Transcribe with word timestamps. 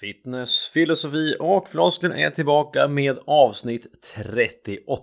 Fitness, 0.00 0.70
filosofi 0.74 1.36
och 1.40 1.68
floskler 1.68 2.10
är 2.10 2.30
tillbaka 2.30 2.88
med 2.88 3.18
avsnitt 3.26 3.86
38. 4.14 5.02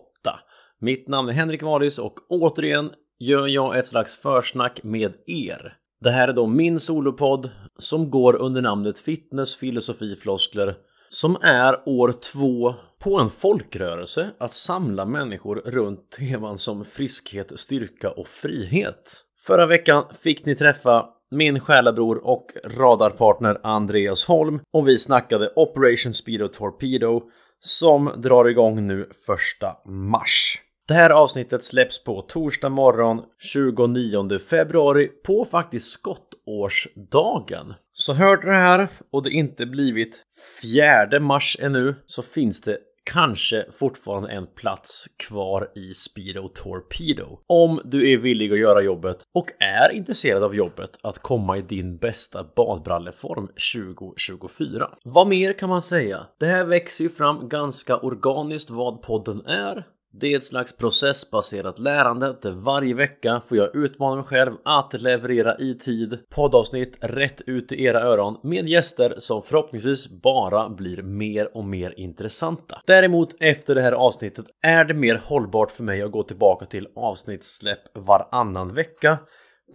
Mitt 0.80 1.08
namn 1.08 1.30
är 1.30 1.34
Henrik 1.34 1.64
Wadis 1.64 2.00
och 2.00 2.20
återigen 2.30 2.92
gör 3.20 3.48
jag 3.48 3.78
ett 3.78 3.88
slags 3.88 4.18
försnack 4.18 4.84
med 4.84 5.14
er. 5.28 5.78
Det 6.02 6.10
här 6.10 6.28
är 6.28 6.34
då 6.34 6.48
min 6.48 6.80
solopodd 6.80 7.50
som 7.78 8.10
går 8.10 8.36
under 8.36 8.62
namnet 8.62 9.00
Fitness, 9.00 9.56
filosofi, 9.56 10.16
floskler 10.16 10.76
som 11.10 11.38
är 11.42 11.90
år 11.90 12.12
två 12.12 12.76
på 13.00 13.20
en 13.20 13.30
folkrörelse 13.30 14.32
att 14.38 14.54
samla 14.54 15.06
människor 15.06 15.56
runt 15.56 16.12
teman 16.12 16.58
som 16.58 16.86
friskhet, 16.86 17.60
styrka 17.60 18.12
och 18.12 18.28
frihet. 18.28 19.24
Förra 19.46 19.66
veckan 19.66 20.04
fick 20.22 20.46
ni 20.46 20.56
träffa 20.56 21.10
min 21.34 21.60
själabror 21.60 22.28
och 22.28 22.52
radarpartner 22.66 23.58
Andreas 23.64 24.26
Holm 24.26 24.60
och 24.74 24.88
vi 24.88 24.98
snackade 24.98 25.50
Operation 25.56 26.14
Speedo 26.14 26.48
Torpedo 26.48 27.22
som 27.60 28.12
drar 28.18 28.46
igång 28.46 28.88
nu 28.88 29.10
första 29.26 29.76
mars. 29.86 30.62
Det 30.88 30.94
här 30.94 31.10
avsnittet 31.10 31.64
släpps 31.64 32.04
på 32.04 32.22
torsdag 32.22 32.70
morgon 32.70 33.22
29 33.40 34.40
februari 34.40 35.08
på 35.08 35.46
faktiskt 35.46 35.92
skottårsdagen. 35.92 37.74
Så 37.94 38.14
hör 38.14 38.38
du 38.38 38.48
det 38.48 38.58
här 38.58 38.88
och 39.12 39.24
det 39.24 39.30
inte 39.30 39.66
blivit 39.66 40.24
4 40.62 41.20
mars 41.20 41.58
ännu 41.60 41.96
så 42.06 42.22
finns 42.22 42.62
det 42.62 42.78
kanske 43.04 43.66
fortfarande 43.72 44.30
en 44.30 44.48
plats 44.48 45.06
kvar 45.18 45.72
i 45.76 45.94
Speedo 45.94 46.48
Torpedo. 46.48 47.40
Om 47.48 47.82
du 47.86 48.12
är 48.12 48.18
villig 48.18 48.52
att 48.52 48.60
göra 48.60 48.82
jobbet 48.82 49.18
och 49.34 49.48
är 49.60 49.92
intresserad 49.92 50.44
av 50.44 50.56
jobbet 50.56 50.98
att 51.02 51.20
komma 51.20 51.58
i 51.58 51.62
din 51.62 51.98
bästa 51.98 52.46
badbralleform 52.56 53.48
2024. 53.48 54.90
Vad 55.04 55.28
mer 55.28 55.54
kan 55.54 55.70
man 55.70 55.82
säga? 55.82 56.28
Det 56.40 56.46
här 56.46 56.66
växer 56.66 57.04
ju 57.04 57.10
fram 57.10 57.50
ganska 57.50 57.98
organiskt 57.98 58.70
vad 58.70 59.02
podden 59.02 59.46
är. 59.46 59.84
Det 60.16 60.34
är 60.34 60.38
ett 60.38 60.46
slags 60.46 60.78
processbaserat 60.78 61.80
lärande 61.80 62.36
där 62.42 62.52
varje 62.52 62.94
vecka 62.94 63.42
får 63.48 63.58
jag 63.58 63.76
utmana 63.76 64.16
mig 64.16 64.26
själv 64.26 64.54
att 64.66 65.02
leverera 65.02 65.58
i 65.58 65.74
tid 65.74 66.20
poddavsnitt 66.30 66.98
rätt 67.02 67.42
ut 67.42 67.72
i 67.72 67.84
era 67.84 68.02
öron 68.02 68.40
med 68.44 68.70
gäster 68.70 69.16
som 69.18 69.44
förhoppningsvis 69.44 70.10
bara 70.10 70.70
blir 70.70 71.02
mer 71.02 71.58
och 71.58 71.66
mer 71.66 71.94
intressanta. 71.98 72.82
Däremot 72.86 73.36
efter 73.40 73.76
det 73.76 73.82
här 73.82 73.92
avsnittet 73.92 74.46
är 74.62 74.86
det 74.86 74.94
mer 74.94 75.22
hållbart 75.26 75.72
för 75.72 75.84
mig 75.84 76.02
att 76.02 76.12
gå 76.12 76.24
tillbaka 76.24 76.66
till 76.66 76.88
avsnittssläpp 76.96 77.98
varannan 77.98 78.74
vecka 78.74 79.18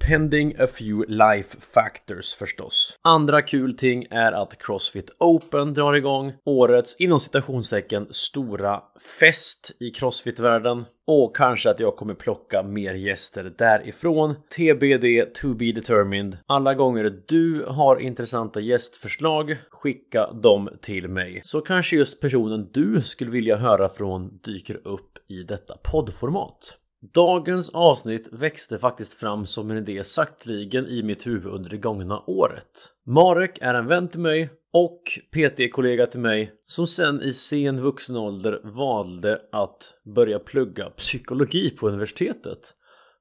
Pending 0.01 0.55
a 0.59 0.67
few 0.67 1.05
life 1.09 1.57
factors 1.75 2.35
förstås. 2.35 2.99
Andra 3.03 3.43
kul 3.43 3.77
ting 3.77 4.07
är 4.11 4.33
att 4.33 4.63
Crossfit 4.63 5.11
Open 5.19 5.75
drar 5.75 5.95
igång 5.95 6.33
årets 6.45 6.97
inom 6.97 7.21
citationstecken 7.21 8.07
stora 8.11 8.83
fest 9.21 9.77
i 9.81 9.91
Crossfit-världen. 9.91 10.85
Och 11.07 11.37
kanske 11.37 11.71
att 11.71 11.81
jag 11.81 11.97
kommer 11.97 12.15
plocka 12.15 12.63
mer 12.63 12.95
gäster 12.95 13.55
därifrån. 13.59 14.35
TBD 14.35 15.35
to 15.35 15.55
be 15.55 15.73
determined. 15.73 16.39
Alla 16.47 16.75
gånger 16.75 17.23
du 17.27 17.65
har 17.69 17.97
intressanta 17.97 18.61
gästförslag, 18.61 19.57
skicka 19.71 20.33
dem 20.33 20.69
till 20.81 21.09
mig. 21.09 21.41
Så 21.45 21.61
kanske 21.61 21.97
just 21.97 22.21
personen 22.21 22.71
du 22.73 23.03
skulle 23.03 23.31
vilja 23.31 23.57
höra 23.57 23.89
från 23.89 24.39
dyker 24.45 24.81
upp 24.85 25.19
i 25.29 25.43
detta 25.43 25.77
poddformat. 25.93 26.79
Dagens 27.01 27.69
avsnitt 27.69 28.29
växte 28.33 28.79
faktiskt 28.79 29.15
fram 29.15 29.47
som 29.47 29.71
en 29.71 29.77
idé 29.77 30.05
sakteligen 30.05 30.87
i 30.87 31.03
mitt 31.03 31.27
huvud 31.27 31.53
under 31.53 31.71
det 31.71 31.77
gångna 31.77 32.23
året. 32.27 32.93
Marek 33.07 33.59
är 33.61 33.75
en 33.75 33.87
vän 33.87 34.09
till 34.09 34.21
mig 34.21 34.51
och 34.73 35.03
PT-kollega 35.33 36.07
till 36.07 36.21
mig 36.21 36.53
som 36.67 36.87
sen 36.87 37.23
i 37.23 37.33
sen 37.33 37.83
vuxen 37.83 38.17
ålder 38.17 38.61
valde 38.65 39.43
att 39.53 39.95
börja 40.15 40.39
plugga 40.39 40.91
psykologi 40.91 41.71
på 41.71 41.89
universitetet. 41.89 42.75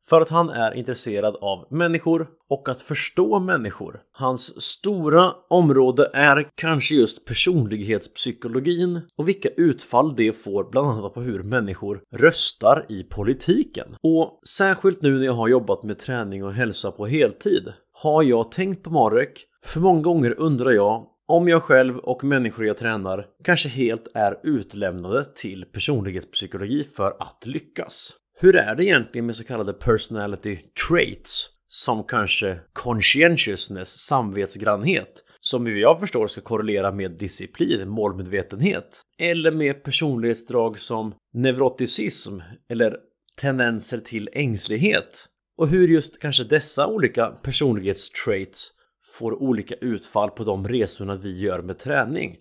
För 0.09 0.21
att 0.21 0.29
han 0.29 0.49
är 0.49 0.73
intresserad 0.73 1.35
av 1.35 1.67
människor 1.69 2.27
och 2.49 2.69
att 2.69 2.81
förstå 2.81 3.39
människor. 3.39 3.99
Hans 4.11 4.61
stora 4.61 5.33
område 5.49 6.11
är 6.13 6.49
kanske 6.55 6.95
just 6.95 7.25
personlighetspsykologin 7.25 9.01
och 9.17 9.27
vilka 9.27 9.49
utfall 9.49 10.15
det 10.15 10.33
får 10.33 10.71
bland 10.71 10.87
annat 10.87 11.13
på 11.13 11.21
hur 11.21 11.43
människor 11.43 12.01
röstar 12.15 12.85
i 12.89 13.03
politiken. 13.03 13.87
Och 14.01 14.39
särskilt 14.47 15.01
nu 15.01 15.17
när 15.17 15.25
jag 15.25 15.33
har 15.33 15.47
jobbat 15.47 15.83
med 15.83 15.99
träning 15.99 16.43
och 16.43 16.53
hälsa 16.53 16.91
på 16.91 17.05
heltid 17.05 17.73
har 17.91 18.23
jag 18.23 18.51
tänkt 18.51 18.83
på 18.83 18.89
Marek. 18.89 19.45
För 19.65 19.79
många 19.79 20.01
gånger 20.01 20.39
undrar 20.39 20.71
jag 20.71 21.07
om 21.27 21.47
jag 21.47 21.63
själv 21.63 21.97
och 21.97 22.23
människor 22.23 22.65
jag 22.65 22.77
tränar 22.77 23.25
kanske 23.43 23.69
helt 23.69 24.07
är 24.13 24.39
utlämnade 24.43 25.25
till 25.25 25.65
personlighetspsykologi 25.65 26.83
för 26.95 27.15
att 27.19 27.45
lyckas. 27.45 28.17
Hur 28.39 28.55
är 28.55 28.75
det 28.75 28.85
egentligen 28.85 29.25
med 29.25 29.35
så 29.35 29.43
kallade 29.43 29.73
personality 29.73 30.57
traits? 30.89 31.49
Som 31.69 32.03
kanske 32.03 32.59
conscientiousness, 32.73 33.89
samvetsgrannhet 33.89 35.23
som 35.39 35.67
ju 35.67 35.79
jag 35.79 35.99
förstår 35.99 36.27
ska 36.27 36.41
korrelera 36.41 36.91
med 36.91 37.11
disciplin, 37.11 37.89
målmedvetenhet. 37.89 39.01
Eller 39.17 39.51
med 39.51 39.83
personlighetsdrag 39.83 40.79
som 40.79 41.13
neuroticism 41.33 42.39
eller 42.69 42.97
tendenser 43.41 43.97
till 43.97 44.29
ängslighet. 44.33 45.25
Och 45.57 45.67
hur 45.67 45.87
just 45.87 46.19
kanske 46.19 46.43
dessa 46.43 46.87
olika 46.87 47.27
personlighetstraits 47.27 48.71
får 49.17 49.41
olika 49.43 49.75
utfall 49.75 50.29
på 50.29 50.43
de 50.43 50.67
resorna 50.67 51.15
vi 51.15 51.39
gör 51.39 51.61
med 51.61 51.79
träning 51.79 52.37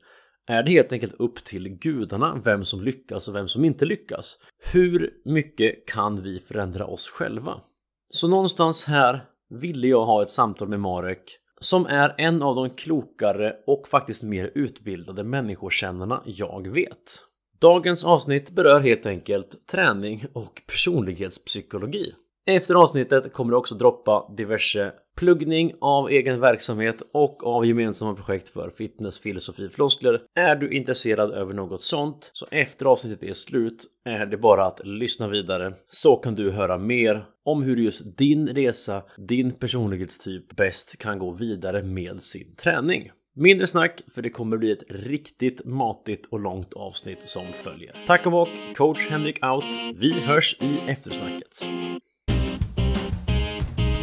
är 0.46 0.62
det 0.62 0.70
helt 0.70 0.92
enkelt 0.92 1.14
upp 1.18 1.44
till 1.44 1.68
gudarna 1.68 2.40
vem 2.44 2.64
som 2.64 2.80
lyckas 2.80 3.28
och 3.28 3.34
vem 3.34 3.48
som 3.48 3.64
inte 3.64 3.84
lyckas. 3.84 4.36
Hur 4.72 5.14
mycket 5.24 5.86
kan 5.86 6.22
vi 6.22 6.40
förändra 6.40 6.86
oss 6.86 7.08
själva? 7.08 7.60
Så 8.08 8.28
någonstans 8.28 8.84
här 8.84 9.24
ville 9.50 9.86
jag 9.86 10.04
ha 10.04 10.22
ett 10.22 10.30
samtal 10.30 10.68
med 10.68 10.80
Marek 10.80 11.38
som 11.60 11.86
är 11.86 12.14
en 12.18 12.42
av 12.42 12.56
de 12.56 12.70
klokare 12.70 13.56
och 13.66 13.88
faktiskt 13.88 14.22
mer 14.22 14.52
utbildade 14.54 15.24
människokännarna 15.24 16.22
jag 16.24 16.68
vet. 16.68 17.22
Dagens 17.60 18.04
avsnitt 18.04 18.50
berör 18.50 18.80
helt 18.80 19.06
enkelt 19.06 19.66
träning 19.66 20.24
och 20.32 20.62
personlighetspsykologi. 20.66 22.14
Efter 22.46 22.74
avsnittet 22.74 23.32
kommer 23.32 23.50
det 23.50 23.56
också 23.56 23.74
droppa 23.74 24.34
diverse 24.36 24.92
pluggning 25.16 25.72
av 25.80 26.10
egen 26.10 26.40
verksamhet 26.40 27.02
och 27.12 27.46
av 27.46 27.66
gemensamma 27.66 28.14
projekt 28.14 28.48
för 28.48 28.70
fitness, 28.70 29.18
filosofi, 29.18 29.68
floskler. 29.68 30.22
Är 30.34 30.56
du 30.56 30.70
intresserad 30.70 31.30
över 31.30 31.54
något 31.54 31.82
sånt 31.82 32.30
så 32.32 32.46
efter 32.50 32.86
avsnittet 32.86 33.22
är 33.22 33.32
slut 33.32 33.84
är 34.04 34.26
det 34.26 34.36
bara 34.36 34.64
att 34.64 34.80
lyssna 34.86 35.28
vidare 35.28 35.74
så 35.88 36.16
kan 36.16 36.34
du 36.34 36.50
höra 36.50 36.78
mer 36.78 37.26
om 37.44 37.62
hur 37.62 37.76
just 37.76 38.16
din 38.16 38.48
resa, 38.48 39.02
din 39.16 39.50
personlighetstyp 39.50 40.56
bäst 40.56 40.98
kan 40.98 41.18
gå 41.18 41.30
vidare 41.30 41.82
med 41.82 42.22
sin 42.22 42.56
träning. 42.56 43.10
Mindre 43.38 43.66
snack 43.66 44.02
för 44.14 44.22
det 44.22 44.30
kommer 44.30 44.56
bli 44.56 44.72
ett 44.72 44.84
riktigt 44.88 45.64
matigt 45.64 46.26
och 46.26 46.40
långt 46.40 46.74
avsnitt 46.74 47.22
som 47.22 47.46
följer. 47.52 47.96
Tack 48.06 48.26
och 48.26 48.32
bock, 48.32 48.48
coach 48.76 49.08
Henrik 49.10 49.44
out. 49.44 49.64
Vi 49.96 50.12
hörs 50.12 50.56
i 50.60 50.90
eftersnacket. 50.90 51.66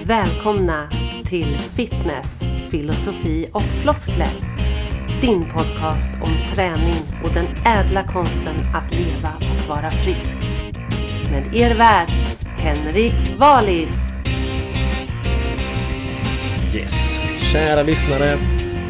Välkomna 0.06 0.90
till 1.26 1.58
Fitness, 1.58 2.44
filosofi 2.72 3.50
och 3.54 3.62
floskler. 3.62 4.32
Din 5.22 5.46
podcast 5.50 6.12
om 6.22 6.56
träning 6.56 7.02
och 7.24 7.34
den 7.34 7.46
ädla 7.66 8.04
konsten 8.04 8.56
att 8.76 8.92
leva 8.92 9.34
och 9.38 9.70
vara 9.70 9.92
frisk. 9.92 10.38
Med 11.32 11.56
er 11.56 11.76
värd, 11.76 12.10
Henrik 12.58 13.14
Valis. 13.38 14.14
Yes, 16.76 17.20
kära 17.52 17.84
lyssnare. 17.84 18.40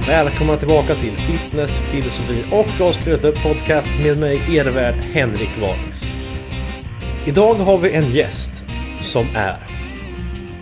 Välkomna 0.08 0.58
tillbaka 0.58 0.96
till 0.96 1.16
Fitness, 1.16 1.80
filosofi 1.80 2.46
och 2.52 2.70
floskler 2.70 3.44
podcast 3.44 3.90
med 4.04 4.18
mig, 4.18 4.58
er 4.58 4.66
värd 4.66 4.96
Henrik 4.96 5.62
Valis. 5.62 6.12
Idag 7.26 7.56
har 7.56 7.78
vi 7.78 7.92
en 7.92 8.12
gäst 8.12 8.64
som 9.02 9.28
är 9.36 9.73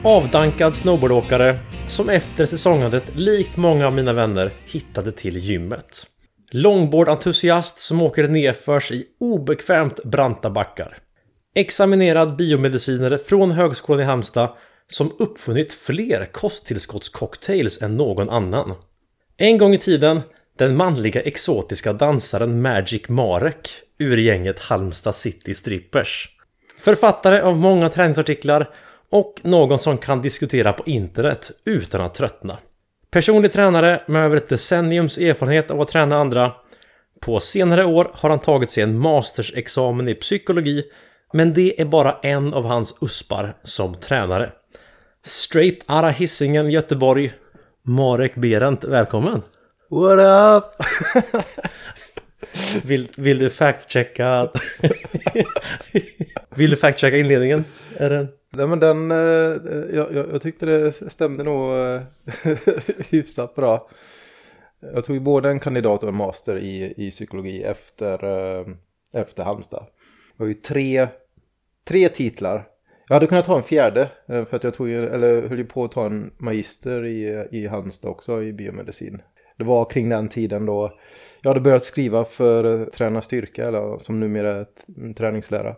avdankad 0.03 0.75
snowboardåkare 0.75 1.59
som 1.88 2.09
efter 2.09 2.45
säsongandet 2.45 3.03
likt 3.15 3.57
många 3.57 3.88
av 3.88 3.94
mina 3.94 4.13
vänner 4.13 4.51
hittade 4.65 5.12
till 5.12 5.38
gymmet. 5.38 6.07
Longboardentusiast 6.51 7.80
som 7.80 8.01
åker 8.01 8.27
nerförs 8.27 8.92
i 8.92 9.06
obekvämt 9.19 10.03
branta 10.03 10.50
backar. 10.50 10.98
Examinerad 11.56 12.36
biomedicinare 12.36 13.18
från 13.18 13.51
Högskolan 13.51 14.01
i 14.01 14.03
Halmstad 14.03 14.50
som 14.88 15.12
uppfunnit 15.19 15.74
fler 15.74 16.30
kosttillskottscocktails 16.31 17.81
än 17.81 17.97
någon 17.97 18.30
annan. 18.30 18.75
En 19.38 19.57
gång 19.57 19.74
i 19.74 19.77
tiden 19.77 20.21
den 20.57 20.75
manliga 20.75 21.21
exotiska 21.21 21.94
dansaren 21.94 22.62
Magic 22.62 23.09
Marek 23.09 23.69
ur 23.97 24.18
gänget 24.18 24.59
Halmstad 24.59 25.15
City 25.15 25.54
Strippers. 25.54 26.30
Författare 26.80 27.42
av 27.42 27.57
många 27.57 27.89
träningsartiklar 27.89 28.69
och 29.12 29.40
någon 29.44 29.80
som 29.80 29.98
kan 29.98 30.22
diskutera 30.22 30.74
på 30.74 30.84
internet 30.86 31.52
utan 31.66 32.02
att 32.02 32.13
tröttna. 32.13 32.58
Personlig 33.12 33.52
tränare 33.52 34.04
med 34.08 34.25
över 34.25 34.38
ett 34.38 34.50
decenniums 34.50 35.18
erfarenhet 35.18 35.72
av 35.72 35.81
att 35.81 35.88
träna 35.88 36.18
andra. 36.18 36.52
På 37.19 37.40
senare 37.40 37.86
år 37.86 38.12
har 38.13 38.30
han 38.30 38.40
tagit 38.40 38.69
sig 38.69 38.84
en 38.84 38.98
mastersexamen 38.98 40.08
i 40.08 40.13
psykologi 40.13 40.84
men 41.34 41.54
det 41.54 41.81
är 41.81 41.86
bara 41.86 42.18
en 42.22 42.54
av 42.54 42.66
hans 42.66 42.98
uspar 43.02 43.56
som 43.63 43.96
tränare. 43.96 44.52
Straight 45.24 45.84
Ara 45.86 46.10
Hisingen, 46.10 46.72
Göteborg. 46.72 47.34
Marek 47.84 48.36
Berent, 48.36 48.84
välkommen! 48.84 49.42
What 49.90 50.19
up? 50.19 50.86
Vill, 52.84 53.07
vill 53.16 53.40
du 53.40 53.50
fact-checka? 53.50 54.50
vill 56.56 56.69
du 56.69 56.77
factchecka 56.77 57.18
inledningen? 57.18 57.65
Är 57.98 58.09
den... 58.09 58.27
Nej 58.50 58.68
men 58.68 58.80
den, 58.80 59.12
eh, 59.12 59.18
eh, 59.18 59.95
jag, 59.95 60.13
jag, 60.13 60.30
jag 60.31 60.42
tyckte 60.42 60.65
det 60.65 60.92
stämde 60.92 61.44
nog 61.44 61.77
eh, 61.77 62.01
hyfsat 63.09 63.56
bra. 63.56 63.89
Jag 64.94 65.06
tog 65.06 65.15
ju 65.15 65.19
både 65.19 65.50
en 65.50 65.59
kandidat 65.59 66.03
och 66.03 66.09
en 66.09 66.15
master 66.15 66.57
i, 66.57 66.94
i 66.98 67.12
psykologi 67.12 67.63
efter, 67.63 68.25
efter 69.13 69.44
Halmstad. 69.44 69.86
Det 70.38 70.44
var 70.44 70.48
ju 70.48 70.53
tre, 70.53 71.07
tre 71.88 72.09
titlar. 72.09 72.68
Jag 73.07 73.15
hade 73.15 73.27
kunnat 73.27 73.45
ta 73.45 73.57
en 73.57 73.63
fjärde 73.63 74.09
för 74.27 74.56
att 74.56 74.63
jag 74.63 74.74
tog 74.74 74.92
eller 74.92 75.47
höll 75.47 75.57
ju 75.57 75.65
på 75.65 75.83
att 75.83 75.92
ta 75.92 76.06
en 76.06 76.31
magister 76.38 77.06
i, 77.06 77.47
i 77.51 77.68
Halmstad 77.68 78.12
också 78.12 78.44
i 78.44 78.54
biomedicin. 78.54 79.21
Det 79.57 79.63
var 79.63 79.89
kring 79.89 80.09
den 80.09 80.30
tiden 80.30 80.65
då 80.65 81.00
jag 81.42 81.50
hade 81.50 81.59
börjat 81.59 81.83
skriva 81.83 82.25
för 82.25 82.86
Träna 82.86 83.21
Styrka, 83.21 83.68
eller 83.68 83.97
som 83.97 84.19
numera 84.19 84.50
är 84.50 85.13
träningslära. 85.13 85.75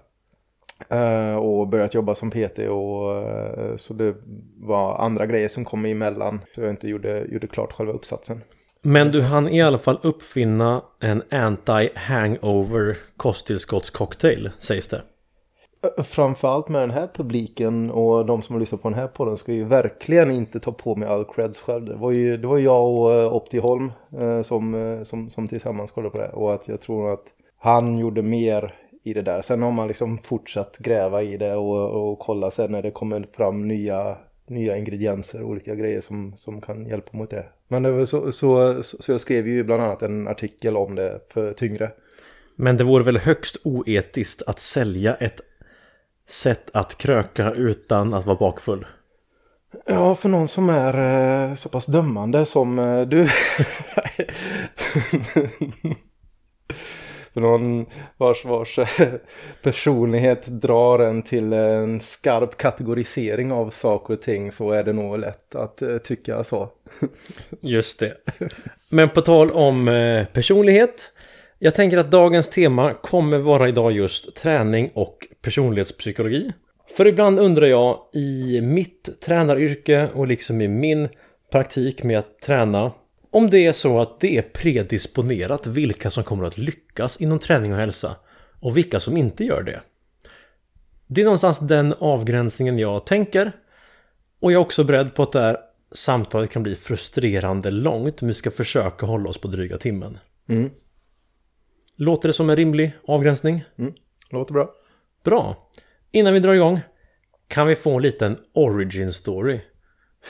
Uh, 0.92 1.36
och 1.36 1.68
börjat 1.68 1.94
jobba 1.94 2.16
som 2.16 2.32
PT 2.32 2.60
och 2.60 3.16
uh, 3.16 3.78
så 3.78 3.94
det 3.94 4.16
var 4.58 4.98
andra 4.98 5.26
grejer 5.26 5.48
som 5.48 5.66
kom 5.66 5.86
emellan. 5.86 6.40
Så 6.56 6.62
jag 6.62 6.70
inte 6.70 6.88
gjorde, 6.88 7.26
gjorde 7.32 7.48
klart 7.48 7.74
själva 7.74 7.94
uppsatsen. 7.94 8.42
Men 8.82 9.12
du 9.12 9.22
hann 9.22 9.50
i 9.50 9.62
alla 9.62 9.78
fall 9.78 10.00
uppfinna 10.02 10.82
en 11.00 11.22
anti-hangover 11.22 12.96
kosttillskottscocktail 13.18 14.50
sägs 14.60 14.88
det. 14.88 15.02
Framförallt 16.04 16.70
med 16.70 16.82
den 16.82 16.92
här 16.92 17.10
publiken 17.14 17.92
och 17.92 18.26
de 18.26 18.42
som 18.42 18.56
har 18.56 18.60
lyssnat 18.60 18.82
på 18.82 18.90
den 18.90 19.00
här 19.00 19.08
podden 19.08 19.38
ska 19.38 19.54
ju 19.54 19.64
verkligen 19.64 20.32
inte 20.32 20.60
ta 20.60 20.72
på 20.72 20.96
mig 20.96 21.10
all 21.10 21.26
creds 21.26 21.62
själv. 21.62 21.86
Det 21.86 21.96
var 21.96 22.12
ju, 22.12 22.38
det 22.38 22.48
var 22.48 22.58
jag 22.58 22.84
och 22.84 23.36
Opti 23.36 23.60
Holm 23.60 23.92
eh, 24.22 24.42
som, 24.42 25.00
som, 25.04 25.30
som 25.30 25.48
tillsammans 25.48 25.92
kollade 25.92 26.12
på 26.12 26.18
det 26.18 26.30
och 26.30 26.54
att 26.54 26.68
jag 26.68 26.82
tror 26.82 27.14
att 27.14 27.24
han 27.58 27.98
gjorde 27.98 28.22
mer 28.22 28.76
i 29.04 29.14
det 29.14 29.22
där. 29.22 29.42
Sen 29.42 29.62
har 29.62 29.72
man 29.72 29.88
liksom 29.88 30.18
fortsatt 30.18 30.78
gräva 30.78 31.22
i 31.24 31.38
det 31.38 31.56
och, 31.56 32.12
och 32.12 32.20
kolla 32.20 32.52
sen 32.52 32.72
när 32.72 32.82
det 32.82 32.92
kommer 32.92 33.28
fram 33.34 33.68
nya, 33.68 34.18
nya 34.48 34.78
ingredienser 34.78 35.44
och 35.44 35.50
olika 35.50 35.76
grejer 35.76 36.02
som, 36.02 36.34
som 36.36 36.62
kan 36.62 36.86
hjälpa 36.86 37.18
mot 37.18 37.30
det. 37.30 37.46
Men 37.68 37.84
det 37.84 38.08
så, 38.08 38.32
så, 38.32 38.84
så, 38.84 39.12
jag 39.12 39.22
skrev 39.22 39.48
ju 39.48 39.64
bland 39.64 39.84
annat 39.84 40.02
en 40.02 40.28
artikel 40.28 40.78
om 40.78 40.96
det 40.96 41.20
för 41.30 41.54
tyngre. 41.54 41.92
Men 42.56 42.78
det 42.78 42.84
vore 42.84 43.04
väl 43.04 43.18
högst 43.18 43.58
oetiskt 43.64 44.42
att 44.48 44.60
sälja 44.60 45.16
ett 45.16 45.42
sätt 46.28 46.70
att 46.74 46.98
kröka 46.98 47.52
utan 47.52 48.14
att 48.14 48.26
vara 48.26 48.38
bakfull? 48.38 48.86
Ja, 49.86 50.16
för 50.16 50.30
någon 50.30 50.48
som 50.48 50.70
är 50.70 51.50
eh, 51.50 51.56
så 51.56 51.70
pass 51.70 51.86
dömande 51.86 52.46
som 52.46 52.80
eh, 52.80 53.02
du. 53.02 53.28
för 57.34 57.42
någon 57.42 57.86
vars, 58.18 58.46
vars 58.46 58.80
eh, 58.80 59.08
personlighet 59.64 60.48
drar 60.48 61.00
en 61.00 61.22
till 61.22 61.54
en 61.54 62.00
skarp 62.00 62.58
kategorisering 62.58 63.52
av 63.52 63.70
saker 63.70 64.14
och 64.14 64.22
ting 64.22 64.52
så 64.52 64.72
är 64.72 64.84
det 64.84 64.94
nog 64.94 65.20
lätt 65.20 65.56
att 65.56 65.82
eh, 65.82 65.98
tycka 65.98 66.44
så. 66.44 66.70
Just 67.62 68.00
det. 68.00 68.18
Men 68.90 69.10
på 69.10 69.22
tal 69.22 69.52
om 69.52 69.88
eh, 69.88 70.26
personlighet. 70.26 71.12
Jag 71.60 71.76
tänker 71.76 71.98
att 71.98 72.12
dagens 72.12 72.50
tema 72.50 72.94
kommer 72.94 73.38
vara 73.38 73.68
idag 73.68 73.92
just 73.92 74.36
träning 74.36 74.92
och 74.94 75.28
personlighetspsykologi. 75.42 76.52
För 76.98 77.08
ibland 77.08 77.40
undrar 77.40 77.68
jag 77.68 78.00
i 78.14 78.62
mitt 78.62 79.22
tränaryrke 79.22 80.08
och 80.14 80.28
liksom 80.28 80.62
i 80.62 80.68
min 80.68 81.10
praktik 81.52 82.04
med 82.04 82.20
att 82.20 82.40
träna 82.40 82.92
om 83.34 83.50
det 83.50 83.66
är 83.66 83.74
så 83.74 84.00
att 84.00 84.20
det 84.20 84.38
är 84.38 84.42
predisponerat 84.42 85.68
vilka 85.68 86.12
som 86.12 86.24
kommer 86.24 86.44
att 86.44 86.58
lyckas 86.58 87.22
inom 87.22 87.40
träning 87.40 87.74
och 87.74 87.80
hälsa 87.80 88.16
och 88.60 88.78
vilka 88.78 89.00
som 89.00 89.18
inte 89.18 89.44
gör 89.44 89.64
det. 89.64 89.82
Det 91.08 91.22
är 91.22 91.26
någonstans 91.26 91.60
den 91.60 91.94
avgränsningen 92.00 92.80
jag 92.80 93.06
tänker 93.06 93.52
och 94.40 94.52
jag 94.52 94.60
är 94.60 94.66
också 94.66 94.84
beredd 94.84 95.16
på 95.16 95.24
att 95.24 95.32
det 95.32 95.40
här 95.40 95.58
samtalet 95.92 96.52
kan 96.52 96.64
bli 96.64 96.76
frustrerande 96.76 97.72
långt 97.72 98.22
men 98.22 98.28
vi 98.28 98.34
ska 98.34 98.52
försöka 98.52 99.06
hålla 99.06 99.30
oss 99.30 99.38
på 99.38 99.48
dryga 99.48 99.78
timmen. 99.78 100.18
Mm. 100.50 100.70
Låter 101.96 102.30
det 102.30 102.34
som 102.34 102.50
en 102.50 102.56
rimlig 102.56 102.92
avgränsning? 103.08 103.64
Mm. 103.78 103.94
Låter 104.30 104.54
bra. 104.54 104.70
Bra. 105.24 105.70
Innan 106.12 106.34
vi 106.34 106.40
drar 106.40 106.54
igång 106.54 106.80
kan 107.48 107.68
vi 107.68 107.76
få 107.76 107.96
en 107.96 108.02
liten 108.02 108.38
origin 108.54 109.14
story. 109.14 109.60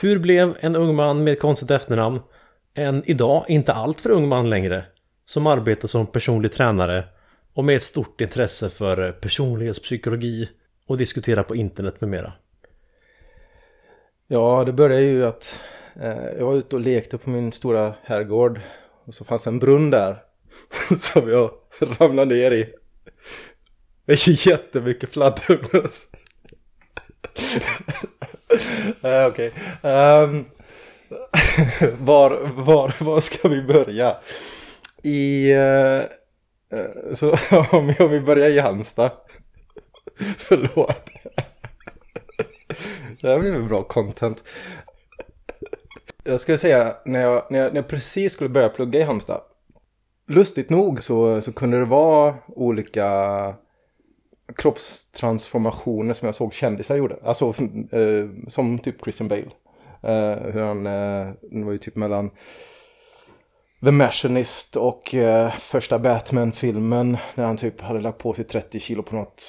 Hur 0.00 0.18
blev 0.18 0.56
en 0.60 0.76
ung 0.76 0.94
man 0.94 1.24
med 1.24 1.38
konstigt 1.38 1.70
efternamn 1.70 2.20
en 2.74 3.02
idag 3.06 3.44
inte 3.48 3.72
allt 3.72 4.00
för 4.00 4.10
ung 4.10 4.28
man 4.28 4.50
längre 4.50 4.84
som 5.26 5.46
arbetar 5.46 5.88
som 5.88 6.06
personlig 6.06 6.52
tränare 6.52 7.04
och 7.54 7.64
med 7.64 7.76
ett 7.76 7.82
stort 7.82 8.20
intresse 8.20 8.70
för 8.70 9.06
eh, 9.06 9.12
personlighetspsykologi 9.12 10.48
och 10.86 10.98
diskuterar 10.98 11.42
på 11.42 11.56
internet 11.56 12.00
med 12.00 12.10
mera? 12.10 12.32
Ja, 14.26 14.64
det 14.64 14.72
började 14.72 15.02
ju 15.02 15.26
att 15.26 15.60
eh, 16.00 16.24
jag 16.38 16.46
var 16.46 16.54
ute 16.54 16.76
och 16.76 16.82
lekte 16.82 17.18
på 17.18 17.30
min 17.30 17.52
stora 17.52 17.94
herrgård 18.02 18.60
och 19.04 19.14
så 19.14 19.24
fanns 19.24 19.46
en 19.46 19.58
brunn 19.58 19.90
där 19.90 20.22
som 20.98 21.30
jag 21.30 21.50
ramlade 21.80 22.34
ner 22.34 22.50
i. 22.50 22.74
Det 24.06 24.26
jättemycket 24.26 25.10
fladdermöss. 25.10 26.08
uh, 29.04 29.10
eh, 29.10 29.26
Okej. 29.26 29.52
Okay. 29.80 30.22
Um, 30.22 30.44
var, 31.98 32.30
var, 32.64 32.94
var 33.04 33.20
ska 33.20 33.48
vi 33.48 33.62
börja? 33.62 34.16
I... 35.02 35.52
Eh, 35.52 36.00
eh, 36.78 37.12
så 37.12 37.36
om, 37.72 38.10
vi 38.10 38.20
börjar 38.20 38.48
i 38.48 38.58
Halmstad. 38.58 39.10
Förlåt. 40.38 41.10
Det 43.20 43.28
här 43.28 43.38
blev 43.38 43.68
bra 43.68 43.82
content. 43.82 44.42
Jag 46.24 46.40
skulle 46.40 46.58
säga 46.58 46.96
när 47.04 47.20
jag, 47.20 47.46
när 47.50 47.58
jag, 47.58 47.72
när 47.72 47.80
jag 47.80 47.88
precis 47.88 48.32
skulle 48.32 48.50
börja 48.50 48.68
plugga 48.68 49.00
i 49.00 49.02
Halmstad. 49.02 49.40
Lustigt 50.26 50.70
nog 50.70 51.02
så, 51.02 51.40
så 51.40 51.52
kunde 51.52 51.78
det 51.78 51.84
vara 51.84 52.34
olika 52.46 53.54
kroppstransformationer 54.56 56.14
som 56.14 56.26
jag 56.26 56.34
såg 56.34 56.54
kändisar 56.54 56.96
gjorde. 56.96 57.16
Alltså 57.22 57.54
eh, 57.90 58.28
som 58.48 58.78
typ 58.78 59.02
Christian 59.02 59.28
Bale. 59.28 59.50
Eh, 60.04 60.52
hur 60.52 60.60
han, 60.60 60.86
eh, 60.86 61.32
det 61.42 61.64
var 61.64 61.72
ju 61.72 61.78
typ 61.78 61.96
mellan 61.96 62.30
The 63.84 63.90
Machinist 63.90 64.76
och 64.76 65.14
eh, 65.14 65.50
första 65.50 65.98
Batman-filmen 65.98 67.16
när 67.34 67.44
han 67.44 67.56
typ 67.56 67.80
hade 67.80 68.00
lagt 68.00 68.18
på 68.18 68.32
sig 68.32 68.44
30 68.44 68.78
kilo 68.80 69.02
på 69.02 69.14
något 69.14 69.42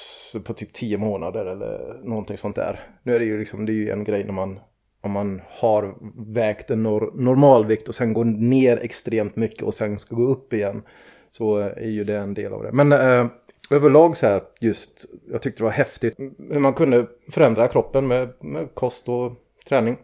på 0.44 0.54
typ 0.54 0.72
10 0.72 0.98
månader 0.98 1.46
eller 1.46 2.00
någonting 2.04 2.36
sånt 2.36 2.56
där. 2.56 2.80
Nu 3.02 3.14
är 3.14 3.18
det 3.18 3.24
ju 3.24 3.38
liksom, 3.38 3.66
det 3.66 3.72
är 3.72 3.74
ju 3.74 3.90
en 3.90 4.04
grej 4.04 4.24
när 4.24 4.32
man 4.32 4.60
om 5.00 5.12
man 5.12 5.42
har 5.48 5.94
vägt 6.34 6.70
en 6.70 6.82
nor 6.82 7.12
normalvikt 7.14 7.88
och 7.88 7.94
sen 7.94 8.12
går 8.12 8.24
ner 8.24 8.76
extremt 8.76 9.36
mycket 9.36 9.62
och 9.62 9.74
sen 9.74 9.98
ska 9.98 10.14
gå 10.14 10.22
upp 10.22 10.52
igen 10.52 10.82
så 11.30 11.56
är 11.56 11.88
ju 11.88 12.04
det 12.04 12.16
en 12.16 12.34
del 12.34 12.52
av 12.52 12.62
det. 12.62 12.72
Men 12.72 12.92
eh, 12.92 13.26
överlag 13.70 14.16
så 14.16 14.26
här 14.26 14.42
just, 14.60 15.04
jag 15.30 15.42
tyckte 15.42 15.60
det 15.60 15.64
var 15.64 15.70
häftigt 15.72 16.16
hur 16.50 16.58
man 16.58 16.74
kunde 16.74 17.06
förändra 17.30 17.68
kroppen 17.68 18.06
med, 18.06 18.28
med 18.40 18.74
kost 18.74 19.08
och 19.08 19.32
träning. 19.68 19.96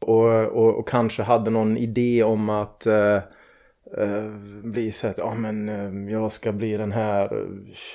Och, 0.00 0.46
och, 0.46 0.78
och, 0.78 0.88
kanske 0.88 1.22
hade 1.22 1.50
någon 1.50 1.76
idé 1.76 2.22
om 2.22 2.48
att 2.48 2.86
Uh, 3.98 4.36
bli 4.62 4.92
så 4.92 5.06
att 5.06 5.18
ja, 5.18 5.34
men, 5.34 5.68
uh, 5.68 6.12
jag 6.12 6.32
ska 6.32 6.52
bli 6.52 6.76
den 6.76 6.92
här 6.92 7.46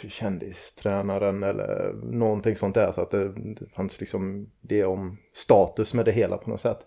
kändistränaren 0.08 1.44
eller 1.44 1.94
någonting 2.04 2.56
sånt 2.56 2.76
där. 2.76 2.92
Så 2.92 3.02
att 3.02 3.12
det, 3.12 3.30
det 3.30 3.70
fanns 3.76 4.00
liksom 4.00 4.50
det 4.62 4.86
om 4.86 5.18
status 5.34 5.94
med 5.94 6.06
det 6.06 6.12
hela 6.12 6.38
på 6.38 6.50
något 6.50 6.62
sätt. 6.62 6.80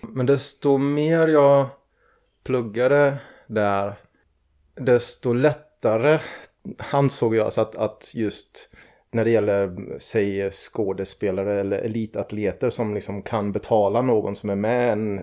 Men 0.00 0.26
desto 0.26 0.78
mer 0.78 1.28
jag 1.28 1.68
pluggade 2.44 3.18
där 3.46 3.94
desto 4.74 5.32
lättare 5.32 6.20
ansåg 6.90 7.36
jag 7.36 7.52
så 7.52 7.60
att, 7.60 7.76
att 7.76 8.10
just 8.14 8.71
när 9.12 9.24
det 9.24 9.30
gäller, 9.30 9.76
säg 9.98 10.50
skådespelare 10.50 11.60
eller 11.60 11.78
elitatleter 11.78 12.70
som 12.70 12.94
liksom 12.94 13.22
kan 13.22 13.52
betala 13.52 14.02
någon 14.02 14.36
som 14.36 14.50
är 14.50 14.56
med 14.56 14.92
en 14.92 15.22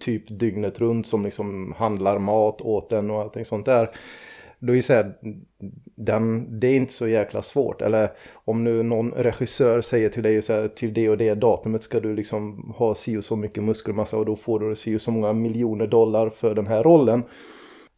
typ 0.00 0.38
dygnet 0.38 0.80
runt 0.80 1.06
som 1.06 1.24
liksom 1.24 1.74
handlar 1.76 2.18
mat 2.18 2.60
åt 2.60 2.92
en 2.92 3.10
och 3.10 3.20
allting 3.20 3.44
sånt 3.44 3.66
där. 3.66 3.90
då 4.58 4.72
är 4.72 4.76
det 4.76 4.82
så 4.82 4.92
här, 4.92 5.14
den, 5.96 6.60
det 6.60 6.66
är 6.66 6.76
inte 6.76 6.92
så 6.92 7.08
jäkla 7.08 7.42
svårt. 7.42 7.82
Eller 7.82 8.10
om 8.34 8.64
nu 8.64 8.82
någon 8.82 9.10
regissör 9.10 9.80
säger 9.80 10.08
till 10.08 10.22
dig 10.22 10.42
så 10.42 10.52
här, 10.52 10.68
till 10.68 10.94
det 10.94 11.08
och 11.08 11.18
det 11.18 11.34
datumet 11.34 11.82
ska 11.82 12.00
du 12.00 12.14
liksom 12.14 12.74
ha 12.76 12.94
si 12.94 13.16
och 13.16 13.24
så 13.24 13.36
mycket 13.36 13.62
muskelmassa 13.62 14.16
och 14.16 14.26
då 14.26 14.36
får 14.36 14.60
du 14.60 14.76
si 14.76 14.96
och 14.96 15.00
så 15.00 15.10
många 15.10 15.32
miljoner 15.32 15.86
dollar 15.86 16.30
för 16.30 16.54
den 16.54 16.66
här 16.66 16.82
rollen. 16.82 17.22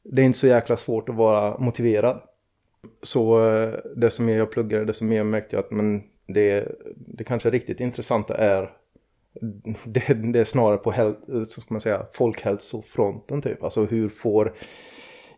Det 0.04 0.22
är 0.22 0.26
inte 0.26 0.38
så 0.38 0.46
jäkla 0.46 0.76
svårt 0.76 1.08
att 1.08 1.14
vara 1.14 1.58
motiverad. 1.58 2.20
Så 3.02 3.38
desto 3.84 4.00
det 4.00 4.10
som 4.10 4.26
mer 4.26 4.36
jag 4.36 4.50
pluggade, 4.50 4.84
det 4.84 4.92
som 4.92 5.08
mer 5.08 5.24
märkte 5.24 5.56
jag 5.56 5.64
att 5.64 5.70
men 5.70 6.02
det, 6.26 6.68
det 6.96 7.24
kanske 7.24 7.50
riktigt 7.50 7.80
intressanta 7.80 8.36
är 8.36 8.70
det, 9.84 10.14
det 10.14 10.40
är 10.40 10.44
snarare 10.44 10.78
på 10.78 10.90
häl, 10.90 11.14
så 11.26 11.60
ska 11.60 11.74
man 11.74 11.80
säga, 11.80 12.06
folkhälsofronten 12.12 13.42
typ. 13.42 13.64
Alltså 13.64 13.84
hur 13.84 14.08
får 14.08 14.52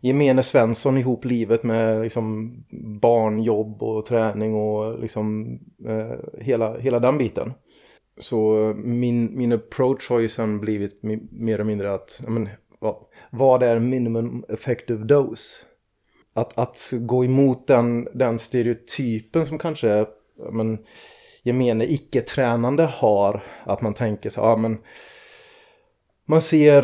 gemene 0.01 0.43
Svensson 0.43 0.97
ihop 0.97 1.25
livet 1.25 1.63
med 1.63 2.01
liksom 2.01 2.53
barnjobb 3.01 3.83
och 3.83 4.05
träning 4.05 4.55
och 4.55 4.99
liksom 4.99 5.59
eh, 5.87 6.41
hela, 6.41 6.77
hela 6.77 6.99
den 6.99 7.17
biten. 7.17 7.53
Så 8.17 8.73
min, 8.75 9.37
min 9.37 9.53
approach 9.53 10.09
har 10.09 10.19
ju 10.19 10.29
sen 10.29 10.59
blivit 10.59 11.03
mer 11.31 11.53
eller 11.53 11.63
mindre 11.63 11.93
att, 11.93 12.21
men, 12.27 12.49
vad, 12.79 12.95
vad 13.31 13.63
är 13.63 13.79
minimum 13.79 14.45
effective 14.49 15.05
dose? 15.05 15.65
Att, 16.39 16.57
att 16.57 16.89
gå 16.93 17.25
emot 17.25 17.67
den, 17.67 18.07
den 18.13 18.39
stereotypen 18.39 19.45
som 19.45 19.57
kanske 19.57 20.05
men, 20.51 20.77
gemene 21.43 21.85
icke-tränande 21.85 22.83
har. 22.83 23.43
Att 23.63 23.81
man 23.81 23.93
tänker 23.93 24.29
så 24.29 24.39
ja 24.39 24.55
men 24.55 24.77
man 26.29 26.41
ser, 26.41 26.81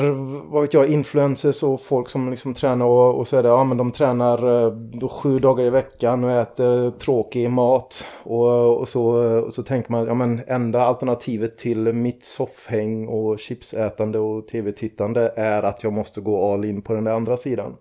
vad 0.52 0.62
vet 0.62 0.74
jag, 0.74 0.88
influencers 0.88 1.64
och 1.64 1.82
folk 1.82 2.10
som 2.10 2.30
liksom 2.32 2.54
tränar 2.54 2.86
och, 2.86 3.20
och 3.20 3.28
så 3.28 3.38
är 3.38 3.44
det, 3.44 3.50
ja 3.50 3.64
men 3.64 3.78
de 3.78 3.92
tränar 3.92 4.66
eh, 4.66 4.72
då 4.72 5.10
sju 5.10 5.40
dagar 5.40 5.66
i 5.66 5.70
veckan 5.70 6.24
och 6.24 6.32
äter 6.32 6.92
tråkig 6.92 7.50
mat. 7.50 8.06
Och, 8.24 8.78
och, 8.78 8.90
så, 8.90 9.04
och 9.40 9.54
så 9.54 9.64
tänker 9.64 9.92
man, 9.92 10.08
ja 10.08 10.14
men 10.14 10.42
enda 10.48 10.82
alternativet 10.82 11.58
till 11.58 11.94
mitt 11.94 12.26
soffhäng 12.26 13.08
och 13.08 13.40
chipsätande 13.40 14.20
och 14.20 14.48
tv-tittande 14.48 15.34
är 15.36 15.64
att 15.64 15.84
jag 15.84 15.94
måste 15.94 16.22
gå 16.22 16.54
all 16.54 16.66
in 16.66 16.82
på 16.82 16.94
den 16.94 17.04
där 17.04 17.12
andra 17.12 17.38
sidan. 17.38 17.76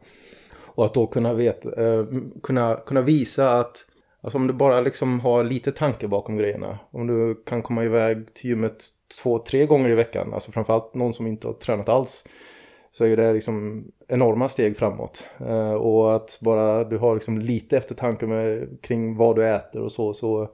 Och 0.74 0.84
att 0.84 0.94
då 0.94 1.06
kunna, 1.06 1.34
veta, 1.34 1.84
eh, 1.84 2.06
kunna, 2.42 2.76
kunna 2.86 3.00
visa 3.00 3.60
att 3.60 3.86
Alltså 4.24 4.38
om 4.38 4.46
du 4.46 4.52
bara 4.52 4.80
liksom 4.80 5.20
har 5.20 5.44
lite 5.44 5.72
tanke 5.72 6.08
bakom 6.08 6.36
grejerna. 6.36 6.78
Om 6.90 7.06
du 7.06 7.42
kan 7.46 7.62
komma 7.62 7.84
iväg 7.84 8.34
till 8.34 8.50
gymmet 8.50 8.84
två, 9.22 9.38
tre 9.38 9.66
gånger 9.66 9.90
i 9.90 9.94
veckan. 9.94 10.34
Alltså 10.34 10.52
framförallt 10.52 10.94
någon 10.94 11.14
som 11.14 11.26
inte 11.26 11.46
har 11.46 11.54
tränat 11.54 11.88
alls. 11.88 12.24
Så 12.92 13.04
är 13.04 13.16
det 13.16 13.32
liksom 13.32 13.84
enorma 14.08 14.48
steg 14.48 14.76
framåt. 14.76 15.26
Eh, 15.40 15.72
och 15.72 16.16
att 16.16 16.38
bara 16.42 16.84
du 16.84 16.98
har 16.98 17.14
liksom 17.14 17.38
lite 17.38 17.76
eftertanke 17.76 18.26
med, 18.26 18.68
kring 18.82 19.16
vad 19.16 19.36
du 19.36 19.46
äter 19.48 19.82
och 19.82 19.92
så. 19.92 20.14
Så 20.14 20.50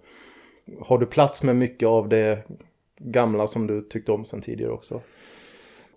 har 0.81 0.99
du 0.99 1.07
plats 1.07 1.43
med 1.43 1.57
mycket 1.57 1.87
av 1.87 2.09
det 2.09 2.43
gamla 2.99 3.47
som 3.47 3.67
du 3.67 3.81
tyckte 3.81 4.13
om 4.13 4.25
sen 4.25 4.43
tidigare 4.43 4.73
också. 4.73 5.01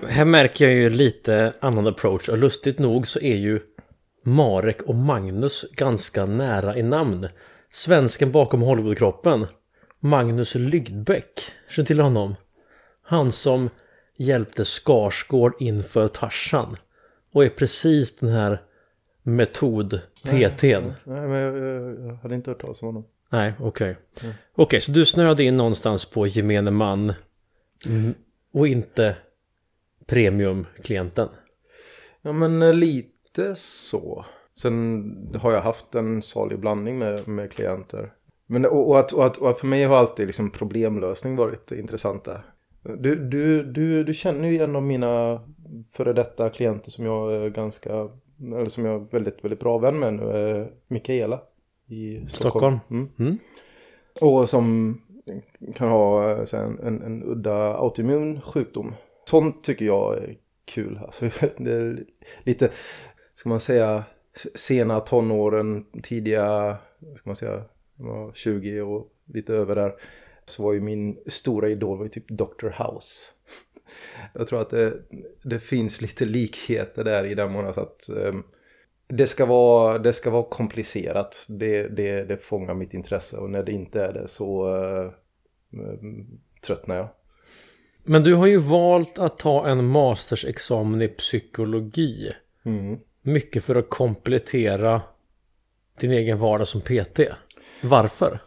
Här 0.08 0.25
märker 0.25 0.65
jag 0.65 0.74
ju 0.74 0.89
lite 0.89 1.53
annan 1.60 1.88
approach 1.88 2.30
och 2.30 2.38
lustigt 2.38 2.80
nog 2.80 3.08
så 3.08 3.20
är 3.20 3.36
ju 3.36 3.60
Marek 4.24 4.82
och 4.82 4.96
Magnus 4.96 5.65
ganska 5.72 6.25
nära 6.25 6.77
i 6.77 6.84
namn. 6.84 7.27
Svensken 7.70 8.32
bakom 8.32 8.62
Hollywoodkroppen. 8.62 9.48
Magnus 10.00 10.56
Lydbeck. 10.56 11.42
Känner 11.70 11.88
till 11.88 12.00
honom? 12.00 12.36
Han 13.01 13.32
som 13.32 13.70
hjälpte 14.18 14.65
Skarsgård 14.65 15.53
inför 15.60 16.08
Tarzan. 16.08 16.77
Och 17.32 17.46
är 17.46 17.50
precis 17.50 18.15
den 18.15 18.30
här 18.30 18.62
metod-PTn. 19.24 20.84
Nej, 20.84 20.94
nej, 21.03 21.27
men 21.27 21.32
jag, 21.32 21.58
jag, 21.58 22.08
jag, 22.08 22.15
hade 22.15 22.36
inte 22.36 22.51
hört 22.51 22.62
talas 22.62 22.82
om 22.82 22.86
honom. 22.86 23.06
Nej, 23.30 23.53
okej. 23.60 23.68
Okay. 23.68 23.96
Okej, 24.15 24.36
okay, 24.56 24.82
så 24.82 24.92
du 24.92 25.06
snöade 25.06 25.44
in 25.44 25.58
någonstans 25.58 26.06
på 26.06 26.27
gemene 26.27 26.72
man. 26.72 27.13
Mm. 27.86 28.13
Och 28.53 28.68
inte 28.68 29.15
premiumklienten. 30.06 31.30
Ja, 32.22 32.34
men 32.34 32.62
eh, 32.62 32.74
lite 33.38 33.56
så. 33.56 34.25
Sen 34.56 35.40
har 35.42 35.52
jag 35.52 35.62
haft 35.62 35.96
en 35.96 36.22
salig 36.22 36.60
blandning 36.60 37.00
med, 37.00 37.28
med 37.28 37.52
klienter. 37.52 38.13
Men, 38.46 38.66
och, 38.66 38.90
och, 38.90 39.00
att, 39.00 39.12
och, 39.12 39.25
att, 39.25 39.38
och 39.38 39.50
att 39.50 39.60
för 39.60 39.68
mig 39.68 39.84
har 39.84 39.98
alltid 39.98 40.28
liksom 40.28 40.50
problemlösning 40.50 41.36
varit 41.36 41.72
intressant 41.72 42.24
där. 42.24 42.46
Du, 42.82 43.16
du, 43.16 43.63
du, 43.63 44.04
du 44.04 44.13
känner 44.13 44.50
ju 44.50 44.63
en 44.63 44.75
av 44.75 44.84
mina 44.84 45.42
före 45.92 46.13
detta 46.13 46.50
klienter 46.50 46.92
som 46.92 47.06
jag 47.06 47.34
är 47.34 47.50
ganska, 47.50 48.10
eller 48.42 48.70
som 48.70 48.86
jag 48.86 48.96
är 48.96 49.06
väldigt, 49.12 49.44
väldigt 49.44 49.60
bra 49.60 49.78
vän 49.78 50.00
med 50.00 50.13
nu, 50.13 50.68
Mikaela 50.88 51.42
i 51.88 52.25
Stockholm. 52.28 52.80
Mm. 52.90 53.10
Mm. 53.20 53.38
Och 54.22 54.50
som 54.50 54.98
kan 55.75 55.90
ha 55.90 56.32
en, 56.54 56.80
en, 56.80 57.02
en 57.02 57.24
udda 57.24 57.74
autoimmun 57.74 58.42
sjukdom. 58.42 58.96
Sånt 59.25 59.63
tycker 59.63 59.86
jag 59.86 60.18
är 60.18 60.38
kul. 60.66 61.00
Alltså, 61.06 61.25
det 61.58 61.72
är 61.72 62.04
lite, 62.44 62.70
ska 63.36 63.50
man 63.50 63.60
säga, 63.60 64.04
sena 64.56 65.00
tonåren, 65.00 65.86
tidiga, 66.04 66.78
ska 67.16 67.30
man 67.30 67.36
säga, 67.36 67.63
20 68.34 68.82
och 68.82 69.13
lite 69.25 69.54
över 69.54 69.75
där. 69.75 69.94
Så 70.46 70.63
var 70.63 70.74
ju 70.74 70.82
min 70.82 71.18
stora 71.28 71.70
idol 71.70 71.98
var 71.98 72.06
ju 72.06 72.10
typ 72.10 72.28
Dr. 72.28 72.68
House. 72.68 73.32
Jag 74.34 74.48
tror 74.48 74.62
att 74.62 74.70
det, 74.70 74.94
det 75.44 75.60
finns 75.60 76.02
lite 76.02 76.25
likheter 76.25 77.04
där 77.04 77.25
i 77.25 77.36
den 77.36 77.52
månaden 77.52 77.74
så 77.74 77.82
att 77.82 78.10
um, 78.10 78.44
det 79.08 79.28
ska 79.28 79.46
vara, 79.46 80.00
det 80.00 80.13
ska 80.13 80.30
vara 80.30 80.44
komplicerat. 80.44 81.46
Det, 81.48 81.88
det, 81.88 82.24
det 82.24 82.38
fångar 82.38 82.74
mitt 82.74 82.94
intresse 82.94 83.38
och 83.38 83.50
när 83.50 83.63
det 83.63 83.72
inte 83.72 84.02
är 84.02 84.13
det 84.13 84.28
så 84.28 84.78
uh, 84.78 85.12
tröttnar 86.62 86.96
jag. 86.96 87.08
Men 88.04 88.24
du 88.24 88.36
har 88.36 88.48
ju 88.48 88.58
valt 88.58 89.20
att 89.20 89.38
ta 89.38 89.68
en 89.68 89.86
mastersexamen 89.86 91.02
i 91.02 91.08
psykologi. 91.08 92.32
Mm. 92.66 93.00
Mycket 93.25 93.63
för 93.63 93.75
att 93.75 93.89
komplettera 93.89 95.01
din 96.00 96.12
egen 96.12 96.39
vardag 96.39 96.68
som 96.68 96.82
PT. 96.82 97.20
Varför? 97.82 98.39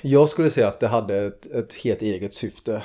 Jag 0.00 0.28
skulle 0.28 0.50
säga 0.50 0.68
att 0.68 0.80
det 0.80 0.88
hade 0.88 1.26
ett, 1.26 1.46
ett 1.46 1.74
helt 1.74 2.02
eget 2.02 2.34
syfte 2.34 2.82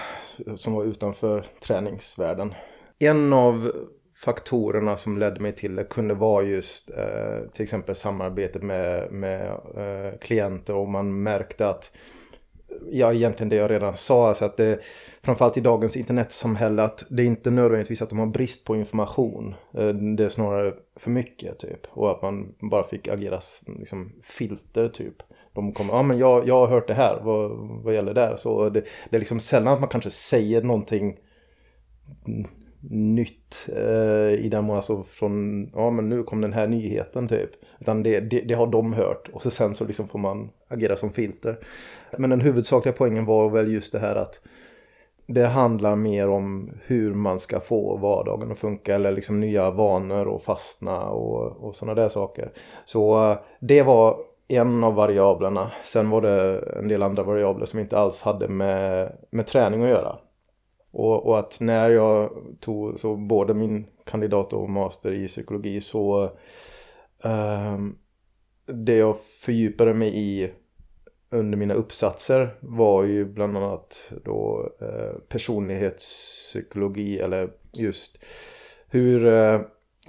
som 0.55 0.73
var 0.73 0.83
utanför 0.83 1.45
träningsvärlden. 1.61 2.53
En 2.99 3.33
av 3.33 3.71
faktorerna 4.15 4.97
som 4.97 5.17
ledde 5.17 5.39
mig 5.39 5.55
till 5.55 5.75
det 5.75 5.83
kunde 5.83 6.13
vara 6.13 6.43
just 6.43 6.89
eh, 6.89 7.49
till 7.53 7.63
exempel 7.63 7.95
samarbetet 7.95 8.63
med, 8.63 9.11
med 9.11 9.47
eh, 9.51 10.19
klienter 10.19 10.75
och 10.75 10.87
man 10.87 11.23
märkte 11.23 11.69
att 11.69 11.91
ja, 12.91 13.13
egentligen 13.13 13.49
det 13.49 13.55
jag 13.55 13.71
redan 13.71 13.97
sa, 13.97 14.27
alltså 14.27 14.45
att 14.45 14.57
det, 14.57 14.79
framförallt 15.23 15.57
i 15.57 15.61
dagens 15.61 15.97
internetsamhälle, 15.97 16.83
att 16.83 17.05
det 17.09 17.23
är 17.23 17.27
inte 17.27 17.51
nödvändigtvis 17.51 18.01
att 18.01 18.09
de 18.09 18.19
har 18.19 18.25
brist 18.25 18.65
på 18.65 18.75
information. 18.75 19.55
Eh, 19.73 19.87
det 19.87 20.25
är 20.25 20.29
snarare 20.29 20.73
för 20.95 21.11
mycket 21.11 21.59
typ. 21.59 21.79
Och 21.89 22.11
att 22.11 22.21
man 22.21 22.55
bara 22.59 22.87
fick 22.87 23.07
agera 23.07 23.39
liksom, 23.79 24.13
filter 24.23 24.89
typ. 24.89 25.15
De 25.53 25.73
kommer, 25.73 25.93
ja 25.93 26.03
men 26.03 26.17
jag, 26.17 26.47
jag 26.47 26.59
har 26.59 26.67
hört 26.67 26.87
det 26.87 26.93
här, 26.93 27.21
vad, 27.23 27.51
vad 27.83 27.93
gäller 27.93 28.13
det 28.13 28.37
Så 28.37 28.69
det, 28.69 28.83
det 29.09 29.17
är 29.17 29.19
liksom 29.19 29.39
sällan 29.39 29.73
att 29.73 29.79
man 29.79 29.89
kanske 29.89 30.09
säger 30.09 30.61
någonting 30.61 31.17
nytt 32.89 33.69
eh, 33.75 34.45
i 34.45 34.49
den 34.51 34.63
mån 34.63 34.75
alltså 34.75 35.03
från, 35.03 35.63
ja 35.73 35.89
men 35.89 36.09
nu 36.09 36.23
kom 36.23 36.41
den 36.41 36.53
här 36.53 36.67
nyheten 36.67 37.27
typ. 37.27 37.49
Utan 37.79 38.03
det, 38.03 38.19
det, 38.19 38.41
det, 38.41 38.53
har 38.53 38.67
de 38.67 38.93
hört 38.93 39.29
och 39.33 39.41
så 39.41 39.51
sen 39.51 39.75
så 39.75 39.85
liksom 39.85 40.07
får 40.07 40.19
man 40.19 40.49
agera 40.67 40.95
som 40.95 41.13
filter. 41.13 41.57
Men 42.17 42.29
den 42.29 42.41
huvudsakliga 42.41 42.95
poängen 42.97 43.25
var 43.25 43.49
väl 43.49 43.71
just 43.73 43.91
det 43.91 43.99
här 43.99 44.15
att 44.15 44.41
det 45.27 45.47
handlar 45.47 45.95
mer 45.95 46.29
om 46.29 46.71
hur 46.85 47.13
man 47.13 47.39
ska 47.39 47.59
få 47.59 47.97
vardagen 47.97 48.51
att 48.51 48.57
funka 48.57 48.95
eller 48.95 49.11
liksom 49.11 49.39
nya 49.39 49.71
vanor 49.71 50.25
och 50.25 50.43
fastna 50.43 51.09
och, 51.09 51.67
och 51.67 51.75
sådana 51.75 52.01
där 52.01 52.09
saker. 52.09 52.51
Så 52.85 53.31
eh, 53.31 53.37
det 53.59 53.83
var 53.83 54.17
en 54.47 54.83
av 54.83 54.93
variablerna. 54.93 55.71
Sen 55.83 56.09
var 56.09 56.21
det 56.21 56.59
en 56.59 56.87
del 56.87 57.03
andra 57.03 57.23
variabler 57.23 57.65
som 57.65 57.79
inte 57.79 57.97
alls 57.97 58.21
hade 58.21 58.47
med, 58.47 59.11
med 59.29 59.47
träning 59.47 59.83
att 59.83 59.89
göra. 59.89 60.15
Och, 60.91 61.25
och, 61.25 61.39
att 61.39 61.57
när 61.61 61.89
jag 61.89 62.29
tog 62.59 62.99
så 62.99 63.15
både 63.15 63.53
min 63.53 63.87
kandidat 64.05 64.53
och 64.53 64.69
master 64.69 65.11
i 65.11 65.27
psykologi 65.27 65.81
så 65.81 66.31
um, 67.23 67.97
det 68.67 68.95
jag 68.95 69.17
fördjupade 69.39 69.93
mig 69.93 70.11
i 70.15 70.51
under 71.29 71.57
mina 71.57 71.73
uppsatser 71.73 72.55
var 72.59 73.03
ju 73.03 73.25
bland 73.25 73.57
annat 73.57 74.13
då 74.25 74.71
eh, 74.81 75.19
personlighetspsykologi 75.29 77.19
eller 77.19 77.49
just 77.73 78.23
hur 78.89 79.27
eh, 79.27 79.61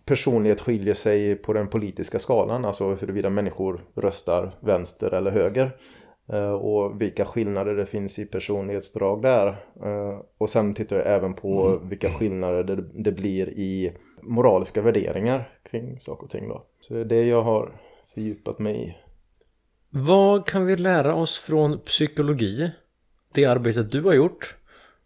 personlighet 0.05 0.61
skiljer 0.61 0.95
sig 0.95 1.37
på 1.37 1.53
den 1.53 1.69
politiska 1.69 2.19
skalan, 2.19 2.65
alltså 2.65 2.95
huruvida 2.95 3.31
människor 3.31 3.81
röstar 3.95 4.51
vänster 4.61 5.15
eller 5.15 5.31
höger. 5.31 5.77
Eh, 6.33 6.53
och 6.53 7.01
vilka 7.01 7.25
skillnader 7.25 7.75
det 7.75 7.87
finns 7.87 8.19
i 8.19 8.27
personlighetsdrag 8.27 9.23
där. 9.23 9.47
Eh, 9.85 10.21
och 10.39 10.51
sen 10.51 10.75
tittar 10.75 10.97
jag 10.97 11.07
även 11.07 11.35
på 11.35 11.67
mm. 11.67 11.89
vilka 11.89 12.11
skillnader 12.11 12.65
det, 12.65 12.85
det 12.93 13.13
blir 13.13 13.49
i 13.49 13.93
moraliska 14.23 14.83
värderingar 14.83 15.49
kring 15.71 16.01
saker 16.01 16.25
och 16.25 16.31
ting 16.31 16.49
då. 16.49 16.63
Så 16.81 16.95
det 16.95 17.01
är 17.01 17.05
det 17.05 17.25
jag 17.25 17.43
har 17.43 17.73
fördjupat 18.19 18.59
mig 18.59 18.89
i. 18.89 18.97
Vad 19.91 20.47
kan 20.47 20.67
vi 20.67 20.77
lära 20.77 21.15
oss 21.15 21.39
från 21.39 21.79
psykologi, 21.79 22.71
det 23.35 23.45
arbetet 23.45 23.93
du 23.93 24.03
har 24.03 24.15
gjort 24.15 24.57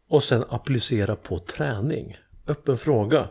och 0.08 0.22
sen 0.22 0.44
applicera 0.48 1.16
på 1.16 1.38
träning? 1.38 2.16
Öppen 2.46 2.78
fråga. 2.78 3.28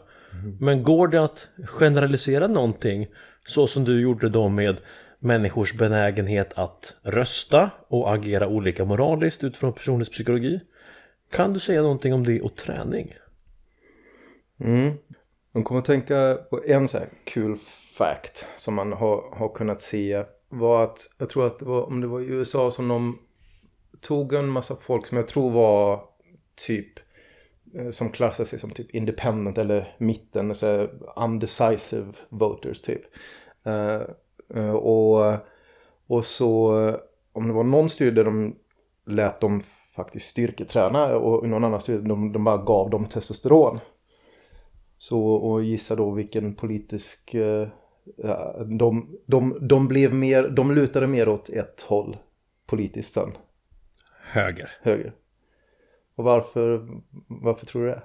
Men 0.59 0.83
går 0.83 1.07
det 1.07 1.23
att 1.23 1.47
generalisera 1.65 2.47
någonting 2.47 3.07
så 3.47 3.67
som 3.67 3.83
du 3.83 4.01
gjorde 4.01 4.29
då 4.29 4.49
med 4.49 4.77
människors 5.19 5.73
benägenhet 5.73 6.53
att 6.55 6.95
rösta 7.03 7.69
och 7.87 8.13
agera 8.13 8.47
olika 8.47 8.85
moraliskt 8.85 9.43
utifrån 9.43 9.73
personens 9.73 10.09
psykologi? 10.09 10.59
Kan 11.31 11.53
du 11.53 11.59
säga 11.59 11.81
någonting 11.81 12.13
om 12.13 12.23
det 12.23 12.41
och 12.41 12.55
träning? 12.55 13.13
Mm. 14.59 14.93
De 15.53 15.63
kommer 15.63 15.79
att 15.79 15.85
tänka 15.85 16.37
på 16.49 16.63
en 16.65 16.87
så 16.87 16.97
här 16.97 17.07
kul 17.23 17.57
fact 18.01 18.47
som 18.55 18.75
man 18.75 18.93
har, 18.93 19.35
har 19.35 19.49
kunnat 19.49 19.81
se 19.81 20.23
var 20.49 20.83
att, 20.83 20.99
jag 21.17 21.29
tror 21.29 21.47
att 21.47 21.59
det 21.59 21.65
var, 21.65 21.83
om 21.83 22.01
det 22.01 22.07
var 22.07 22.21
i 22.21 22.25
USA 22.25 22.71
som 22.71 22.87
de 22.87 23.19
tog 24.01 24.33
en 24.33 24.49
massa 24.49 24.75
folk 24.75 25.07
som 25.07 25.17
jag 25.17 25.27
tror 25.27 25.51
var 25.51 26.03
typ 26.67 26.99
eh, 27.75 27.89
som 27.89 28.09
klassar 28.09 28.45
sig 28.45 28.59
som 28.59 28.71
typ 28.71 28.95
independent 28.95 29.57
eller 29.57 29.95
mitten, 29.97 30.55
så 30.55 30.87
undecisive 31.15 32.13
voters 32.29 32.81
typ. 32.81 33.01
Uh, 33.67 34.71
och, 34.71 35.35
och 36.07 36.25
så 36.25 36.71
om 37.33 37.47
det 37.47 37.53
var 37.53 37.63
någon 37.63 37.89
studie 37.89 38.15
där 38.15 38.23
de 38.23 38.55
lät 39.05 39.41
dem 39.41 39.63
faktiskt 39.95 40.27
styrketräna 40.27 41.15
och 41.15 41.45
i 41.45 41.47
någon 41.47 41.63
annan 41.63 41.81
studie 41.81 42.07
de, 42.07 42.33
de 42.33 42.43
bara 42.43 42.57
gav 42.57 42.89
dem 42.89 43.05
testosteron. 43.05 43.79
Så 44.97 45.25
och 45.25 45.63
gissa 45.63 45.95
då 45.95 46.11
vilken 46.11 46.55
politisk 46.55 47.33
eh, 47.33 47.67
de, 48.65 49.17
de, 49.25 49.67
de 49.67 49.87
blev 49.87 50.13
mer, 50.13 50.49
de 50.49 50.75
lutade 50.75 51.07
mer 51.07 51.29
åt 51.29 51.49
ett 51.49 51.81
håll 51.81 52.17
politiskt 52.65 53.13
sen, 53.13 53.31
Höger. 54.21 54.71
höger. 54.81 55.13
Och 56.15 56.23
varför, 56.23 56.87
varför 57.27 57.65
tror 57.65 57.85
du 57.85 57.89
det? 57.89 58.03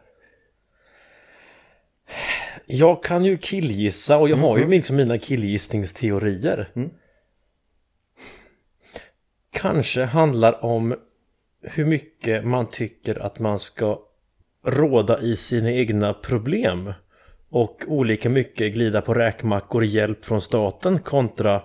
Jag 2.66 3.04
kan 3.04 3.24
ju 3.24 3.36
killgissa 3.36 4.18
och 4.18 4.28
jag 4.28 4.36
har 4.36 4.58
ju 4.58 4.68
liksom 4.68 4.96
mina 4.96 5.18
killgissningsteorier. 5.18 6.70
Mm. 6.76 6.90
Kanske 9.50 10.04
handlar 10.04 10.64
om 10.64 10.94
hur 11.62 11.84
mycket 11.84 12.44
man 12.44 12.70
tycker 12.70 13.18
att 13.18 13.38
man 13.38 13.58
ska 13.58 14.00
råda 14.62 15.20
i 15.20 15.36
sina 15.36 15.72
egna 15.72 16.14
problem 16.14 16.92
och 17.56 17.84
olika 17.88 18.30
mycket 18.30 18.74
glida 18.74 19.00
på 19.00 19.14
räkmackor 19.14 19.84
i 19.84 19.86
hjälp 19.86 20.24
från 20.24 20.40
staten 20.40 20.98
kontra 20.98 21.62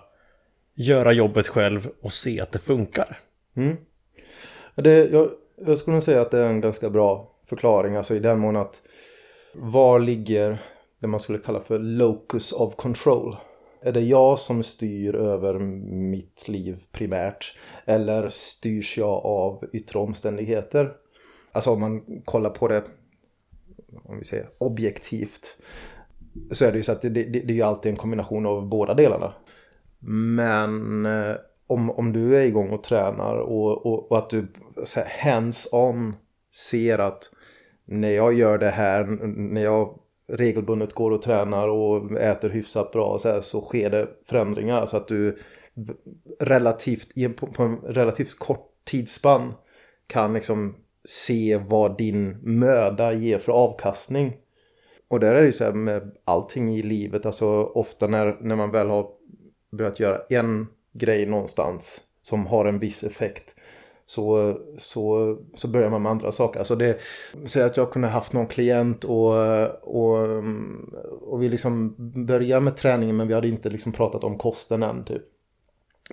göra 0.75 1.13
jobbet 1.13 1.47
själv 1.47 1.89
och 2.01 2.13
se 2.13 2.41
att 2.41 2.51
det 2.51 2.59
funkar. 2.59 3.19
Mm. 3.55 3.77
Det, 4.75 5.09
jag, 5.09 5.29
jag 5.65 5.77
skulle 5.77 6.01
säga 6.01 6.21
att 6.21 6.31
det 6.31 6.39
är 6.39 6.45
en 6.45 6.61
ganska 6.61 6.89
bra 6.89 7.31
förklaring, 7.49 7.95
alltså 7.95 8.15
i 8.15 8.19
den 8.19 8.39
mån 8.39 8.55
att 8.55 8.81
var 9.53 9.99
ligger 9.99 10.57
det 10.99 11.07
man 11.07 11.19
skulle 11.19 11.39
kalla 11.39 11.59
för 11.59 11.79
locus 11.79 12.51
of 12.51 12.75
control? 12.75 13.35
Är 13.81 13.91
det 13.91 14.01
jag 14.01 14.39
som 14.39 14.63
styr 14.63 15.15
över 15.15 15.59
mitt 15.89 16.47
liv 16.47 16.83
primärt? 16.91 17.57
Eller 17.85 18.29
styrs 18.29 18.97
jag 18.97 19.25
av 19.25 19.65
yttre 19.73 19.99
omständigheter? 19.99 20.93
Alltså 21.51 21.71
om 21.71 21.79
man 21.79 22.21
kollar 22.25 22.49
på 22.49 22.67
det, 22.67 22.83
om 24.03 24.19
vi 24.19 24.25
säger 24.25 24.49
objektivt, 24.57 25.57
så 26.51 26.65
är 26.65 26.71
det 26.71 26.77
ju 26.77 26.83
så 26.83 26.91
att 26.91 27.01
det, 27.01 27.09
det, 27.09 27.23
det 27.23 27.53
är 27.53 27.55
ju 27.55 27.61
alltid 27.61 27.89
en 27.89 27.97
kombination 27.97 28.45
av 28.45 28.67
båda 28.67 28.93
delarna. 28.93 29.33
Men 29.99 31.05
eh, 31.05 31.35
om, 31.67 31.91
om 31.91 32.13
du 32.13 32.37
är 32.37 32.41
igång 32.41 32.69
och 32.69 32.83
tränar 32.83 33.35
och, 33.35 33.85
och, 33.85 34.11
och 34.11 34.17
att 34.17 34.29
du 34.29 34.47
hands-on 35.23 36.13
ser 36.69 36.99
att 36.99 37.29
när 37.85 38.09
jag 38.09 38.33
gör 38.33 38.57
det 38.57 38.69
här, 38.69 39.03
när 39.35 39.63
jag 39.63 39.99
regelbundet 40.27 40.93
går 40.93 41.11
och 41.11 41.21
tränar 41.21 41.67
och 41.67 42.11
äter 42.11 42.49
hyfsat 42.49 42.91
bra 42.91 43.19
så, 43.19 43.29
här, 43.29 43.41
så 43.41 43.61
sker 43.61 43.89
det 43.89 44.07
förändringar 44.29 44.85
så 44.85 44.97
att 44.97 45.07
du 45.07 45.37
relativt, 46.39 47.07
på 47.35 47.63
en 47.63 47.77
relativt 47.77 48.39
kort 48.39 48.71
tidsspann 48.83 49.53
kan 50.07 50.33
liksom 50.33 50.75
se 51.05 51.57
vad 51.67 51.97
din 51.97 52.37
möda 52.41 53.13
ger 53.13 53.39
för 53.39 53.51
avkastning. 53.51 54.37
Och 55.07 55.19
där 55.19 55.33
är 55.33 55.41
det 55.41 55.47
ju 55.47 55.53
så 55.53 55.63
här 55.63 55.71
med 55.71 56.11
allting 56.25 56.75
i 56.75 56.81
livet, 56.81 57.25
alltså 57.25 57.45
ofta 57.63 58.07
när, 58.07 58.37
när 58.41 58.55
man 58.55 58.71
väl 58.71 58.89
har 58.89 59.07
börjat 59.71 59.99
göra 59.99 60.21
en 60.29 60.67
grej 60.93 61.25
någonstans 61.25 62.01
som 62.21 62.45
har 62.45 62.65
en 62.65 62.79
viss 62.79 63.03
effekt 63.03 63.55
så, 64.05 64.57
så, 64.77 65.37
så 65.55 65.67
börjar 65.67 65.89
man 65.89 66.01
med 66.01 66.11
andra 66.11 66.31
saker. 66.31 66.59
Alltså 66.59 66.75
det, 66.75 66.99
säg 67.45 67.63
att 67.63 67.77
jag 67.77 67.91
kunde 67.91 68.07
haft 68.07 68.33
någon 68.33 68.47
klient 68.47 69.03
och, 69.03 69.35
och, 69.81 70.43
och 71.21 71.43
vi 71.43 71.49
liksom 71.49 71.95
började 72.25 72.61
med 72.61 72.77
träningen 72.77 73.17
men 73.17 73.27
vi 73.27 73.33
hade 73.33 73.47
inte 73.47 73.69
liksom 73.69 73.91
pratat 73.91 74.23
om 74.23 74.37
kosten 74.37 74.83
än 74.83 75.03
typ. 75.03 75.23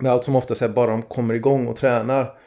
Men 0.01 0.13
allt 0.13 0.25
som 0.25 0.37
oftast 0.37 0.63
är 0.63 0.69
bara 0.69 0.91
de 0.91 1.03
kommer 1.03 1.35
igång 1.35 1.67
och 1.67 1.77
tränar 1.77 2.39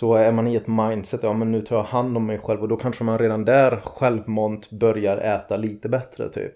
så 0.00 0.14
är 0.14 0.32
man 0.32 0.46
i 0.46 0.56
ett 0.56 0.66
mindset, 0.66 1.22
ja 1.22 1.32
men 1.32 1.52
nu 1.52 1.62
tar 1.62 1.76
jag 1.76 1.84
hand 1.84 2.16
om 2.16 2.26
mig 2.26 2.38
själv 2.38 2.62
och 2.62 2.68
då 2.68 2.76
kanske 2.76 3.04
man 3.04 3.18
redan 3.18 3.44
där 3.44 3.76
självmant 3.76 4.70
börjar 4.70 5.16
äta 5.18 5.56
lite 5.56 5.88
bättre 5.88 6.28
typ. 6.28 6.52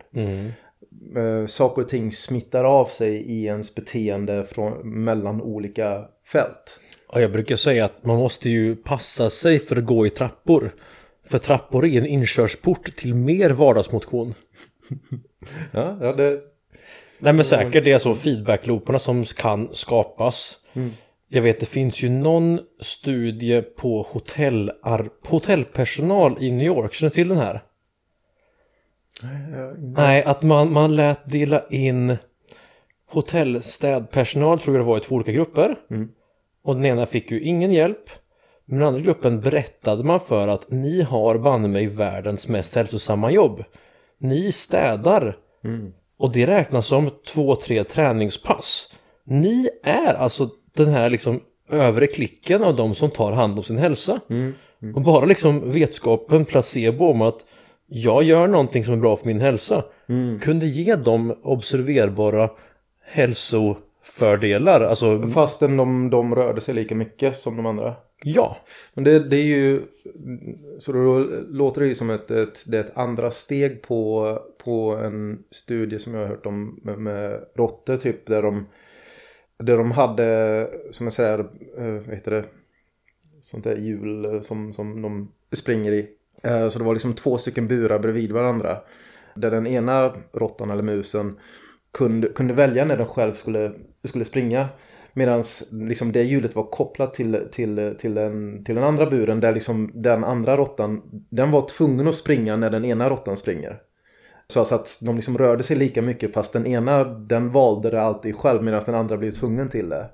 Eh, 1.17 1.47
saker 1.47 1.83
och 1.83 1.89
ting 1.89 2.13
smittar 2.13 2.65
av 2.65 2.87
sig 2.87 3.15
i 3.15 3.45
ens 3.45 3.75
beteende 3.75 4.45
från, 4.45 5.05
mellan 5.05 5.43
olika 5.43 6.05
fält. 6.33 6.81
Ja, 7.13 7.21
jag 7.21 7.33
brukar 7.33 7.57
säga 7.57 7.85
att 7.85 8.05
man 8.05 8.17
måste 8.17 8.51
ju 8.51 8.77
passa 8.77 9.31
sig 9.31 9.59
för 9.59 9.77
att 9.77 9.85
gå 9.85 10.07
i 10.07 10.11
trappor. 10.11 10.75
För 11.25 11.39
trappor 11.39 11.87
är 11.87 11.99
en 11.99 12.07
inkörsport 12.07 12.97
till 12.97 13.15
mer 13.15 13.51
vardagsmotion. 13.51 14.35
Ja, 15.73 15.99
ja 16.01 16.13
det... 16.13 16.41
Nej 17.19 17.33
men 17.33 17.45
säkert 17.45 17.85
det 17.85 17.93
är 17.93 17.99
så 17.99 18.15
feedbacklooparna 18.15 18.99
som 18.99 19.25
kan 19.25 19.69
skapas. 19.73 20.59
Jag 21.35 21.43
vet 21.43 21.61
det 21.61 21.67
finns 21.67 22.03
ju 22.03 22.09
någon 22.09 22.61
studie 22.81 23.63
på 23.63 24.03
hotellar, 24.03 25.11
hotellpersonal 25.29 26.37
i 26.41 26.51
New 26.51 26.67
York. 26.67 26.93
Känner 26.93 27.11
du 27.11 27.15
till 27.15 27.29
den 27.29 27.39
här? 27.39 27.63
Nej, 29.79 30.25
att 30.25 30.43
man, 30.43 30.73
man 30.73 30.97
lät 30.97 31.31
dela 31.31 31.69
in 31.71 32.17
hotellstädpersonal 33.07 34.61
tror 34.61 34.77
jag 34.77 34.85
det 34.85 34.89
var 34.89 34.99
i 34.99 35.01
två 35.01 35.15
olika 35.15 35.33
grupper. 35.33 35.77
Och 36.63 36.75
den 36.75 36.85
ena 36.85 37.07
fick 37.07 37.31
ju 37.31 37.41
ingen 37.41 37.73
hjälp. 37.73 38.11
Men 38.65 38.79
den 38.79 38.89
andra 38.89 39.01
gruppen 39.01 39.41
berättade 39.41 40.05
man 40.05 40.21
för 40.21 40.49
att 40.49 40.71
ni 40.71 41.03
har 41.03 41.39
banne 41.39 41.69
mig 41.69 41.87
världens 41.87 42.49
mest 42.49 42.75
hälsosamma 42.75 43.31
jobb. 43.31 43.65
Ni 44.19 44.53
städar. 44.53 45.39
Och 46.17 46.33
det 46.33 46.47
räknas 46.47 46.87
som 46.87 47.11
två, 47.33 47.57
tre 47.57 47.85
träningspass. 47.85 48.89
Ni 49.25 49.69
är 49.83 50.15
alltså 50.15 50.51
den 50.77 50.89
här 50.89 51.11
liksom 51.11 51.41
övre 51.71 52.07
klicken 52.07 52.63
av 52.63 52.77
de 52.77 52.95
som 52.95 53.11
tar 53.11 53.33
hand 53.33 53.59
om 53.59 53.65
sin 53.65 53.79
hälsa. 53.79 54.21
Och 54.95 55.03
bara 55.03 55.25
liksom 55.25 55.73
vetskapen, 55.73 56.45
placebo 56.45 57.05
om 57.11 57.23
att 57.23 57.47
jag 57.87 58.23
gör 58.23 58.47
någonting 58.47 58.85
som 58.85 58.95
är 58.95 58.99
bra 58.99 59.17
för 59.17 59.27
min 59.27 59.41
hälsa. 59.41 59.85
Kunde 60.41 60.67
ge 60.67 60.97
dem 60.97 61.35
observerbara 61.43 62.51
hälsofördelar. 63.05 64.81
Alltså, 64.81 65.23
Fastän 65.35 65.77
de, 65.77 66.11
de 66.11 66.35
rörde 66.35 66.61
sig 66.61 66.75
lika 66.75 66.95
mycket 66.95 67.37
som 67.37 67.57
de 67.57 67.67
andra. 67.67 67.95
ja. 68.23 68.57
Men 68.95 69.05
det, 69.05 69.29
det 69.29 69.37
är 69.37 69.45
ju, 69.45 69.83
så 70.79 70.93
då 70.93 71.19
låter 71.49 71.81
det 71.81 71.87
ju 71.87 71.95
som 71.95 72.11
ett, 72.11 72.31
ett, 72.31 72.65
det 72.67 72.77
är 72.77 72.85
ett 72.85 72.97
andra 72.97 73.31
steg 73.31 73.83
på, 73.83 74.39
på 74.65 74.97
en 74.97 75.43
studie 75.51 75.99
som 75.99 76.15
jag 76.15 76.21
har 76.21 76.29
hört 76.29 76.47
om 76.47 76.81
med, 76.83 76.99
med 76.99 77.41
råttor 77.57 77.97
typ 77.97 78.27
där 78.27 78.43
de, 78.43 78.67
där 79.63 79.79
de 79.79 79.91
hade, 79.91 80.71
som 80.91 81.07
jag 81.07 81.13
säger, 81.13 81.39
eh, 81.79 81.93
vad 82.07 82.15
heter 82.15 82.31
det, 82.31 82.45
sånt 83.41 83.65
där 83.65 83.77
hjul 83.77 84.25
eh, 84.25 84.41
som, 84.41 84.73
som 84.73 85.03
de 85.03 85.33
springer 85.53 85.93
i. 85.93 86.09
Eh, 86.43 86.69
så 86.69 86.79
det 86.79 86.85
var 86.85 86.93
liksom 86.93 87.15
två 87.15 87.39
stycken 87.39 87.69
burar 87.69 87.99
bredvid 87.99 88.33
varandra. 88.33 88.79
Där 89.35 89.51
den 89.51 89.67
ena 89.67 90.13
råttan 90.33 90.71
eller 90.71 90.83
musen 90.83 91.39
kunde, 91.93 92.29
kunde 92.29 92.55
välja 92.55 92.85
när 92.85 92.97
den 92.97 93.07
själv 93.07 93.35
skulle, 93.35 93.73
skulle 94.05 94.25
springa. 94.25 94.69
Medan 95.13 95.43
liksom 95.71 96.13
det 96.13 96.23
hjulet 96.23 96.57
var 96.57 96.65
kopplat 96.65 97.15
till, 97.15 97.49
till, 97.53 97.97
till, 98.01 98.15
den, 98.15 98.65
till 98.65 98.75
den 98.75 98.85
andra 98.85 99.07
buren 99.07 99.41
där 99.41 99.55
liksom 99.55 99.91
den 99.95 100.25
andra 100.25 100.57
råttan, 100.57 101.03
den 101.31 101.51
var 101.51 101.69
tvungen 101.69 102.09
att 102.09 102.15
springa 102.15 102.57
när 102.57 102.71
den 102.71 102.85
ena 102.85 103.11
råttan 103.11 103.37
springer. 103.37 103.81
Så 104.53 104.59
alltså 104.59 104.75
att 104.75 104.99
de 105.03 105.17
liksom 105.17 105.39
rörde 105.39 105.63
sig 105.63 105.77
lika 105.77 106.03
mycket 106.03 106.35
fast 106.35 106.53
den 106.53 106.67
ena 106.67 107.05
den 107.05 107.53
valde 107.53 107.91
det 107.91 108.03
alltid 108.03 108.37
själv 108.37 108.63
medan 108.63 108.83
den 108.87 108.95
andra 108.95 109.17
blev 109.17 109.33
tvungen 109.33 109.69
till 109.69 109.89
det. 109.89 110.11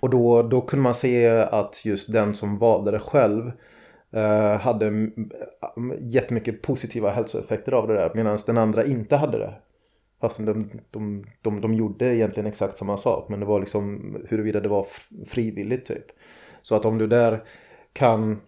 Och 0.00 0.10
då, 0.10 0.42
då 0.42 0.60
kunde 0.60 0.82
man 0.82 0.94
se 0.94 1.28
att 1.28 1.84
just 1.84 2.12
den 2.12 2.34
som 2.34 2.58
valde 2.58 2.90
det 2.90 2.98
själv 2.98 3.52
eh, 4.10 4.56
hade 4.60 5.10
jättemycket 6.00 6.62
positiva 6.62 7.10
hälsoeffekter 7.10 7.72
av 7.72 7.88
det 7.88 7.94
där 7.94 8.10
medan 8.14 8.38
den 8.46 8.58
andra 8.58 8.84
inte 8.84 9.16
hade 9.16 9.38
det. 9.38 9.54
Fast 10.20 10.38
de, 10.38 10.70
de, 10.90 11.24
de, 11.42 11.60
de 11.60 11.74
gjorde 11.74 12.14
egentligen 12.16 12.46
exakt 12.46 12.78
samma 12.78 12.96
sak 12.96 13.28
men 13.28 13.40
det 13.40 13.46
var 13.46 13.60
liksom 13.60 14.16
huruvida 14.28 14.60
det 14.60 14.68
var 14.68 14.86
frivilligt 15.26 15.86
typ. 15.86 16.06
Så 16.62 16.76
att 16.76 16.84
om 16.84 16.98
du 16.98 17.06
där 17.06 17.42
kan, 17.92 18.40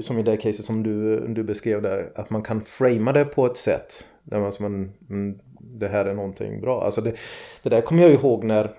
som 0.00 0.18
i 0.18 0.22
det 0.22 0.36
caset 0.36 0.64
som 0.64 0.82
du, 0.82 1.26
du 1.28 1.42
beskrev 1.42 1.82
där, 1.82 2.12
att 2.14 2.30
man 2.30 2.42
kan 2.42 2.60
framea 2.60 3.12
det 3.12 3.24
på 3.24 3.46
ett 3.46 3.56
sätt 3.56 4.04
där 4.30 4.40
man 4.40 4.52
som 4.52 4.66
en, 4.66 5.40
det 5.60 5.88
här 5.88 6.04
är 6.04 6.14
någonting 6.14 6.60
bra. 6.60 6.82
Alltså 6.82 7.00
det, 7.00 7.14
det 7.62 7.68
där 7.68 7.80
kommer 7.80 8.02
jag 8.02 8.12
ihåg 8.12 8.44
när, 8.44 8.70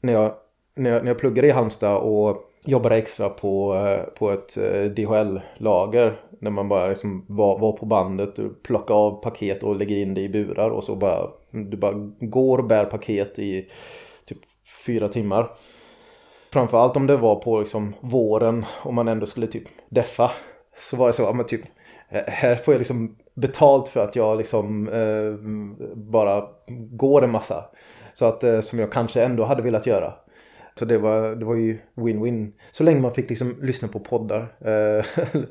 när, 0.00 0.12
jag, 0.12 0.34
när, 0.74 0.90
jag, 0.90 1.02
när 1.02 1.10
jag 1.10 1.18
pluggade 1.18 1.48
i 1.48 1.50
Halmstad 1.50 1.96
och 1.96 2.50
jobbade 2.64 2.96
extra 2.96 3.28
på, 3.28 3.74
eh, 3.74 4.02
på 4.18 4.30
ett 4.30 4.56
eh, 4.56 4.82
DHL-lager. 4.82 6.20
När 6.38 6.50
man 6.50 6.68
bara 6.68 6.88
liksom 6.88 7.24
var, 7.28 7.58
var 7.58 7.72
på 7.72 7.86
bandet, 7.86 8.38
och 8.38 8.62
plockade 8.62 8.98
av 8.98 9.22
paket 9.22 9.62
och 9.62 9.76
lägger 9.76 9.96
in 9.96 10.14
det 10.14 10.20
i 10.20 10.28
burar 10.28 10.70
och 10.70 10.84
så 10.84 10.96
bara 10.96 11.30
du 11.50 11.76
bara 11.76 11.92
går 12.20 12.58
och 12.58 12.64
bär 12.64 12.84
paket 12.84 13.38
i 13.38 13.68
typ 14.24 14.38
fyra 14.86 15.08
timmar. 15.08 15.50
Framförallt 16.52 16.96
om 16.96 17.06
det 17.06 17.16
var 17.16 17.36
på 17.36 17.60
liksom 17.60 17.94
våren 18.00 18.64
och 18.82 18.94
man 18.94 19.08
ändå 19.08 19.26
skulle 19.26 19.46
typ 19.46 19.64
deffa. 19.88 20.30
Så 20.80 20.96
var 20.96 21.06
det 21.06 21.12
så, 21.12 21.32
men 21.32 21.46
typ 21.46 21.62
eh, 22.08 22.22
här 22.26 22.56
får 22.56 22.74
jag 22.74 22.78
liksom 22.78 23.16
betalt 23.34 23.88
för 23.88 24.00
att 24.04 24.16
jag 24.16 24.38
liksom 24.38 24.88
eh, 24.88 25.34
bara 25.96 26.44
går 26.90 27.24
en 27.24 27.30
massa. 27.30 27.64
Så 28.14 28.24
att 28.24 28.44
eh, 28.44 28.60
som 28.60 28.78
jag 28.78 28.92
kanske 28.92 29.22
ändå 29.22 29.44
hade 29.44 29.62
velat 29.62 29.86
göra. 29.86 30.14
Så 30.74 30.84
det 30.84 30.98
var, 30.98 31.34
det 31.34 31.44
var 31.44 31.54
ju 31.54 31.78
win-win. 31.94 32.52
Så 32.70 32.84
länge 32.84 33.00
man 33.00 33.14
fick 33.14 33.28
liksom 33.28 33.56
lyssna 33.62 33.88
på 33.88 34.00
poddar. 34.00 34.40
Eh, 34.40 35.04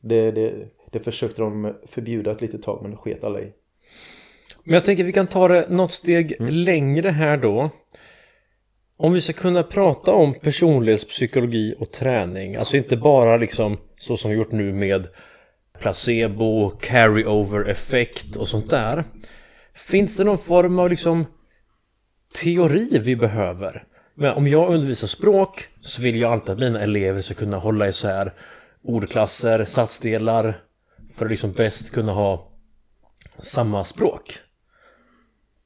det, 0.00 0.30
det, 0.30 0.68
det 0.90 1.00
försökte 1.00 1.42
de 1.42 1.74
förbjuda 1.86 2.32
ett 2.32 2.40
litet 2.40 2.62
tag 2.62 2.78
men 2.82 2.90
det 2.90 2.96
sket 2.96 3.24
alla 3.24 3.40
i. 3.40 3.52
Men 4.64 4.74
jag 4.74 4.84
tänker 4.84 5.04
vi 5.04 5.12
kan 5.12 5.26
ta 5.26 5.48
det 5.48 5.66
något 5.68 5.92
steg 5.92 6.32
mm. 6.40 6.54
längre 6.54 7.08
här 7.08 7.36
då. 7.36 7.70
Om 8.96 9.12
vi 9.12 9.20
ska 9.20 9.32
kunna 9.32 9.62
prata 9.62 10.12
om 10.12 10.34
personlighetspsykologi 10.34 11.74
och 11.78 11.90
träning, 11.90 12.56
alltså 12.56 12.76
inte 12.76 12.96
bara 12.96 13.36
liksom 13.36 13.76
så 13.98 14.16
som 14.16 14.30
vi 14.30 14.36
gjort 14.36 14.52
nu 14.52 14.74
med 14.74 15.06
placebo, 15.82 16.70
carry-over-effekt 16.70 18.36
och 18.36 18.48
sånt 18.48 18.70
där. 18.70 19.04
Finns 19.74 20.16
det 20.16 20.24
någon 20.24 20.38
form 20.38 20.78
av 20.78 20.90
liksom 20.90 21.26
teori 22.42 22.98
vi 22.98 23.16
behöver? 23.16 23.84
Men 24.14 24.32
om 24.32 24.48
jag 24.48 24.74
undervisar 24.74 25.06
språk 25.06 25.68
så 25.80 26.02
vill 26.02 26.20
jag 26.20 26.32
alltid 26.32 26.50
att 26.50 26.58
mina 26.58 26.80
elever 26.80 27.20
ska 27.20 27.34
kunna 27.34 27.56
hålla 27.56 27.88
isär 27.88 28.32
ordklasser, 28.82 29.64
satsdelar 29.64 30.62
för 31.16 31.24
att 31.24 31.30
liksom 31.30 31.52
bäst 31.52 31.90
kunna 31.90 32.12
ha 32.12 32.52
samma 33.38 33.84
språk. 33.84 34.38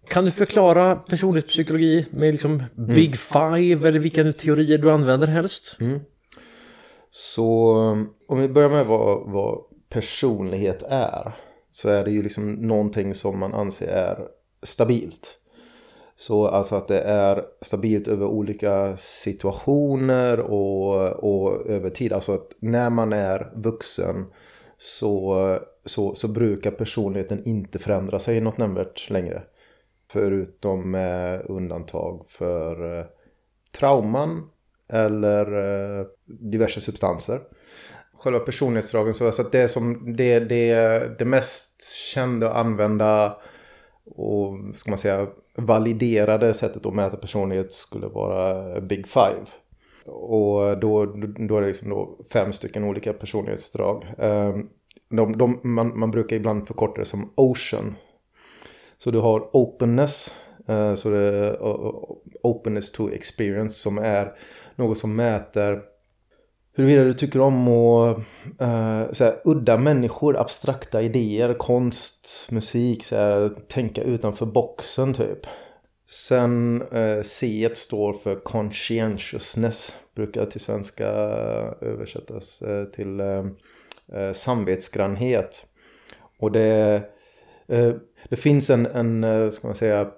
Kan 0.08 0.24
du 0.24 0.30
förklara 0.30 0.96
personlighetspsykologi 0.96 2.06
med 2.10 2.32
liksom 2.32 2.52
mm. 2.52 2.94
Big 2.94 3.18
Five 3.18 3.88
eller 3.88 3.98
vilka 3.98 4.32
teorier 4.32 4.78
du 4.78 4.90
använder 4.90 5.26
helst? 5.26 5.76
Mm. 5.80 6.00
Så 7.10 7.70
om 8.28 8.40
vi 8.40 8.48
börjar 8.48 8.68
med 8.68 8.86
vad, 8.86 9.30
vad 9.30 9.75
personlighet 9.96 10.82
är 10.88 11.32
så 11.70 11.88
är 11.88 12.04
det 12.04 12.10
ju 12.10 12.22
liksom 12.22 12.52
någonting 12.52 13.14
som 13.14 13.38
man 13.38 13.54
anser 13.54 13.86
är 13.86 14.28
stabilt. 14.62 15.40
Så 16.16 16.46
alltså 16.46 16.74
att 16.74 16.88
det 16.88 17.00
är 17.00 17.44
stabilt 17.60 18.08
över 18.08 18.26
olika 18.26 18.96
situationer 18.96 20.40
och, 20.40 21.10
och 21.10 21.66
över 21.66 21.90
tid. 21.90 22.12
Alltså 22.12 22.32
att 22.34 22.52
när 22.58 22.90
man 22.90 23.12
är 23.12 23.52
vuxen 23.54 24.24
så, 24.78 25.58
så, 25.84 26.14
så 26.14 26.28
brukar 26.28 26.70
personligheten 26.70 27.44
inte 27.44 27.78
förändra 27.78 28.18
sig 28.18 28.40
något 28.40 28.58
nämnvärt 28.58 29.10
längre. 29.10 29.42
Förutom 30.10 30.90
med 30.90 31.42
undantag 31.46 32.26
för 32.28 32.98
eh, 32.98 33.06
trauman 33.78 34.50
eller 34.88 35.46
eh, 36.00 36.06
diverse 36.24 36.80
substanser. 36.80 37.40
Själva 38.18 38.38
personlighetsdragen 38.38 39.14
så 39.14 39.28
att 39.28 39.52
det 39.52 39.58
är 39.58 39.66
som 39.66 40.16
det, 40.16 40.38
det, 40.38 40.74
det 41.18 41.24
mest 41.24 41.82
kända 42.14 42.50
och 42.50 42.58
använda 42.58 43.36
och 44.04 44.58
ska 44.74 44.90
man 44.90 44.98
säga 44.98 45.26
validerade 45.54 46.54
sättet 46.54 46.86
att 46.86 46.94
mäta 46.94 47.16
personlighet 47.16 47.72
skulle 47.72 48.06
vara 48.06 48.80
Big 48.80 49.08
Five. 49.08 49.46
Och 50.04 50.78
då, 50.78 51.04
då 51.48 51.56
är 51.56 51.60
det 51.60 51.66
liksom 51.66 51.90
då 51.90 52.18
fem 52.32 52.52
stycken 52.52 52.84
olika 52.84 53.12
personlighetsdrag. 53.12 54.06
Ehm, 54.18 54.68
de, 55.08 55.38
de, 55.38 55.60
man, 55.62 55.98
man 55.98 56.10
brukar 56.10 56.36
ibland 56.36 56.66
förkorta 56.66 57.00
det 57.00 57.04
som 57.04 57.32
Ocean 57.34 57.94
så 58.98 59.10
du 59.10 59.18
har 59.18 59.56
openness, 59.56 60.38
eh, 60.68 60.94
så 60.94 61.10
det 61.10 61.18
är 61.18 61.62
openness 62.42 62.92
to 62.92 63.10
experience 63.10 63.74
som 63.74 63.98
är 63.98 64.32
något 64.76 64.98
som 64.98 65.16
mäter 65.16 65.82
huruvida 66.76 67.04
du 67.04 67.14
tycker 67.14 67.40
om 67.40 67.68
att 67.68 68.18
eh, 68.60 68.68
uh, 68.68 69.12
såhär, 69.12 69.40
udda 69.44 69.76
människor, 69.76 70.36
abstrakta 70.36 71.02
idéer, 71.02 71.54
konst, 71.54 72.48
musik, 72.50 73.04
såhär, 73.04 73.52
tänka 73.68 74.02
utanför 74.02 74.46
boxen 74.46 75.14
typ. 75.14 75.46
Sen 76.08 76.82
uh, 76.82 77.22
C 77.22 77.70
står 77.74 78.12
för 78.12 78.34
conscientiousness, 78.34 80.00
brukar 80.14 80.46
till 80.46 80.60
svenska 80.60 81.08
eh, 81.08 81.72
översättas 81.80 82.62
uh, 82.62 82.84
till 82.84 83.20
uh, 83.20 83.46
samvetsgrannhet. 84.32 85.66
Och 86.38 86.52
det 86.52 87.02
det 88.28 88.36
finns 88.36 88.70
en, 88.70 88.86
en 88.86 89.52
ska 89.52 89.68
man 89.68 89.74
säga, 89.74 90.10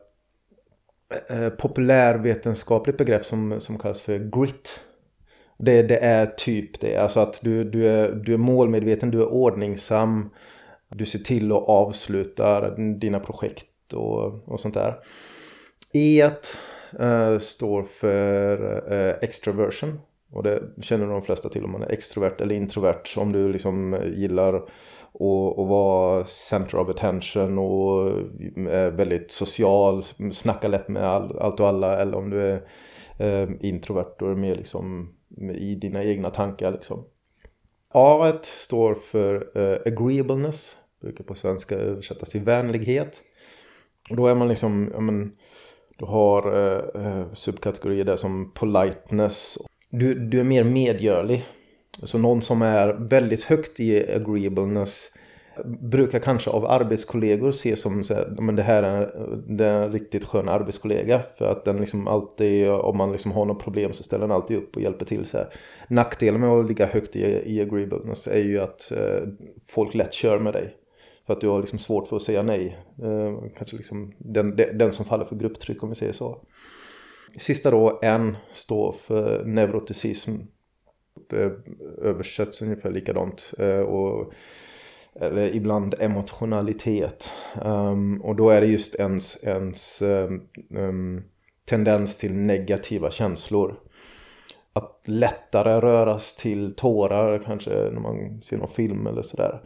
populärvetenskapligt 1.59 2.99
begrepp 2.99 3.27
som, 3.27 3.61
som 3.61 3.79
kallas 3.79 4.01
för 4.01 4.19
grit. 4.19 4.81
Det, 5.59 5.83
det 5.83 5.99
är 5.99 6.27
typ 6.27 6.81
det, 6.81 6.97
alltså 6.97 7.21
att 7.21 7.41
du, 7.43 7.65
du, 7.65 7.89
är, 7.89 8.13
du 8.13 8.35
är 8.35 8.39
målmedveten, 8.39 9.11
du 9.11 9.21
är 9.21 9.29
ordningsam, 9.29 10.31
du 10.89 11.07
ser 11.07 11.19
till 11.19 11.53
att 11.53 11.69
avsluta 11.69 12.71
dina 12.77 13.21
projekt 13.21 13.93
och, 13.93 14.49
och 14.49 14.61
sånt 14.61 14.75
där. 14.75 14.95
E 15.93 16.31
uh, 17.01 17.39
står 17.39 17.83
för 17.83 18.63
uh, 18.93 19.15
extroversion 19.21 19.99
och 20.33 20.43
det 20.43 20.63
känner 20.81 21.07
de 21.07 21.23
flesta 21.23 21.49
till 21.49 21.65
om 21.65 21.73
man 21.73 21.83
är 21.83 21.93
extrovert 21.93 22.41
eller 22.41 22.55
introvert. 22.55 23.03
Om 23.17 23.33
du 23.33 23.53
liksom 23.53 23.95
eh, 23.95 24.09
gillar 24.09 24.55
att, 24.55 24.63
att 25.15 25.69
vara 25.69 26.25
center 26.25 26.79
of 26.79 26.89
attention 26.89 27.59
och 27.59 28.09
är 28.57 28.91
väldigt 28.91 29.33
social, 29.33 30.03
snackar 30.33 30.69
lätt 30.69 30.89
med 30.89 31.05
all, 31.05 31.39
allt 31.39 31.61
och 31.61 31.69
alla 31.69 32.01
eller 32.01 32.19
om 32.19 32.31
du 32.31 32.41
är 32.41 32.63
eh, 33.19 33.49
introvert 33.61 34.23
och 34.23 34.31
är 34.31 34.35
mer 34.35 34.57
liksom 34.57 35.15
i 35.55 35.75
dina 35.75 36.05
egna 36.05 36.31
tankar 36.31 36.73
liksom. 36.73 37.05
A 37.89 38.33
står 38.43 38.95
för 38.95 39.59
eh, 39.59 39.93
agreeableness, 39.93 40.77
brukar 41.01 41.25
på 41.25 41.35
svenska 41.35 41.75
översättas 41.77 42.31
till 42.31 42.41
vänlighet. 42.41 43.23
Och 44.11 44.17
då 44.17 44.27
är 44.27 44.35
man 44.35 44.49
liksom, 44.49 44.91
ja 44.95 45.01
men, 45.01 45.33
du 45.99 46.05
har 46.05 46.53
eh, 46.53 47.03
eh 47.03 47.33
subkategorier 47.33 48.05
där 48.05 48.17
som 48.17 48.53
politeness. 48.55 49.59
Du, 49.91 50.15
du 50.15 50.41
är 50.41 50.45
mer 50.45 50.65
medgörlig 50.65 51.47
så 52.03 52.19
någon 52.19 52.43
som 52.43 52.63
är 52.63 52.93
väldigt 52.93 53.45
högt 53.45 53.81
i 53.81 54.13
agreeableness 54.13 55.13
brukar 55.65 56.19
kanske 56.19 56.51
av 56.51 56.67
arbetskollegor 56.67 57.51
se 57.51 57.77
som 57.77 58.05
så 58.05 58.15
här, 58.15 58.37
men 58.39 58.57
det 58.57 58.63
här 58.63 58.83
är, 58.83 59.13
det 59.47 59.65
är 59.65 59.83
en 59.83 59.93
riktigt 59.93 60.25
skön 60.25 60.49
arbetskollega. 60.49 61.23
För 61.39 61.53
att 61.53 61.65
den 61.65 61.77
liksom 61.77 62.09
alltid, 62.09 62.71
om 62.71 62.97
man 62.97 63.13
liksom 63.13 63.33
har 63.33 63.45
något 63.45 63.63
problem 63.63 63.93
så 63.93 64.03
ställer 64.03 64.27
den 64.27 64.37
alltid 64.37 64.57
upp 64.57 64.77
och 64.77 64.83
hjälper 64.83 65.05
till. 65.05 65.27
Så 65.27 65.39
här. 65.39 65.49
Nackdelen 65.89 66.41
med 66.41 66.51
att 66.51 66.69
ligga 66.69 66.87
högt 66.87 67.17
i, 67.17 67.43
i 67.47 67.61
agreeableness 67.61 68.27
är 68.27 68.43
ju 68.43 68.61
att 68.61 68.93
eh, 68.93 69.29
folk 69.69 69.95
lätt 69.95 70.15
kör 70.15 70.39
med 70.39 70.53
dig. 70.53 70.75
För 71.27 71.33
att 71.33 71.41
du 71.41 71.49
har 71.49 71.61
liksom 71.61 71.79
svårt 71.79 72.09
för 72.09 72.17
att 72.17 72.23
säga 72.23 72.43
nej. 72.43 72.79
Eh, 73.03 73.51
kanske 73.57 73.77
liksom 73.77 74.13
den, 74.19 74.57
den 74.57 74.93
som 74.93 75.05
faller 75.05 75.25
för 75.25 75.37
grupptryck 75.37 75.83
om 75.83 75.89
vi 75.89 75.95
säger 75.95 76.13
så. 76.13 76.39
Sista 77.39 77.71
då, 77.71 77.99
N 78.03 78.37
står 78.53 78.93
för 79.07 79.45
neuroticism 79.45 80.33
översätts 82.03 82.63
ungefär 82.63 82.91
likadant. 82.91 83.53
Eh, 83.59 83.81
och, 83.81 84.33
eller 85.21 85.55
ibland 85.55 85.95
emotionalitet. 85.99 87.31
Um, 87.63 88.21
och 88.21 88.37
då 88.37 88.51
är 88.51 88.61
det 88.61 88.67
just 88.67 88.95
ens, 88.95 89.45
ens 89.45 90.03
um, 90.71 91.23
tendens 91.65 92.17
till 92.17 92.35
negativa 92.35 93.11
känslor. 93.11 93.75
Att 94.73 95.03
lättare 95.05 95.81
röras 95.81 96.37
till 96.37 96.75
tårar 96.75 97.39
kanske 97.39 97.71
när 97.71 98.01
man 98.01 98.43
ser 98.43 98.57
någon 98.57 98.69
film 98.69 99.07
eller 99.07 99.23
sådär. 99.23 99.61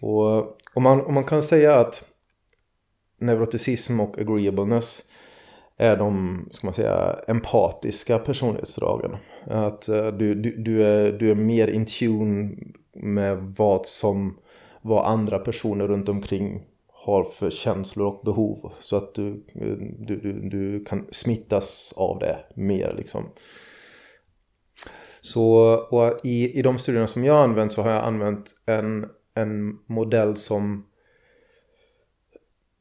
Och, 0.00 0.38
och, 0.74 0.82
man, 0.82 1.00
och 1.00 1.12
man 1.12 1.24
kan 1.24 1.42
säga 1.42 1.74
att 1.74 2.10
neuroticism 3.18 4.00
och 4.00 4.18
agreeableness 4.18 5.02
är 5.76 5.96
de, 5.96 6.48
ska 6.50 6.66
man 6.66 6.74
säga, 6.74 7.18
empatiska 7.26 8.18
personlighetsdragen. 8.18 9.16
Att 9.44 9.88
eh, 9.88 10.06
du, 10.06 10.34
du, 10.34 10.56
du, 10.56 10.86
är, 10.86 11.12
du 11.12 11.30
är 11.30 11.34
mer 11.34 11.68
in 11.68 11.86
tune 11.86 12.56
med 12.92 13.54
vad 13.56 13.86
som 13.86 14.38
vad 14.82 15.06
andra 15.06 15.38
personer 15.38 15.88
runt 15.88 16.08
omkring 16.08 16.62
har 16.88 17.24
för 17.24 17.50
känslor 17.50 18.06
och 18.06 18.24
behov 18.24 18.72
så 18.80 18.96
att 18.96 19.14
du, 19.14 19.44
du, 19.54 20.20
du, 20.22 20.48
du 20.48 20.84
kan 20.84 21.06
smittas 21.10 21.94
av 21.96 22.18
det 22.18 22.38
mer 22.54 22.94
liksom. 22.96 23.24
Så 25.20 25.74
och 25.90 26.20
i, 26.24 26.58
i 26.58 26.62
de 26.62 26.78
studierna 26.78 27.06
som 27.06 27.24
jag 27.24 27.34
har 27.34 27.42
använt 27.42 27.72
så 27.72 27.82
har 27.82 27.90
jag 27.90 28.04
använt 28.04 28.54
en, 28.66 29.08
en 29.34 29.78
modell 29.86 30.36
som 30.36 30.86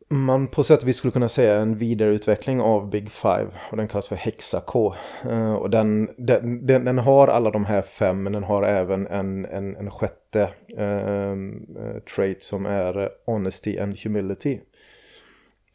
man 0.10 0.48
på 0.48 0.64
sätt 0.64 0.82
och 0.82 0.88
vis 0.88 0.98
skulle 0.98 1.12
kunna 1.12 1.30
säga 1.30 1.56
en 1.56 1.76
vidareutveckling 1.76 2.62
av 2.62 2.90
Big 2.90 3.12
Five 3.12 3.48
och 3.72 3.78
den 3.78 3.88
kallas 3.88 4.08
för 4.08 4.16
Hexa-K. 4.16 4.96
Uh, 5.26 5.54
och 5.54 5.70
den, 5.70 6.10
den, 6.18 6.66
den, 6.66 6.86
den, 6.86 6.98
har 6.98 7.28
alla 7.28 7.52
de 7.52 7.66
här 7.66 7.82
fem 7.82 8.24
men 8.24 8.34
den 8.34 8.44
har 8.44 8.64
även 8.64 9.08
en, 9.08 9.46
en, 9.46 9.76
en 9.76 9.92
sjätte 9.92 10.50
uh, 10.80 12.00
trait 12.16 12.44
som 12.44 12.66
är 12.66 13.10
Honesty 13.26 13.80
and 13.80 14.00
Humility. 14.00 14.60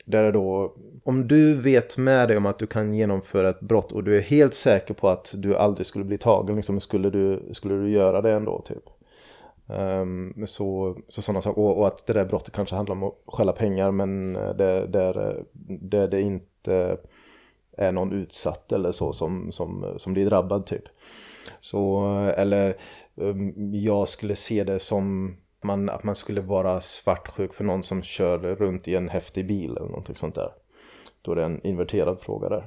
Där 0.05 0.25
är 0.25 0.33
då, 0.33 0.75
om 1.05 1.29
du 1.29 1.55
vet 1.55 1.97
med 1.97 2.29
dig 2.29 2.37
om 2.37 2.47
att 2.47 2.59
du 2.59 2.67
kan 2.67 2.95
genomföra 2.95 3.49
ett 3.49 3.61
brott 3.61 3.93
och 3.93 4.05
du 4.05 4.17
är 4.17 4.21
helt 4.21 4.55
säker 4.55 4.95
på 4.95 5.09
att 5.09 5.35
du 5.37 5.57
aldrig 5.57 5.87
skulle 5.87 6.05
bli 6.05 6.19
tagen, 6.19 6.57
liksom, 6.57 6.81
skulle, 6.81 7.11
du, 7.11 7.43
skulle 7.53 7.75
du 7.75 7.91
göra 7.91 8.21
det 8.21 8.33
ändå 8.33 8.63
typ? 8.69 8.85
Um, 9.67 10.47
så, 10.47 10.97
så 11.09 11.23
sådana 11.23 11.43
saker. 11.43 11.61
Och, 11.63 11.79
och, 11.79 11.87
att 11.87 12.07
det 12.07 12.13
där 12.13 12.25
brottet 12.25 12.55
kanske 12.55 12.77
handlar 12.77 12.95
om 12.95 13.03
att 13.03 13.15
stjäla 13.27 13.53
pengar 13.53 13.91
men 13.91 14.37
eh, 14.37 14.55
det, 14.55 14.87
där, 14.87 15.29
eh, 15.29 16.09
det 16.09 16.21
inte 16.21 16.99
är 17.77 17.93
någon 17.93 18.13
utsatt 18.13 18.73
eller 18.73 18.93
så 18.93 19.13
som, 19.13 19.53
som, 19.53 19.95
som 19.97 20.13
blir 20.13 20.27
drabbad 20.27 20.67
typ. 20.67 20.85
Så, 21.61 22.07
eh, 22.19 22.41
eller 22.41 22.77
um, 23.15 23.75
jag 23.75 24.09
skulle 24.09 24.37
se 24.37 24.65
det 24.65 24.79
som 24.79 25.37
man, 25.63 25.89
att 25.89 26.05
man 26.05 26.17
skulle 26.17 26.41
vara 26.41 26.81
svartsjuk 26.81 27.55
för 27.55 27.65
någon 27.65 27.83
som 27.83 28.03
kör 28.03 28.39
runt 28.39 28.89
i 28.89 28.95
en 28.95 29.09
häftig 29.09 29.47
bil 29.47 29.71
eller 29.71 29.89
någonting 29.89 30.15
sånt 30.15 30.35
där. 30.35 30.51
Då 31.23 31.33
är 31.33 31.37
det 31.37 31.45
en 31.45 31.67
inverterad 31.67 32.21
fråga 32.21 32.49
där. 32.49 32.67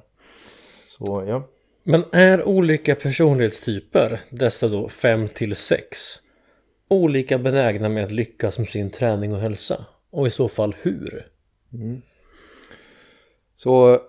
Så 0.88 1.24
ja. 1.28 1.44
Men 1.84 2.04
är 2.12 2.44
olika 2.44 2.96
personlighetstyper, 2.96 4.22
dessa 4.30 4.68
då 4.68 4.90
5 4.90 5.28
till 5.28 5.56
6, 5.56 5.98
olika 6.88 7.38
benägna 7.38 7.90
med 7.90 8.04
att 8.04 8.12
lyckas 8.12 8.60
med 8.60 8.68
sin 8.68 8.90
träning 8.90 9.34
och 9.34 9.40
hälsa? 9.40 9.86
Och 10.10 10.28
i 10.28 10.30
så 10.30 10.50
fall 10.50 10.76
hur? 10.82 11.28
Mm. 11.74 12.02
Så, 13.56 14.02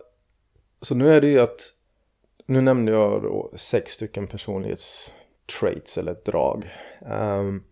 så 0.80 0.94
nu 0.94 1.12
är 1.12 1.20
det 1.20 1.28
ju 1.28 1.40
att 1.40 1.60
nu 2.46 2.60
nämnde 2.60 2.92
jag 2.92 3.22
då 3.22 3.52
sex 3.56 3.92
stycken 3.92 4.26
personlighetstraits 4.26 5.98
eller 5.98 6.16
drag. 6.24 6.70
Um, 7.00 7.64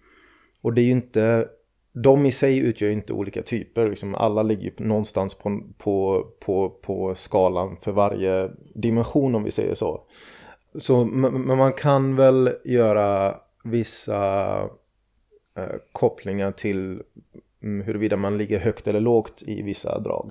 och 0.60 0.72
det 0.72 0.80
är 0.80 0.84
ju 0.84 0.90
inte, 0.90 1.48
de 1.92 2.26
i 2.26 2.32
sig 2.32 2.58
utgör 2.58 2.88
ju 2.88 2.94
inte 2.94 3.12
olika 3.12 3.42
typer. 3.42 3.90
Liksom 3.90 4.14
alla 4.14 4.42
ligger 4.42 4.72
någonstans 4.76 5.34
på, 5.34 5.60
på, 5.78 6.26
på, 6.40 6.70
på 6.70 7.14
skalan 7.14 7.76
för 7.82 7.92
varje 7.92 8.50
dimension 8.74 9.34
om 9.34 9.44
vi 9.44 9.50
säger 9.50 9.74
så. 9.74 10.00
Så 10.78 11.04
men 11.04 11.58
man 11.58 11.72
kan 11.72 12.16
väl 12.16 12.56
göra 12.64 13.40
vissa 13.64 14.60
Eh, 15.56 15.76
kopplingar 15.92 16.52
till 16.52 17.02
mm, 17.62 17.86
huruvida 17.86 18.16
man 18.16 18.38
ligger 18.38 18.58
högt 18.58 18.88
eller 18.88 19.00
lågt 19.00 19.42
i 19.46 19.62
vissa 19.62 19.98
drag. 19.98 20.30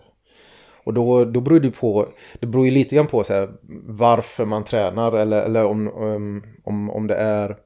Och 0.83 0.93
då, 0.93 1.25
då 1.25 1.41
beror 1.41 1.59
det 1.59 1.71
på, 1.71 2.07
det 2.39 2.47
beror 2.47 2.65
ju 2.65 2.71
lite 2.71 2.95
grann 2.95 3.07
på 3.07 3.23
så 3.23 3.33
här, 3.33 3.49
varför 3.85 4.45
man 4.45 4.63
tränar 4.63 5.11
eller, 5.11 5.41
eller 5.41 5.65
om, 5.65 5.88
om, 6.63 6.89
om 6.89 7.07
det 7.07 7.15
är 7.15 7.57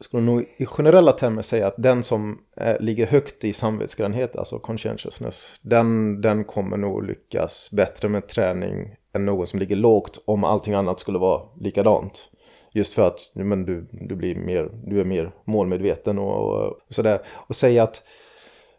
skulle 0.00 0.22
nog 0.22 0.46
i 0.56 0.66
generella 0.66 1.12
termer 1.12 1.42
säga 1.42 1.66
att 1.66 1.74
den 1.78 2.02
som 2.02 2.38
är, 2.56 2.78
ligger 2.78 3.06
högt 3.06 3.44
i 3.44 3.52
samvetsgrannhet, 3.52 4.36
alltså 4.36 4.58
conscientiousness, 4.58 5.60
den, 5.62 6.20
den 6.20 6.44
kommer 6.44 6.76
nog 6.76 7.06
lyckas 7.06 7.70
bättre 7.72 8.08
med 8.08 8.28
träning 8.28 8.96
än 9.12 9.26
någon 9.26 9.46
som 9.46 9.58
ligger 9.60 9.76
lågt 9.76 10.22
om 10.26 10.44
allting 10.44 10.74
annat 10.74 11.00
skulle 11.00 11.18
vara 11.18 11.42
likadant. 11.60 12.30
Just 12.76 12.94
för 12.94 13.06
att 13.06 13.30
men 13.34 13.64
du, 13.64 13.86
du, 13.90 14.14
blir 14.16 14.34
mer, 14.34 14.70
du 14.86 15.00
är 15.00 15.04
mer 15.04 15.32
målmedveten 15.44 16.18
och, 16.18 16.62
och 16.62 16.80
sådär. 16.88 17.20
Och 17.26 17.56
säga 17.56 17.82
att 17.82 18.02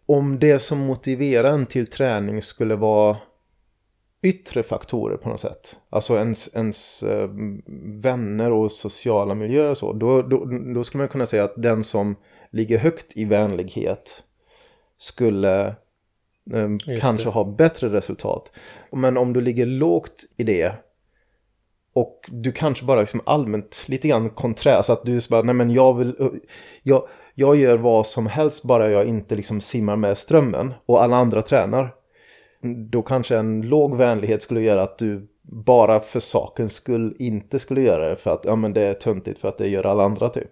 om 0.05 0.39
det 0.39 0.59
som 0.59 0.79
motiverar 0.79 1.51
en 1.51 1.65
till 1.65 1.87
träning 1.87 2.41
skulle 2.41 2.75
vara 2.75 3.17
yttre 4.21 4.63
faktorer 4.63 5.17
på 5.17 5.29
något 5.29 5.39
sätt. 5.39 5.77
Alltså 5.89 6.17
ens, 6.17 6.55
ens 6.55 7.03
äh, 7.03 7.29
vänner 8.01 8.51
och 8.51 8.71
sociala 8.71 9.35
miljöer 9.35 9.69
och 9.69 9.77
så. 9.77 9.93
Då, 9.93 10.21
då, 10.21 10.45
då 10.73 10.83
skulle 10.83 11.01
man 11.01 11.09
kunna 11.09 11.25
säga 11.25 11.43
att 11.43 11.61
den 11.61 11.83
som 11.83 12.15
ligger 12.49 12.77
högt 12.77 13.17
i 13.17 13.25
vänlighet 13.25 14.23
skulle 14.97 15.67
äh, 16.53 16.97
kanske 17.01 17.29
ha 17.29 17.43
bättre 17.43 17.89
resultat. 17.89 18.51
Men 18.91 19.17
om 19.17 19.33
du 19.33 19.41
ligger 19.41 19.65
lågt 19.65 20.25
i 20.37 20.43
det 20.43 20.73
och 21.95 22.29
du 22.31 22.51
kanske 22.51 22.85
bara 22.85 22.99
liksom 22.99 23.21
allmänt 23.25 23.83
lite 23.87 24.07
grann 24.07 24.29
konträr. 24.29 24.71
Så 24.71 24.77
alltså 24.77 24.93
att 24.93 25.05
du 25.05 25.19
bara, 25.29 25.41
nej 25.41 25.55
men 25.55 25.71
jag 25.71 25.93
vill, 25.93 26.41
jag, 26.83 27.07
jag 27.35 27.55
gör 27.55 27.77
vad 27.77 28.07
som 28.07 28.27
helst 28.27 28.63
bara 28.63 28.91
jag 28.91 29.05
inte 29.05 29.35
liksom 29.35 29.61
simmar 29.61 29.95
med 29.95 30.17
strömmen 30.17 30.73
och 30.85 31.03
alla 31.03 31.15
andra 31.15 31.41
tränar 31.41 31.93
mm, 32.63 32.89
då 32.89 33.01
kanske 33.01 33.37
en 33.37 33.61
låg 33.61 33.97
vänlighet 33.97 34.41
skulle 34.41 34.61
göra 34.61 34.83
att 34.83 34.97
du 34.97 35.27
bara 35.41 35.99
för 35.99 36.19
sakens 36.19 36.73
skull 36.73 37.15
inte 37.19 37.59
skulle 37.59 37.81
göra 37.81 38.09
det 38.09 38.15
för 38.15 38.31
att 38.31 38.45
ja 38.45 38.55
men 38.55 38.73
det 38.73 38.81
är 38.81 38.93
töntigt 38.93 39.39
för 39.39 39.47
att 39.47 39.57
det 39.57 39.67
gör 39.67 39.85
alla 39.85 40.03
andra 40.03 40.29
typ. 40.29 40.51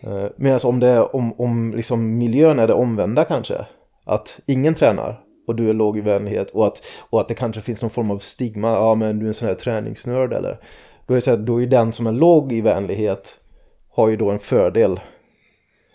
Eh, 0.00 0.26
medan 0.36 0.60
om 0.64 0.80
det 0.80 0.88
är 0.88 1.16
om, 1.16 1.40
om 1.40 1.74
liksom 1.76 2.18
miljön 2.18 2.58
är 2.58 2.66
det 2.66 2.74
omvända 2.74 3.24
kanske. 3.24 3.66
Att 4.04 4.40
ingen 4.46 4.74
tränar 4.74 5.24
och 5.46 5.56
du 5.56 5.70
är 5.70 5.74
låg 5.74 5.98
i 5.98 6.00
vänlighet 6.00 6.50
och 6.50 6.66
att, 6.66 6.82
och 7.00 7.20
att 7.20 7.28
det 7.28 7.34
kanske 7.34 7.60
finns 7.60 7.82
någon 7.82 7.90
form 7.90 8.10
av 8.10 8.18
stigma. 8.18 8.68
Ja 8.68 8.94
men 8.94 9.18
du 9.18 9.24
är 9.24 9.28
en 9.28 9.34
sån 9.34 9.48
här 9.48 9.54
träningsnörd 9.54 10.32
eller. 10.32 10.58
Då 11.06 11.14
är 11.14 11.16
det 11.16 11.20
så 11.20 11.30
här, 11.30 11.38
då 11.38 11.62
är 11.62 11.66
den 11.66 11.92
som 11.92 12.06
är 12.06 12.12
låg 12.12 12.52
i 12.52 12.60
vänlighet 12.60 13.40
har 13.88 14.08
ju 14.08 14.16
då 14.16 14.30
en 14.30 14.38
fördel 14.38 15.00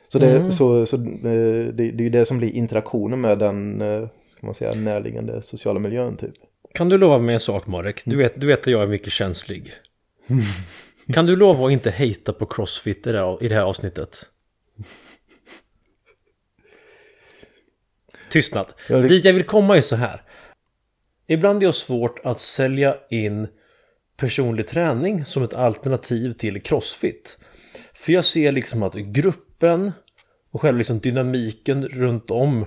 så, 0.08 0.20
det, 0.20 0.38
mm. 0.38 0.52
så, 0.52 0.86
så 0.86 0.96
eh, 0.96 1.02
det, 1.04 1.72
det, 1.72 1.84
är 1.84 2.04
ju 2.04 2.10
det 2.10 2.26
som 2.26 2.38
blir 2.38 2.52
interaktionen 2.52 3.22
med 3.22 3.40
den 3.40 3.82
eh, 3.82 4.08
ska 4.28 4.46
man 4.46 4.54
säga, 4.54 4.74
närliggande 4.74 5.42
sociala 5.42 5.80
miljön 5.80 6.18
typ. 6.18 6.34
Kan 6.74 6.90
du 6.90 6.98
lova 6.98 7.20
mig 7.20 7.34
en 7.34 7.40
sak 7.40 7.68
Marek? 7.68 8.02
Du 8.06 8.18
vet, 8.18 8.42
du 8.42 8.48
vet 8.48 8.60
att 8.60 8.68
jag 8.68 8.84
är 8.84 8.88
mycket 8.88 9.14
känslig. 9.14 9.72
kan 11.14 11.26
du 11.26 11.36
lova 11.36 11.66
att 11.66 11.72
inte 11.72 11.90
hejta 11.90 12.34
på 12.34 12.46
crossfit 12.46 13.08
i 13.08 13.12
det 13.12 13.20
här, 13.20 13.44
i 13.44 13.48
det 13.48 13.56
här 13.56 13.64
avsnittet? 13.64 14.26
Tystnad. 18.36 18.67
Ja, 18.89 18.98
det... 18.98 19.08
Dit 19.08 19.26
jag 19.26 19.34
vill 19.34 19.43
komma 19.43 19.78
är 19.78 19.82
så 19.82 19.95
här. 19.95 20.21
Ibland 21.28 21.63
är 21.63 21.67
det 21.67 21.74
svårt 21.74 22.19
att 22.24 22.39
sälja 22.39 22.95
in 23.10 23.48
personlig 24.17 24.67
träning 24.67 25.26
som 25.26 25.43
ett 25.43 25.54
alternativ 25.54 26.34
till 26.34 26.62
crossfit. 26.62 27.38
För 27.93 28.13
jag 28.13 28.26
ser 28.26 28.52
liksom 28.52 28.84
att 28.84 28.93
gruppen 28.93 29.91
och 30.52 30.62
själva 30.62 30.78
liksom 30.78 31.00
dynamiken 31.00 31.88
runt 31.88 32.32
om 32.32 32.65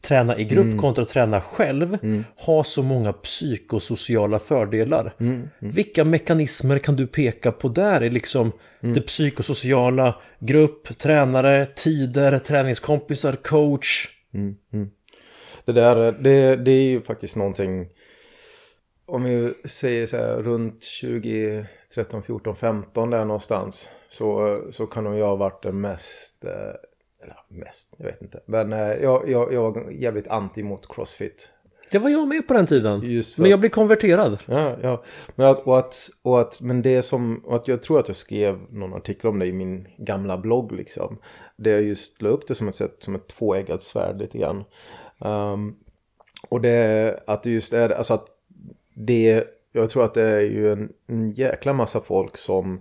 träna 0.00 0.38
i 0.38 0.44
grupp 0.44 0.64
mm. 0.64 0.78
kontra 0.78 1.04
träna 1.04 1.40
själv 1.40 1.98
mm. 2.02 2.24
har 2.36 2.62
så 2.62 2.82
många 2.82 3.12
psykosociala 3.12 4.38
fördelar. 4.38 5.14
Mm. 5.20 5.32
mm. 5.32 5.48
Vilka 5.74 6.04
mekanismer 6.04 6.78
kan 6.78 6.96
du 6.96 7.06
peka 7.06 7.52
på 7.52 7.68
där 7.68 8.02
i 8.02 8.10
liksom 8.10 8.52
mm. 8.80 8.94
det 8.94 9.00
psykosociala, 9.00 10.16
grupp, 10.38 10.98
tränare, 10.98 11.66
tider, 11.66 12.38
träningskompisar, 12.38 13.32
coach? 13.32 14.08
Mm, 14.34 14.56
mm, 14.72 14.90
det 15.64 15.72
där, 15.72 16.12
det, 16.12 16.56
det 16.56 16.70
är 16.70 16.82
ju 16.82 17.00
faktiskt 17.00 17.36
någonting 17.36 17.88
om 19.06 19.24
vi 19.24 19.54
säger 19.64 20.06
så 20.06 20.16
här 20.16 20.42
runt 20.42 20.82
2013, 21.00 22.22
14, 22.22 22.56
15 22.56 23.10
där 23.10 23.24
någonstans 23.24 23.90
så, 24.08 24.60
så 24.70 24.86
kan 24.86 25.04
nog 25.04 25.18
jag 25.18 25.26
ha 25.26 25.36
varit 25.36 25.62
den 25.62 25.80
mest, 25.80 26.44
eh, 26.44 26.74
eller 27.22 27.36
mest, 27.48 27.94
jag 27.96 28.06
vet 28.06 28.22
inte. 28.22 28.42
Men 28.46 28.72
eh, 28.72 28.78
jag, 28.78 29.30
jag, 29.30 29.52
jag 29.52 29.72
var 29.72 29.90
jävligt 29.90 30.28
anti 30.28 30.62
mot 30.62 30.94
crossfit. 30.94 31.50
Det 31.92 31.98
var 31.98 32.10
jag 32.10 32.28
med 32.28 32.48
på 32.48 32.54
den 32.54 32.66
tiden. 32.66 33.22
Men 33.36 33.50
jag 33.50 33.60
blev 33.60 33.70
konverterad. 33.70 34.38
Ja, 34.46 34.76
ja. 34.82 35.02
Men, 35.34 35.46
att, 35.46 35.66
och 35.66 35.78
att, 35.78 36.10
och 36.22 36.40
att, 36.40 36.60
men 36.60 36.82
det 36.82 37.02
som, 37.02 37.36
och 37.44 37.56
att 37.56 37.68
jag 37.68 37.82
tror 37.82 38.00
att 38.00 38.08
jag 38.08 38.16
skrev 38.16 38.58
någon 38.70 38.94
artikel 38.94 39.26
om 39.26 39.38
det 39.38 39.46
i 39.46 39.52
min 39.52 39.88
gamla 39.96 40.38
blogg 40.38 40.72
liksom. 40.72 41.18
Det 41.56 41.70
jag 41.70 41.82
just 41.82 42.22
la 42.22 42.28
upp 42.28 42.48
det 42.48 42.54
som 42.54 42.68
ett 42.68 42.74
sätt, 42.74 42.96
som 42.98 43.14
ett 43.14 43.28
tvåeggat 43.28 43.82
svärd 43.82 44.18
lite 44.18 44.38
grann. 44.38 44.64
Um, 45.18 45.76
och 46.48 46.60
det, 46.60 47.22
att 47.26 47.42
det 47.42 47.50
just 47.50 47.72
är, 47.72 47.90
alltså 47.90 48.14
att 48.14 48.26
det, 48.94 49.44
jag 49.72 49.90
tror 49.90 50.04
att 50.04 50.14
det 50.14 50.22
är 50.22 50.40
ju 50.40 50.72
en, 50.72 50.92
en 51.06 51.28
jäkla 51.28 51.72
massa 51.72 52.00
folk 52.00 52.36
som 52.36 52.80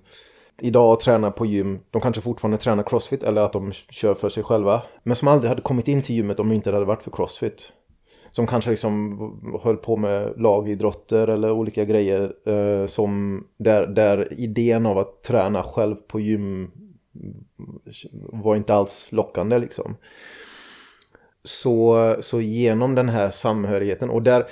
idag 0.61 0.99
tränar 0.99 1.31
på 1.31 1.45
gym, 1.45 1.79
de 1.91 2.01
kanske 2.01 2.21
fortfarande 2.21 2.57
tränar 2.57 2.83
crossfit 2.83 3.23
eller 3.23 3.41
att 3.41 3.53
de 3.53 3.71
kör 3.71 4.13
för 4.13 4.29
sig 4.29 4.43
själva. 4.43 4.81
Men 5.03 5.15
som 5.15 5.27
aldrig 5.27 5.49
hade 5.49 5.61
kommit 5.61 5.87
in 5.87 6.01
till 6.01 6.15
gymmet 6.15 6.39
om 6.39 6.49
det 6.49 6.55
inte 6.55 6.71
hade 6.71 6.85
varit 6.85 7.03
för 7.03 7.11
crossfit. 7.11 7.73
Som 8.31 8.47
kanske 8.47 8.71
liksom 8.71 9.59
höll 9.63 9.77
på 9.77 9.97
med 9.97 10.33
lagidrotter 10.37 11.27
eller 11.27 11.51
olika 11.51 11.85
grejer 11.85 12.33
eh, 12.45 12.85
som 12.85 13.43
där, 13.57 13.87
där 13.87 14.33
idén 14.39 14.85
av 14.85 14.97
att 14.97 15.23
träna 15.23 15.63
själv 15.63 15.95
på 15.95 16.19
gym 16.19 16.71
var 18.13 18.55
inte 18.55 18.73
alls 18.73 19.07
lockande 19.11 19.59
liksom. 19.59 19.95
så, 21.43 22.15
så 22.19 22.41
genom 22.41 22.95
den 22.95 23.09
här 23.09 23.31
samhörigheten 23.31 24.09
och 24.09 24.21
där 24.21 24.45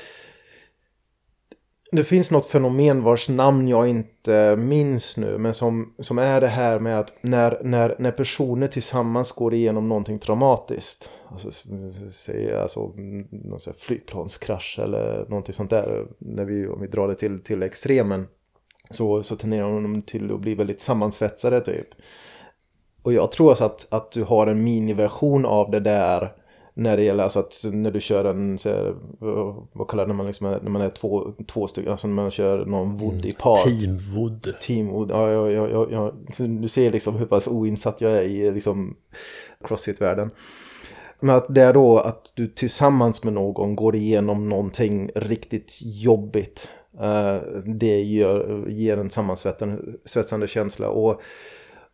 det 1.92 2.04
finns 2.04 2.32
något 2.32 2.46
fenomen 2.46 3.04
vars 3.04 3.30
namn 3.30 3.68
jag 3.68 3.88
inte 3.88 4.56
minns 4.56 5.18
nu 5.18 5.38
men 5.38 5.54
som, 5.54 5.94
som 6.00 6.18
är 6.18 6.42
det 6.42 6.48
här 6.48 6.80
med 6.80 7.00
att 7.00 7.14
när, 7.22 7.62
när, 7.64 7.96
när 8.00 8.12
personer 8.12 8.68
tillsammans 8.68 9.32
går 9.32 9.54
igenom 9.54 9.90
någonting 9.90 10.20
traumatiskt 10.20 11.12
alltså, 11.32 11.52
säg 12.12 12.54
alltså 12.54 12.94
någon 13.30 13.60
sån 13.60 13.74
flygplanskrasch 13.80 14.80
eller 14.84 15.26
någonting 15.30 15.54
sånt 15.54 15.70
där 15.70 16.06
när 16.18 16.46
vi, 16.46 16.68
om 16.68 16.82
vi 16.82 16.88
drar 16.88 17.08
det 17.08 17.16
till, 17.16 17.44
till 17.44 17.64
extremen 17.64 18.28
så, 18.92 19.24
så 19.24 19.36
tenderar 19.36 19.82
de 19.82 20.02
till 20.02 20.32
att 20.32 20.40
bli 20.40 20.56
väldigt 20.56 20.82
sammansvetsade 20.82 21.62
typ. 21.62 21.88
Och 23.02 23.14
jag 23.14 23.32
tror 23.32 23.50
alltså 23.50 23.66
att, 23.66 23.88
att 23.94 24.12
du 24.12 24.24
har 24.24 24.48
en 24.48 24.64
miniversion 24.64 25.46
av 25.46 25.72
det 25.72 25.80
där 25.80 26.34
när 26.80 26.98
det 26.98 27.04
gäller 27.04 27.24
alltså 27.24 27.40
att 27.40 27.62
när 27.64 27.92
du 27.92 28.02
kör 28.02 28.26
en, 28.26 28.58
så 28.58 28.96
vad 29.74 29.88
kallar 29.88 30.04
det 30.04 30.08
när 30.08 30.16
man, 30.16 30.28
liksom 30.28 30.48
är, 30.48 30.60
när 30.62 30.70
man 30.70 30.82
är 30.82 30.90
två, 30.90 31.34
två 31.48 31.68
stycken, 31.68 31.92
alltså 31.92 32.08
när 32.08 32.16
man 32.16 32.32
kör 32.32 32.66
någon 32.66 32.98
wood 32.98 33.26
i 33.26 33.32
par. 33.32 33.56
Teamwood. 33.56 34.56
Teamwood, 34.62 35.10
ja, 35.12 35.32
ja, 35.32 35.50
ja, 35.50 35.70
ja, 35.70 35.88
ja. 35.92 36.14
Du 36.48 36.68
ser 36.68 36.92
liksom 36.92 37.16
hur 37.16 37.26
pass 37.26 37.48
oinsatt 37.48 38.02
jag 38.02 38.12
är 38.12 38.24
i 38.24 38.52
liksom 38.52 38.96
crossfit-världen. 39.64 40.32
Men 41.20 41.36
att 41.36 41.56
det 41.56 41.62
är 41.62 41.74
då 41.74 42.00
att 42.00 42.34
du 42.36 42.48
tillsammans 42.48 43.24
med 43.24 43.34
någon 43.34 43.76
går 43.76 43.96
igenom 43.96 44.50
någonting 44.50 45.12
riktigt 45.16 45.78
jobbigt. 45.82 46.70
Uh, 47.02 47.62
det 47.66 48.02
gör, 48.02 48.66
ger 48.70 48.98
en 48.98 49.10
sammansvetsande 49.10 50.48
känsla 50.48 50.90
och 50.90 51.22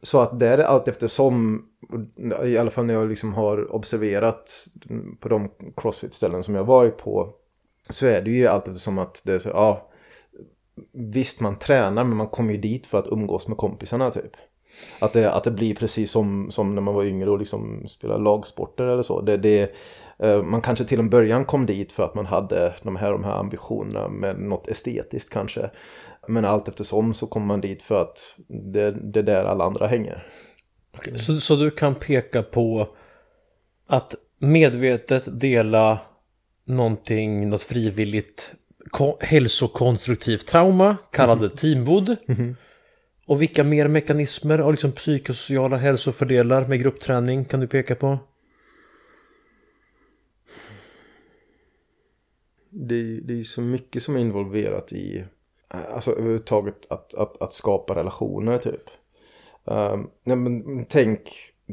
så 0.06 0.20
att 0.20 0.40
det 0.40 0.48
är 0.48 0.58
allt 0.58 0.88
eftersom, 0.88 1.66
i 2.44 2.58
alla 2.58 2.70
fall 2.70 2.86
när 2.86 2.94
jag 2.94 3.10
liksom 3.10 3.34
har 3.34 3.76
observerat 3.76 4.68
på 5.20 5.30
de 5.30 5.52
crossfit-ställen 5.78 6.44
som 6.44 6.56
jag 6.56 6.64
varit 6.64 6.98
på, 6.98 7.30
så 7.90 8.06
är 8.06 8.22
det 8.22 8.32
ju 8.32 8.48
allt 8.48 8.68
eftersom 8.68 8.98
att 8.98 9.22
det 9.26 9.34
är 9.34 9.40
så, 9.40 9.50
ja, 9.50 9.90
visst 10.92 11.42
man 11.42 11.56
tränar 11.56 12.04
men 12.04 12.18
man 12.18 12.28
kommer 12.28 12.54
ju 12.54 12.60
dit 12.60 12.88
för 12.88 13.00
att 13.00 13.08
umgås 13.08 13.48
med 13.48 13.58
kompisarna 13.58 14.12
typ. 14.12 14.32
Att 15.00 15.14
det, 15.14 15.32
att 15.32 15.44
det 15.44 15.52
blir 15.52 15.76
precis 15.76 16.12
som, 16.12 16.52
som 16.52 16.76
när 16.76 16.82
man 16.82 16.94
var 16.94 17.04
yngre 17.04 17.30
och 17.30 17.40
liksom 17.40 17.88
spelade 17.88 18.24
lagsporter 18.24 18.84
eller 18.84 19.04
så. 19.04 19.22
Det, 19.22 19.38
det, 19.38 19.72
eh, 20.20 20.44
man 20.44 20.62
kanske 20.62 20.86
till 20.86 21.00
en 21.00 21.10
början 21.10 21.46
kom 21.46 21.66
dit 21.66 21.92
för 21.92 22.04
att 22.04 22.16
man 22.16 22.26
hade 22.26 22.76
de 22.84 22.96
här, 22.96 23.12
de 23.12 23.24
här 23.24 23.40
ambitionerna 23.40 24.08
med 24.08 24.40
något 24.40 24.68
estetiskt 24.68 25.34
kanske. 25.34 25.70
Men 26.28 26.46
allt 26.46 26.68
eftersom 26.68 27.14
så 27.14 27.28
kommer 27.28 27.46
man 27.46 27.62
dit 27.62 27.82
för 27.82 28.02
att 28.02 28.36
det, 28.48 28.92
det 28.92 29.20
är 29.20 29.24
där 29.24 29.46
alla 29.46 29.64
andra 29.64 29.88
hänger. 29.88 30.28
Okay. 30.98 31.18
Så, 31.18 31.40
så 31.40 31.56
du 31.56 31.72
kan 31.72 31.96
peka 31.96 32.44
på 32.44 32.88
att 33.88 34.16
medvetet 34.40 35.40
dela 35.40 36.00
någonting, 36.66 37.50
något 37.50 37.64
frivilligt 37.64 38.54
hälsokonstruktivt 39.20 40.48
trauma, 40.48 40.98
kallade 41.12 41.46
mm. 41.46 41.58
teamwood. 41.58 42.10
Mm 42.10 42.42
-hmm. 42.42 42.56
Och 43.26 43.42
vilka 43.42 43.64
mer 43.64 43.88
mekanismer 43.88 44.60
av 44.60 44.72
liksom 44.72 44.92
psykosociala 44.92 45.78
hälsofördelar 45.78 46.68
med 46.68 46.80
gruppträning 46.80 47.46
kan 47.46 47.60
du 47.60 47.68
peka 47.68 47.96
på? 47.96 48.20
Det, 52.70 53.20
det 53.20 53.40
är 53.40 53.44
så 53.44 53.62
mycket 53.62 54.04
som 54.04 54.16
är 54.16 54.20
involverat 54.20 54.94
i 54.94 55.26
Eh, 55.76 55.96
alltså 55.96 56.12
överhuvudtaget 56.12 56.92
att, 56.92 57.14
att, 57.14 57.42
att 57.42 57.54
skapa 57.54 57.96
relationer 57.96 58.58
typ. 58.58 58.84
Um, 59.64 60.10
nej, 60.24 60.36
men 60.36 60.86
tänk, 60.90 61.30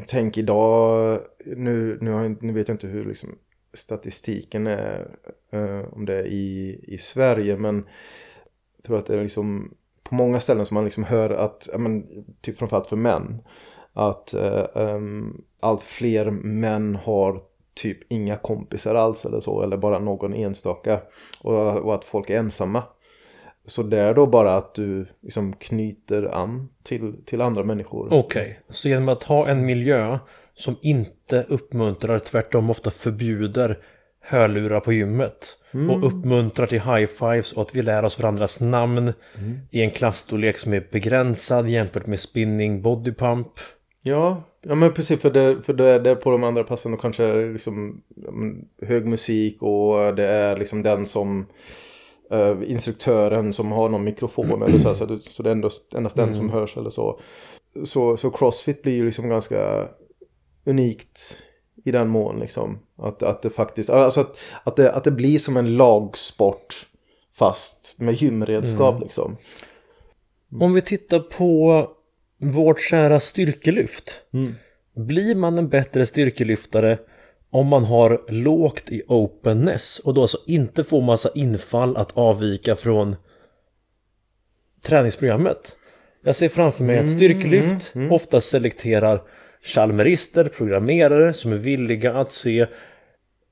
tänk 0.06 0.38
idag, 0.38 1.20
nu, 1.46 1.98
nu, 2.00 2.10
har 2.10 2.22
jag, 2.22 2.42
nu 2.42 2.52
vet 2.52 2.68
jag 2.68 2.74
inte 2.74 2.86
hur 2.86 3.04
liksom, 3.04 3.30
statistiken 3.72 4.66
är, 4.66 5.16
uh, 5.54 5.94
om 5.94 6.04
det 6.04 6.14
är 6.14 6.26
i, 6.26 6.80
i 6.82 6.98
Sverige, 6.98 7.56
men 7.56 7.86
jag 8.76 8.84
tror 8.84 8.98
att 8.98 9.06
det 9.06 9.18
är 9.18 9.22
liksom 9.22 9.74
på 10.02 10.14
många 10.14 10.40
ställen 10.40 10.66
som 10.66 10.74
man 10.74 10.84
liksom 10.84 11.04
hör 11.04 11.30
att, 11.30 11.68
ja, 11.72 11.78
men, 11.78 12.24
typ 12.40 12.58
framförallt 12.58 12.88
för 12.88 12.96
män, 12.96 13.42
att 13.92 14.34
uh, 14.36 14.64
um, 14.74 15.44
allt 15.60 15.82
fler 15.82 16.30
män 16.30 16.96
har 16.96 17.40
typ 17.74 18.12
inga 18.12 18.36
kompisar 18.36 18.94
alls 18.94 19.26
eller 19.26 19.40
så, 19.40 19.62
eller 19.62 19.76
bara 19.76 19.98
någon 19.98 20.34
enstaka. 20.34 21.00
Och, 21.42 21.76
och 21.76 21.94
att 21.94 22.04
folk 22.04 22.30
är 22.30 22.38
ensamma. 22.38 22.82
Så 23.66 23.82
det 23.82 23.98
är 23.98 24.14
då 24.14 24.26
bara 24.26 24.56
att 24.56 24.74
du 24.74 25.06
liksom 25.20 25.52
knyter 25.52 26.34
an 26.34 26.68
till, 26.82 27.14
till 27.24 27.40
andra 27.40 27.64
människor. 27.64 28.06
Okej, 28.06 28.42
okay. 28.42 28.54
så 28.68 28.88
genom 28.88 29.08
att 29.08 29.22
ha 29.22 29.48
en 29.48 29.66
miljö 29.66 30.18
som 30.54 30.76
inte 30.80 31.46
uppmuntrar, 31.48 32.18
tvärtom 32.18 32.70
ofta 32.70 32.90
förbjuder 32.90 33.78
hörlurar 34.22 34.80
på 34.80 34.92
gymmet. 34.92 35.58
Mm. 35.74 35.90
Och 35.90 36.06
uppmuntrar 36.06 36.66
till 36.66 36.80
high-fives 36.80 37.52
och 37.52 37.62
att 37.62 37.74
vi 37.74 37.82
lär 37.82 38.04
oss 38.04 38.18
varandras 38.18 38.60
namn 38.60 39.12
mm. 39.38 39.58
i 39.70 39.82
en 39.82 39.90
klassstorlek 39.90 40.58
som 40.58 40.72
är 40.72 40.88
begränsad 40.90 41.68
jämfört 41.68 42.06
med 42.06 42.20
spinning 42.20 42.82
body 42.82 43.12
pump. 43.12 43.48
Ja, 44.02 44.42
ja 44.62 44.74
men 44.74 44.92
precis 44.92 45.20
för 45.20 45.30
det, 45.30 45.62
för 45.62 45.72
det 45.72 45.84
är 45.84 46.00
det 46.00 46.14
på 46.14 46.30
de 46.30 46.44
andra 46.44 46.64
passen 46.64 46.94
och 46.94 47.00
kanske 47.00 47.34
liksom 47.52 48.02
hög 48.82 49.06
musik 49.06 49.62
och 49.62 50.14
det 50.14 50.26
är 50.26 50.56
liksom 50.56 50.82
den 50.82 51.06
som 51.06 51.46
uh, 52.32 52.70
instruktören 52.70 53.52
som 53.52 53.72
har 53.72 53.88
någon 53.88 54.04
mikrofon 54.04 54.62
eller 54.62 54.78
så, 54.78 54.94
så, 54.94 55.18
så 55.18 55.42
det 55.42 55.48
är 55.48 55.52
endast, 55.52 55.94
endast 55.94 56.16
den 56.16 56.34
som 56.34 56.44
mm. 56.44 56.58
hörs 56.58 56.76
eller 56.76 56.90
så. 56.90 57.20
så. 57.84 58.16
Så 58.16 58.30
Crossfit 58.30 58.82
blir 58.82 58.92
ju 58.92 59.04
liksom 59.04 59.28
ganska 59.28 59.88
unikt 60.64 61.36
i 61.84 61.92
den 61.92 62.08
mån 62.08 62.40
liksom. 62.40 62.78
Att, 62.96 63.22
att 63.22 63.42
det 63.42 63.50
faktiskt, 63.50 63.90
alltså 63.90 64.20
att, 64.20 64.38
att, 64.64 64.76
det, 64.76 64.92
att 64.92 65.04
det 65.04 65.10
blir 65.10 65.38
som 65.38 65.56
en 65.56 65.76
lagsport 65.76 66.86
fast 67.34 67.94
med 67.98 68.14
gymredskap 68.14 68.94
mm. 68.94 69.02
liksom. 69.02 69.36
Om 70.60 70.74
vi 70.74 70.80
tittar 70.80 71.20
på 71.20 71.88
vårt 72.42 72.80
kära 72.80 73.20
styrkelyft. 73.20 74.20
Mm. 74.32 74.54
Blir 74.94 75.34
man 75.34 75.58
en 75.58 75.68
bättre 75.68 76.06
styrkelyftare 76.06 76.98
om 77.52 77.66
man 77.66 77.84
har 77.84 78.20
lågt 78.28 78.90
i 78.90 79.02
openness 79.08 79.98
och 79.98 80.14
då 80.14 80.22
alltså 80.22 80.38
inte 80.46 80.84
får 80.84 81.02
massa 81.02 81.30
infall 81.34 81.96
att 81.96 82.12
avvika 82.18 82.76
från 82.76 83.16
träningsprogrammet. 84.82 85.76
Jag 86.24 86.36
ser 86.36 86.48
framför 86.48 86.84
mig 86.84 86.98
att 86.98 87.04
mm, 87.04 87.16
styrkelyft 87.16 87.94
mm, 87.94 88.06
mm. 88.06 88.12
ofta 88.12 88.40
selekterar 88.40 89.22
chalmerister, 89.62 90.44
programmerare 90.44 91.32
som 91.32 91.52
är 91.52 91.56
villiga 91.56 92.14
att 92.14 92.32
se 92.32 92.66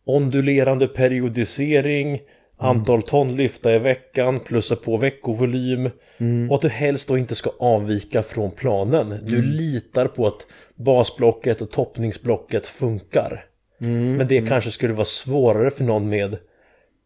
ondulerande 0.04 0.88
periodisering, 0.88 2.08
mm. 2.08 2.22
antal 2.58 3.02
ton 3.02 3.36
lyfta 3.36 3.74
i 3.74 3.78
veckan, 3.78 4.40
plussa 4.40 4.76
på 4.76 4.96
veckovolym 4.96 5.90
mm. 6.18 6.50
och 6.50 6.54
att 6.54 6.62
du 6.62 6.68
helst 6.68 7.08
då 7.08 7.18
inte 7.18 7.34
ska 7.34 7.50
avvika 7.58 8.22
från 8.22 8.50
planen. 8.50 9.18
Du 9.22 9.42
litar 9.42 10.06
på 10.06 10.26
att 10.26 10.46
basblocket 10.74 11.62
och 11.62 11.70
toppningsblocket 11.70 12.66
funkar. 12.66 13.49
Mm, 13.80 14.16
Men 14.16 14.28
det 14.28 14.38
mm. 14.38 14.48
kanske 14.48 14.70
skulle 14.70 14.94
vara 14.94 15.04
svårare 15.04 15.70
för 15.70 15.84
någon 15.84 16.08
med 16.08 16.38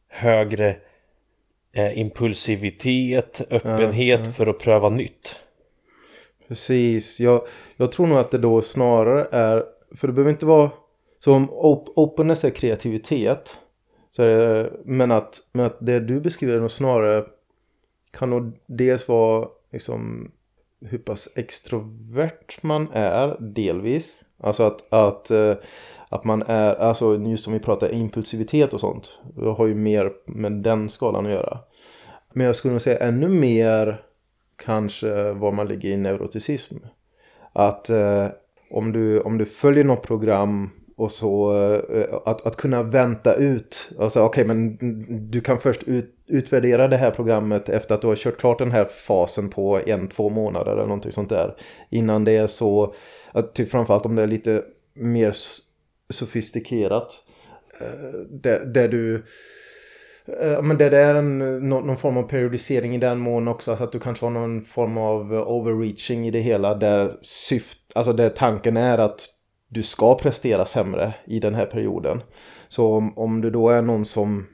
högre 0.08 0.76
eh, 1.72 1.98
impulsivitet, 1.98 3.40
öppenhet 3.50 4.20
ja, 4.20 4.26
ja. 4.26 4.32
för 4.32 4.46
att 4.46 4.58
pröva 4.58 4.88
nytt. 4.88 5.40
Precis, 6.48 7.20
jag, 7.20 7.46
jag 7.76 7.92
tror 7.92 8.06
nog 8.06 8.18
att 8.18 8.30
det 8.30 8.38
då 8.38 8.62
snarare 8.62 9.28
är, 9.30 9.64
för 9.96 10.06
det 10.06 10.12
behöver 10.12 10.30
inte 10.30 10.46
vara, 10.46 10.70
så 11.18 11.34
om 11.34 11.50
op 11.50 11.88
openness 11.96 12.44
är 12.44 12.50
kreativitet, 12.50 13.56
så 14.10 14.22
är 14.22 14.36
det, 14.36 14.72
men, 14.84 15.10
att, 15.10 15.40
men 15.52 15.66
att 15.66 15.76
det 15.80 16.00
du 16.00 16.20
beskriver 16.20 16.60
nog 16.60 16.70
snarare 16.70 17.24
kan 18.10 18.30
nog 18.30 18.52
dels 18.66 19.08
vara 19.08 19.48
liksom 19.72 20.30
hur 20.80 20.98
pass 20.98 21.28
extrovert 21.36 22.62
man 22.62 22.88
är 22.92 23.36
delvis. 23.40 24.24
Alltså 24.38 24.62
att, 24.62 24.92
att 24.92 25.30
eh, 25.30 25.54
att 26.14 26.24
man 26.24 26.42
är, 26.42 26.74
alltså 26.74 27.16
just 27.16 27.44
som 27.44 27.52
vi 27.52 27.58
pratar 27.58 27.94
impulsivitet 27.94 28.74
och 28.74 28.80
sånt. 28.80 29.18
Det 29.36 29.50
har 29.50 29.66
ju 29.66 29.74
mer 29.74 30.12
med 30.26 30.52
den 30.52 30.88
skalan 30.88 31.26
att 31.26 31.32
göra. 31.32 31.58
Men 32.32 32.46
jag 32.46 32.56
skulle 32.56 32.72
nog 32.72 32.82
säga 32.82 32.98
ännu 32.98 33.28
mer 33.28 34.02
kanske 34.56 35.32
var 35.32 35.52
man 35.52 35.68
ligger 35.68 35.88
i 35.88 35.96
neuroticism. 35.96 36.76
Att 37.52 37.90
eh, 37.90 38.26
om, 38.70 38.92
du, 38.92 39.20
om 39.20 39.38
du 39.38 39.46
följer 39.46 39.84
något 39.84 40.02
program 40.02 40.70
och 40.96 41.12
så 41.12 41.54
eh, 41.72 42.14
att, 42.24 42.46
att 42.46 42.56
kunna 42.56 42.82
vänta 42.82 43.34
ut. 43.34 43.90
Alltså 43.98 44.20
okej 44.20 44.44
okay, 44.44 44.54
men 44.54 44.76
du 45.30 45.40
kan 45.40 45.58
först 45.58 45.82
ut, 45.82 46.14
utvärdera 46.26 46.88
det 46.88 46.96
här 46.96 47.10
programmet 47.10 47.68
efter 47.68 47.94
att 47.94 48.00
du 48.00 48.06
har 48.06 48.16
kört 48.16 48.38
klart 48.38 48.58
den 48.58 48.70
här 48.70 48.84
fasen 48.84 49.50
på 49.50 49.80
en, 49.86 50.08
två 50.08 50.30
månader 50.30 50.72
eller 50.72 50.86
någonting 50.86 51.12
sånt 51.12 51.28
där. 51.28 51.54
Innan 51.90 52.24
det 52.24 52.36
är 52.36 52.46
så, 52.46 52.94
att, 53.32 53.54
typ 53.54 53.70
framförallt 53.70 54.06
om 54.06 54.14
det 54.14 54.22
är 54.22 54.26
lite 54.26 54.62
mer 54.94 55.32
sofistikerat. 56.10 57.12
Eh, 57.80 58.20
där, 58.30 58.60
där 58.60 58.88
du 58.88 59.24
eh, 60.40 60.62
men 60.62 60.78
det 60.78 60.98
är 60.98 61.14
en, 61.14 61.38
någon 61.68 61.96
form 61.96 62.16
av 62.16 62.22
periodisering 62.22 62.94
i 62.94 62.98
den 62.98 63.18
mån 63.18 63.48
också. 63.48 63.76
Så 63.76 63.84
att 63.84 63.92
du 63.92 64.00
kanske 64.00 64.26
har 64.26 64.30
någon 64.30 64.64
form 64.64 64.98
av 64.98 65.32
overreaching 65.32 66.26
i 66.26 66.30
det 66.30 66.40
hela. 66.40 66.74
Där 66.74 67.12
syft, 67.22 67.78
alltså 67.94 68.12
där 68.12 68.30
tanken 68.30 68.76
är 68.76 68.98
att 68.98 69.28
du 69.68 69.82
ska 69.82 70.18
prestera 70.18 70.66
sämre 70.66 71.14
i 71.26 71.40
den 71.40 71.54
här 71.54 71.66
perioden. 71.66 72.20
Så 72.68 72.94
om, 72.94 73.18
om 73.18 73.40
du 73.40 73.50
då 73.50 73.68
är 73.70 73.82
någon 73.82 74.04
som 74.04 74.46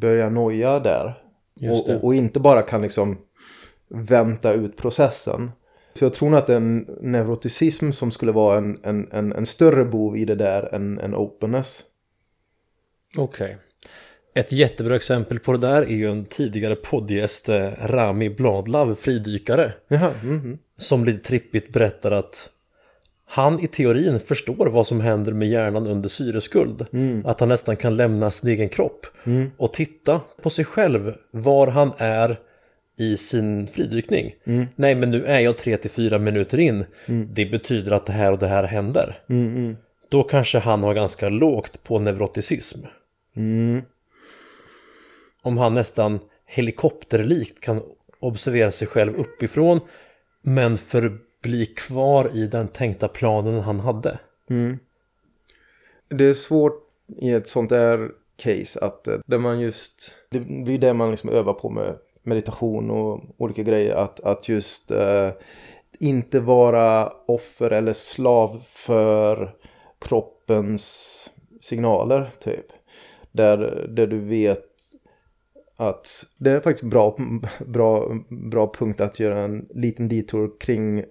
börjar 0.00 0.30
noja 0.30 0.78
där 0.78 1.22
och, 1.70 1.88
och, 1.88 2.04
och, 2.04 2.14
inte 2.14 2.40
bara 2.40 2.62
kan 2.62 2.82
liksom 2.82 3.18
vänta 3.88 4.52
ut 4.52 4.76
processen. 4.76 5.50
Så 5.94 6.04
jag 6.04 6.14
tror 6.14 6.30
nog 6.30 6.38
att 6.38 6.48
en 6.48 6.78
neuroticism 7.00 7.90
som 7.90 8.10
skulle 8.10 8.32
vara 8.32 8.58
en, 8.58 8.78
en, 8.82 9.08
en, 9.12 9.32
en 9.32 9.46
större 9.46 9.84
bov 9.84 10.16
i 10.16 10.24
det 10.24 10.34
där 10.34 10.74
än 10.74 10.98
en 10.98 11.14
openness. 11.14 11.82
Okej. 13.16 13.44
Okay. 13.44 13.56
Ett 14.34 14.52
jättebra 14.52 14.96
exempel 14.96 15.38
på 15.38 15.52
det 15.52 15.58
där 15.58 15.82
är 15.82 15.96
ju 15.96 16.10
en 16.10 16.24
tidigare 16.24 16.76
poddgäst 16.76 17.48
eh, 17.48 17.70
Rami 17.86 18.30
Bladlav, 18.30 18.94
fridykare. 18.94 19.72
Jaha, 19.88 20.14
mm 20.22 20.40
-hmm. 20.40 20.58
Som 20.78 21.04
lite 21.04 21.28
trippigt 21.28 21.72
berättar 21.72 22.10
att 22.10 22.50
han 23.24 23.60
i 23.60 23.68
teorin 23.68 24.20
förstår 24.20 24.66
vad 24.66 24.86
som 24.86 25.00
händer 25.00 25.32
med 25.32 25.48
hjärnan 25.48 25.86
under 25.86 26.08
syreskuld. 26.08 26.86
Mm. 26.92 27.26
Att 27.26 27.40
han 27.40 27.48
nästan 27.48 27.76
kan 27.76 27.96
lämna 27.96 28.30
sin 28.30 28.50
egen 28.50 28.68
kropp 28.68 29.06
mm. 29.24 29.50
och 29.56 29.72
titta 29.72 30.20
på 30.42 30.50
sig 30.50 30.64
själv 30.64 31.14
var 31.30 31.66
han 31.66 31.92
är 31.98 32.40
i 32.96 33.16
sin 33.16 33.66
fridykning. 33.66 34.34
Mm. 34.44 34.66
Nej 34.76 34.94
men 34.94 35.10
nu 35.10 35.24
är 35.24 35.40
jag 35.40 35.54
3-4 35.54 36.18
minuter 36.18 36.58
in. 36.58 36.84
Mm. 37.06 37.28
Det 37.32 37.46
betyder 37.46 37.92
att 37.92 38.06
det 38.06 38.12
här 38.12 38.32
och 38.32 38.38
det 38.38 38.46
här 38.46 38.64
händer. 38.64 39.22
Mm, 39.28 39.56
mm. 39.56 39.76
Då 40.08 40.22
kanske 40.22 40.58
han 40.58 40.82
har 40.82 40.94
ganska 40.94 41.28
lågt 41.28 41.82
på 41.84 41.98
neuroticism. 41.98 42.78
Om 45.42 45.58
han 45.58 45.74
nästan 45.74 46.20
helikopterlikt 46.46 47.60
kan 47.60 47.82
observera 48.20 48.70
sig 48.70 48.88
själv 48.88 49.16
uppifrån 49.16 49.80
men 50.42 50.78
förbli 50.78 51.66
kvar 51.66 52.30
i 52.34 52.46
den 52.46 52.68
tänkta 52.68 53.08
planen 53.08 53.60
han 53.60 53.80
hade. 53.80 54.18
Mm. 54.50 54.78
Det 56.08 56.24
är 56.24 56.34
svårt 56.34 56.88
i 57.18 57.30
ett 57.30 57.48
sånt 57.48 57.70
där 57.70 58.10
case 58.36 58.80
att 58.80 59.08
eh, 59.08 59.18
där 59.26 59.38
man 59.38 59.60
just, 59.60 60.18
det 60.30 60.40
blir 60.40 60.78
det 60.78 60.94
man 60.94 61.10
liksom 61.10 61.30
övar 61.30 61.52
på 61.52 61.70
med 61.70 61.98
meditation 62.22 62.90
och 62.90 63.20
olika 63.36 63.62
grejer, 63.62 63.94
att, 63.94 64.20
att 64.20 64.48
just 64.48 64.90
eh, 64.90 65.30
inte 66.00 66.40
vara 66.40 67.12
offer 67.26 67.70
eller 67.70 67.92
slav 67.92 68.62
för 68.68 69.54
kroppens 69.98 71.30
signaler 71.60 72.30
typ. 72.40 72.66
Där, 73.32 73.86
där 73.88 74.06
du 74.06 74.18
vet 74.18 74.68
att 75.76 76.24
det 76.38 76.50
är 76.50 76.60
faktiskt 76.60 76.90
bra, 76.90 77.16
bra, 77.66 78.18
bra 78.28 78.72
punkt 78.72 79.00
att 79.00 79.20
göra 79.20 79.40
en 79.40 79.66
liten 79.70 80.08
detour 80.08 80.60
kring 80.60 81.04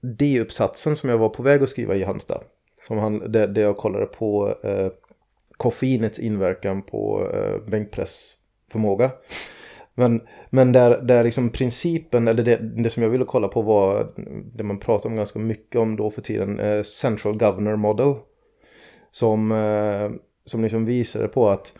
D-uppsatsen 0.00 0.96
som 0.96 1.10
jag 1.10 1.18
var 1.18 1.28
på 1.28 1.42
väg 1.42 1.62
att 1.62 1.68
skriva 1.68 1.94
i 1.94 2.04
Halmstad. 2.04 2.44
Som 2.86 2.98
han, 2.98 3.32
det, 3.32 3.46
det 3.46 3.60
jag 3.60 3.76
kollade 3.76 4.06
på 4.06 4.54
eh, 4.62 4.88
koffeinets 5.56 6.18
inverkan 6.18 6.82
på 6.82 7.28
eh, 7.34 7.70
bänkpressförmåga. 7.70 9.10
Men, 9.94 10.20
men 10.50 10.72
där, 10.72 11.02
där 11.02 11.24
liksom 11.24 11.50
principen, 11.50 12.28
eller 12.28 12.42
det, 12.42 12.56
det 12.56 12.90
som 12.90 13.02
jag 13.02 13.10
ville 13.10 13.24
kolla 13.24 13.48
på 13.48 13.62
var 13.62 14.12
det 14.54 14.64
man 14.64 14.78
pratar 14.78 15.10
om 15.10 15.16
ganska 15.16 15.38
mycket 15.38 15.80
om 15.80 15.96
då 15.96 16.10
för 16.10 16.20
tiden, 16.20 16.60
eh, 16.60 16.82
Central 16.82 17.38
Governor 17.38 17.76
Model. 17.76 18.14
Som, 19.10 19.52
eh, 19.52 20.10
som 20.44 20.62
liksom 20.62 20.84
visade 20.84 21.28
på 21.28 21.48
att 21.48 21.78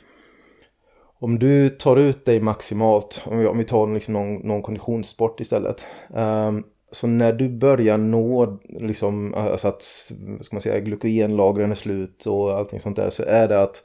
om 1.19 1.39
du 1.39 1.69
tar 1.69 1.97
ut 1.97 2.25
dig 2.25 2.41
maximalt, 2.41 3.23
om 3.27 3.39
vi, 3.39 3.47
om 3.47 3.59
vi 3.59 3.65
tar 3.65 3.95
liksom 3.95 4.15
någon, 4.15 4.35
någon 4.35 4.63
konditionssport 4.63 5.41
istället. 5.41 5.87
Eh, 6.15 6.53
så 6.93 7.07
när 7.07 7.33
du 7.33 7.49
börjar 7.49 7.99
nå 7.99 8.59
liksom, 8.69 9.35
alltså 9.35 9.69
att, 9.69 9.83
ska 10.41 10.57
man 10.57 10.61
säga, 10.61 10.81
glykogenlagren 10.81 11.71
är 11.71 11.75
slut 11.75 12.27
och 12.27 12.59
allting 12.59 12.81
sånt 12.81 12.97
där 12.97 13.11
så 13.11 13.23
är 13.23 13.49
det 13.49 13.63
att 13.63 13.83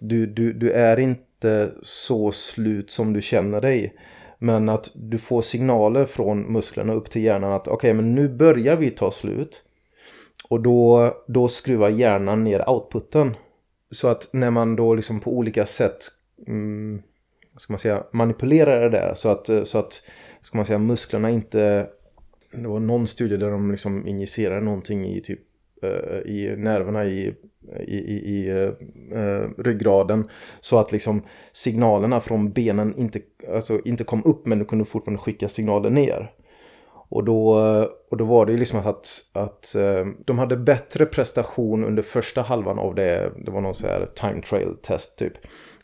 du, 0.00 0.26
du, 0.26 0.52
du 0.52 0.70
är 0.70 0.98
inte 0.98 1.72
så 1.82 2.32
slut 2.32 2.90
som 2.90 3.12
du 3.12 3.22
känner 3.22 3.60
dig. 3.60 3.94
Men 4.38 4.68
att 4.68 4.90
du 4.94 5.18
får 5.18 5.42
signaler 5.42 6.04
från 6.04 6.52
musklerna 6.52 6.92
upp 6.92 7.10
till 7.10 7.22
hjärnan 7.22 7.52
att 7.52 7.68
okej 7.68 7.74
okay, 7.74 7.92
men 7.92 8.14
nu 8.14 8.28
börjar 8.28 8.76
vi 8.76 8.90
ta 8.90 9.10
slut. 9.10 9.64
Och 10.48 10.60
då, 10.60 11.14
då 11.26 11.48
skruvar 11.48 11.88
hjärnan 11.88 12.44
ner 12.44 12.70
outputen. 12.70 13.36
Så 13.90 14.08
att 14.08 14.28
när 14.32 14.50
man 14.50 14.76
då 14.76 14.94
liksom 14.94 15.20
på 15.20 15.32
olika 15.32 15.66
sätt 15.66 15.98
mm, 16.46 17.02
ska 17.56 17.72
man 17.72 17.78
säga, 17.78 18.04
manipulerar 18.12 18.80
det 18.80 18.90
där 18.98 19.14
så 19.14 19.28
att, 19.28 19.50
så 19.64 19.78
att 19.78 20.02
ska 20.42 20.58
man 20.58 20.66
säga, 20.66 20.78
musklerna 20.78 21.30
inte 21.30 21.88
det 22.50 22.68
var 22.68 22.80
någon 22.80 23.06
studie 23.06 23.36
där 23.36 23.50
de 23.50 23.70
liksom 23.70 24.06
injicerade 24.06 24.60
någonting 24.60 25.06
i 25.06 25.20
typ 25.20 25.40
uh, 25.84 26.32
i 26.32 26.54
nerverna 26.56 27.04
i, 27.04 27.34
i, 27.80 27.96
i, 27.96 28.34
i 28.34 28.50
uh, 28.50 29.50
ryggraden 29.58 30.28
så 30.60 30.78
att 30.78 30.92
liksom 30.92 31.22
signalerna 31.52 32.20
från 32.20 32.52
benen 32.52 32.94
inte, 32.96 33.20
alltså, 33.54 33.80
inte 33.84 34.04
kom 34.04 34.24
upp 34.24 34.46
men 34.46 34.58
du 34.58 34.64
kunde 34.64 34.84
fortfarande 34.84 35.22
skicka 35.22 35.48
signaler 35.48 35.90
ner. 35.90 36.32
Och 37.10 37.24
då, 37.24 37.52
och 38.10 38.16
då 38.16 38.24
var 38.24 38.46
det 38.46 38.52
ju 38.52 38.58
liksom 38.58 38.78
att, 38.78 39.08
att 39.32 39.74
uh, 39.76 40.06
de 40.24 40.38
hade 40.38 40.56
bättre 40.56 41.06
prestation 41.06 41.84
under 41.84 42.02
första 42.02 42.42
halvan 42.42 42.78
av 42.78 42.94
det, 42.94 43.32
det 43.44 43.50
var 43.50 43.60
någon 43.60 43.74
så 43.74 43.86
här 43.86 44.08
time 44.14 44.42
trail 44.42 44.76
test 44.82 45.18
typ. 45.18 45.32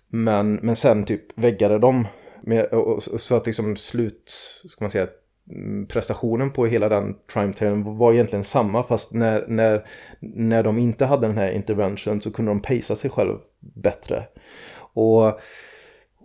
Men, 0.08 0.54
men 0.54 0.76
sen 0.76 1.04
typ 1.04 1.38
väggade 1.38 1.78
de 1.78 2.06
med, 2.42 2.64
och, 2.64 3.08
och, 3.08 3.20
så 3.20 3.34
att 3.34 3.46
liksom 3.46 3.76
slut, 3.76 4.30
ska 4.68 4.84
man 4.84 4.90
säga, 4.90 5.08
Mm, 5.50 5.86
prestationen 5.86 6.50
på 6.50 6.66
hela 6.66 6.88
den 6.88 7.16
trimetailen 7.32 7.96
var 7.96 8.12
egentligen 8.12 8.44
samma 8.44 8.82
fast 8.82 9.12
när, 9.12 9.44
när, 9.48 9.86
när 10.20 10.62
de 10.62 10.78
inte 10.78 11.04
hade 11.04 11.26
den 11.26 11.38
här 11.38 11.52
interventionen 11.52 12.20
så 12.20 12.32
kunde 12.32 12.50
de 12.50 12.60
pacea 12.60 12.96
sig 12.96 13.10
själv 13.10 13.38
bättre. 13.60 14.24
Och, 14.76 15.26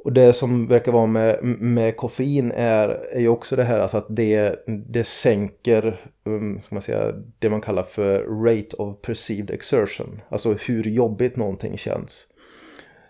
och 0.03 0.13
det 0.13 0.33
som 0.33 0.67
verkar 0.67 0.91
vara 0.91 1.05
med, 1.05 1.43
med 1.43 1.97
koffein 1.97 2.51
är, 2.51 2.89
är 2.89 3.19
ju 3.19 3.27
också 3.27 3.55
det 3.55 3.63
här 3.63 3.79
alltså 3.79 3.97
att 3.97 4.07
det, 4.09 4.63
det 4.67 5.03
sänker 5.03 5.99
um, 6.23 6.61
ska 6.61 6.75
man 6.75 6.81
säga, 6.81 7.13
det 7.39 7.49
man 7.49 7.61
kallar 7.61 7.83
för 7.83 8.43
rate 8.45 8.75
of 8.75 9.01
perceived 9.01 9.49
exertion. 9.51 10.21
Alltså 10.29 10.53
hur 10.53 10.83
jobbigt 10.83 11.35
någonting 11.35 11.77
känns. 11.77 12.27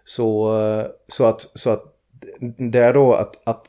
Så, 0.03 0.55
så, 1.07 1.25
att, 1.25 1.41
så 1.41 1.69
att 1.69 1.95
det 2.57 2.79
är 2.79 2.93
då 2.93 3.13
att, 3.13 3.41
att 3.43 3.65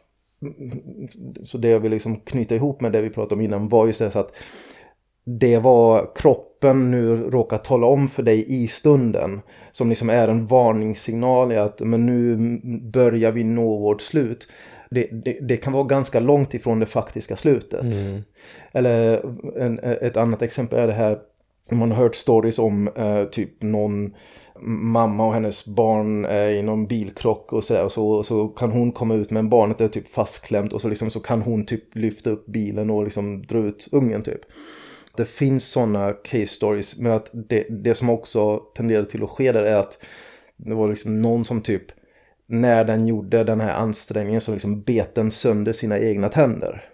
så 1.42 1.58
det 1.58 1.68
jag 1.68 1.80
vill 1.80 1.90
liksom 1.90 2.16
knyta 2.16 2.54
ihop 2.54 2.80
med 2.80 2.92
det 2.92 3.00
vi 3.00 3.10
pratade 3.10 3.34
om 3.34 3.40
innan 3.40 3.68
var 3.68 3.86
ju 3.86 3.92
så 3.92 4.04
att 4.04 4.32
det 5.24 5.58
var 5.58 6.10
kroppen 6.14 6.90
nu 6.90 7.16
råkar 7.16 7.58
tala 7.58 7.86
om 7.86 8.08
för 8.08 8.22
dig 8.22 8.62
i 8.62 8.68
stunden 8.68 9.40
som 9.72 9.88
liksom 9.88 10.10
är 10.10 10.28
en 10.28 10.46
varningssignal 10.46 11.52
i 11.52 11.56
att 11.56 11.80
men 11.80 12.06
nu 12.06 12.36
börjar 12.92 13.32
vi 13.32 13.44
nå 13.44 13.78
vårt 13.78 14.02
slut. 14.02 14.48
Det, 14.90 15.08
det, 15.24 15.38
det 15.40 15.56
kan 15.56 15.72
vara 15.72 15.84
ganska 15.84 16.20
långt 16.20 16.54
ifrån 16.54 16.80
det 16.80 16.86
faktiska 16.86 17.36
slutet. 17.36 17.94
Mm. 17.94 18.22
Eller 18.72 19.22
en, 19.58 19.78
ett 19.78 20.16
annat 20.16 20.42
exempel 20.42 20.78
är 20.78 20.86
det 20.86 20.92
här 20.92 21.18
man 21.70 21.90
har 21.90 22.02
hört 22.02 22.14
stories 22.14 22.58
om 22.58 22.88
eh, 22.88 23.24
typ 23.24 23.62
någon 23.62 24.14
mamma 24.62 25.26
och 25.26 25.34
hennes 25.34 25.66
barn 25.66 26.24
är 26.24 26.50
i 26.50 26.62
någon 26.62 26.86
bilkrock 26.86 27.52
och 27.52 27.64
så, 27.64 27.84
och 27.84 27.92
så, 27.92 28.08
och 28.10 28.26
så 28.26 28.48
kan 28.48 28.70
hon 28.70 28.92
komma 28.92 29.14
ut 29.14 29.30
men 29.30 29.48
barnet 29.48 29.80
är 29.80 29.88
typ 29.88 30.14
fastklämt 30.14 30.72
och 30.72 30.80
så, 30.80 30.88
liksom, 30.88 31.10
så 31.10 31.20
kan 31.20 31.42
hon 31.42 31.66
typ 31.66 31.96
lyfta 31.96 32.30
upp 32.30 32.46
bilen 32.46 32.90
och 32.90 33.04
liksom 33.04 33.46
dra 33.46 33.58
ut 33.58 33.88
ungen 33.92 34.22
typ. 34.22 34.40
Det 35.16 35.24
finns 35.24 35.64
sådana 35.64 36.12
case 36.12 36.46
stories 36.46 36.98
men 36.98 37.12
att 37.12 37.30
det, 37.32 37.66
det 37.70 37.94
som 37.94 38.10
också 38.10 38.56
tenderar 38.56 39.04
till 39.04 39.22
att 39.22 39.30
ske 39.30 39.52
där 39.52 39.62
är 39.62 39.76
att 39.76 40.02
det 40.56 40.74
var 40.74 40.88
liksom 40.88 41.22
någon 41.22 41.44
som 41.44 41.60
typ 41.60 41.84
när 42.46 42.84
den 42.84 43.06
gjorde 43.06 43.44
den 43.44 43.60
här 43.60 43.74
ansträngningen 43.74 44.40
så 44.40 44.52
liksom 44.52 44.82
bet 44.82 45.14
den 45.14 45.30
sönder 45.30 45.72
sina 45.72 45.98
egna 45.98 46.28
tänder. 46.28 46.90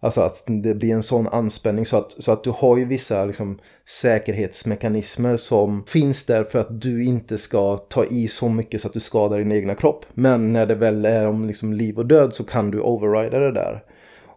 Alltså 0.00 0.20
att 0.20 0.42
det 0.46 0.74
blir 0.74 0.94
en 0.94 1.02
sån 1.02 1.28
anspänning 1.28 1.86
så 1.86 1.96
att, 1.96 2.12
så 2.12 2.32
att 2.32 2.44
du 2.44 2.50
har 2.50 2.76
ju 2.76 2.84
vissa 2.84 3.24
liksom, 3.24 3.58
säkerhetsmekanismer 4.02 5.36
som 5.36 5.84
finns 5.84 6.26
där 6.26 6.44
för 6.44 6.58
att 6.58 6.80
du 6.80 7.04
inte 7.04 7.38
ska 7.38 7.76
ta 7.76 8.04
i 8.04 8.28
så 8.28 8.48
mycket 8.48 8.80
så 8.80 8.88
att 8.88 8.94
du 8.94 9.00
skadar 9.00 9.38
din 9.38 9.52
egna 9.52 9.74
kropp. 9.74 10.06
Men 10.14 10.52
när 10.52 10.66
det 10.66 10.74
väl 10.74 11.04
är 11.04 11.26
om 11.26 11.44
liksom, 11.44 11.72
liv 11.72 11.98
och 11.98 12.06
död 12.06 12.34
så 12.34 12.44
kan 12.44 12.70
du 12.70 12.80
overrida 12.80 13.38
det 13.38 13.52
där. 13.52 13.84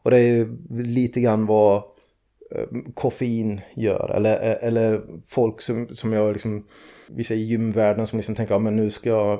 Och 0.03 0.11
det 0.11 0.19
är 0.19 0.49
lite 0.83 1.21
grann 1.21 1.45
vad 1.45 1.75
eh, 2.55 2.65
koffein 2.93 3.61
gör. 3.73 4.13
Eller, 4.15 4.49
eh, 4.49 4.67
eller 4.67 5.01
folk 5.27 5.61
som, 5.61 5.87
som 5.95 6.13
jag 6.13 6.33
liksom 6.33 6.65
vissa 7.15 7.33
i 7.33 7.43
gymvärlden 7.43 8.07
som 8.07 8.19
liksom 8.19 8.35
tänker 8.35 8.55
att 8.55 8.63
ja, 8.63 8.69
nu 8.69 8.89
ska 8.89 9.09
jag 9.09 9.39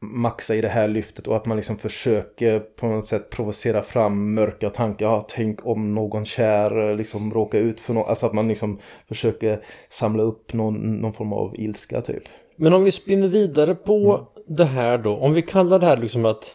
maxa 0.00 0.54
i 0.54 0.60
det 0.60 0.68
här 0.68 0.88
lyftet 0.88 1.26
och 1.26 1.36
att 1.36 1.46
man 1.46 1.56
liksom 1.56 1.78
försöker 1.78 2.60
på 2.60 2.86
något 2.86 3.06
sätt 3.06 3.30
provocera 3.30 3.82
fram 3.82 4.34
mörka 4.34 4.70
tankar. 4.70 5.06
Ja, 5.06 5.26
tänk 5.28 5.66
om 5.66 5.94
någon 5.94 6.24
kär 6.24 6.96
liksom 6.96 7.34
råkar 7.34 7.58
ut 7.58 7.80
för 7.80 7.94
något. 7.94 8.08
Alltså 8.08 8.26
att 8.26 8.32
man 8.32 8.48
liksom 8.48 8.78
försöker 9.08 9.64
samla 9.88 10.22
upp 10.22 10.52
någon, 10.52 11.00
någon 11.00 11.12
form 11.12 11.32
av 11.32 11.54
ilska 11.56 12.00
typ. 12.00 12.22
Men 12.56 12.72
om 12.72 12.84
vi 12.84 12.92
spinner 12.92 13.28
vidare 13.28 13.74
på 13.74 14.14
mm. 14.14 14.56
det 14.56 14.64
här 14.64 14.98
då. 14.98 15.16
Om 15.16 15.32
vi 15.32 15.42
kallar 15.42 15.78
det 15.78 15.86
här 15.86 15.96
liksom 15.96 16.24
att 16.24 16.54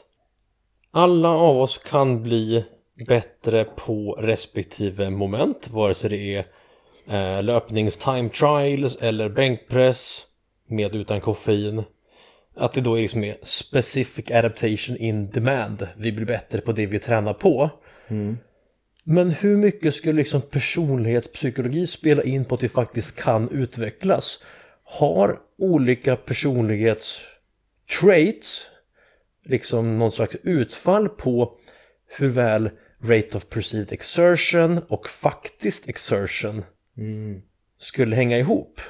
alla 0.91 1.29
av 1.29 1.57
oss 1.57 1.77
kan 1.77 2.23
bli 2.23 2.65
bättre 3.07 3.65
på 3.65 4.17
respektive 4.19 5.09
moment. 5.09 5.69
Vare 5.71 5.93
sig 5.93 6.09
det 6.09 6.35
är 6.35 6.45
eh, 7.37 7.43
löpnings 7.43 7.97
time 7.97 8.29
trials 8.29 8.95
eller 8.95 9.29
bänkpress 9.29 10.21
med 10.67 10.95
utan 10.95 11.21
koffein. 11.21 11.83
Att 12.55 12.73
det 12.73 12.81
då 12.81 12.97
är 12.97 13.01
liksom 13.01 13.23
är 13.23 13.37
specific 13.41 14.31
adaptation 14.31 14.97
in 14.97 15.29
demand. 15.29 15.87
Vi 15.97 16.11
blir 16.11 16.25
bättre 16.25 16.61
på 16.61 16.71
det 16.71 16.85
vi 16.85 16.99
tränar 16.99 17.33
på. 17.33 17.69
Men 19.03 19.31
hur 19.31 19.57
mycket 19.57 19.95
skulle 19.95 20.13
liksom 20.13 20.41
personlighetspsykologi 20.41 21.87
spela 21.87 22.23
in 22.23 22.45
på 22.45 22.55
att 22.55 22.63
vi 22.63 22.69
faktiskt 22.69 23.15
kan 23.15 23.49
utvecklas? 23.49 24.43
Har 24.83 25.39
olika 25.57 26.15
personlighetstraits 26.15 28.69
liksom 29.45 29.99
någon 29.99 30.11
slags 30.11 30.35
utfall 30.43 31.09
på 31.09 31.57
hur 32.17 32.29
väl 32.29 32.69
rate 33.03 33.37
of 33.37 33.49
perceived 33.49 33.91
exertion 33.91 34.81
och 34.87 35.07
faktiskt 35.07 35.89
exertion 35.89 36.63
skulle 37.77 38.15
hänga 38.15 38.37
ihop? 38.37 38.81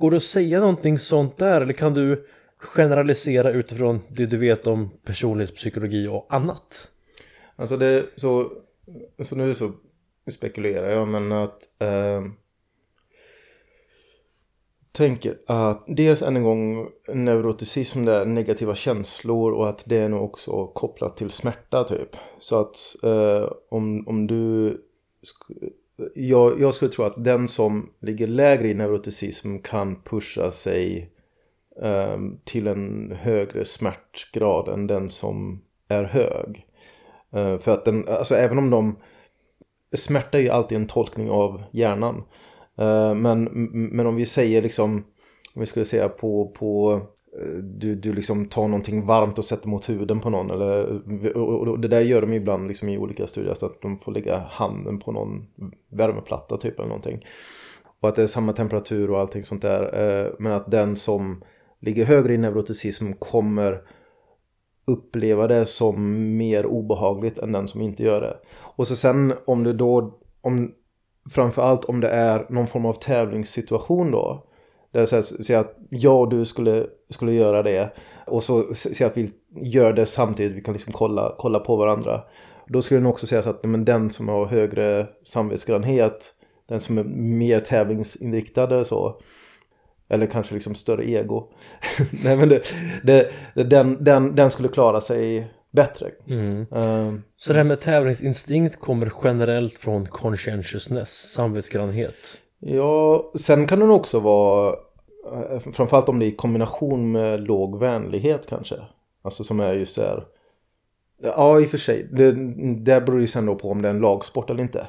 Går 0.00 0.10
det 0.10 0.16
att 0.16 0.22
säga 0.22 0.60
någonting 0.60 0.98
sånt 0.98 1.36
där 1.36 1.60
eller 1.60 1.72
kan 1.72 1.94
du 1.94 2.26
generalisera 2.58 3.50
utifrån 3.50 4.00
det 4.08 4.26
du 4.26 4.36
vet 4.36 4.66
om 4.66 4.90
personlighetspsykologi 5.04 6.08
och 6.08 6.26
annat? 6.28 6.90
Alltså 7.56 7.76
det 7.76 8.06
så, 8.16 8.52
så 9.22 9.36
nu 9.36 9.54
så 9.54 9.72
spekulerar 10.30 10.90
jag 10.90 11.08
men 11.08 11.32
att 11.32 11.62
eh, 11.78 12.22
tänker 14.92 15.38
att 15.46 15.84
dels 15.86 16.22
än 16.22 16.36
en 16.36 16.42
gång 16.42 16.88
neuroticism 17.14 18.04
det 18.04 18.14
är 18.14 18.24
negativa 18.24 18.74
känslor 18.74 19.52
och 19.52 19.68
att 19.68 19.82
det 19.86 19.96
är 19.96 20.08
nog 20.08 20.24
också 20.24 20.66
kopplat 20.66 21.16
till 21.16 21.30
smärta 21.30 21.84
typ. 21.84 22.16
Så 22.38 22.60
att 22.60 22.76
eh, 23.02 23.52
om, 23.68 24.08
om 24.08 24.26
du 24.26 24.76
jag, 26.14 26.60
jag 26.60 26.74
skulle 26.74 26.90
tro 26.90 27.04
att 27.04 27.24
den 27.24 27.48
som 27.48 27.90
ligger 28.00 28.26
lägre 28.26 28.68
i 28.68 28.74
neuroticism 28.74 29.58
kan 29.58 30.02
pusha 30.02 30.50
sig 30.50 31.10
um, 31.76 32.40
till 32.44 32.66
en 32.66 33.12
högre 33.20 33.64
smärtgrad 33.64 34.68
än 34.68 34.86
den 34.86 35.10
som 35.10 35.60
är 35.88 36.04
hög. 36.04 36.66
Uh, 37.36 37.58
för 37.58 37.70
att 37.74 37.84
den, 37.84 38.08
alltså 38.08 38.34
även 38.34 38.58
om 38.58 38.70
de 38.70 38.96
Smärta 39.92 40.38
är 40.38 40.42
ju 40.42 40.48
alltid 40.48 40.76
en 40.76 40.86
tolkning 40.86 41.30
av 41.30 41.62
hjärnan. 41.70 42.16
Uh, 42.80 43.14
men, 43.14 43.44
men 43.72 44.06
om 44.06 44.16
vi 44.16 44.26
säger 44.26 44.62
liksom 44.62 45.04
Om 45.54 45.60
vi 45.60 45.66
skulle 45.66 45.84
säga 45.84 46.08
på, 46.08 46.48
på 46.58 47.00
du, 47.62 47.94
du 47.94 48.12
liksom 48.12 48.48
tar 48.48 48.68
någonting 48.68 49.06
varmt 49.06 49.38
och 49.38 49.44
sätter 49.44 49.68
mot 49.68 49.88
huden 49.88 50.20
på 50.20 50.30
någon 50.30 50.50
eller, 50.50 51.36
och, 51.36 51.68
och 51.68 51.80
det 51.80 51.88
där 51.88 52.00
gör 52.00 52.20
de 52.20 52.32
ibland 52.32 52.68
liksom 52.68 52.88
i 52.88 52.98
olika 52.98 53.26
studier 53.26 53.54
så 53.54 53.66
att 53.66 53.82
de 53.82 53.98
får 53.98 54.12
lägga 54.12 54.38
handen 54.38 54.98
på 54.98 55.12
någon 55.12 55.46
värmeplatta 55.90 56.56
typ 56.56 56.78
eller 56.78 56.88
någonting. 56.88 57.24
Och 58.00 58.08
att 58.08 58.16
det 58.16 58.22
är 58.22 58.26
samma 58.26 58.52
temperatur 58.52 59.10
och 59.10 59.20
allting 59.20 59.42
sånt 59.42 59.62
där. 59.62 59.82
Eh, 60.00 60.32
men 60.38 60.52
att 60.52 60.70
den 60.70 60.96
som 60.96 61.42
ligger 61.80 62.04
högre 62.04 62.34
i 62.34 62.38
neuroticism 62.38 63.12
kommer 63.12 63.82
uppleva 64.84 65.46
det 65.46 65.66
som 65.66 66.36
mer 66.36 66.66
obehagligt 66.66 67.38
än 67.38 67.52
den 67.52 67.68
som 67.68 67.80
inte 67.80 68.02
gör 68.02 68.20
det. 68.20 68.36
Och 68.76 68.86
så 68.86 68.96
sen 68.96 69.34
om 69.44 69.64
du 69.64 69.72
då, 69.72 70.18
om, 70.40 70.74
framförallt 71.30 71.84
om 71.84 72.00
det 72.00 72.08
är 72.08 72.46
någon 72.50 72.66
form 72.66 72.86
av 72.86 72.94
tävlingssituation 72.94 74.10
då. 74.10 74.46
Där 74.92 75.06
så 75.06 75.16
här, 75.16 75.22
säg 75.22 75.56
att 75.56 75.76
jag 75.88 76.20
och 76.20 76.28
du 76.28 76.44
skulle, 76.44 76.86
skulle 77.10 77.32
göra 77.32 77.62
det 77.62 77.90
och 78.26 78.44
så 78.44 78.74
säg 78.74 79.06
att 79.06 79.16
vi 79.16 79.30
gör 79.62 79.92
det 79.92 80.06
samtidigt, 80.06 80.56
vi 80.56 80.60
kan 80.60 80.74
liksom 80.74 80.92
kolla, 80.92 81.34
kolla 81.38 81.58
på 81.58 81.76
varandra. 81.76 82.22
Då 82.66 82.82
skulle 82.82 83.00
den 83.00 83.06
också 83.06 83.26
säga 83.26 83.42
så 83.42 83.50
att 83.50 83.64
men 83.64 83.84
den 83.84 84.10
som 84.10 84.28
har 84.28 84.46
högre 84.46 85.06
samvetsgrannhet, 85.24 86.34
den 86.68 86.80
som 86.80 86.98
är 86.98 87.04
mer 87.04 87.60
tävlingsinriktad 87.60 88.84
så, 88.84 89.20
eller 90.08 90.26
kanske 90.26 90.54
liksom 90.54 90.74
större 90.74 91.10
ego. 91.10 91.48
Nej 92.24 92.36
men 92.36 92.48
det, 92.48 92.62
det, 93.04 93.30
den, 93.54 94.04
den, 94.04 94.34
den 94.34 94.50
skulle 94.50 94.68
klara 94.68 95.00
sig 95.00 95.50
bättre. 95.70 96.10
Ehm, 96.28 97.22
Så 97.36 97.52
det 97.52 97.58
här 97.58 97.64
med 97.64 97.80
tävlingsinstinkt 97.80 98.80
kommer 98.80 99.12
generellt 99.24 99.78
från 99.78 100.06
conscientiousness, 100.06 101.32
samvetsgrannhet 101.32 102.39
ja, 102.60 103.32
sen 103.34 103.66
kan 103.66 103.80
den 103.80 103.90
också 103.90 104.20
vara, 104.20 104.76
eh, 105.32 105.58
framförallt 105.58 106.08
om 106.08 106.18
det 106.18 106.26
är 106.26 106.28
i 106.28 106.36
kombination 106.36 107.12
med 107.12 107.40
låg 107.40 107.78
vänlighet 107.78 108.46
kanske. 108.46 108.76
Alltså 109.22 109.44
som 109.44 109.60
är 109.60 109.74
ju 109.74 109.86
så 109.86 110.00
här. 110.00 110.26
Ja, 111.22 111.60
i 111.60 111.66
och 111.66 111.70
för 111.70 111.78
sig. 111.78 112.08
Det, 112.12 112.32
det 112.74 113.00
beror 113.00 113.20
ju 113.20 113.26
sen 113.26 113.46
då 113.46 113.54
på 113.54 113.70
om 113.70 113.82
det 113.82 113.88
är 113.88 113.94
en 113.94 114.00
lagsport 114.00 114.50
eller 114.50 114.62
inte. 114.62 114.86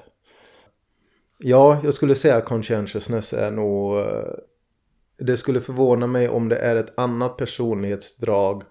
Ja, 1.37 1.79
jag 1.83 1.93
skulle 1.93 2.15
säga 2.15 2.35
att 2.35 2.45
conscientiousness 2.45 3.33
är 3.33 3.51
nog... 3.51 3.99
Eh, 3.99 4.33
det 5.17 5.37
skulle 5.37 5.61
förvåna 5.61 6.07
mig 6.07 6.29
om 6.29 6.49
det 6.49 6.57
är 6.57 6.75
ett 6.75 6.99
annat 6.99 7.37
personlighetsdrag 7.37 8.63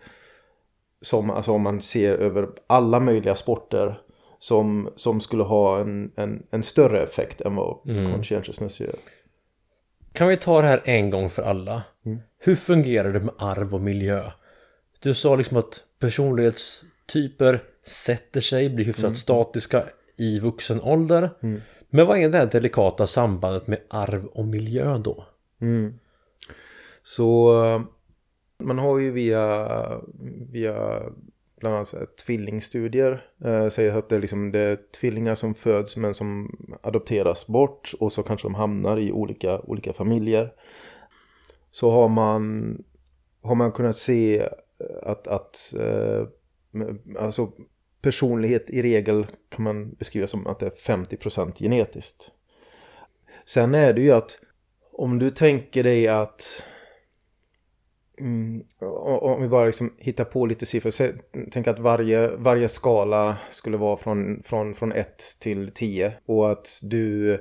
som, 1.00 1.30
alltså 1.30 1.52
om 1.52 1.62
man 1.62 1.80
ser 1.80 2.14
över 2.14 2.48
alla 2.66 3.00
möjliga 3.00 3.34
sporter 3.34 4.02
som, 4.40 4.90
som 4.96 5.20
skulle 5.20 5.42
ha 5.42 5.80
en, 5.80 6.12
en, 6.16 6.46
en 6.50 6.62
större 6.62 7.02
effekt 7.02 7.40
än 7.40 7.56
vad 7.56 7.78
conscientiousness 7.84 8.80
gör. 8.80 8.94
Kan 10.12 10.28
vi 10.28 10.36
ta 10.36 10.60
det 10.60 10.66
här 10.66 10.82
en 10.84 11.10
gång 11.10 11.30
för 11.30 11.42
alla? 11.42 11.82
Hur 12.38 12.56
fungerar 12.56 13.12
det 13.12 13.20
med 13.20 13.34
arv 13.38 13.74
och 13.74 13.80
miljö? 13.80 14.30
Du 15.00 15.14
sa 15.14 15.36
liksom 15.36 15.56
att 15.56 15.84
personlighetstyper 15.98 17.62
sätter 17.86 18.40
sig, 18.40 18.70
blir 18.70 18.84
hyfsat 18.84 19.16
statiska 19.16 19.84
i 20.16 20.40
vuxen 20.40 20.80
ålder. 20.80 21.30
Men 21.90 22.06
vad 22.06 22.18
är 22.18 22.28
det 22.28 22.38
här 22.38 22.46
delikata 22.46 23.06
sambandet 23.06 23.66
med 23.66 23.78
arv 23.88 24.26
och 24.26 24.44
miljö 24.44 24.98
då? 24.98 25.24
Så 27.02 27.62
eh, 27.64 27.82
man 28.58 28.78
har 28.78 28.98
ju 28.98 29.10
via, 29.10 29.68
via 30.50 31.02
bland 31.60 31.76
annat 31.76 31.92
här 31.92 32.06
tvillingstudier 32.26 33.26
eh, 33.44 33.68
säger 33.68 33.92
att 33.94 34.08
det 34.08 34.16
är, 34.16 34.20
liksom, 34.20 34.52
det 34.52 34.58
är 34.58 34.78
tvillingar 35.00 35.34
som 35.34 35.54
föds 35.54 35.96
men 35.96 36.14
som 36.14 36.56
adopteras 36.80 37.46
bort 37.46 37.92
och 38.00 38.12
så 38.12 38.22
kanske 38.22 38.48
de 38.48 38.54
hamnar 38.54 38.98
i 38.98 39.12
olika, 39.12 39.60
olika 39.60 39.92
familjer. 39.92 40.52
Så 41.70 41.90
har 41.90 42.08
man, 42.08 42.76
har 43.42 43.54
man 43.54 43.72
kunnat 43.72 43.96
se 43.96 44.40
eh, 44.40 44.46
att, 45.02 45.26
att 45.26 45.74
eh, 45.78 46.26
alltså 47.18 47.52
personlighet 48.02 48.70
i 48.70 48.82
regel 48.82 49.26
kan 49.48 49.64
man 49.64 49.94
beskriva 49.94 50.26
som 50.26 50.46
att 50.46 50.58
det 50.58 50.66
är 50.66 50.96
50% 50.96 51.58
genetiskt. 51.58 52.30
Sen 53.44 53.74
är 53.74 53.92
det 53.92 54.00
ju 54.00 54.12
att 54.12 54.38
om 54.92 55.18
du 55.18 55.30
tänker 55.30 55.82
dig 55.82 56.08
att 56.08 56.64
Mm, 58.20 58.64
om 58.78 59.42
vi 59.42 59.48
bara 59.48 59.66
liksom 59.66 59.92
hittar 59.98 60.24
på 60.24 60.46
lite 60.46 60.66
siffror. 60.66 60.90
Så, 60.90 61.08
tänk 61.50 61.66
att 61.66 61.78
varje, 61.78 62.36
varje 62.36 62.68
skala 62.68 63.36
skulle 63.50 63.76
vara 63.76 63.96
från, 63.96 64.42
från, 64.42 64.74
från 64.74 64.92
1 64.92 65.36
till 65.40 65.70
10. 65.74 66.12
Och 66.26 66.52
att 66.52 66.80
du 66.82 67.34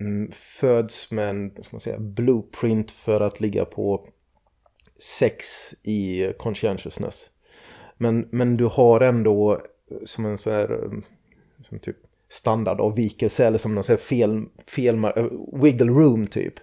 mm, 0.00 0.30
föds 0.32 1.12
med 1.12 1.30
en 1.30 1.52
vad 1.54 1.64
ska 1.64 1.74
man 1.74 1.80
säga, 1.80 1.98
blueprint 1.98 2.90
för 2.90 3.20
att 3.20 3.40
ligga 3.40 3.64
på 3.64 4.06
6 4.98 5.74
i 5.82 6.32
conscientiousness. 6.38 7.30
Men, 7.96 8.28
men 8.30 8.56
du 8.56 8.64
har 8.64 9.00
ändå 9.00 9.52
eh, 9.52 9.96
som 10.04 10.26
en 10.26 10.38
sån 10.38 10.52
här 10.52 10.84
mm, 10.84 11.02
som 11.62 11.78
typ 11.78 11.96
standardavvikelse 12.28 13.46
eller 13.46 13.58
som 13.58 13.74
någon 13.74 13.84
sån 13.84 13.92
här 13.92 14.00
fel, 14.00 14.44
fel 14.66 15.04
eh, 15.04 15.26
wiggle 15.62 15.92
room 15.92 16.26
typ. 16.26 16.54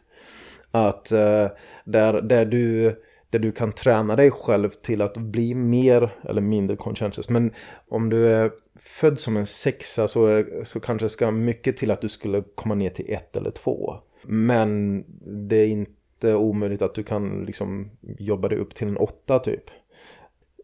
Att 0.71 1.11
eh, 1.11 1.47
där, 1.85 2.21
där, 2.21 2.45
du, 2.45 2.95
där 3.29 3.39
du 3.39 3.51
kan 3.51 3.71
träna 3.71 4.15
dig 4.15 4.31
själv 4.31 4.69
till 4.69 5.01
att 5.01 5.17
bli 5.17 5.53
mer 5.53 6.15
eller 6.23 6.41
mindre 6.41 6.75
conscientious. 6.75 7.29
Men 7.29 7.53
om 7.87 8.09
du 8.09 8.27
är 8.27 8.51
född 8.75 9.19
som 9.19 9.37
en 9.37 9.45
sexa 9.45 10.07
så, 10.07 10.25
är, 10.25 10.63
så 10.63 10.79
kanske 10.79 11.05
det 11.05 11.09
ska 11.09 11.31
mycket 11.31 11.77
till 11.77 11.91
att 11.91 12.01
du 12.01 12.09
skulle 12.09 12.43
komma 12.55 12.75
ner 12.75 12.89
till 12.89 13.13
ett 13.13 13.37
eller 13.37 13.51
två. 13.51 13.95
Men 14.23 15.03
det 15.47 15.55
är 15.55 15.67
inte 15.67 16.33
omöjligt 16.33 16.81
att 16.81 16.95
du 16.95 17.03
kan 17.03 17.45
liksom 17.45 17.91
jobba 18.01 18.47
dig 18.47 18.57
upp 18.57 18.75
till 18.75 18.87
en 18.87 18.97
åtta 18.97 19.39
typ. 19.39 19.63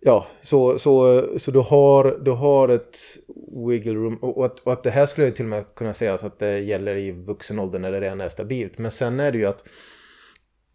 Ja, 0.05 0.27
så, 0.41 0.79
så, 0.79 1.23
så 1.37 1.51
du, 1.51 1.59
har, 1.59 2.19
du 2.25 2.31
har 2.31 2.69
ett 2.69 2.97
wiggle 3.67 3.93
room 3.93 4.17
och, 4.17 4.37
och, 4.37 4.45
att, 4.45 4.59
och 4.59 4.73
att 4.73 4.83
det 4.83 4.91
här 4.91 5.05
skulle 5.05 5.27
jag 5.27 5.35
till 5.35 5.45
och 5.45 5.49
med 5.49 5.75
kunna 5.75 5.93
säga 5.93 6.17
så 6.17 6.27
att 6.27 6.39
det 6.39 6.59
gäller 6.59 6.95
i 6.95 7.11
vuxen 7.11 7.59
ålder 7.59 7.79
när 7.79 7.91
det 7.91 8.01
redan 8.01 8.21
är 8.21 8.29
stabilt. 8.29 8.77
Men 8.77 8.91
sen 8.91 9.19
är 9.19 9.31
det 9.31 9.37
ju 9.37 9.45
att 9.45 9.63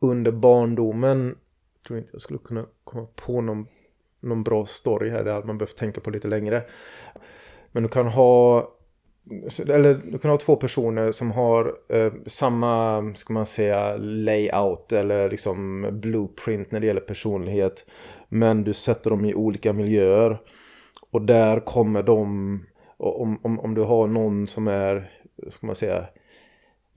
under 0.00 0.30
barndomen 0.30 1.36
tror 1.88 1.98
inte 1.98 2.10
jag 2.12 2.22
skulle 2.22 2.38
kunna 2.38 2.66
komma 2.84 3.06
på 3.14 3.40
någon, 3.40 3.66
någon 4.20 4.42
bra 4.42 4.66
story 4.66 5.10
här 5.10 5.24
där 5.24 5.42
man 5.42 5.58
behöver 5.58 5.74
tänka 5.74 6.00
på 6.00 6.10
lite 6.10 6.28
längre. 6.28 6.64
Men 7.72 7.82
du 7.82 7.88
kan 7.88 8.06
ha 8.06 8.68
eller 9.68 9.94
du 9.94 10.18
kan 10.18 10.30
ha 10.30 10.38
två 10.38 10.56
personer 10.56 11.12
som 11.12 11.30
har 11.30 11.74
eh, 11.88 12.12
samma, 12.26 13.02
ska 13.14 13.32
man 13.32 13.46
säga, 13.46 13.96
layout 13.96 14.92
eller 14.92 15.30
liksom 15.30 15.86
blueprint 15.92 16.70
när 16.70 16.80
det 16.80 16.86
gäller 16.86 17.00
personlighet. 17.00 17.86
Men 18.28 18.64
du 18.64 18.72
sätter 18.72 19.10
dem 19.10 19.24
i 19.24 19.34
olika 19.34 19.72
miljöer. 19.72 20.38
Och 21.10 21.22
där 21.22 21.60
kommer 21.60 22.02
de, 22.02 22.66
om, 22.96 23.40
om, 23.42 23.60
om 23.60 23.74
du 23.74 23.82
har 23.82 24.06
någon 24.06 24.46
som 24.46 24.68
är, 24.68 25.10
ska 25.48 25.66
man 25.66 25.76
säga, 25.76 26.06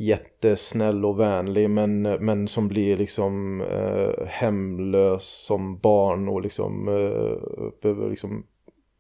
jättesnäll 0.06 1.06
och 1.06 1.20
vänlig 1.20 1.70
men, 1.70 2.02
men 2.02 2.48
som 2.48 2.68
blir 2.68 2.98
liksom 2.98 3.62
eh, 3.62 4.26
hemlös 4.28 5.46
som 5.46 5.78
barn 5.78 6.28
och 6.28 6.42
liksom 6.42 6.88
eh, 6.88 7.72
behöver 7.82 8.10
liksom 8.10 8.44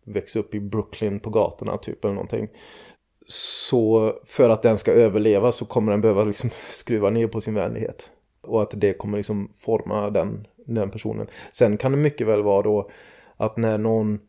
växa 0.05 0.39
upp 0.39 0.55
i 0.55 0.59
Brooklyn 0.59 1.19
på 1.19 1.29
gatorna 1.29 1.77
typ 1.77 2.03
eller 2.03 2.13
någonting. 2.13 2.47
Så 3.27 4.13
för 4.25 4.49
att 4.49 4.61
den 4.61 4.77
ska 4.77 4.91
överleva 4.91 5.51
så 5.51 5.65
kommer 5.65 5.91
den 5.91 6.01
behöva 6.01 6.23
liksom 6.23 6.49
skruva 6.71 7.09
ner 7.09 7.27
på 7.27 7.41
sin 7.41 7.53
vänlighet. 7.53 8.11
Och 8.41 8.61
att 8.61 8.71
det 8.75 8.93
kommer 8.93 9.17
liksom 9.17 9.49
forma 9.59 10.09
den, 10.09 10.47
den 10.65 10.91
personen. 10.91 11.27
Sen 11.51 11.77
kan 11.77 11.91
det 11.91 11.97
mycket 11.97 12.27
väl 12.27 12.41
vara 12.41 12.61
då 12.61 12.89
att 13.37 13.57
när 13.57 13.77
någon 13.77 14.19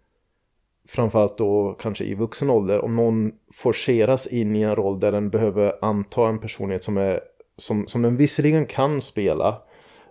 framförallt 0.89 1.39
då 1.39 1.76
kanske 1.80 2.05
i 2.05 2.14
vuxen 2.14 2.51
ålder, 2.51 2.85
om 2.85 2.97
någon 2.97 3.33
forceras 3.55 4.26
in 4.26 4.57
i 4.57 4.62
en 4.62 4.76
roll 4.76 5.01
där 5.01 5.12
den 5.12 5.30
behöver 5.30 5.85
anta 5.85 6.28
en 6.28 6.39
personlighet 6.39 6.85
som 6.85 6.97
är 6.97 7.20
som, 7.57 7.87
som 7.87 8.03
den 8.03 8.16
visserligen 8.16 8.66
kan 8.66 9.01
spela 9.01 9.62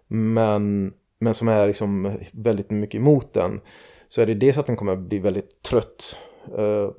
men, 0.08 0.94
men 1.20 1.34
som 1.34 1.48
är 1.48 1.68
liksom 1.68 2.20
väldigt 2.32 2.70
mycket 2.70 3.00
emot 3.00 3.34
den 3.34 3.62
så 4.10 4.22
är 4.22 4.26
det 4.26 4.34
dels 4.34 4.58
att 4.58 4.68
den 4.68 4.76
kommer 4.76 4.96
bli 4.96 5.20
väldigt 5.20 5.62
trött 5.62 6.18
eh, 6.58 6.90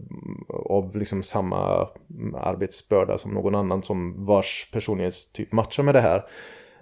av 0.48 0.96
liksom 0.96 1.22
samma 1.22 1.88
arbetsbörda 2.34 3.18
som 3.18 3.34
någon 3.34 3.54
annan 3.54 3.82
som 3.82 4.26
vars 4.26 4.70
personlighetstyp 4.72 5.52
matchar 5.52 5.82
med 5.82 5.94
det 5.94 6.00
här. 6.00 6.24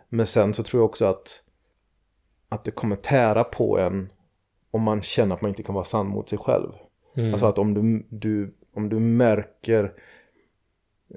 Men 0.08 0.26
sen 0.26 0.54
så 0.54 0.62
tror 0.62 0.80
jag 0.80 0.84
också 0.84 1.04
att 1.04 1.42
att 2.48 2.64
det 2.64 2.70
kommer 2.70 2.96
tära 2.96 3.44
på 3.44 3.78
en 3.78 4.08
om 4.70 4.82
man 4.82 5.02
känner 5.02 5.34
att 5.34 5.40
man 5.40 5.48
inte 5.48 5.62
kan 5.62 5.74
vara 5.74 5.84
sann 5.84 6.06
mot 6.06 6.28
sig 6.28 6.38
själv. 6.38 6.72
Mm. 7.14 7.32
Alltså 7.32 7.46
att 7.46 7.58
om 7.58 7.74
du, 7.74 8.06
du, 8.08 8.54
om 8.74 8.88
du 8.88 8.98
märker 9.00 9.92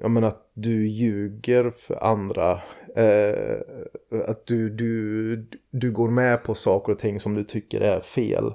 jag 0.02 0.10
menar 0.10 0.28
att 0.28 0.50
du 0.54 0.86
ljuger 0.88 1.70
för 1.70 2.04
andra. 2.04 2.62
Eh, 2.96 3.58
att 4.28 4.46
du, 4.46 4.70
du, 4.70 5.46
du 5.70 5.92
går 5.92 6.08
med 6.08 6.42
på 6.42 6.54
saker 6.54 6.92
och 6.92 6.98
ting 6.98 7.20
som 7.20 7.34
du 7.34 7.44
tycker 7.44 7.80
är 7.80 8.00
fel. 8.00 8.52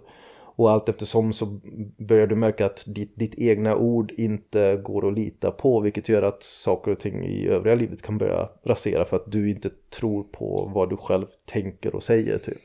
Och 0.56 0.72
allt 0.72 0.90
eftersom 0.90 1.34
så 1.34 1.60
börjar 1.98 2.28
du 2.28 2.36
märka 2.36 2.66
att 2.66 2.84
ditt, 2.88 3.16
ditt 3.16 3.34
egna 3.38 3.76
ord 3.76 4.12
inte 4.12 4.76
går 4.76 5.08
att 5.08 5.14
lita 5.14 5.52
på. 5.52 5.80
Vilket 5.80 6.10
gör 6.10 6.22
att 6.22 6.44
saker 6.44 6.92
och 6.92 7.00
ting 7.00 7.26
i 7.26 7.48
övriga 7.48 7.76
livet 7.76 8.02
kan 8.02 8.18
börja 8.18 8.50
rasera 8.64 9.06
för 9.06 9.16
att 9.16 9.32
du 9.32 9.50
inte 9.50 9.70
tror 9.90 10.24
på 10.24 10.72
vad 10.76 10.90
du 10.90 10.98
själv 10.98 11.26
tänker 11.46 11.96
och 11.96 12.04
säger 12.04 12.38
typ. 12.38 12.62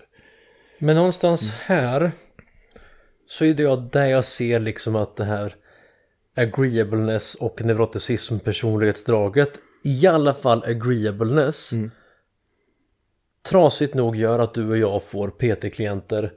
Men 0.79 0.97
någonstans 0.97 1.53
här 1.53 2.13
så 3.39 3.45
är 3.45 3.55
det 3.55 3.77
där 3.93 4.07
jag 4.07 4.25
ser 4.25 4.61
liksom 4.61 4.97
att 4.97 5.17
det 5.17 5.25
här 5.25 5.55
agreeableness 6.37 7.35
och 7.35 7.65
neuroticism 7.65 8.39
personlighetsdraget 8.39 9.51
i 9.85 10.07
alla 10.07 10.35
fall 10.35 10.65
agreeableness 10.67 11.73
mm. 11.73 11.91
trasigt 13.43 13.95
nog 13.95 14.17
gör 14.17 14.39
att 14.39 14.55
du 14.55 14.71
och 14.71 14.79
jag 14.79 15.05
får 15.05 15.29
PT-klienter 15.29 16.33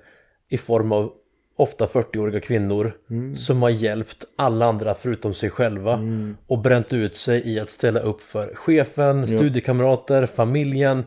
i 0.49 0.57
form 0.57 0.91
av 0.91 1.13
ofta 1.55 1.85
40-åriga 1.85 2.39
kvinnor 2.39 2.97
mm. 3.09 3.35
som 3.35 3.61
har 3.61 3.69
hjälpt 3.69 4.25
alla 4.35 4.65
andra 4.65 4.95
förutom 4.95 5.33
sig 5.33 5.49
själva 5.49 5.93
mm. 5.93 6.37
och 6.47 6.59
bränt 6.59 6.93
ut 6.93 7.15
sig 7.15 7.49
i 7.49 7.59
att 7.59 7.69
ställa 7.69 7.99
upp 7.99 8.21
för 8.21 8.55
chefen, 8.55 9.27
studiekamrater, 9.27 10.25
familjen 10.25 11.05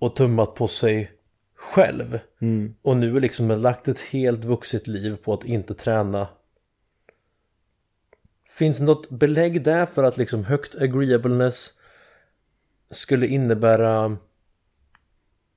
och 0.00 0.16
tummat 0.16 0.54
på 0.54 0.68
sig 0.68 1.13
själv. 1.72 2.18
Mm. 2.40 2.74
Och 2.82 2.96
nu 2.96 3.20
liksom 3.20 3.48
lagt 3.48 3.88
ett 3.88 4.00
helt 4.00 4.44
vuxet 4.44 4.86
liv 4.86 5.16
på 5.16 5.32
att 5.32 5.44
inte 5.44 5.74
träna. 5.74 6.28
Finns 8.50 8.78
det 8.78 8.84
något 8.84 9.10
belägg 9.10 9.62
där 9.62 9.86
för 9.86 10.02
att 10.02 10.16
liksom 10.16 10.44
högt 10.44 10.74
agreeableness 10.74 11.70
skulle 12.90 13.26
innebära 13.26 14.16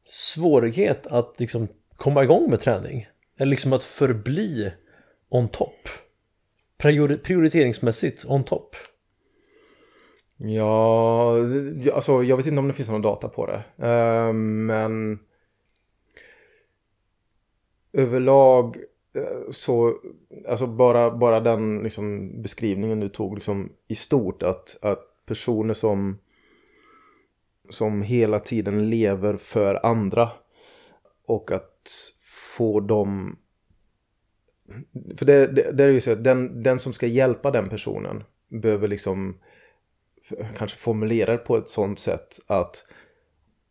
svårighet 0.06 1.08
att 1.08 1.40
liksom 1.40 1.68
komma 1.96 2.24
igång 2.24 2.50
med 2.50 2.60
träning? 2.60 3.08
Eller 3.38 3.50
liksom 3.50 3.74
att 3.74 3.84
förbli 3.84 4.72
on 5.30 5.50
top? 5.50 5.90
Priori 6.78 7.18
prioriteringsmässigt 7.18 8.26
on 8.26 8.44
top? 8.44 8.76
Ja, 10.38 11.34
alltså 11.94 12.24
jag 12.24 12.38
vet 12.38 12.46
inte 12.46 12.60
om 12.60 12.68
det 12.68 12.74
finns 12.74 12.90
någon 12.90 13.02
data 13.02 13.30
på 13.30 13.46
det. 13.46 13.88
Uh, 13.88 14.34
men 14.34 15.20
överlag 17.98 18.78
eh, 19.14 19.52
så, 19.52 19.94
alltså 20.48 20.68
bara, 20.68 21.12
bara 21.12 21.40
den 21.40 21.84
liksom 21.84 22.32
beskrivningen 22.42 23.00
du 23.00 23.10
tog 23.10 23.36
liksom 23.36 23.70
i 23.88 23.96
stort 23.96 24.44
att, 24.44 24.78
att 24.82 25.26
personer 25.26 25.74
som 25.74 26.18
som 27.70 28.02
hela 28.02 28.40
tiden 28.40 28.90
lever 28.90 29.38
för 29.38 29.86
andra 29.86 30.30
och 31.26 31.52
att 31.52 31.92
få 32.58 32.80
dem 32.80 33.38
för 35.18 35.26
det, 35.26 35.48
det, 35.48 35.72
det 35.72 35.84
är 35.84 35.88
ju 35.88 36.02
så 36.02 36.12
att 36.12 36.24
den, 36.24 36.64
den 36.64 36.80
som 36.80 36.94
ska 36.94 37.08
hjälpa 37.08 37.52
den 37.52 37.70
personen 37.70 38.24
behöver 38.48 38.88
liksom 38.88 39.38
kanske 40.58 40.78
formulera 40.78 41.32
det 41.32 41.38
på 41.38 41.58
ett 41.58 41.70
sånt 41.70 42.00
sätt 42.00 42.40
att 42.48 42.86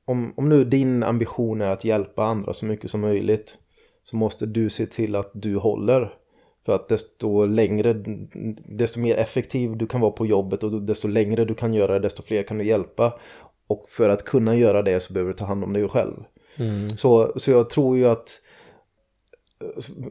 om, 0.05 0.33
om 0.37 0.49
nu 0.49 0.64
din 0.64 1.03
ambition 1.03 1.61
är 1.61 1.70
att 1.70 1.85
hjälpa 1.85 2.24
andra 2.24 2.53
så 2.53 2.66
mycket 2.66 2.91
som 2.91 3.01
möjligt 3.01 3.59
så 4.11 4.17
måste 4.17 4.47
du 4.47 4.71
se 4.71 4.87
till 4.87 5.17
att 5.17 5.31
du 5.33 5.57
håller. 5.57 6.15
För 6.67 6.75
att 6.75 6.89
desto 6.89 7.47
längre, 7.47 7.93
desto 8.69 9.01
mer 9.01 9.17
effektiv 9.17 9.77
du 9.77 9.87
kan 9.87 10.01
vara 10.01 10.11
på 10.11 10.27
jobbet 10.27 10.63
och 10.63 10.83
desto 10.83 11.09
längre 11.09 11.45
du 11.45 11.55
kan 11.55 11.75
göra 11.75 11.93
det, 11.93 11.99
desto 11.99 12.23
fler 12.23 12.43
kan 12.43 12.59
du 12.59 12.65
hjälpa. 12.65 13.19
Och 13.67 13.85
för 13.89 14.09
att 14.09 14.25
kunna 14.25 14.57
göra 14.57 14.83
det 14.83 15.01
så 15.01 15.13
behöver 15.13 15.33
du 15.33 15.39
ta 15.39 15.45
hand 15.45 15.65
om 15.65 15.73
dig 15.73 15.89
själv. 15.89 16.25
Mm. 16.57 16.91
Så, 16.91 17.33
så 17.37 17.51
jag 17.51 17.71
tror 17.71 17.97
ju 17.97 18.07
att 18.07 18.41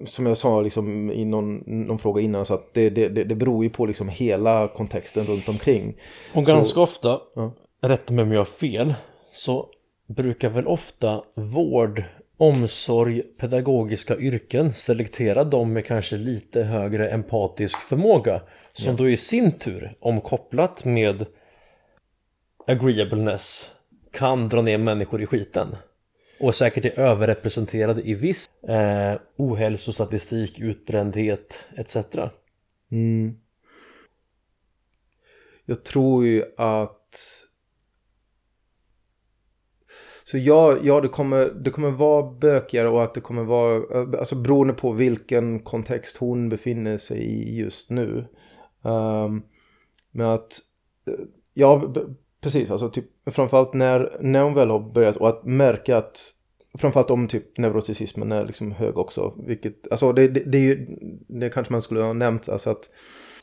som 0.06 0.26
jag 0.26 0.38
sa 0.38 0.62
liksom 0.62 1.12
i 1.12 1.26
någon, 1.26 1.64
någon 1.66 2.00
fråga 2.00 2.22
innan 2.22 2.46
så 2.46 2.54
att 2.54 2.74
det, 2.74 2.89
det, 2.89 3.10
det 3.10 3.36
beror 3.36 3.64
ju 3.64 3.70
på 3.70 3.86
liksom 3.86 4.10
hela 4.10 4.68
kontexten 4.68 5.26
runt 5.26 5.50
omkring. 5.50 5.98
Och 6.34 6.43
ganska 6.43 6.74
så, 6.74 6.84
ofta, 6.84 7.20
ja. 7.36 7.52
rätta 7.82 8.14
mig 8.14 8.24
om 8.24 8.32
jag 8.32 8.39
har 8.39 8.46
fel, 8.46 8.93
så 9.32 9.70
brukar 10.08 10.50
väl 10.50 10.68
ofta 10.68 11.24
vård 11.36 12.04
omsorg, 12.38 13.21
pedagogiska 13.21 14.17
yrken, 14.17 14.73
selektera 14.73 15.43
dem 15.43 15.73
med 15.73 15.86
kanske 15.86 16.17
lite 16.17 16.63
högre 16.63 17.09
empatisk 17.09 17.77
förmåga. 17.77 18.41
Som 18.73 18.91
ja. 18.91 18.97
då 18.97 19.09
i 19.09 19.17
sin 19.17 19.51
tur, 19.51 19.95
omkopplat 19.99 20.86
med 20.86 21.25
agreeableness, 22.67 23.71
kan 24.11 24.49
dra 24.49 24.61
ner 24.61 24.77
människor 24.77 25.21
i 25.21 25.25
skiten. 25.25 25.75
Och 26.39 26.55
säkert 26.55 26.86
är 26.86 26.99
överrepresenterade 26.99 28.01
i 28.01 28.13
viss 28.13 28.49
eh, 28.67 29.19
ohälsostatistik, 29.36 30.59
utbrändhet 30.59 31.65
etc. 31.77 31.97
Mm. 32.91 33.38
Jag 35.65 35.83
tror 35.83 36.25
ju 36.25 36.43
att 36.57 37.19
så 40.28 40.38
ja, 40.38 40.78
ja 40.84 41.01
det, 41.01 41.07
kommer, 41.07 41.45
det 41.45 41.71
kommer 41.71 41.91
vara 41.91 42.32
bökigare 42.32 42.89
och 42.89 43.03
att 43.03 43.13
det 43.13 43.21
kommer 43.21 43.43
vara, 43.43 43.76
eh, 43.76 44.19
alltså 44.19 44.36
beroende 44.36 44.73
på 44.73 44.91
vilken 44.91 45.59
kontext 45.59 46.17
hon 46.17 46.49
befinner 46.49 46.97
sig 46.97 47.17
i 47.17 47.57
just 47.57 47.89
nu. 47.89 48.26
Um, 48.82 49.43
men 50.11 50.28
att, 50.28 50.59
eh, 51.07 51.26
ja 51.53 51.93
precis, 52.41 52.71
alltså 52.71 52.89
typ 52.89 53.05
framförallt 53.26 53.73
när, 53.73 54.17
när 54.21 54.43
hon 54.43 54.53
väl 54.53 54.69
har 54.69 54.80
börjat 54.80 55.17
och 55.17 55.30
att 55.30 55.45
märka 55.45 55.97
att 55.97 56.32
Framförallt 56.78 57.11
om 57.11 57.28
typ 57.28 57.57
neuroticismen 57.57 58.32
är 58.32 58.45
liksom 58.45 58.71
hög 58.71 58.97
också. 58.97 59.34
Vilket, 59.47 59.91
alltså 59.91 60.13
det, 60.13 60.28
det, 60.28 60.39
det 60.39 60.57
är 60.57 60.61
ju, 60.61 60.88
det 61.28 61.49
kanske 61.49 61.73
man 61.73 61.82
skulle 61.82 62.01
ha 62.01 62.13
nämnt, 62.13 62.49
alltså 62.49 62.69
att 62.69 62.89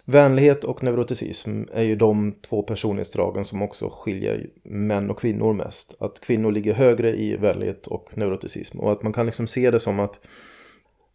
Vänlighet 0.07 0.65
och 0.65 0.83
neuroticism 0.83 1.63
är 1.73 1.83
ju 1.83 1.97
de 1.97 2.35
två 2.49 2.63
personlighetsdragen 2.63 3.45
som 3.45 3.63
också 3.63 3.89
skiljer 3.89 4.51
män 4.63 5.11
och 5.11 5.19
kvinnor 5.19 5.53
mest. 5.53 5.95
Att 5.99 6.21
kvinnor 6.21 6.53
ligger 6.53 6.75
högre 6.75 7.15
i 7.15 7.37
vänlighet 7.37 7.87
och 7.87 8.19
neuroticism. 8.19 8.81
Och 8.81 8.93
att 8.93 9.03
man 9.03 9.13
kan 9.13 9.27
liksom 9.27 9.47
se 9.47 9.71
det 9.71 9.81
som 9.81 10.01
att 10.01 10.21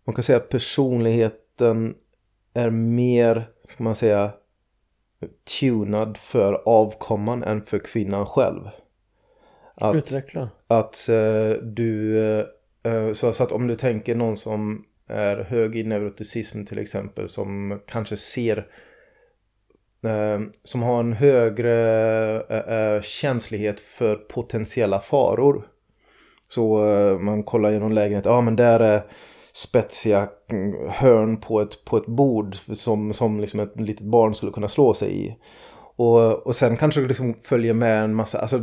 man 0.03 0.15
kan 0.15 0.23
säga 0.23 0.37
att 0.37 0.49
personligheten 0.49 1.95
är 2.53 2.69
mer, 2.69 3.49
ska 3.65 3.83
man 3.83 3.95
säga, 3.95 4.31
tunad 5.59 6.17
för 6.17 6.53
avkomman 6.53 7.43
än 7.43 7.61
för 7.61 7.79
kvinnan 7.79 8.25
själv. 8.25 8.69
Att, 9.75 9.95
Utveckla. 9.95 10.49
Att 10.67 11.07
uh, 11.09 11.51
du, 11.51 12.17
uh, 12.87 13.13
så, 13.13 13.33
så 13.33 13.43
att 13.43 13.51
om 13.51 13.67
du 13.67 13.75
tänker 13.75 14.15
någon 14.15 14.37
som 14.37 14.85
är 15.07 15.37
hög 15.37 15.75
i 15.75 15.83
neuroticism 15.83 16.65
till 16.65 16.79
exempel 16.79 17.29
som 17.29 17.79
kanske 17.87 18.17
ser 18.17 18.57
eh, 20.03 20.39
som 20.63 20.81
har 20.83 20.99
en 20.99 21.13
högre 21.13 21.75
eh, 22.41 22.73
eh 22.73 23.01
känslighet 23.01 23.79
för 23.79 24.15
potentiella 24.15 24.99
faror. 24.99 25.67
Så 26.49 26.89
eh, 26.89 27.19
man 27.19 27.43
kollar 27.43 27.71
genom 27.71 27.91
lägenhet, 27.91 28.25
ja 28.25 28.31
ah, 28.31 28.41
men 28.41 28.55
där 28.55 28.79
är 28.79 29.03
spetsiga 29.53 30.29
mm, 30.51 30.89
hörn 30.89 31.37
på 31.37 31.61
ett, 31.61 31.85
på 31.85 31.97
ett 31.97 32.05
bord 32.05 32.55
som, 32.73 33.13
som 33.13 33.39
liksom 33.39 33.59
ett 33.59 33.79
litet 33.79 34.05
barn 34.05 34.35
skulle 34.35 34.51
kunna 34.51 34.67
slå 34.67 34.93
sig 34.93 35.25
i. 35.25 35.37
Och, 35.97 36.47
och 36.47 36.55
sen 36.55 36.77
kanske 36.77 37.01
du 37.01 37.07
liksom 37.07 37.33
följer 37.43 37.73
med 37.73 38.03
en 38.03 38.15
massa, 38.15 38.39
alltså 38.39 38.59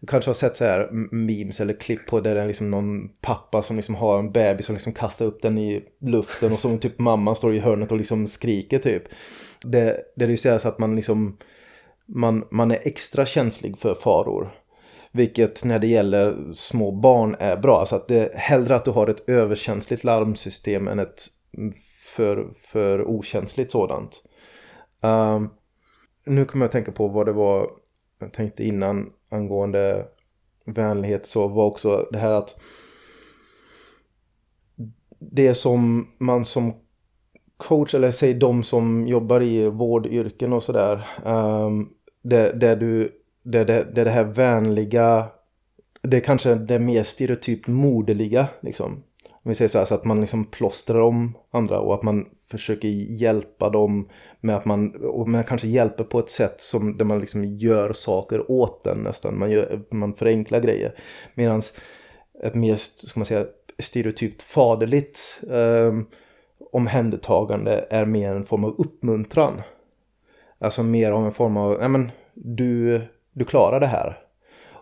du 0.00 0.06
kanske 0.06 0.28
har 0.28 0.34
sett 0.34 0.56
så 0.56 0.64
här 0.64 0.88
memes 1.14 1.60
eller 1.60 1.74
klipp 1.74 2.06
på 2.06 2.20
där 2.20 2.34
det 2.34 2.40
är 2.40 2.46
liksom 2.46 2.70
någon 2.70 3.08
pappa 3.08 3.62
som 3.62 3.76
liksom 3.76 3.94
har 3.94 4.18
en 4.18 4.32
bebis 4.32 4.68
och 4.68 4.72
liksom 4.72 4.92
kastar 4.92 5.26
upp 5.26 5.42
den 5.42 5.58
i 5.58 5.84
luften 6.00 6.52
och 6.52 6.60
så 6.60 6.78
typ 6.78 6.98
mamman 6.98 7.36
står 7.36 7.54
i 7.54 7.58
hörnet 7.58 7.92
och 7.92 7.98
liksom 7.98 8.26
skriker 8.26 8.78
typ. 8.78 9.02
Det, 9.62 10.00
det 10.16 10.24
är 10.24 10.28
ju 10.28 10.36
så 10.36 10.68
att 10.68 10.78
man 10.78 10.96
liksom, 10.96 11.36
man, 12.06 12.44
man 12.50 12.70
är 12.70 12.78
extra 12.82 13.26
känslig 13.26 13.78
för 13.78 13.94
faror. 13.94 14.54
Vilket 15.12 15.64
när 15.64 15.78
det 15.78 15.86
gäller 15.86 16.52
små 16.54 16.92
barn 16.92 17.36
är 17.38 17.56
bra. 17.56 17.80
Alltså 17.80 17.96
att 17.96 18.08
det 18.08 18.18
är 18.18 18.38
hellre 18.38 18.76
att 18.76 18.84
du 18.84 18.90
har 18.90 19.06
ett 19.06 19.28
överkänsligt 19.28 20.04
larmsystem 20.04 20.88
än 20.88 20.98
ett 20.98 21.26
för, 22.16 22.48
för 22.58 23.04
okänsligt 23.04 23.70
sådant. 23.70 24.24
Um, 25.00 25.50
nu 26.24 26.44
kommer 26.44 26.64
jag 26.64 26.68
att 26.68 26.72
tänka 26.72 26.92
på 26.92 27.08
vad 27.08 27.26
det 27.26 27.32
var 27.32 27.70
jag 28.18 28.32
tänkte 28.32 28.64
innan 28.64 29.12
angående 29.28 30.06
vänlighet 30.64 31.26
så 31.26 31.48
var 31.48 31.64
också 31.64 32.08
det 32.12 32.18
här 32.18 32.32
att 32.32 32.60
det 35.18 35.54
som 35.54 36.08
man 36.18 36.44
som 36.44 36.72
coach 37.56 37.94
eller 37.94 38.10
säg 38.10 38.34
de 38.34 38.64
som 38.64 39.08
jobbar 39.08 39.42
i 39.42 39.68
vårdyrken 39.68 40.52
och 40.52 40.62
sådär 40.62 41.06
um, 41.24 41.90
det, 42.22 42.62
är 42.62 42.76
du, 42.76 43.20
det, 43.42 43.64
det, 43.64 43.84
det, 43.94 44.04
det 44.04 44.10
här 44.10 44.24
vänliga 44.24 45.30
det 46.02 46.16
är 46.16 46.20
kanske 46.20 46.54
det 46.54 46.78
mer 46.78 47.04
stereotypt 47.04 47.68
moderliga 47.68 48.48
liksom. 48.60 49.02
Om 49.44 49.48
vi 49.48 49.54
säger 49.54 49.68
så 49.68 49.78
här 49.78 49.84
så 49.84 49.94
att 49.94 50.04
man 50.04 50.20
liksom 50.20 50.44
plåstrar 50.44 51.00
om 51.00 51.34
andra 51.50 51.80
och 51.80 51.94
att 51.94 52.02
man 52.02 52.26
försöker 52.50 52.88
hjälpa 52.88 53.70
dem 53.70 54.08
med 54.40 54.56
att 54.56 54.64
man, 54.64 54.94
och 55.04 55.28
man 55.28 55.44
kanske 55.44 55.68
hjälper 55.68 56.04
på 56.04 56.18
ett 56.18 56.30
sätt 56.30 56.60
som 56.60 56.96
där 56.96 57.04
man 57.04 57.20
liksom 57.20 57.44
gör 57.44 57.92
saker 57.92 58.50
åt 58.50 58.84
den 58.84 58.98
nästan. 58.98 59.38
Man, 59.38 59.50
gör, 59.50 59.82
man 59.90 60.14
förenklar 60.14 60.60
grejer. 60.60 60.94
Medan 61.34 61.62
ett 62.42 62.54
mer, 62.54 62.76
ska 62.76 63.20
man 63.20 63.26
säga, 63.26 63.46
stereotypt 63.78 64.42
faderligt 64.42 65.40
eh, 65.50 65.92
omhändertagande 66.72 67.86
är 67.90 68.04
mer 68.04 68.34
en 68.34 68.46
form 68.46 68.64
av 68.64 68.74
uppmuntran. 68.78 69.62
Alltså 70.58 70.82
mer 70.82 71.12
av 71.12 71.26
en 71.26 71.32
form 71.32 71.56
av, 71.56 71.78
nej 71.78 71.88
men 71.88 72.10
du, 72.34 73.02
du 73.32 73.44
klarar 73.44 73.80
det 73.80 73.86
här. 73.86 74.23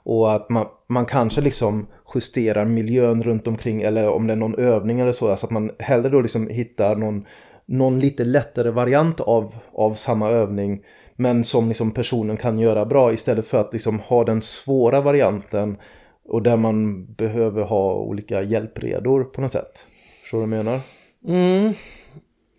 Och 0.04 0.32
att 0.32 0.48
man, 0.48 0.66
man 0.88 1.06
kanske 1.06 1.40
liksom 1.40 1.86
justerar 2.14 2.64
miljön 2.64 3.22
runt 3.22 3.46
omkring 3.46 3.82
eller 3.82 4.08
om 4.08 4.26
det 4.26 4.32
är 4.32 4.36
någon 4.36 4.58
övning 4.58 5.00
eller 5.00 5.12
så. 5.12 5.36
Så 5.36 5.46
att 5.46 5.52
man 5.52 5.70
hellre 5.78 6.08
då 6.08 6.20
liksom 6.20 6.48
hittar 6.48 6.96
någon 6.96 7.24
någon 7.66 8.00
lite 8.00 8.24
lättare 8.24 8.70
variant 8.70 9.20
av, 9.20 9.54
av 9.72 9.94
samma 9.94 10.30
övning 10.30 10.82
men 11.16 11.44
som 11.44 11.68
liksom 11.68 11.90
personen 11.90 12.36
kan 12.36 12.58
göra 12.58 12.84
bra 12.84 13.12
istället 13.12 13.46
för 13.46 13.60
att 13.60 13.72
liksom 13.72 14.00
ha 14.00 14.24
den 14.24 14.42
svåra 14.42 15.00
varianten 15.00 15.76
och 16.24 16.42
där 16.42 16.56
man 16.56 17.06
behöver 17.14 17.62
ha 17.62 17.94
olika 17.94 18.42
hjälpredor 18.42 19.24
på 19.24 19.40
något 19.40 19.52
sätt. 19.52 19.86
Förstår 20.22 20.38
du 20.40 20.46
vad 20.46 20.58
jag 20.58 20.64
menar? 20.64 20.80
Mm. 21.28 21.74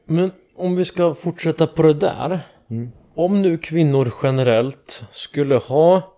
Men 0.06 0.32
om 0.56 0.76
vi 0.76 0.86
ska 0.86 1.14
fortsätta 1.14 1.68
på 1.68 1.84
det 1.84 1.94
där. 1.94 2.40
Mm. 2.70 2.92
Om 3.16 3.42
nu 3.42 3.58
kvinnor 3.58 4.14
generellt 4.24 5.04
skulle 5.12 5.56
ha, 5.56 6.13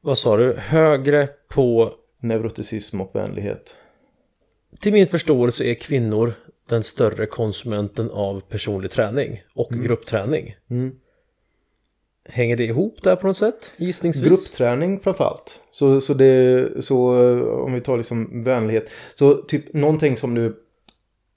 vad 0.00 0.18
sa 0.18 0.36
du, 0.36 0.54
högre 0.56 1.28
på 1.48 1.94
neuroticism 2.20 3.00
och 3.00 3.14
vänlighet. 3.14 3.76
Till 4.80 4.92
min 4.92 5.06
förståelse 5.06 5.64
är 5.64 5.74
kvinnor 5.74 6.32
den 6.68 6.82
större 6.82 7.26
konsumenten 7.26 8.10
av 8.10 8.40
personlig 8.40 8.90
träning 8.90 9.42
och 9.54 9.72
mm. 9.72 9.84
gruppträning. 9.84 10.56
Mm. 10.70 10.94
Hänger 12.24 12.56
det 12.56 12.64
ihop 12.64 13.02
där 13.02 13.16
på 13.16 13.26
något 13.26 13.36
sätt? 13.36 13.72
Gissningsvis? 13.76 14.24
Gruppträning 14.24 15.00
framförallt. 15.00 15.60
Så, 15.70 16.00
så, 16.00 16.14
det, 16.14 16.84
så 16.84 16.96
om 17.64 17.72
vi 17.72 17.80
tar 17.80 17.96
liksom 17.96 18.44
vänlighet. 18.44 18.90
Så 19.14 19.34
typ 19.34 19.74
någonting 19.74 20.16
som 20.16 20.34
du 20.34 20.46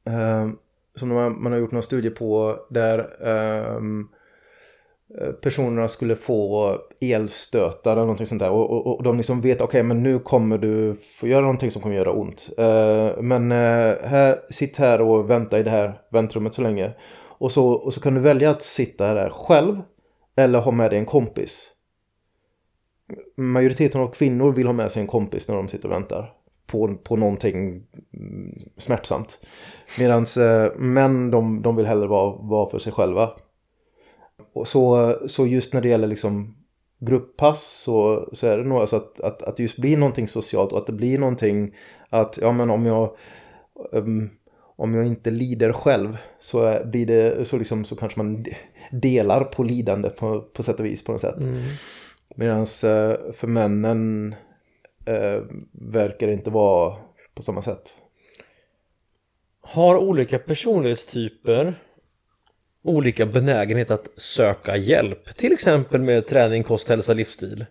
eh, 0.05 0.49
som 0.95 1.09
man, 1.09 1.43
man, 1.43 1.51
har 1.51 1.59
gjort 1.59 1.71
några 1.71 1.81
studier 1.81 2.11
på 2.11 2.59
där 2.69 2.99
eh, 3.21 3.77
Eh, 3.77 3.81
Eh, 5.21 5.31
personerna 5.31 5.87
skulle 5.87 6.15
få 6.15 6.77
elstötar 7.01 7.91
eller 7.91 8.01
någonting 8.01 8.25
sånt 8.25 8.39
där 8.39 8.49
och, 8.49 8.71
och, 8.71 8.87
och 8.87 9.03
de 9.03 9.17
liksom 9.17 9.41
vet 9.41 9.57
okej 9.57 9.65
okay, 9.65 9.83
men 9.83 10.03
nu 10.03 10.19
kommer 10.19 10.57
du 10.57 10.95
få 11.19 11.27
göra 11.27 11.41
någonting 11.41 11.71
som 11.71 11.81
kommer 11.81 11.95
göra 11.95 12.11
ont. 12.11 12.49
Uh, 12.59 13.21
men 13.21 13.51
uh, 13.51 13.95
här, 14.03 14.39
sitt 14.49 14.77
här 14.77 15.01
och 15.01 15.29
vänta 15.29 15.59
i 15.59 15.63
det 15.63 15.69
här 15.69 16.01
väntrummet 16.11 16.53
så 16.53 16.61
länge. 16.61 16.91
Och 17.21 17.51
så, 17.51 17.67
och 17.67 17.93
så 17.93 18.01
kan 18.01 18.13
du 18.13 18.19
välja 18.19 18.49
att 18.49 18.63
sitta 18.63 19.13
där 19.13 19.29
själv 19.29 19.81
eller 20.35 20.59
ha 20.59 20.71
med 20.71 20.91
dig 20.91 20.99
en 20.99 21.05
kompis. 21.05 21.69
Majoriteten 23.37 24.01
av 24.01 24.07
kvinnor 24.07 24.51
vill 24.51 24.65
ha 24.65 24.73
med 24.73 24.91
sig 24.91 25.01
en 25.01 25.07
kompis 25.07 25.47
när 25.47 25.55
de 25.55 25.67
sitter 25.67 25.87
och 25.87 25.95
väntar 25.95 26.33
på, 26.67 26.95
på 27.03 27.15
någonting 27.15 27.83
mm, 28.13 28.59
smärtsamt. 28.77 29.39
Medan 29.99 30.25
uh, 30.39 30.75
män 30.75 31.31
de, 31.31 31.61
de 31.61 31.75
vill 31.75 31.85
hellre 31.85 32.07
vara, 32.07 32.35
vara 32.35 32.69
för 32.69 32.79
sig 32.79 32.93
själva. 32.93 33.29
Och 34.53 34.67
så, 34.67 35.15
så 35.27 35.47
just 35.47 35.73
när 35.73 35.81
det 35.81 35.89
gäller 35.89 36.07
liksom 36.07 36.55
grupppass 36.99 37.81
så, 37.83 38.29
så 38.33 38.47
är 38.47 38.57
det 38.57 38.63
nog 38.63 38.77
alltså 38.77 38.95
att, 38.95 39.19
att, 39.19 39.41
att 39.41 39.59
just 39.59 39.77
bli 39.77 39.95
någonting 39.95 40.27
socialt 40.27 40.71
och 40.71 40.77
att 40.77 40.87
det 40.87 40.93
blir 40.93 41.17
någonting 41.17 41.75
att 42.09 42.39
ja 42.41 42.51
men 42.51 42.69
om 42.69 42.85
jag 42.85 43.15
um, 43.91 44.29
om 44.75 44.95
jag 44.95 45.07
inte 45.07 45.31
lider 45.31 45.73
själv 45.73 46.17
så 46.39 46.81
blir 46.85 47.05
det 47.05 47.45
så 47.45 47.57
liksom 47.57 47.85
så 47.85 47.95
kanske 47.95 48.19
man 48.19 48.45
delar 48.91 49.43
på 49.43 49.63
lidande 49.63 50.09
på, 50.09 50.41
på 50.41 50.63
sätt 50.63 50.79
och 50.79 50.85
vis 50.85 51.03
på 51.03 51.11
något 51.11 51.21
sätt. 51.21 51.37
Mm. 51.37 51.63
Medan 52.35 52.59
uh, 52.59 53.31
för 53.33 53.47
männen 53.47 54.35
uh, 55.09 55.43
verkar 55.71 56.27
det 56.27 56.33
inte 56.33 56.49
vara 56.49 56.95
på 57.35 57.41
samma 57.41 57.61
sätt. 57.61 57.97
Har 59.61 59.97
olika 59.97 60.39
personlighetstyper 60.39 61.75
olika 62.83 63.25
benägenhet 63.25 63.91
att 63.91 64.09
söka 64.17 64.77
hjälp. 64.77 65.35
Till 65.35 65.51
exempel 65.51 66.01
med 66.01 66.27
träning, 66.27 66.63
kost, 66.63 66.89
hälsa, 66.89 67.13
livsstil. 67.13 67.65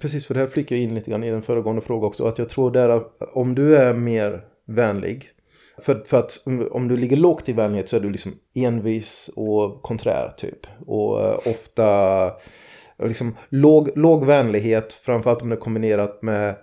Precis, 0.00 0.26
för 0.26 0.34
det 0.34 0.40
här 0.40 0.46
flickar 0.46 0.76
in 0.76 0.94
lite 0.94 1.10
grann 1.10 1.24
i 1.24 1.30
den 1.30 1.42
föregående 1.42 1.82
frågan 1.82 2.08
också. 2.08 2.26
Att 2.26 2.38
jag 2.38 2.48
tror 2.48 2.70
där 2.70 2.88
att 2.88 3.18
om 3.32 3.54
du 3.54 3.76
är 3.76 3.94
mer 3.94 4.44
vänlig. 4.66 5.30
För, 5.78 6.04
för 6.06 6.18
att 6.18 6.42
om 6.70 6.88
du 6.88 6.96
ligger 6.96 7.16
lågt 7.16 7.48
i 7.48 7.52
vänlighet 7.52 7.88
så 7.88 7.96
är 7.96 8.00
du 8.00 8.10
liksom 8.10 8.32
envis 8.54 9.30
och 9.36 9.82
konträr 9.82 10.34
typ. 10.36 10.66
Och 10.86 11.20
eh, 11.20 11.38
ofta 11.38 12.30
liksom 12.98 13.36
låg, 13.48 13.90
låg 13.96 14.24
vänlighet, 14.24 14.92
framförallt 14.92 15.42
om 15.42 15.48
det 15.48 15.54
är 15.56 15.60
kombinerat 15.60 16.22
med 16.22 16.56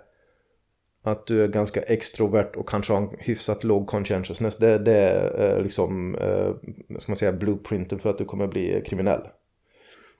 att 1.02 1.26
du 1.26 1.44
är 1.44 1.48
ganska 1.48 1.82
extrovert 1.82 2.56
och 2.56 2.68
kanske 2.68 2.92
har 2.92 3.00
en 3.00 3.16
hyfsat 3.18 3.64
låg 3.64 3.86
conscientiousness. 3.86 4.56
Det, 4.56 4.78
det 4.78 4.98
är 5.36 5.62
liksom, 5.62 6.14
eh, 6.14 6.50
ska 6.98 7.12
man 7.12 7.16
säga, 7.16 7.32
blueprinten 7.32 7.98
för 7.98 8.10
att 8.10 8.18
du 8.18 8.24
kommer 8.24 8.46
bli 8.46 8.82
kriminell. 8.86 9.22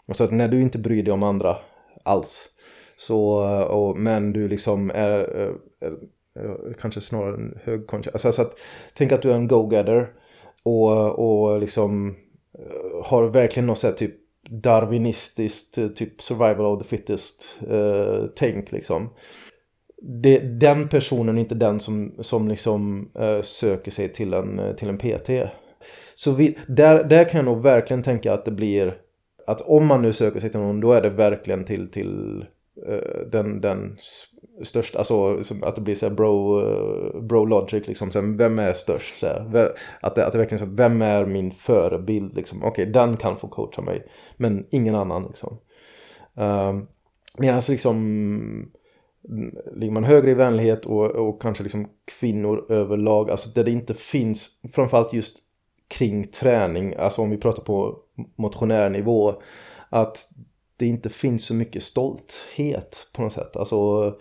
Och 0.07 0.17
så 0.17 0.25
att 0.25 0.33
när 0.33 0.49
du 0.49 0.61
inte 0.61 0.79
bryr 0.79 1.03
dig 1.03 1.13
om 1.13 1.23
andra 1.23 1.57
alls. 2.03 2.49
Så, 2.97 3.45
eh, 3.45 3.63
och, 3.63 3.99
men 3.99 4.33
du 4.33 4.49
liksom 4.49 4.91
är, 4.91 5.19
eh, 5.19 5.55
är, 5.89 5.93
är 6.71 6.73
kanske 6.81 7.01
snarare 7.01 7.35
en 7.35 7.59
hög 7.65 7.87
conscientiousness. 7.87 8.25
Alltså, 8.27 8.43
så 8.43 8.49
att, 8.49 8.59
tänk 8.95 9.13
att 9.13 9.23
du 9.23 9.31
är 9.31 9.35
en 9.35 9.49
go-getter 9.49 10.13
och, 10.63 11.09
och 11.19 11.61
liksom 11.61 12.17
har 13.05 13.25
verkligen 13.25 13.67
något 13.67 13.79
sånt 13.79 13.97
typ 13.97 14.15
darwinistiskt 14.51 15.75
typ 15.97 16.23
survival 16.23 16.67
of 16.67 16.83
the 16.83 16.89
fittest 16.89 17.59
eh, 17.71 18.25
tänk 18.37 18.73
liksom 18.73 19.11
det, 20.05 20.39
den 20.39 20.89
personen 20.89 21.37
är 21.37 21.41
inte 21.41 21.55
den 21.55 21.81
som, 21.81 22.15
som 22.19 22.49
liksom 22.49 23.11
eh, 23.15 23.43
söker 23.43 23.91
sig 23.91 24.09
till 24.09 24.35
en, 24.35 24.59
eh, 24.59 24.75
till 24.75 24.89
en 24.89 24.99
PT. 24.99 25.31
Så 26.15 26.33
vi, 26.33 26.59
där, 26.69 27.05
där 27.05 27.25
kan 27.25 27.39
jag 27.39 27.45
nog 27.45 27.63
verkligen 27.63 28.03
tänka 28.03 28.33
att 28.33 28.45
det 28.45 28.51
blir 28.51 28.99
att 29.47 29.61
om 29.61 29.87
man 29.87 30.03
nu 30.03 30.13
söker 30.13 30.41
sig 30.41 30.51
till 30.51 30.61
någon 30.61 30.81
då 30.81 30.93
är 30.93 31.03
det 31.03 31.11
verkligen 31.11 31.65
till, 31.65 31.91
till 31.91 32.45
eh, 32.89 33.27
den, 33.33 33.61
den 33.61 33.97
största, 34.63 34.99
alltså 34.99 35.39
att 35.63 35.75
det 35.75 35.81
blir 35.81 35.95
så 35.95 36.09
här 36.09 36.15
bro, 36.15 36.61
eh, 36.61 37.23
bro 37.23 37.45
logic 37.45 37.89
liksom, 37.89 38.11
så 38.11 38.21
här, 38.21 38.37
vem 38.37 38.59
är 38.59 38.73
störst? 38.73 39.21
Så 39.21 39.27
här, 39.27 39.73
att, 40.01 40.15
det, 40.15 40.27
att 40.27 40.33
det 40.33 40.39
verkligen 40.39 40.59
så 40.59 40.65
här, 40.65 40.73
vem 40.73 41.03
är 41.03 41.27
min 41.27 41.51
förebild 41.51 42.37
liksom, 42.37 42.59
okej 42.59 42.71
okay, 42.71 42.85
den 42.85 43.17
kan 43.17 43.37
få 43.37 43.49
coacha 43.49 43.83
mig, 43.83 44.07
men 44.37 44.67
ingen 44.71 44.95
annan 44.95 45.23
liksom. 45.23 45.59
Uh, 46.39 46.83
Medan 47.39 47.63
liksom 47.69 48.73
ligger 49.73 49.93
man 49.93 50.05
högre 50.05 50.31
i 50.31 50.35
vänlighet 50.35 50.87
och, 50.87 51.05
och 51.05 51.43
kanske 51.43 51.63
liksom 51.63 51.89
kvinnor 52.05 52.67
överlag, 52.69 53.31
alltså 53.31 53.49
där 53.49 53.65
det 53.65 53.71
inte 53.71 53.95
finns, 53.95 54.61
framförallt 54.73 55.13
just 55.13 55.39
kring 55.89 56.29
träning, 56.29 56.95
alltså 56.95 57.23
om 57.23 57.31
vi 57.31 57.37
pratar 57.37 57.63
på 57.63 57.99
motionärnivå, 58.37 59.35
att 59.89 60.31
det 60.77 60.87
inte 60.87 61.11
finns 61.11 61.47
så 61.47 61.55
mycket 61.55 61.83
stolthet 61.83 63.09
på 63.13 63.23
något 63.23 63.33
sätt, 63.33 63.57
alltså, 63.57 64.15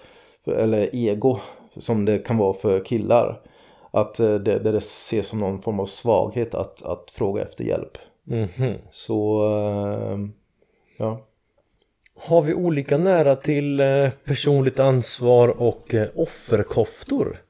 eller 0.45 0.95
ego 0.95 1.39
som 1.78 2.06
det 2.06 2.20
kan 2.20 2.38
vara 2.38 2.54
för 2.54 2.86
killar. 2.86 3.41
Att 3.91 4.16
det, 4.16 4.39
det, 4.39 4.60
det 4.60 4.78
ses 4.78 5.28
som 5.28 5.39
någon 5.39 5.62
form 5.62 5.80
av 5.80 5.86
svaghet 5.86 6.56
att, 6.56 6.86
att 6.86 7.12
fråga 7.12 7.41
efter 7.41 7.64
hjälp. 7.64 7.97
Mm 8.28 8.47
-hmm. 8.47 8.78
Så, 8.91 9.45
eh, 9.45 10.20
ja. 10.97 11.20
Har 12.24 12.41
vi 12.41 12.53
olika 12.53 12.97
nära 12.97 13.36
till 13.36 13.80
eh, 13.80 14.09
personligt 14.24 14.80
ansvar 14.80 15.47
och 15.47 15.93
eh, 15.93 16.09
offerkoftor? 16.15 17.41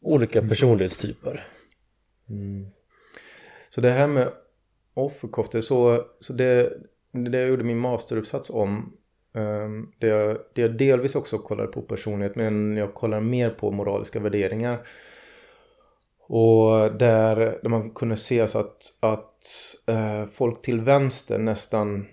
Olika 0.00 0.42
personlighetstyper. 0.42 1.46
Så 3.70 3.80
det 3.80 3.90
här 3.90 4.06
med 4.06 4.32
offerkoftor, 4.94 5.60
så, 5.60 6.04
så 6.20 6.32
det, 6.32 6.72
det 7.12 7.38
jag 7.38 7.48
gjorde 7.48 7.64
min 7.64 7.78
masteruppsats 7.78 8.50
om 8.50 8.96
um, 9.32 9.92
det, 9.98 10.06
jag, 10.06 10.38
det 10.54 10.62
jag 10.62 10.78
delvis 10.78 11.14
också 11.14 11.38
kollar 11.38 11.66
på 11.66 11.82
personlighet 11.82 12.36
men 12.36 12.76
jag 12.76 12.94
kollar 12.94 13.20
mer 13.20 13.50
på 13.50 13.70
moraliska 13.70 14.20
värderingar. 14.20 14.86
Och 16.20 16.92
där, 16.98 17.36
där 17.36 17.68
man 17.68 17.90
kunde 17.90 18.16
se 18.16 18.48
så 18.48 18.58
att, 18.58 18.82
att 19.00 19.44
uh, 19.90 20.26
folk 20.32 20.62
till 20.62 20.80
vänster 20.80 21.38
nästan 21.38 22.06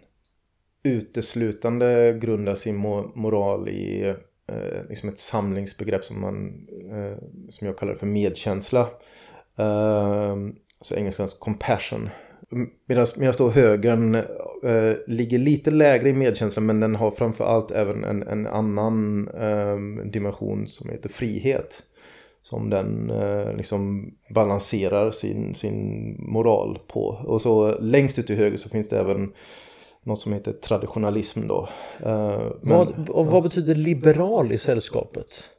uteslutande 0.86 2.18
grundar 2.22 2.56
sin 2.56 2.76
moral 3.16 3.70
i 3.70 4.16
eh, 4.48 4.90
liksom 4.90 5.10
ett 5.10 5.20
samlingsbegrepp 5.20 6.06
som, 6.06 6.22
man, 6.22 6.68
eh, 6.92 7.18
som 7.50 7.68
jag 7.68 7.78
kallar 7.78 7.96
för 7.96 8.08
medkänsla. 8.08 8.90
Eh, 9.58 10.36
alltså 10.80 10.96
engelskans 10.96 11.38
compassion. 11.38 12.10
Medan 12.86 13.06
då 13.38 13.50
högern 13.50 14.16
eh, 14.16 14.94
ligger 15.08 15.38
lite 15.38 15.72
lägre 15.72 16.10
i 16.10 16.14
medkänsla 16.14 16.62
men 16.62 16.80
den 16.80 16.96
har 16.96 17.12
framförallt 17.12 17.72
även 17.72 18.04
en, 18.04 18.24
en 18.24 18.48
annan 18.48 19.28
eh, 19.28 20.06
dimension 20.12 20.68
som 20.68 20.90
heter 20.90 21.10
frihet. 21.10 21.84
Som 22.42 22.70
den 22.70 23.10
eh, 23.10 23.56
liksom 23.56 24.14
balanserar 24.34 25.12
sin, 25.12 25.56
sin 25.56 26.16
moral 26.20 26.80
på. 26.88 27.02
Och 27.08 27.42
så 27.42 27.80
längst 27.80 28.20
ut 28.20 28.28
till 28.28 28.36
höger 28.36 28.58
så 28.58 28.70
finns 28.70 28.90
det 28.90 29.00
även 29.00 29.34
något 30.06 30.20
som 30.20 30.34
heter 30.34 30.52
traditionalism 30.52 31.48
då. 31.48 31.70
Eh, 32.00 32.52
men, 32.62 32.78
vad, 32.78 33.10
och 33.10 33.28
vad 33.28 33.44
betyder 33.44 33.76
liberal 33.76 34.52
i 34.52 34.58
sällskapet? 34.58 35.50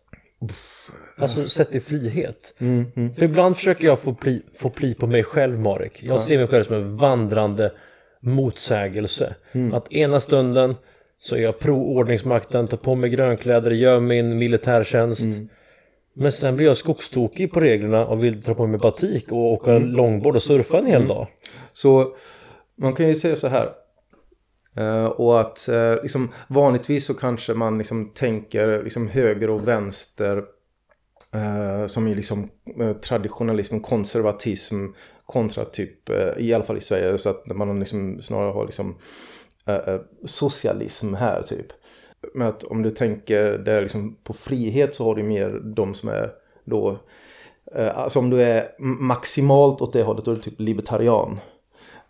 Alltså 1.18 1.46
sett 1.46 1.74
i 1.74 1.80
frihet. 1.80 2.54
Mm, 2.58 2.92
mm. 2.96 3.14
För 3.14 3.24
ibland 3.24 3.56
försöker 3.56 3.86
jag 3.86 4.00
få 4.00 4.14
pli, 4.14 4.42
få 4.54 4.70
pli 4.70 4.94
på 4.94 5.06
mig 5.06 5.22
själv 5.24 5.58
Marek. 5.58 6.02
Jag 6.02 6.20
ser 6.20 6.38
mig 6.38 6.46
själv 6.46 6.64
som 6.64 6.74
en 6.74 6.96
vandrande 6.96 7.72
motsägelse. 8.20 9.34
Mm. 9.52 9.74
Att 9.74 9.92
ena 9.92 10.20
stunden 10.20 10.74
så 11.18 11.36
är 11.36 11.40
jag 11.40 11.58
pro-ordningsmakten, 11.58 12.68
tar 12.68 12.76
på 12.76 12.94
mig 12.94 13.10
grönkläder, 13.10 13.70
gör 13.70 14.00
min 14.00 14.38
militärtjänst. 14.38 15.20
Mm. 15.20 15.48
Men 16.12 16.32
sen 16.32 16.56
blir 16.56 16.66
jag 16.66 16.76
skogstokig 16.76 17.52
på 17.52 17.60
reglerna 17.60 18.06
och 18.06 18.24
vill 18.24 18.40
dra 18.40 18.54
på 18.54 18.66
mig 18.66 18.80
batik 18.80 19.32
och 19.32 19.52
åka 19.52 19.70
mm. 19.70 19.88
långbord 19.88 20.36
och 20.36 20.42
surfa 20.42 20.78
en 20.78 20.86
hel 20.86 20.96
mm. 20.96 21.08
dag. 21.08 21.26
Så 21.72 22.16
man 22.78 22.94
kan 22.94 23.08
ju 23.08 23.14
säga 23.14 23.36
så 23.36 23.48
här. 23.48 23.68
Eh, 24.76 25.04
och 25.04 25.40
att 25.40 25.68
eh, 25.68 26.02
liksom, 26.02 26.32
vanligtvis 26.48 27.06
så 27.06 27.14
kanske 27.14 27.54
man 27.54 27.78
liksom 27.78 28.10
tänker 28.14 28.82
liksom, 28.82 29.08
höger 29.08 29.50
och 29.50 29.68
vänster 29.68 30.44
eh, 31.34 31.86
som 31.86 32.06
är 32.06 32.14
liksom 32.14 32.48
traditionalism, 33.02 33.80
konservatism 33.80 34.86
kontra 35.26 35.64
typ, 35.64 36.10
i 36.38 36.54
alla 36.54 36.64
fall 36.64 36.76
i 36.76 36.80
Sverige, 36.80 37.18
så 37.18 37.30
att 37.30 37.46
man 37.46 37.78
liksom 37.78 38.22
snarare 38.22 38.52
har 38.52 38.64
liksom 38.64 38.96
socialism 40.24 41.14
här 41.14 41.42
typ. 41.42 41.66
Men 42.34 42.48
att 42.48 42.64
om 42.64 42.82
du 42.82 42.90
tänker 42.90 43.58
där 43.58 43.82
liksom 43.82 44.16
på 44.24 44.32
frihet 44.32 44.94
så 44.94 45.04
har 45.04 45.14
du 45.14 45.22
mer 45.22 45.60
de 45.64 45.94
som 45.94 46.08
är 46.08 46.30
då, 46.64 46.98
alltså 47.94 48.18
om 48.18 48.30
du 48.30 48.42
är 48.42 48.74
maximalt 48.78 49.80
åt 49.80 49.92
det 49.92 50.02
hållet 50.02 50.24
då 50.24 50.30
är 50.30 50.34
du 50.34 50.42
typ 50.42 50.60
libertarian. 50.60 51.40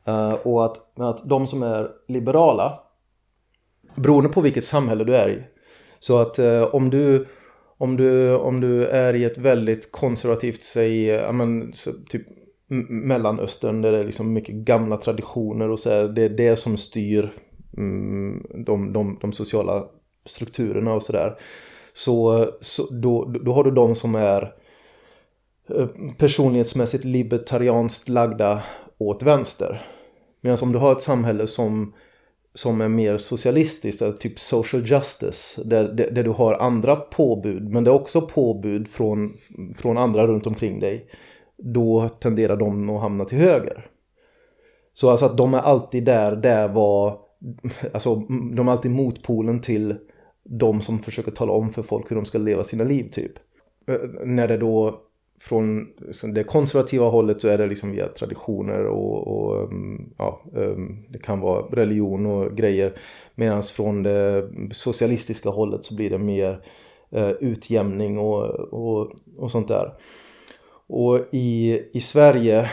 Uh, 0.09 0.32
och 0.32 0.64
att, 0.64 0.98
att 1.00 1.28
de 1.28 1.46
som 1.46 1.62
är 1.62 1.90
liberala, 2.09 2.80
beroende 3.94 4.28
på 4.28 4.40
vilket 4.40 4.64
samhälle 4.64 5.04
du 5.04 5.16
är 5.16 5.28
i. 5.28 5.42
Så 5.98 6.18
att 6.18 6.38
uh, 6.38 6.62
om, 6.62 6.90
du, 6.90 7.26
om, 7.78 7.96
du, 7.96 8.34
om 8.34 8.61
du 8.61 8.86
är 8.86 9.14
i 9.14 9.24
ett 9.24 9.38
väldigt 9.38 9.92
konservativt, 9.92 10.64
säg, 10.64 11.04
ja 11.04 11.32
men 11.32 11.72
typ 12.09 12.26
Mellanöstern 12.88 13.82
där 13.82 13.92
det 13.92 13.98
är 13.98 14.04
liksom 14.04 14.32
mycket 14.32 14.54
gamla 14.54 14.96
traditioner 14.96 15.68
och 15.68 15.80
så 15.80 15.90
här, 15.90 16.09
det 16.09 16.22
är 16.22 16.28
det 16.28 16.57
som 16.57 16.76
styr 16.76 17.32
mm, 17.76 18.46
de, 18.66 18.92
de, 18.92 19.18
de 19.20 19.32
sociala 19.32 19.84
strukturerna 20.24 20.94
och 20.94 21.02
sådär. 21.02 21.38
Så, 21.92 22.46
så 22.61 22.94
då, 22.94 23.24
då 23.24 23.52
har 23.52 23.64
du 23.64 23.70
de 23.70 23.94
som 23.94 24.14
är 24.14 24.54
eh, 25.68 25.88
personlighetsmässigt 26.18 27.04
libertarianskt 27.04 28.09
lagda 28.09 28.62
åt 28.98 29.22
vänster. 29.22 29.86
Medan 30.41 30.59
om 30.62 30.72
du 30.72 30.78
har 30.78 30.93
ett 30.93 31.03
samhälle 31.03 31.47
som, 31.47 31.93
som 32.55 32.80
är 32.80 32.89
mer 32.89 33.18
socialistiskt, 33.18 34.20
typ 34.20 34.39
social 34.39 34.82
justice, 34.87 35.62
där, 35.64 35.89
där, 35.89 36.11
där, 36.11 36.24
du 36.24 36.30
har 36.30 36.55
andra 36.55 36.97
påbud, 36.97 37.70
men 37.70 37.84
det 37.84 37.91
är 37.91 37.95
också 37.95 38.20
påbud 38.20 38.89
från, 38.89 39.37
från 39.78 39.99
andra 39.99 40.26
runt 40.26 40.47
omkring 40.47 40.80
dig, 40.80 41.07
då 41.57 42.09
tenderar 42.09 42.57
de 42.57 42.91
att 42.91 43.01
hamna 43.01 43.24
till 43.24 43.39
höger. 43.39 43.87
Så 44.95 45.11
alltså 45.11 45.26
att 45.26 45.37
de 45.37 45.55
är 45.55 45.59
alltid 45.59 46.05
där, 46.05 46.37
där 46.37 46.68
var, 46.68 47.18
alltså 47.95 48.14
de 48.55 48.68
är 48.68 48.72
alltid 48.72 48.91
motpolen 48.91 49.61
till 49.61 49.97
de 50.45 50.80
som 50.80 50.99
försöker 50.99 51.30
tala 51.30 51.53
om 51.53 51.72
för 51.72 51.82
folk 51.82 52.11
hur 52.11 52.16
de 52.16 52.24
ska 52.24 52.39
leva 52.39 52.64
sina 52.64 52.84
liv 52.84 53.11
typ. 53.12 53.32
Eh, 53.87 54.24
när 54.24 54.49
det 54.49 54.57
då 54.57 55.01
från 55.39 55.89
liksom 55.99 56.34
det 56.34 56.45
konservativa 56.45 57.09
hållet 57.09 57.41
så 57.41 57.49
är 57.49 57.59
det 57.59 57.66
liksom 57.66 57.93
via 57.93 58.09
traditioner 58.09 58.87
och, 58.87 59.28
och 59.28 59.64
um, 59.64 60.14
ja, 60.18 60.41
um, 60.53 61.05
det 61.09 61.18
kan 61.18 61.41
vara 61.41 61.62
religion 61.62 62.26
och 62.26 62.57
grejer. 62.57 62.99
Medan 63.34 63.62
från 63.62 64.03
det 64.03 64.51
socialistiska 64.70 65.51
hållet 65.51 65.84
så 65.84 65.97
blir 65.97 66.11
det 66.11 66.18
mer 66.18 66.61
eh, 67.11 67.30
utjämning 67.30 68.18
och, 68.18 68.45
och, 68.55 69.12
och 69.37 69.51
sånt 69.51 69.68
där. 69.68 69.93
Och 70.87 71.20
i, 71.32 71.82
i 71.93 72.01
Sverige, 72.01 72.70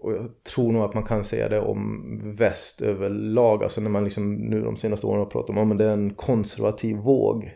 och 0.00 0.12
jag 0.12 0.30
tror 0.54 0.72
nog 0.72 0.82
att 0.82 0.94
man 0.94 1.04
kan 1.04 1.24
säga 1.24 1.48
det 1.48 1.60
om 1.60 2.32
väst 2.36 2.80
överlag, 2.80 3.62
alltså 3.62 3.80
när 3.80 3.90
man 3.90 4.04
liksom 4.04 4.34
nu 4.34 4.60
de 4.60 4.76
senaste 4.76 5.06
åren 5.06 5.18
har 5.18 5.26
pratat 5.26 5.56
om 5.56 5.72
att 5.72 5.78
det 5.78 5.84
är 5.84 5.92
en 5.92 6.14
konservativ 6.14 6.96
våg. 6.96 7.50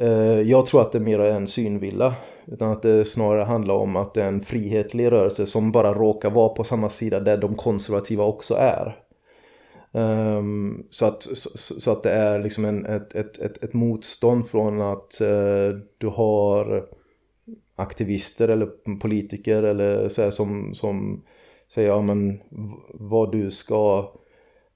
Eh, 0.00 0.40
jag 0.40 0.66
tror 0.66 0.82
att 0.82 0.92
det 0.92 1.00
mer 1.00 1.18
är 1.18 1.30
en 1.30 1.46
synvilla 1.46 2.14
utan 2.46 2.72
att 2.72 2.82
det 2.82 3.04
snarare 3.04 3.44
handlar 3.44 3.74
om 3.74 3.96
att 3.96 4.14
det 4.14 4.22
är 4.22 4.28
en 4.28 4.44
frihetlig 4.44 5.12
rörelse 5.12 5.46
som 5.46 5.72
bara 5.72 5.94
råkar 5.94 6.30
vara 6.30 6.48
på 6.48 6.64
samma 6.64 6.88
sida 6.88 7.20
där 7.20 7.36
de 7.36 7.54
konservativa 7.54 8.24
också 8.24 8.54
är. 8.54 9.02
Um, 9.92 10.86
så, 10.90 11.06
att, 11.06 11.22
så, 11.22 11.58
så, 11.80 11.92
att 11.92 12.02
det 12.02 12.10
är 12.10 12.38
liksom 12.38 12.64
en, 12.64 12.86
ett, 12.86 13.14
ett, 13.14 13.38
ett, 13.38 13.64
ett 13.64 13.74
motstånd 13.74 14.48
från 14.48 14.80
att 14.80 15.18
uh, 15.22 15.78
du 15.98 16.06
har 16.06 16.88
aktivister 17.76 18.48
eller 18.48 18.66
politiker 19.00 19.62
eller 19.62 20.08
så 20.08 20.22
här, 20.22 20.30
som, 20.30 20.74
som 20.74 21.22
säger 21.68 21.88
ja, 21.88 22.02
men 22.02 22.40
vad 22.94 23.32
du 23.32 23.50
ska 23.50 24.12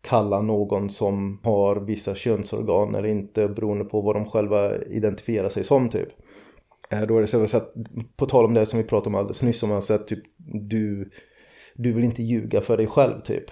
kalla 0.00 0.42
någon 0.42 0.90
som 0.90 1.40
har 1.42 1.76
vissa 1.76 2.14
könsorgan 2.14 2.94
eller 2.94 3.08
inte 3.08 3.48
beroende 3.48 3.84
på 3.84 4.00
vad 4.00 4.16
de 4.16 4.26
själva 4.26 4.76
identifierar 4.76 5.48
sig 5.48 5.64
som 5.64 5.88
typ. 5.88 6.08
Eh, 6.91 7.03
då 7.03 7.16
är 7.16 7.20
det 7.20 7.26
så 7.26 7.57
att 7.57 7.74
på 8.16 8.26
tal 8.26 8.45
om 8.45 8.55
det 8.55 8.66
som 8.66 8.78
vi 8.78 8.84
pratade 8.84 9.09
om 9.09 9.14
alldeles 9.14 9.43
nyss 9.43 9.62
om 9.62 9.72
alltså 9.72 9.95
att 9.95 10.09
typ 10.09 10.24
du, 10.47 11.11
du 11.74 11.93
vill 11.93 12.05
inte 12.05 12.22
ljuga 12.22 12.61
för 12.61 12.76
dig 12.76 12.86
själv 12.86 13.20
typ. 13.20 13.45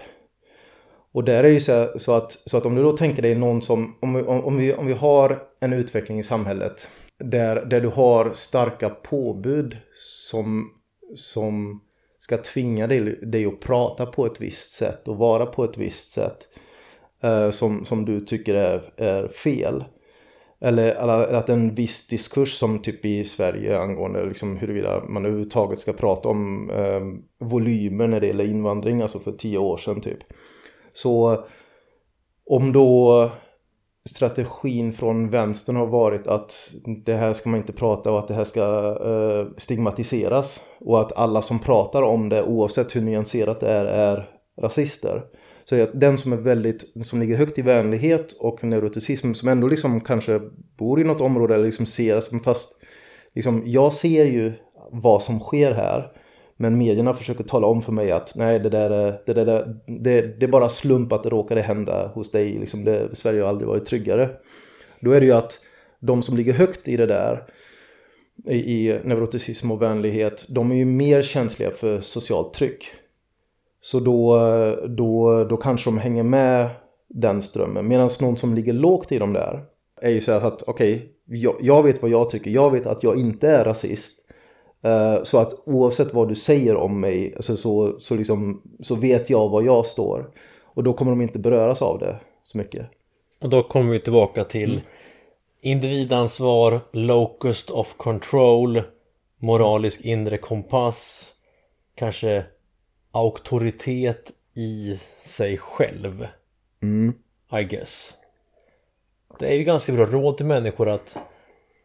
Och 1.11 1.23
där 1.23 1.33
är 1.33 1.43
det 1.43 1.49
ju 1.49 1.59
så, 1.59 1.99
så, 1.99 2.13
att, 2.13 2.31
så 2.31 2.57
att 2.57 2.65
om 2.65 2.75
du 2.75 2.83
då 2.83 2.97
tänker 2.97 3.21
dig 3.21 3.35
någon 3.35 3.61
som, 3.61 3.97
om, 3.99 4.15
om, 4.15 4.45
om, 4.45 4.57
vi, 4.57 4.73
om 4.73 4.85
vi 4.85 4.93
har 4.93 5.43
en 5.59 5.73
utveckling 5.73 6.19
i 6.19 6.23
samhället 6.23 6.87
där, 7.17 7.65
där 7.65 7.81
du 7.81 7.87
har 7.87 8.33
starka 8.33 8.89
påbud 8.89 9.77
som, 9.95 10.71
som 11.15 11.81
ska 12.19 12.37
tvinga 12.37 12.87
dig, 12.87 12.99
dig 13.21 13.45
att 13.45 13.59
prata 13.59 14.05
på 14.05 14.25
ett 14.25 14.41
visst 14.41 14.71
sätt 14.71 15.07
och 15.07 15.17
vara 15.17 15.45
på 15.45 15.63
ett 15.63 15.77
visst 15.77 16.11
sätt 16.11 16.47
eh, 17.23 17.49
som, 17.49 17.85
som 17.85 18.05
du 18.05 18.25
tycker 18.25 18.55
är, 18.55 18.81
är 18.97 19.27
fel. 19.27 19.83
Eller 20.61 20.95
att 21.33 21.49
en 21.49 21.75
viss 21.75 22.07
diskurs 22.07 22.53
som 22.53 22.79
typ 22.79 23.05
i 23.05 23.25
Sverige 23.25 23.79
angående 23.79 24.25
liksom 24.25 24.57
huruvida 24.57 25.03
man 25.07 25.25
överhuvudtaget 25.25 25.79
ska 25.79 25.93
prata 25.93 26.29
om 26.29 26.69
eh, 26.69 27.01
volymer 27.47 28.07
när 28.07 28.19
det 28.19 28.27
gäller 28.27 28.43
invandring, 28.43 29.01
alltså 29.01 29.19
för 29.19 29.31
tio 29.31 29.57
år 29.57 29.77
sedan 29.77 30.01
typ. 30.01 30.19
Så 30.93 31.43
om 32.45 32.73
då 32.73 33.31
strategin 34.09 34.93
från 34.93 35.29
vänstern 35.29 35.75
har 35.75 35.87
varit 35.87 36.27
att 36.27 36.71
det 37.05 37.13
här 37.13 37.33
ska 37.33 37.49
man 37.49 37.59
inte 37.59 37.73
prata 37.73 38.11
och 38.11 38.19
att 38.19 38.27
det 38.27 38.33
här 38.33 38.43
ska 38.43 38.61
eh, 39.05 39.47
stigmatiseras 39.57 40.67
och 40.79 41.01
att 41.01 41.17
alla 41.17 41.41
som 41.41 41.59
pratar 41.59 42.01
om 42.01 42.29
det 42.29 42.43
oavsett 42.43 42.95
hur 42.95 43.01
nyanserat 43.01 43.59
det 43.59 43.69
är 43.69 43.85
är 43.85 44.29
rasister. 44.61 45.23
Så 45.69 45.75
är 45.75 45.79
det 45.79 45.85
att 45.85 45.99
den 45.99 46.17
som 46.17 46.33
är 46.33 46.37
väldigt, 46.37 47.05
som 47.05 47.19
ligger 47.19 47.35
högt 47.35 47.57
i 47.57 47.61
vänlighet 47.61 48.31
och 48.31 48.63
neuroticism 48.63 49.33
som 49.33 49.49
ändå 49.49 49.67
liksom 49.67 50.01
kanske 50.01 50.41
bor 50.77 51.01
i 51.01 51.03
något 51.03 51.21
område 51.21 51.55
eller 51.55 51.65
liksom 51.65 51.85
ser, 51.85 52.15
alltså, 52.15 52.39
fast 52.39 52.81
liksom 53.35 53.63
jag 53.65 53.93
ser 53.93 54.25
ju 54.25 54.53
vad 54.91 55.23
som 55.23 55.39
sker 55.39 55.71
här. 55.71 56.11
Men 56.57 56.77
medierna 56.77 57.13
försöker 57.13 57.43
tala 57.43 57.67
om 57.67 57.81
för 57.81 57.91
mig 57.91 58.11
att 58.11 58.35
nej 58.35 58.59
det 58.59 58.69
där 58.69 58.89
är, 58.89 59.21
det, 59.25 59.33
där, 59.33 59.45
är- 59.47 59.75
det, 59.85 60.21
det 60.39 60.45
är 60.45 60.47
bara 60.47 60.69
slump 60.69 61.11
att 61.11 61.23
det 61.23 61.29
råkade 61.29 61.61
hända 61.61 62.07
hos 62.07 62.31
dig. 62.31 62.59
Liksom 62.59 62.83
det, 62.83 63.15
Sverige 63.15 63.41
har 63.41 63.49
aldrig 63.49 63.67
varit 63.67 63.85
tryggare. 63.85 64.29
Då 64.99 65.11
är 65.11 65.19
det 65.19 65.25
ju 65.25 65.33
att 65.33 65.57
de 65.99 66.21
som 66.23 66.37
ligger 66.37 66.53
högt 66.53 66.87
i 66.87 66.97
det 66.97 67.05
där 67.05 67.43
i, 68.47 68.55
i 68.87 68.99
neuroticism 69.03 69.71
och 69.71 69.81
vänlighet, 69.81 70.45
de 70.49 70.71
är 70.71 70.75
ju 70.75 70.85
mer 70.85 71.21
känsliga 71.21 71.71
för 71.71 72.01
socialt 72.01 72.53
tryck. 72.53 72.85
Så 73.81 73.99
då, 73.99 74.39
då, 74.87 75.43
då 75.43 75.57
kanske 75.57 75.89
de 75.89 75.97
hänger 75.97 76.23
med 76.23 76.69
den 77.07 77.41
strömmen. 77.41 77.87
Medan 77.87 78.09
någon 78.21 78.37
som 78.37 78.55
ligger 78.55 78.73
lågt 78.73 79.11
i 79.11 79.19
de 79.19 79.33
där 79.33 79.63
är 80.01 80.09
ju 80.09 80.21
så 80.21 80.31
här 80.31 80.47
att 80.47 80.63
okej, 80.67 81.13
jag, 81.25 81.55
jag 81.61 81.83
vet 81.83 82.01
vad 82.01 82.11
jag 82.11 82.29
tycker. 82.29 82.51
Jag 82.51 82.71
vet 82.71 82.85
att 82.85 83.03
jag 83.03 83.17
inte 83.19 83.49
är 83.49 83.65
rasist. 83.65 84.19
Eh, 84.81 85.23
så 85.23 85.37
att 85.37 85.53
oavsett 85.65 86.13
vad 86.13 86.29
du 86.29 86.35
säger 86.35 86.75
om 86.75 86.99
mig 86.99 87.33
alltså 87.35 87.57
så, 87.57 87.99
så, 87.99 88.15
liksom, 88.15 88.61
så 88.79 88.95
vet 88.95 89.29
jag 89.29 89.49
var 89.49 89.61
jag 89.61 89.85
står. 89.85 90.31
Och 90.63 90.83
då 90.83 90.93
kommer 90.93 91.11
de 91.11 91.21
inte 91.21 91.39
beröras 91.39 91.81
av 91.81 91.99
det 91.99 92.19
så 92.43 92.57
mycket. 92.57 92.85
Och 93.41 93.49
då 93.49 93.63
kommer 93.63 93.91
vi 93.91 93.99
tillbaka 93.99 94.43
till 94.43 94.81
individansvar, 95.61 96.79
locust 96.91 97.69
of 97.69 97.97
control, 97.97 98.81
moralisk 99.37 100.01
inre 100.01 100.37
kompass, 100.37 101.25
kanske 101.95 102.43
auktoritet 103.11 104.31
i 104.53 104.99
sig 105.23 105.57
själv. 105.57 106.27
Mm. 106.81 107.13
I 107.59 107.63
guess. 107.63 108.15
Det 109.39 109.47
är 109.47 109.55
ju 109.55 109.63
ganska 109.63 109.91
bra 109.91 110.05
råd 110.05 110.37
till 110.37 110.45
människor 110.45 110.89
att 110.89 111.17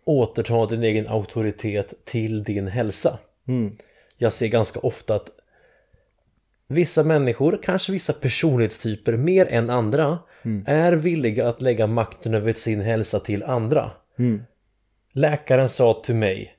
återta 0.05 0.67
din 0.67 0.83
egen 0.83 1.09
auktoritet 1.09 2.05
till 2.05 2.45
din 2.45 2.67
hälsa. 2.67 3.19
Mm. 3.49 3.77
Jag 4.17 4.33
ser 4.33 4.49
ganska 4.49 4.81
ofta 4.81 5.15
att 5.15 5.31
vissa 6.67 7.03
människor, 7.03 7.61
kanske 7.63 7.93
vissa 7.93 8.13
personlighetstyper 8.13 9.17
mer 9.17 9.47
än 9.47 9.71
andra, 9.71 10.19
är 10.67 10.93
villiga 10.93 11.49
att 11.49 11.63
lägga 11.63 11.87
makten 11.87 12.35
över 12.35 12.53
sin 12.53 12.81
hälsa 12.81 13.21
till 13.21 13.43
andra. 13.43 13.91
Mm. 14.19 14.43
Läkaren 15.13 15.69
sa 15.69 16.03
till 16.05 16.15
mig 16.15 16.54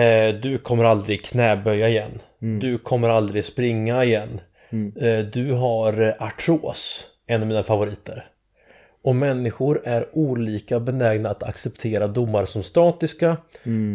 eh, 0.00 0.34
Du 0.34 0.58
kommer 0.58 0.84
aldrig 0.84 1.24
knäböja 1.24 1.88
igen. 1.88 2.20
Du 2.60 2.78
kommer 2.78 3.08
aldrig 3.08 3.44
springa 3.44 4.04
igen. 4.04 4.40
Eh, 4.96 5.18
du 5.18 5.52
har 5.52 6.02
eh, 6.02 6.14
artros, 6.18 7.04
en 7.26 7.42
av 7.42 7.48
mina 7.48 7.62
favoriter. 7.62 8.26
Och 9.02 9.16
människor 9.16 9.82
är 9.84 10.08
olika 10.12 10.80
benägna 10.80 11.30
att 11.30 11.42
acceptera 11.42 12.06
domar 12.06 12.44
som 12.44 12.62
statiska 12.62 13.36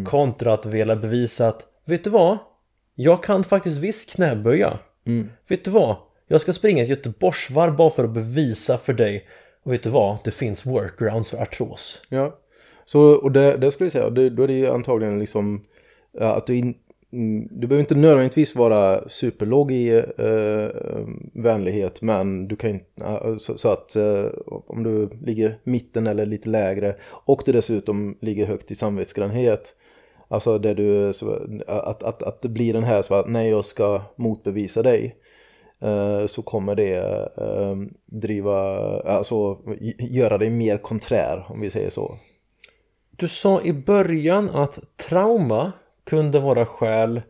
kontra 0.05 0.53
att 0.53 0.65
vilja 0.65 0.95
bevisa 0.95 1.47
att 1.47 1.65
vet 1.85 2.03
du 2.03 2.09
vad? 2.09 2.37
Jag 2.95 3.23
kan 3.23 3.43
faktiskt 3.43 3.77
visst 3.77 4.15
knäböja. 4.15 4.79
Vet 5.47 5.65
du 5.65 5.71
vad? 5.71 5.95
Jag 6.27 6.41
ska 6.41 6.53
springa 6.53 6.83
ett 6.83 6.89
Göteborgsvarv 6.89 7.75
bara 7.75 7.89
för 7.89 8.03
att 8.03 8.09
bevisa 8.09 8.77
för 8.77 8.93
dig. 8.93 9.27
Och 9.63 9.73
vet 9.73 9.83
du 9.83 9.89
vad? 9.89 10.17
Det 10.23 10.31
finns 10.31 10.65
workarounds 10.65 11.29
för 11.29 11.37
artros. 11.37 12.01
Ja, 12.09 12.39
så 12.85 13.01
och 13.01 13.31
det, 13.31 13.57
det 13.57 13.71
skulle 13.71 13.85
jag 13.85 13.91
säga, 13.91 14.09
det, 14.09 14.29
då 14.29 14.43
är 14.43 14.47
det 14.47 14.53
ju 14.53 14.69
antagligen 14.69 15.19
liksom 15.19 15.63
att 16.17 16.47
du 16.47 16.55
in, 16.55 16.73
mm, 17.13 17.47
du 17.51 17.67
behöver 17.67 17.83
inte 17.83 17.95
nödvändigtvis 17.95 18.55
vara 18.55 19.09
superlåg 19.09 19.71
i 19.71 19.89
eh, 19.89 20.25
eh, 20.25 21.07
vänlighet 21.33 22.01
men 22.01 22.47
du 22.47 22.55
kan 22.55 22.69
inte, 22.69 22.85
så, 23.37 23.57
så 23.57 23.69
att 23.69 23.95
eh, 23.95 24.25
om 24.45 24.83
du 24.83 25.09
ligger 25.21 25.59
mitten 25.63 26.07
eller 26.07 26.25
lite 26.25 26.49
lägre 26.49 26.95
och 27.03 27.41
du 27.45 27.51
dessutom 27.51 28.17
ligger 28.21 28.45
högt 28.45 28.71
i 28.71 28.75
samvetsgrannhet 28.75 29.75
Alltså 30.31 30.57
där 30.57 30.75
du, 30.75 31.13
så, 31.13 31.33
att, 31.67 32.03
att, 32.03 32.23
att 32.23 32.41
det 32.41 32.49
blir 32.49 32.73
den 32.73 32.83
här 32.83 33.01
så 33.01 33.15
att 33.15 33.29
när 33.29 33.43
jag 33.43 33.65
ska 33.65 34.01
motbevisa 34.15 34.83
dig 34.83 35.15
eh, 35.81 36.25
så 36.25 36.41
kommer 36.41 36.75
det 36.75 36.97
eh, 37.37 37.75
driva, 38.05 38.55
alltså 39.01 39.57
göra 39.99 40.37
dig 40.37 40.49
mer 40.49 40.77
konträr 40.77 41.45
om 41.49 41.61
vi 41.61 41.69
säger 41.69 41.89
så. 41.89 42.17
Du 43.11 43.27
sa 43.27 43.61
i 43.61 43.73
början 43.73 44.49
att 44.49 44.79
trauma 44.97 45.71
kunde 46.09 46.39
vara 46.39 46.65
skäl 46.65 47.21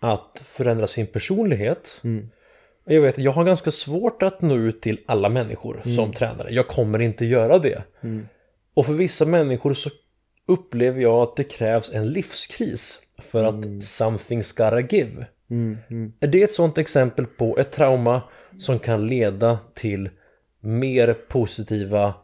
att 0.00 0.42
förändra 0.44 0.86
sin 0.86 1.06
personlighet. 1.06 2.00
Och 2.86 2.92
Jag 2.92 3.00
vet, 3.02 3.18
jag 3.18 3.32
har 3.32 3.44
ganska 3.44 3.70
svårt 3.70 4.22
att 4.22 4.42
nå 4.42 4.56
ut 4.56 4.80
till 4.80 5.00
alla 5.06 5.28
människor 5.28 5.80
som 5.96 6.12
tränare. 6.12 6.50
Jag 6.50 6.68
kommer 6.68 6.98
inte 6.98 7.24
göra 7.24 7.58
det. 7.58 7.82
Och 8.74 8.86
för 8.86 8.92
vissa 8.92 9.26
människor 9.26 9.74
så 9.74 9.90
upplever 10.46 11.00
jag 11.02 11.14
att 11.22 11.36
det 11.36 11.44
krävs 11.44 11.90
en 11.92 12.12
livskris 12.12 12.98
för 13.22 13.44
att 13.44 13.54
something's 13.82 14.56
gotta 14.56 14.96
give. 14.96 15.26
Är 16.20 16.26
det 16.26 16.42
ett 16.42 16.52
sånt 16.54 16.78
exempel 16.78 17.26
på 17.26 17.58
ett 17.58 17.72
trauma 17.72 18.22
som 18.58 18.78
kan 18.78 19.06
leda 19.06 19.58
till 19.74 20.10
mer 20.60 21.14
positiva 21.14 22.14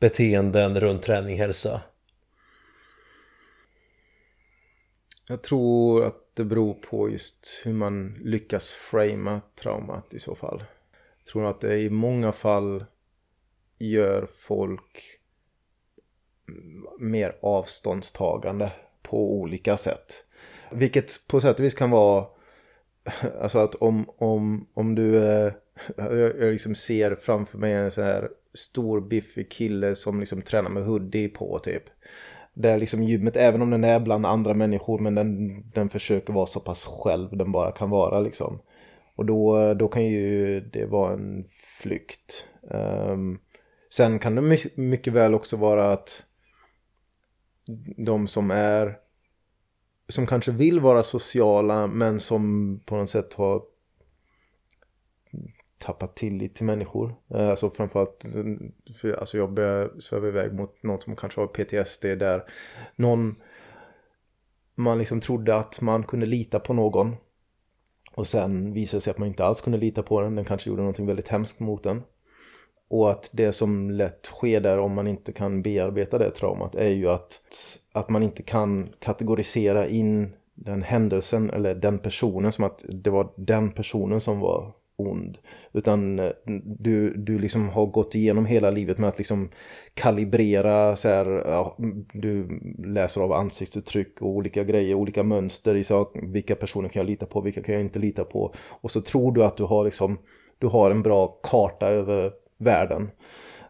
beteenden 0.00 0.80
runt 0.80 1.02
träning, 1.02 1.38
hälsa? 1.38 1.80
Jag 5.28 5.42
tror 5.42 6.04
att 6.04 6.30
det 6.34 6.44
beror 6.44 6.74
på 6.74 7.10
just 7.10 7.62
hur 7.64 7.72
man 7.72 8.18
lyckas 8.22 8.72
framea 8.72 9.40
traumat 9.54 10.14
i 10.14 10.18
så 10.18 10.34
fall. 10.34 10.64
Jag 11.18 11.26
tror 11.26 11.46
att 11.46 11.60
det 11.60 11.78
i 11.78 11.90
många 11.90 12.32
fall 12.32 12.84
gör 13.78 14.28
folk 14.38 15.20
mer 16.98 17.36
avståndstagande 17.42 18.72
på 19.02 19.34
olika 19.34 19.76
sätt. 19.76 20.24
Vilket 20.72 21.26
på 21.26 21.40
sätt 21.40 21.58
och 21.58 21.64
vis 21.64 21.74
kan 21.74 21.90
vara 21.90 22.26
Alltså 23.40 23.58
att 23.58 23.74
om, 23.74 24.10
om, 24.16 24.66
om 24.74 24.94
du 24.94 25.24
eh, 25.24 25.52
jag, 25.96 26.10
jag 26.12 26.52
liksom 26.52 26.74
ser 26.74 27.14
framför 27.14 27.58
mig 27.58 27.72
en 27.72 27.90
så 27.90 28.02
här 28.02 28.30
stor 28.54 29.00
biffig 29.00 29.50
kille 29.50 29.96
som 29.96 30.20
liksom 30.20 30.42
tränar 30.42 30.70
med 30.70 30.84
hoodie 30.84 31.28
på 31.28 31.58
typ. 31.58 31.82
Där 32.54 32.78
liksom 32.78 33.02
gymmet, 33.02 33.36
även 33.36 33.62
om 33.62 33.70
den 33.70 33.84
är 33.84 34.00
bland 34.00 34.26
andra 34.26 34.54
människor, 34.54 34.98
men 34.98 35.14
den, 35.14 35.62
den 35.70 35.88
försöker 35.88 36.32
vara 36.32 36.46
så 36.46 36.60
pass 36.60 36.84
själv 36.84 37.36
den 37.36 37.52
bara 37.52 37.72
kan 37.72 37.90
vara 37.90 38.20
liksom. 38.20 38.58
Och 39.16 39.26
då, 39.26 39.74
då 39.74 39.88
kan 39.88 40.04
ju 40.04 40.60
det 40.60 40.86
vara 40.86 41.12
en 41.12 41.44
flykt. 41.80 42.44
Um, 42.70 43.38
sen 43.90 44.18
kan 44.18 44.34
det 44.34 44.42
my- 44.42 44.70
mycket 44.74 45.12
väl 45.12 45.34
också 45.34 45.56
vara 45.56 45.92
att 45.92 46.22
de 47.96 48.28
som 48.28 48.50
är 48.50 48.98
som 50.08 50.26
kanske 50.26 50.52
vill 50.52 50.80
vara 50.80 51.02
sociala 51.02 51.86
men 51.86 52.20
som 52.20 52.80
på 52.86 52.96
något 52.96 53.10
sätt 53.10 53.34
har 53.34 53.62
tappat 55.84 56.16
tillit 56.16 56.54
till 56.54 56.66
människor. 56.66 57.14
Eh, 57.34 57.48
alltså 57.48 57.70
framförallt, 57.70 58.24
för, 59.00 59.12
alltså 59.12 59.38
jag 59.38 59.52
börjar 59.52 59.90
sväva 59.98 60.28
iväg 60.28 60.52
mot 60.52 60.82
någon 60.82 61.00
som 61.00 61.16
kanske 61.16 61.40
har 61.40 61.46
PTSD 61.46 62.04
där 62.04 62.44
någon 62.96 63.34
man 64.74 64.98
liksom 64.98 65.20
trodde 65.20 65.56
att 65.56 65.80
man 65.80 66.02
kunde 66.02 66.26
lita 66.26 66.60
på 66.60 66.72
någon 66.72 67.16
och 68.14 68.26
sen 68.26 68.72
visade 68.72 68.96
det 68.96 69.00
sig 69.00 69.10
att 69.10 69.18
man 69.18 69.28
inte 69.28 69.44
alls 69.44 69.60
kunde 69.60 69.78
lita 69.78 70.02
på 70.02 70.20
den. 70.20 70.36
Den 70.36 70.44
kanske 70.44 70.70
gjorde 70.70 70.82
någonting 70.82 71.06
väldigt 71.06 71.28
hemskt 71.28 71.60
mot 71.60 71.82
den. 71.82 72.02
Och 72.88 73.10
att 73.10 73.30
det 73.32 73.52
som 73.52 73.90
lätt 73.90 74.26
sker 74.26 74.60
där 74.60 74.78
om 74.78 74.92
man 74.92 75.06
inte 75.06 75.32
kan 75.32 75.62
bearbeta 75.62 76.18
det 76.18 76.30
traumat 76.30 76.74
är 76.74 76.90
ju 76.90 77.08
att, 77.08 77.40
att 77.92 78.08
man 78.08 78.22
inte 78.22 78.42
kan 78.42 78.88
kategorisera 78.98 79.88
in 79.88 80.32
den 80.54 80.82
händelsen 80.82 81.50
eller 81.50 81.74
den 81.74 81.98
personen 81.98 82.52
som 82.52 82.64
att 82.64 82.84
det 82.88 83.10
var 83.10 83.28
den 83.36 83.70
personen 83.70 84.20
som 84.20 84.40
var 84.40 84.72
ond. 84.96 85.38
Utan 85.72 86.18
eh, 86.18 86.30
du, 86.64 87.14
du 87.16 87.38
liksom 87.38 87.68
har 87.68 87.86
gått 87.86 88.14
igenom 88.14 88.46
hela 88.46 88.70
livet 88.70 88.98
med 88.98 89.08
att 89.08 89.18
liksom 89.18 89.48
kalibrera 89.94 90.96
så 90.96 91.08
här, 91.08 91.26
ja, 91.26 91.76
du 92.12 92.60
läser 92.78 93.20
av 93.20 93.32
ansiktsuttryck 93.32 94.22
och 94.22 94.28
olika 94.28 94.64
grejer, 94.64 94.94
olika 94.94 95.22
mönster 95.22 95.74
i 95.74 95.84
sak, 95.84 96.16
vilka 96.22 96.54
personer 96.54 96.88
kan 96.88 97.00
jag 97.00 97.10
lita 97.10 97.26
på, 97.26 97.40
vilka 97.40 97.62
kan 97.62 97.74
jag 97.74 97.84
inte 97.84 97.98
lita 97.98 98.24
på. 98.24 98.54
Och 98.68 98.90
så 98.90 99.00
tror 99.00 99.32
du 99.32 99.44
att 99.44 99.56
du 99.56 99.64
har 99.64 99.84
liksom, 99.84 100.18
du 100.58 100.66
har 100.66 100.90
en 100.90 101.02
bra 101.02 101.38
karta 101.42 101.86
över 101.86 102.32
världen. 102.58 103.10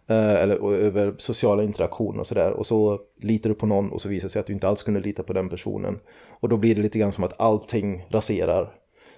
Eh, 0.06 0.34
eller 0.34 0.72
över 0.72 1.14
sociala 1.18 1.62
interaktioner 1.62 2.20
och 2.20 2.26
sådär. 2.26 2.50
Och 2.50 2.66
så 2.66 3.00
litar 3.20 3.48
du 3.50 3.54
på 3.54 3.66
någon 3.66 3.90
och 3.90 4.00
så 4.00 4.08
visar 4.08 4.28
det 4.28 4.32
sig 4.32 4.40
att 4.40 4.46
du 4.46 4.52
inte 4.52 4.68
alls 4.68 4.82
kunde 4.82 5.00
lita 5.00 5.22
på 5.22 5.32
den 5.32 5.48
personen. 5.48 6.00
Och 6.28 6.48
då 6.48 6.56
blir 6.56 6.74
det 6.74 6.82
lite 6.82 6.98
grann 6.98 7.12
som 7.12 7.24
att 7.24 7.40
allting 7.40 8.06
raserar. 8.08 8.74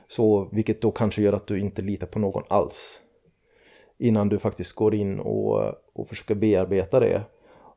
Så, 0.09 0.49
vilket 0.53 0.81
då 0.81 0.91
kanske 0.91 1.23
gör 1.23 1.33
att 1.33 1.47
du 1.47 1.61
inte 1.61 1.83
litar 1.83 2.07
på 2.07 2.19
någon 2.19 2.43
alls. 2.49 3.01
Innan 3.99 4.29
du 4.29 4.39
faktiskt 4.39 4.73
går 4.73 4.95
in 4.95 5.21
och, 5.21 5.75
och 5.93 6.09
försöker 6.09 6.35
bearbeta 6.35 7.01
det. 7.01 7.23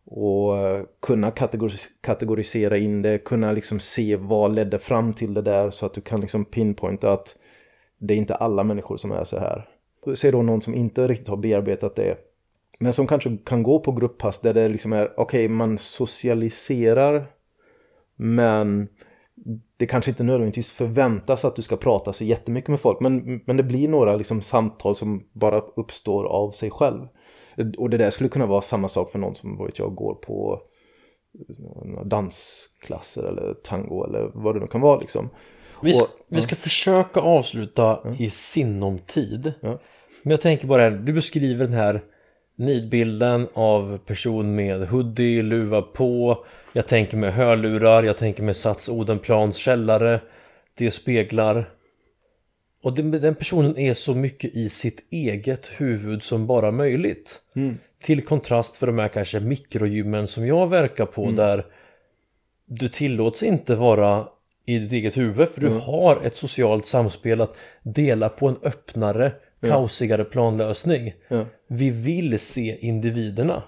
Och 0.06 0.58
eh, 0.58 0.86
kunna 1.00 1.32
kategoris 1.32 1.88
kategorisera 2.02 2.78
in 2.78 3.02
det, 3.02 3.18
kunna 3.18 3.52
liksom 3.52 3.80
se 3.80 4.16
vad 4.16 4.56
ledde 4.56 4.80
fram 4.80 5.14
till 5.14 5.34
det 5.34 5.42
där 5.42 5.72
så 5.72 5.86
att 5.86 5.94
du 5.94 6.02
kan 6.02 6.22
liksom 6.22 6.46
pinpointa 6.46 7.14
att 7.14 7.36
det 7.98 8.14
är 8.14 8.18
inte 8.18 8.36
alla 8.36 8.64
människor 8.64 8.98
som 8.98 9.12
är 9.12 9.24
så 9.24 9.40
här. 9.40 9.70
Se 10.16 10.32
då 10.32 10.42
någon 10.42 10.62
som 10.62 10.76
inte 10.76 11.08
riktigt 11.08 11.28
har 11.28 11.38
bearbetat 11.38 11.96
det. 11.96 12.18
Men 12.80 12.94
som 12.94 13.08
kanske 13.08 13.38
kan 13.44 13.64
gå 13.64 13.80
på 13.80 13.92
grupppass 13.92 14.40
där 14.40 14.54
det 14.54 14.70
liksom 14.70 14.94
är, 14.94 15.20
okej 15.20 15.50
man 15.50 15.78
socialiserar 15.78 17.32
men 18.16 18.88
det 19.78 19.86
kanske 19.86 20.12
inte 20.12 20.24
nödvändigtvis 20.24 20.70
förväntas 20.72 21.46
att 21.46 21.56
du 21.56 21.62
ska 21.62 21.76
prata 21.78 22.14
så 22.14 22.24
jättemycket 22.24 22.70
med 22.70 22.80
folk 22.80 23.00
men, 23.00 23.42
men 23.46 23.58
det 23.58 23.64
blir 23.64 23.88
några 23.88 24.16
liksom 24.16 24.42
samtal 24.42 24.96
som 24.96 25.24
bara 25.34 25.60
uppstår 25.76 26.26
av 26.26 26.52
sig 26.52 26.70
själv. 26.72 27.08
Och 27.78 27.90
det 27.90 27.98
där 27.98 28.10
skulle 28.10 28.30
kunna 28.30 28.46
vara 28.46 28.62
samma 28.62 28.90
sak 28.90 29.12
för 29.12 29.20
någon 29.20 29.36
som 29.36 29.58
vad 29.58 29.68
vet 29.68 29.80
jag, 29.80 29.96
går 29.96 30.16
på 30.16 30.62
dansklasser 32.06 33.24
eller 33.24 33.54
tango 33.54 34.04
eller 34.06 34.32
vad 34.34 34.56
det 34.56 34.60
nu 34.60 34.68
kan 34.68 34.82
vara 34.82 35.00
liksom. 35.00 35.30
Vi 35.84 35.94
ska, 35.94 36.04
Och- 36.04 36.10
vi 36.28 36.42
ska 36.42 36.56
försöka 36.56 37.20
avsluta 37.20 38.16
i 38.20 38.30
sinom 38.30 39.00
tid. 39.00 39.54
Ja. 39.62 39.80
Men 40.24 40.32
jag 40.32 40.42
tänker 40.42 40.68
bara, 40.68 40.90
du 40.90 41.14
beskriver 41.14 41.66
den 41.66 41.74
här 41.74 42.02
nidbilden 42.60 43.48
av 43.54 43.98
person 43.98 44.56
med 44.56 44.88
hoodie, 44.88 45.42
luva 45.42 45.82
på. 45.82 46.46
Jag 46.74 46.88
tänker 46.88 47.18
med 47.18 47.34
hörlurar, 47.34 48.04
jag 48.04 48.18
tänker 48.18 48.44
med 48.44 48.56
Sats 48.56 48.90
Odenplans 48.90 49.58
källare. 49.58 50.22
Det 50.74 50.92
speglar. 50.92 51.70
Och 52.84 52.94
den, 52.94 53.36
personen 53.36 53.78
är 53.78 53.94
så 53.94 54.16
mycket 54.16 54.56
i 54.56 54.70
sitt 54.70 55.08
eget 55.10 55.66
huvud 55.66 56.24
som 56.24 56.48
bara 56.48 56.72
möjligt. 56.72 57.42
Till 58.04 58.22
kontrast 58.22 58.76
för 58.76 58.88
de 58.88 59.00
här 59.00 59.08
kanske 59.08 59.40
mikrogymmen 59.40 60.28
som 60.28 60.48
jag 60.48 60.70
verkar 60.70 61.06
på 61.06 61.32
där 61.32 61.66
du 62.66 62.90
tillåts 62.90 63.44
inte 63.44 63.76
vara 63.76 64.28
i 64.66 64.80
ditt 64.80 64.92
eget 64.92 65.18
huvud 65.18 65.50
för 65.50 65.62
du 65.62 65.70
har 65.70 66.22
ett 66.26 66.36
socialt 66.36 66.86
samspel 66.86 67.42
att 67.42 67.56
dela 67.84 68.30
på 68.30 68.48
en 68.48 68.58
öppnare, 68.64 69.32
kaosigare 69.62 70.24
planlösning. 70.24 71.14
Ja. 71.28 71.46
Vi 71.68 71.90
vill 71.90 72.40
se 72.40 72.78
individerna. 72.80 73.64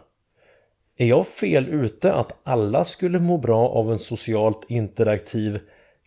Är 0.98 1.06
jag 1.06 1.28
fel 1.28 1.68
ute 1.68 2.14
att 2.14 2.40
alla 2.44 2.86
skulle 2.86 3.20
må 3.20 3.38
bra 3.38 3.70
av 3.70 3.92
en 3.92 4.00
socialt 4.00 4.66
interaktiv, 4.68 5.60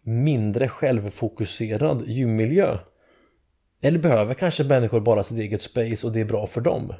mindre 0.03 0.69
självfokuserad 0.69 2.09
gymmiljö? 2.09 2.79
Eller 3.81 3.99
behöver 3.99 4.35
kanske 4.35 4.65
människor 4.65 5.01
bara 5.01 5.23
sitt 5.23 5.39
eget 5.39 5.63
space 5.63 6.07
och 6.07 6.13
det 6.13 6.21
är 6.21 6.25
bra 6.25 6.47
för 6.47 6.61
dem? 6.61 6.95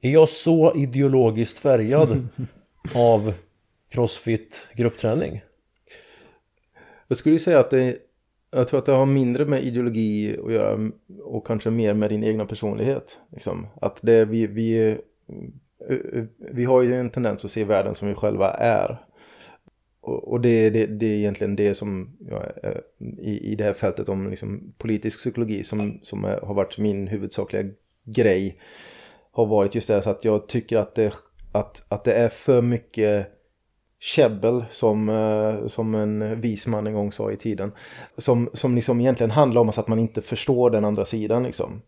Är 0.00 0.10
jag 0.10 0.28
så 0.28 0.76
ideologiskt 0.76 1.58
färgad 1.58 2.28
av 2.94 3.34
crossfit 3.88 4.66
gruppträning? 4.74 5.42
Jag 7.08 7.18
skulle 7.18 7.38
säga 7.38 7.60
att 7.60 7.70
det, 7.70 7.96
jag 8.50 8.68
tror 8.68 8.78
att 8.78 8.86
det 8.86 8.92
har 8.92 9.06
mindre 9.06 9.44
med 9.44 9.64
ideologi 9.64 10.38
att 10.44 10.52
göra 10.52 10.90
och 11.22 11.46
kanske 11.46 11.70
mer 11.70 11.94
med 11.94 12.10
din 12.10 12.24
egna 12.24 12.46
personlighet. 12.46 13.18
Liksom. 13.32 13.66
Att 13.80 13.98
det, 14.02 14.24
vi, 14.24 14.46
vi, 14.46 14.88
eh, 14.88 14.96
eh, 15.88 16.24
vi 16.38 16.64
har 16.64 16.82
ju 16.82 16.94
en 16.94 17.10
tendens 17.10 17.44
att 17.44 17.50
se 17.50 17.64
världen 17.64 17.94
som 17.94 18.08
vi 18.08 18.14
själva 18.14 18.50
är. 18.50 19.04
Och, 20.02 20.40
det, 20.40 20.70
det, 20.70 20.86
det 20.86 21.06
är 21.06 21.18
egentligen 21.18 21.56
det 21.56 21.74
som 21.74 22.16
ja, 22.30 22.44
i, 23.18 23.52
i 23.52 23.54
det 23.54 23.64
här 23.64 23.72
fältet 23.72 24.08
om 24.08 24.30
liksom, 24.30 24.72
politisk 24.78 25.18
psykologi 25.18 25.64
som, 25.64 26.00
som 26.02 26.24
har 26.24 26.54
varit 26.54 26.78
min 26.78 27.08
huvudsakliga 27.08 27.64
grej. 28.04 28.60
Har 29.30 29.46
varit 29.46 29.74
just 29.74 29.88
det 29.88 30.02
så 30.02 30.10
att 30.10 30.24
jag 30.24 30.48
tycker 30.48 30.76
att 30.76 30.94
det, 30.94 31.14
att, 31.52 31.84
att 31.88 32.04
det 32.04 32.12
är 32.12 32.28
för 32.28 32.62
mycket 32.62 33.39
käbbel 34.00 34.64
som, 34.70 35.08
eh, 35.08 35.66
som 35.66 35.94
en 35.94 36.40
vis 36.40 36.66
man 36.66 36.86
en 36.86 36.94
gång 36.94 37.12
sa 37.12 37.32
i 37.32 37.36
tiden. 37.36 37.72
Som, 38.16 38.50
som 38.52 38.74
liksom 38.74 39.00
egentligen 39.00 39.30
handlar 39.30 39.60
om 39.60 39.68
att 39.68 39.88
man 39.88 39.98
inte 39.98 40.22
förstår 40.22 40.70
den 40.70 40.84
andra 40.84 41.04
sidan 41.04 41.42
liksom. 41.42 41.82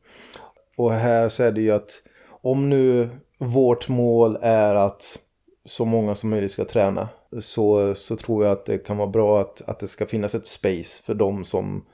Och 0.76 0.92
här 0.92 1.28
så 1.28 1.42
är 1.42 1.52
det 1.52 1.60
ju 1.60 1.70
att 1.70 2.02
om 2.28 2.70
nu 2.70 3.08
vårt 3.38 3.88
mål 3.88 4.38
är 4.42 4.74
att 4.74 5.18
så 5.64 5.84
många 5.84 6.14
som 6.14 6.30
möjligt 6.30 6.52
ska 6.52 6.64
träna 6.64 7.08
så, 7.40 7.94
så 7.94 8.16
tror 8.16 8.44
jag 8.44 8.52
att 8.52 8.66
det 8.66 8.78
kan 8.78 8.96
vara 8.96 9.08
bra 9.08 9.40
att, 9.40 9.62
att 9.66 9.80
det 9.80 9.88
ska 9.88 10.06
finnas 10.06 10.34
ett 10.34 10.46
space 10.46 11.02
för 11.02 11.14
de 11.14 11.44
som 11.44 11.84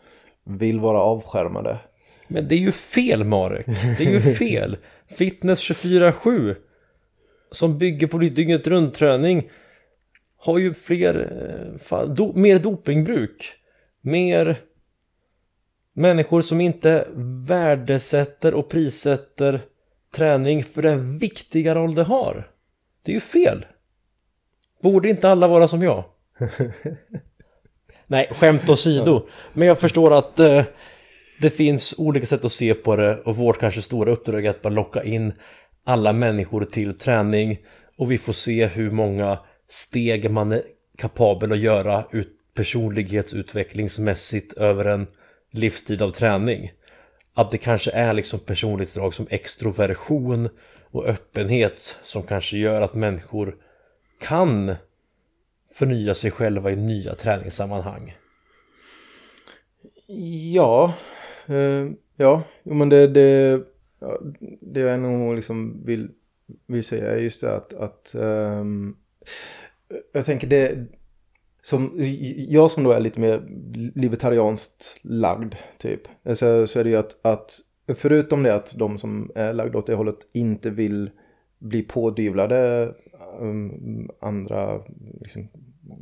vill 0.45 0.81
vara 0.81 1.01
avskärmade. 1.01 1.79
Men 2.29 2.49
det 2.49 2.55
är 2.55 2.59
ju 2.59 2.73
fel 2.73 3.25
Marek. 3.25 3.67
Det 3.99 4.07
är 4.07 4.11
ju 4.11 4.21
fel. 4.35 4.77
Fitness 5.07 5.71
24-7 5.71 6.57
som 7.51 7.79
bygger 7.79 8.07
på 8.07 8.19
dygnet 8.19 8.67
runt 8.67 8.95
träning 8.95 9.51
har 10.39 10.59
ju 10.59 10.75
fler, 10.75 11.33
eh, 11.33 11.79
fan, 11.79 12.15
do, 12.15 12.33
mer 12.35 12.59
dopingbruk. 12.59 13.53
Mer 14.01 14.57
människor 15.93 16.43
som 16.43 16.61
inte 16.61 17.09
värdesätter 17.47 18.55
och 18.55 18.69
prissätter 18.69 19.61
träning 20.15 20.65
för 20.65 20.83
den 20.83 21.19
viktiga 21.19 21.75
roll 21.75 21.95
det 21.95 22.03
har. 22.03 22.51
Det 23.03 23.13
är 23.13 23.15
ju 23.15 23.21
fel. 23.21 23.67
Borde 24.83 25.09
inte 25.09 25.29
alla 25.29 25.49
vara 25.49 25.69
som 25.69 25.83
jag? 25.83 26.05
Nej, 28.07 28.31
skämt 28.33 28.69
åsido. 28.69 29.29
Men 29.53 29.69
jag 29.69 29.79
förstår 29.79 30.19
att 30.19 30.39
eh, 30.39 30.65
det 31.41 31.51
finns 31.51 31.95
olika 31.99 32.27
sätt 32.27 32.45
att 32.45 32.53
se 32.53 32.75
på 32.75 32.97
det 32.97 33.17
och 33.21 33.37
vårt 33.37 33.61
kanske 33.61 33.83
stora 33.83 34.13
uppdrag 34.13 34.47
är 34.47 34.51
att 34.51 34.63
bara 34.63 34.75
locka 34.75 35.03
in 35.05 35.33
alla 35.85 36.13
människor 36.13 36.65
till 36.65 36.99
träning 36.99 37.59
och 37.97 38.11
vi 38.11 38.19
får 38.19 38.33
se 38.33 38.67
hur 38.67 38.91
många 38.91 39.39
steg 39.69 40.31
man 40.31 40.53
är 40.53 40.63
kapabel 40.97 41.53
att 41.53 41.59
göra 41.59 42.05
ut 42.13 42.39
personlighetsutvecklingsmässigt 42.55 44.53
över 44.53 44.85
en 44.85 45.07
livstid 45.51 46.03
av 46.03 46.11
träning. 46.11 46.73
Att 47.35 47.51
det 47.51 47.59
kanske 47.59 47.91
är 47.91 48.13
liksom 48.13 48.41
personlighetsdrag 48.41 49.15
som 49.15 49.27
extroversion 49.31 50.49
och 50.91 51.07
öppenhet 51.07 51.99
som 52.03 52.23
kanske 52.23 52.59
gör 52.59 52.83
att 52.83 52.95
människor 52.95 53.57
kan 54.21 54.75
förnya 55.73 56.15
sig 56.15 56.31
själva 56.31 56.71
i 56.71 56.77
nya 56.77 57.15
träningssammanhang. 57.15 58.17
Ja, 60.53 60.95
eh, 61.47 61.87
ja, 62.17 62.43
jo, 62.63 62.75
men 62.75 62.89
det, 62.89 63.07
det, 63.07 63.61
ja, 64.01 64.19
det 64.61 64.81
jag 64.81 65.01
nog 65.01 65.37
liksom 65.37 65.85
vill, 65.85 66.11
vill 66.67 66.85
säga 66.85 67.11
är 67.11 67.17
just 67.17 67.41
det 67.41 67.57
att, 67.57 67.73
att 67.73 68.15
ehm, 68.15 68.97
jag 70.13 70.25
tänker 70.25 70.47
det, 70.47 70.87
som, 71.63 71.93
jag 72.49 72.71
som 72.71 72.85
då 72.85 72.93
är 72.93 73.01
lite 73.01 73.21
mer 73.21 73.43
libertarianskt 73.95 74.99
lagd 75.03 75.55
typ, 75.79 76.01
så, 76.35 76.67
så 76.67 76.81
är 76.81 76.85
det 76.85 76.91
ju 76.91 76.97
att, 76.97 77.27
att 77.27 77.59
förutom 77.95 78.43
det 78.43 78.55
att 78.55 78.75
de 78.79 78.99
som 78.99 79.31
är 79.35 79.53
lagda 79.53 79.79
åt 79.79 79.87
det 79.87 79.95
hållet 79.95 80.19
inte 80.33 80.71
vill 80.71 81.11
bli 81.59 81.83
pådyvlade 81.83 82.93
um, 83.41 84.11
andra 84.21 84.81
liksom, 85.21 85.49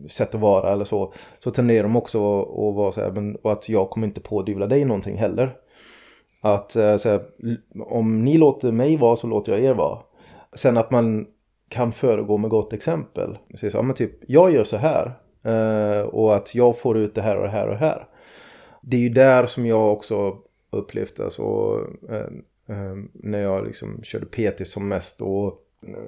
sätt 0.09 0.35
att 0.35 0.41
vara 0.41 0.73
eller 0.73 0.85
så. 0.85 1.13
Så 1.39 1.51
tenderar 1.51 1.83
de 1.83 1.97
också 1.97 2.41
att, 2.41 2.49
att 2.49 2.75
vara 2.75 2.93
så 2.93 3.01
här, 3.01 3.11
men, 3.11 3.37
och 3.37 3.53
att 3.53 3.69
jag 3.69 3.91
kommer 3.91 4.07
inte 4.07 4.21
pådyvla 4.21 4.67
dig 4.67 4.85
någonting 4.85 5.17
heller. 5.17 5.57
Att 6.41 6.77
eh, 6.77 6.97
så 6.97 7.09
här, 7.09 7.23
om 7.87 8.23
ni 8.23 8.39
låter 8.39 8.73
mig 8.73 8.97
vara 8.97 9.17
så 9.17 9.27
låter 9.27 9.53
jag 9.53 9.61
er 9.61 9.75
vara. 9.75 9.99
Sen 10.55 10.77
att 10.77 10.91
man 10.91 11.27
kan 11.69 11.93
föregå 11.93 12.37
med 12.37 12.51
gott 12.51 12.73
exempel. 12.73 13.39
Säga 13.59 13.71
så, 13.71 13.77
ja, 13.79 13.83
men 13.83 13.97
typ, 13.97 14.13
jag 14.27 14.51
gör 14.53 14.65
så 14.65 14.77
här. 14.77 15.19
Eh, 15.43 16.01
och 16.01 16.37
att 16.37 16.55
jag 16.55 16.79
får 16.79 16.99
ut 16.99 17.15
det 17.15 17.23
här 17.23 17.37
och 17.37 17.43
det 17.43 17.49
här 17.49 17.67
och 17.67 17.73
det 17.73 17.79
här. 17.79 18.07
Det 18.81 18.97
är 18.97 19.01
ju 19.01 19.09
där 19.09 19.47
som 19.47 19.67
jag 19.67 19.93
också 19.93 20.39
upplevt 20.71 21.21
alltså, 21.21 21.43
eh, 22.09 22.77
eh, 22.77 22.97
när 23.13 23.41
jag 23.41 23.67
liksom 23.67 24.03
körde 24.03 24.27
PT 24.27 24.67
som 24.67 24.89
mest 24.89 25.21
och 25.21 25.63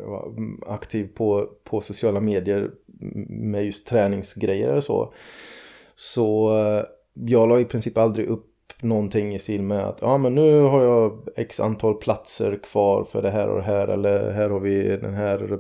var 0.05 0.33
aktiv 0.67 1.09
på, 1.15 1.49
på 1.65 1.81
sociala 1.81 2.21
medier 2.21 2.71
med 3.29 3.65
just 3.65 3.87
träningsgrejer 3.87 4.75
och 4.75 4.85
så. 4.85 5.13
Så 5.97 6.53
jag 7.15 7.49
la 7.49 7.61
i 7.61 7.65
princip 7.65 7.99
aldrig 7.99 8.27
upp 8.27 8.48
någonting 8.83 9.35
i 9.35 9.39
stil 9.39 9.63
med 9.63 9.85
att 9.85 9.99
ja 10.01 10.19
men 10.19 10.35
nu 10.35 10.61
har 10.61 10.83
jag 10.83 11.19
x 11.37 11.61
antal 11.61 11.95
platser 11.95 12.59
kvar 12.71 13.05
för 13.05 13.23
det 13.23 13.31
här 13.31 13.49
och 13.49 13.57
det 13.57 13.63
här 13.63 13.89
eller 13.89 14.33
här 14.33 14.51
har 14.51 14.61
vi 14.61 14.97
den 14.97 15.15
här 15.15 15.59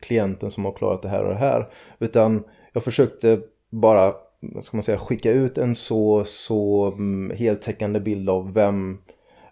klienten 0.00 0.50
som 0.50 0.64
har 0.64 0.72
klarat 0.72 1.02
det 1.02 1.08
här 1.08 1.24
och 1.24 1.32
det 1.32 1.38
här. 1.38 1.68
Utan 1.98 2.44
jag 2.72 2.84
försökte 2.84 3.40
bara, 3.70 4.14
ska 4.62 4.76
man 4.76 4.82
säga, 4.82 4.98
skicka 4.98 5.30
ut 5.30 5.58
en 5.58 5.74
så, 5.74 6.24
så 6.24 6.86
mm, 6.86 7.36
heltäckande 7.36 8.00
bild 8.00 8.30
av 8.30 8.54
vem 8.54 8.98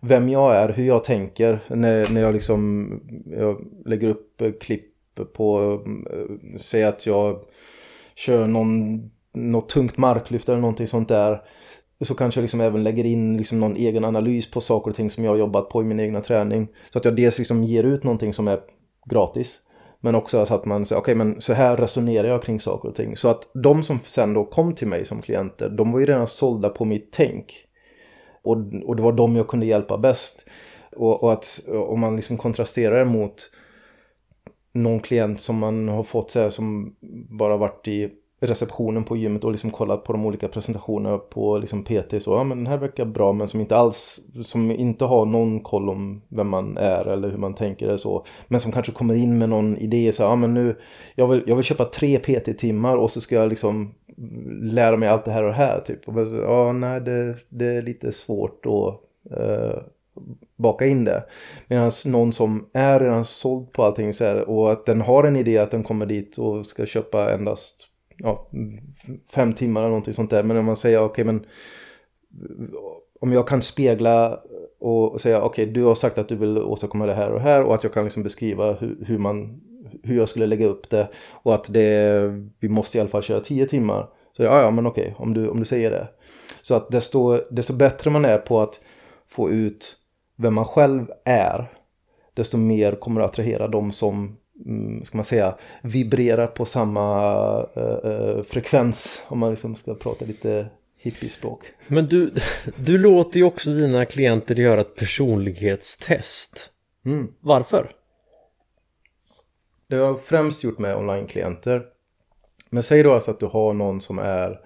vem 0.06 0.28
jag 0.28 0.56
är, 0.56 0.68
hur 0.68 0.84
jag 0.84 1.04
tänker 1.04 1.60
när, 1.68 2.14
när 2.14 2.20
jag 2.20 2.34
liksom 2.34 2.88
jag 3.26 3.64
lägger 3.84 4.08
upp 4.08 4.42
klipp 4.60 4.90
på, 5.32 5.58
mm, 5.86 6.58
säg 6.58 6.84
att 6.84 7.06
jag 7.06 7.40
kör 8.14 8.46
någon, 8.46 9.00
något 9.32 9.68
tungt 9.68 9.96
marklyft 9.96 10.48
eller 10.48 10.60
någonting 10.60 10.86
sånt 10.86 11.08
där. 11.08 11.42
Så 12.04 12.14
kanske 12.14 12.40
jag 12.40 12.42
liksom 12.42 12.60
även 12.60 12.82
lägger 12.82 13.04
in 13.04 13.36
liksom 13.36 13.60
någon 13.60 13.76
egen 13.76 14.04
analys 14.04 14.50
på 14.50 14.60
saker 14.60 14.90
och 14.90 14.96
ting 14.96 15.10
som 15.10 15.24
jag 15.24 15.30
har 15.30 15.38
jobbat 15.38 15.68
på 15.68 15.82
i 15.82 15.84
min 15.84 16.00
egna 16.00 16.20
träning. 16.20 16.68
Så 16.92 16.98
att 16.98 17.04
jag 17.04 17.16
dels 17.16 17.38
liksom 17.38 17.64
ger 17.64 17.84
ut 17.84 18.04
någonting 18.04 18.32
som 18.32 18.48
är 18.48 18.60
gratis. 19.10 19.60
Men 20.00 20.14
också 20.14 20.46
så 20.46 20.54
att 20.54 20.64
man 20.64 20.86
säger, 20.86 21.00
okej 21.00 21.14
okay, 21.14 21.24
men 21.24 21.40
så 21.40 21.52
här 21.52 21.76
resonerar 21.76 22.28
jag 22.28 22.42
kring 22.42 22.60
saker 22.60 22.88
och 22.88 22.94
ting. 22.94 23.16
Så 23.16 23.28
att 23.28 23.50
de 23.54 23.82
som 23.82 24.00
sen 24.04 24.34
då 24.34 24.44
kom 24.44 24.74
till 24.74 24.88
mig 24.88 25.06
som 25.06 25.22
klienter, 25.22 25.68
de 25.68 25.92
var 25.92 26.00
ju 26.00 26.06
redan 26.06 26.26
sålda 26.26 26.68
på 26.68 26.84
mitt 26.84 27.12
tänk. 27.12 27.66
Och, 28.42 28.56
och 28.84 28.96
det 28.96 29.02
var 29.02 29.12
de 29.12 29.36
jag 29.36 29.48
kunde 29.48 29.66
hjälpa 29.66 29.98
bäst. 29.98 30.44
Och, 30.96 31.22
och 31.22 31.32
att 31.32 31.60
om 31.68 32.00
man 32.00 32.16
liksom 32.16 32.36
kontrasterar 32.36 33.04
mot 33.04 33.50
någon 34.72 35.00
klient 35.00 35.40
som 35.40 35.58
man 35.58 35.88
har 35.88 36.02
fått 36.02 36.30
så 36.30 36.40
här, 36.40 36.50
som 36.50 36.96
bara 37.38 37.56
varit 37.56 37.88
i 37.88 38.10
receptionen 38.46 39.04
på 39.04 39.16
gymmet 39.16 39.44
och 39.44 39.50
liksom 39.50 39.70
kollat 39.70 40.04
på 40.04 40.12
de 40.12 40.26
olika 40.26 40.48
presentationerna 40.48 41.18
på 41.18 41.58
liksom 41.58 41.84
PT 41.84 42.22
så 42.22 42.30
ja 42.30 42.44
men 42.44 42.58
den 42.58 42.66
här 42.66 42.78
verkar 42.78 43.04
bra 43.04 43.32
men 43.32 43.48
som 43.48 43.60
inte 43.60 43.76
alls 43.76 44.20
som 44.44 44.70
inte 44.70 45.04
har 45.04 45.26
någon 45.26 45.60
koll 45.60 45.88
om 45.88 46.22
vem 46.28 46.48
man 46.48 46.76
är 46.76 47.04
eller 47.04 47.30
hur 47.30 47.38
man 47.38 47.54
tänker 47.54 47.86
eller 47.86 47.96
så 47.96 48.26
men 48.48 48.60
som 48.60 48.72
kanske 48.72 48.92
kommer 48.92 49.14
in 49.14 49.38
med 49.38 49.48
någon 49.48 49.76
idé 49.76 50.12
så 50.12 50.22
ja 50.22 50.36
men 50.36 50.54
nu 50.54 50.76
jag 51.14 51.28
vill, 51.28 51.42
jag 51.46 51.56
vill 51.56 51.64
köpa 51.64 51.84
tre 51.84 52.18
PT-timmar 52.18 52.96
och 52.96 53.10
så 53.10 53.20
ska 53.20 53.34
jag 53.34 53.48
liksom 53.48 53.94
lära 54.62 54.96
mig 54.96 55.08
allt 55.08 55.24
det 55.24 55.30
här 55.30 55.42
och 55.42 55.50
det 55.50 55.56
här 55.56 55.80
typ 55.80 56.08
och 56.08 56.26
så, 56.26 56.34
ja 56.34 56.72
nej 56.72 57.00
det, 57.00 57.36
det 57.48 57.66
är 57.66 57.82
lite 57.82 58.12
svårt 58.12 58.66
att 58.66 59.00
eh, 59.38 59.78
baka 60.56 60.86
in 60.86 61.04
det. 61.04 61.24
Medan 61.68 61.92
någon 62.04 62.32
som 62.32 62.66
är 62.72 63.00
redan 63.00 63.24
såld 63.24 63.72
på 63.72 63.84
allting 63.84 64.14
så 64.14 64.24
här, 64.24 64.48
och 64.48 64.72
att 64.72 64.86
den 64.86 65.00
har 65.00 65.24
en 65.24 65.36
idé 65.36 65.58
att 65.58 65.70
den 65.70 65.82
kommer 65.82 66.06
dit 66.06 66.38
och 66.38 66.66
ska 66.66 66.86
köpa 66.86 67.34
endast 67.34 67.88
ja, 68.16 68.48
fem 69.34 69.52
timmar 69.52 69.80
eller 69.80 69.88
någonting 69.88 70.14
sånt 70.14 70.30
där. 70.30 70.42
Men 70.42 70.56
om 70.56 70.64
man 70.64 70.76
säger 70.76 70.98
okej 70.98 71.10
okay, 71.10 71.24
men 71.24 71.46
om 73.20 73.32
jag 73.32 73.48
kan 73.48 73.62
spegla 73.62 74.40
och 74.78 75.20
säga 75.20 75.42
okej 75.42 75.62
okay, 75.62 75.74
du 75.74 75.82
har 75.82 75.94
sagt 75.94 76.18
att 76.18 76.28
du 76.28 76.36
vill 76.36 76.58
åstadkomma 76.58 77.06
det 77.06 77.14
här 77.14 77.32
och 77.32 77.40
här 77.40 77.62
och 77.62 77.74
att 77.74 77.84
jag 77.84 77.92
kan 77.92 78.04
liksom 78.04 78.22
beskriva 78.22 78.72
hur, 78.72 79.04
hur 79.06 79.18
man 79.18 79.60
hur 80.02 80.16
jag 80.16 80.28
skulle 80.28 80.46
lägga 80.46 80.66
upp 80.66 80.90
det 80.90 81.08
och 81.30 81.54
att 81.54 81.72
det 81.72 82.22
vi 82.60 82.68
måste 82.68 82.98
i 82.98 83.00
alla 83.00 83.10
fall 83.10 83.22
köra 83.22 83.40
tio 83.40 83.66
timmar. 83.66 84.08
Så 84.36 84.42
ja, 84.42 84.62
ja 84.62 84.70
men 84.70 84.86
okej 84.86 85.14
om 85.18 85.34
du, 85.34 85.48
om 85.48 85.58
du 85.60 85.64
säger 85.64 85.90
det. 85.90 86.08
Så 86.62 86.74
att 86.74 86.90
desto, 86.90 87.40
desto 87.50 87.72
bättre 87.72 88.10
man 88.10 88.24
är 88.24 88.38
på 88.38 88.60
att 88.60 88.80
få 89.26 89.50
ut 89.50 89.96
vem 90.36 90.54
man 90.54 90.64
själv 90.64 91.06
är 91.24 91.72
desto 92.34 92.56
mer 92.56 92.92
kommer 92.92 93.20
det 93.20 93.26
attrahera 93.26 93.68
de 93.68 93.92
som 93.92 94.36
ska 95.04 95.18
man 95.18 95.24
säga, 95.24 95.58
vibrerar 95.82 96.46
på 96.46 96.64
samma 96.64 97.62
uh, 97.62 98.42
frekvens 98.42 99.22
om 99.28 99.38
man 99.38 99.50
liksom 99.50 99.76
ska 99.76 99.94
prata 99.94 100.24
lite 100.24 100.66
hippiespråk. 100.96 101.60
Men 101.88 102.06
du, 102.06 102.34
du 102.76 102.98
låter 102.98 103.38
ju 103.38 103.44
också 103.44 103.70
dina 103.70 104.04
klienter 104.04 104.54
göra 104.54 104.80
ett 104.80 104.96
personlighetstest. 104.96 106.70
Mm. 107.04 107.32
Varför? 107.40 107.90
Det 109.86 109.96
har 109.96 110.06
jag 110.06 110.20
främst 110.20 110.64
gjort 110.64 110.78
med 110.78 110.96
online-klienter. 110.96 111.86
Men 112.70 112.82
säg 112.82 113.02
då 113.02 113.14
alltså 113.14 113.30
att 113.30 113.40
du 113.40 113.46
har 113.46 113.72
någon 113.72 114.00
som 114.00 114.18
är 114.18 114.60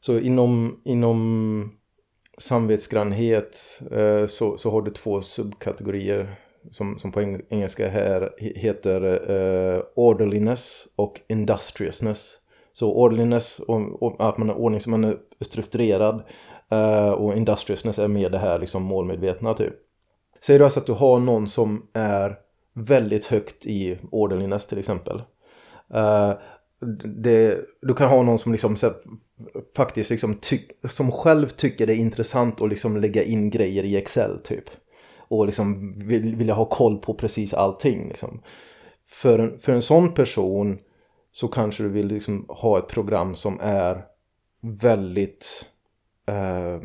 så 0.00 0.18
inom, 0.18 0.80
inom 0.84 1.72
samvetsgrannhet 2.38 3.80
eh, 3.90 4.26
så, 4.26 4.58
så 4.58 4.70
har 4.70 4.82
du 4.82 4.90
två 4.90 5.22
subkategorier 5.22 6.36
som, 6.70 6.98
som 6.98 7.12
på 7.12 7.38
engelska 7.48 7.88
här 7.88 8.34
heter 8.38 9.30
uh, 9.30 9.82
orderliness 9.94 10.86
och 10.96 11.20
industriousness. 11.28 12.36
Så 12.72 12.94
orderliness, 12.94 13.58
och, 13.58 14.02
och, 14.02 14.28
att 14.28 14.38
man 14.38 14.50
är 14.50 14.54
ordning, 14.54 14.80
som 14.80 14.90
man 14.90 15.04
är 15.04 15.16
strukturerad 15.40 16.22
uh, 16.72 17.10
och 17.10 17.36
industriousness 17.36 17.98
är 17.98 18.08
mer 18.08 18.30
det 18.30 18.38
här 18.38 18.58
liksom 18.58 18.82
målmedvetna 18.82 19.54
typ. 19.54 19.74
Säger 20.40 20.58
du 20.58 20.64
alltså 20.64 20.80
att 20.80 20.86
du 20.86 20.92
har 20.92 21.18
någon 21.18 21.48
som 21.48 21.86
är 21.92 22.38
väldigt 22.72 23.26
högt 23.26 23.66
i 23.66 23.98
orderliness 24.10 24.66
till 24.66 24.78
exempel. 24.78 25.22
Uh, 25.94 26.32
det, 27.04 27.58
du 27.82 27.94
kan 27.94 28.08
ha 28.08 28.22
någon 28.22 28.38
som 28.38 28.52
liksom 28.52 28.76
här, 28.82 28.94
faktiskt 29.76 30.10
liksom 30.10 30.38
som 30.84 31.12
själv 31.12 31.48
tycker 31.48 31.86
det 31.86 31.94
är 31.94 31.96
intressant 31.96 32.60
att 32.60 32.68
liksom 32.68 32.96
lägga 32.96 33.22
in 33.22 33.50
grejer 33.50 33.84
i 33.84 33.96
Excel 33.96 34.38
typ. 34.44 34.64
Och 35.30 35.46
liksom 35.46 35.92
vill, 35.92 36.36
vilja 36.36 36.54
ha 36.54 36.64
koll 36.64 36.98
på 36.98 37.14
precis 37.14 37.54
allting. 37.54 38.08
Liksom. 38.08 38.42
För, 39.06 39.38
en, 39.38 39.58
för 39.58 39.72
en 39.72 39.82
sån 39.82 40.14
person 40.14 40.78
så 41.32 41.48
kanske 41.48 41.82
du 41.82 41.88
vill 41.88 42.06
liksom 42.06 42.46
ha 42.48 42.78
ett 42.78 42.88
program 42.88 43.34
som 43.34 43.60
är 43.60 44.04
väldigt 44.60 45.66
eh, 46.26 46.78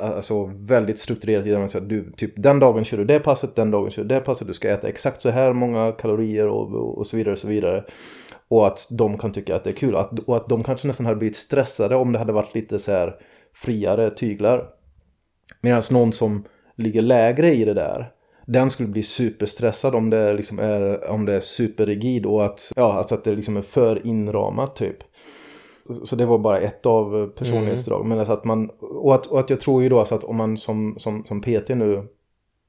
alltså 0.00 0.44
väldigt 0.54 1.00
strukturerat 1.00 1.46
i 1.46 1.50
det. 1.50 1.80
Du, 1.80 2.12
typ 2.12 2.32
den 2.36 2.60
dagen 2.60 2.84
kör 2.84 2.98
du 2.98 3.04
det 3.04 3.20
passet, 3.20 3.56
den 3.56 3.70
dagen 3.70 3.90
kör 3.90 4.02
du 4.02 4.08
det 4.08 4.20
passet, 4.20 4.46
du 4.46 4.54
ska 4.54 4.70
äta 4.70 4.88
exakt 4.88 5.22
så 5.22 5.30
här 5.30 5.52
många 5.52 5.92
kalorier 5.92 6.46
och, 6.46 6.74
och, 6.74 6.98
och 6.98 7.06
så 7.06 7.16
vidare 7.16 7.32
och 7.32 7.38
så 7.38 7.48
vidare. 7.48 7.84
Och 8.48 8.66
att 8.66 8.86
de 8.90 9.18
kan 9.18 9.32
tycka 9.32 9.56
att 9.56 9.64
det 9.64 9.70
är 9.70 9.74
kul. 9.74 9.96
Att, 9.96 10.18
och 10.18 10.36
att 10.36 10.48
de 10.48 10.64
kanske 10.64 10.86
nästan 10.86 11.06
hade 11.06 11.18
blivit 11.18 11.36
stressade 11.36 11.96
om 11.96 12.12
det 12.12 12.18
hade 12.18 12.32
varit 12.32 12.54
lite 12.54 12.78
så 12.78 12.92
här 12.92 13.16
friare 13.52 14.10
tyglar. 14.10 14.68
Medan 15.60 15.82
någon 15.90 16.12
som 16.12 16.44
ligger 16.78 17.02
lägre 17.02 17.54
i 17.54 17.64
det 17.64 17.74
där. 17.74 18.12
Den 18.46 18.70
skulle 18.70 18.88
bli 18.88 19.02
superstressad 19.02 19.94
om 19.94 20.10
det 20.10 20.32
liksom 20.32 20.58
är, 20.58 21.10
om 21.10 21.26
det 21.26 21.34
är 21.34 21.40
superrigid 21.40 22.26
och 22.26 22.44
att, 22.44 22.72
ja, 22.76 22.92
alltså 22.92 23.14
att 23.14 23.24
det 23.24 23.34
liksom 23.34 23.56
är 23.56 23.62
för 23.62 24.06
inramat 24.06 24.76
typ. 24.76 24.96
Så 26.04 26.16
det 26.16 26.26
var 26.26 26.38
bara 26.38 26.58
ett 26.58 26.86
av 26.86 27.28
personlighetsdrag. 27.28 28.00
Mm. 28.00 28.08
Men 28.08 28.18
alltså 28.18 28.32
att 28.32 28.44
man, 28.44 28.70
och, 28.80 29.14
att, 29.14 29.26
och 29.26 29.40
att 29.40 29.50
jag 29.50 29.60
tror 29.60 29.82
ju 29.82 29.88
då 29.88 29.98
alltså 29.98 30.14
att 30.14 30.24
om 30.24 30.36
man 30.36 30.56
som, 30.56 30.94
som, 30.98 31.24
som 31.24 31.40
PT 31.40 31.68
nu 31.68 32.06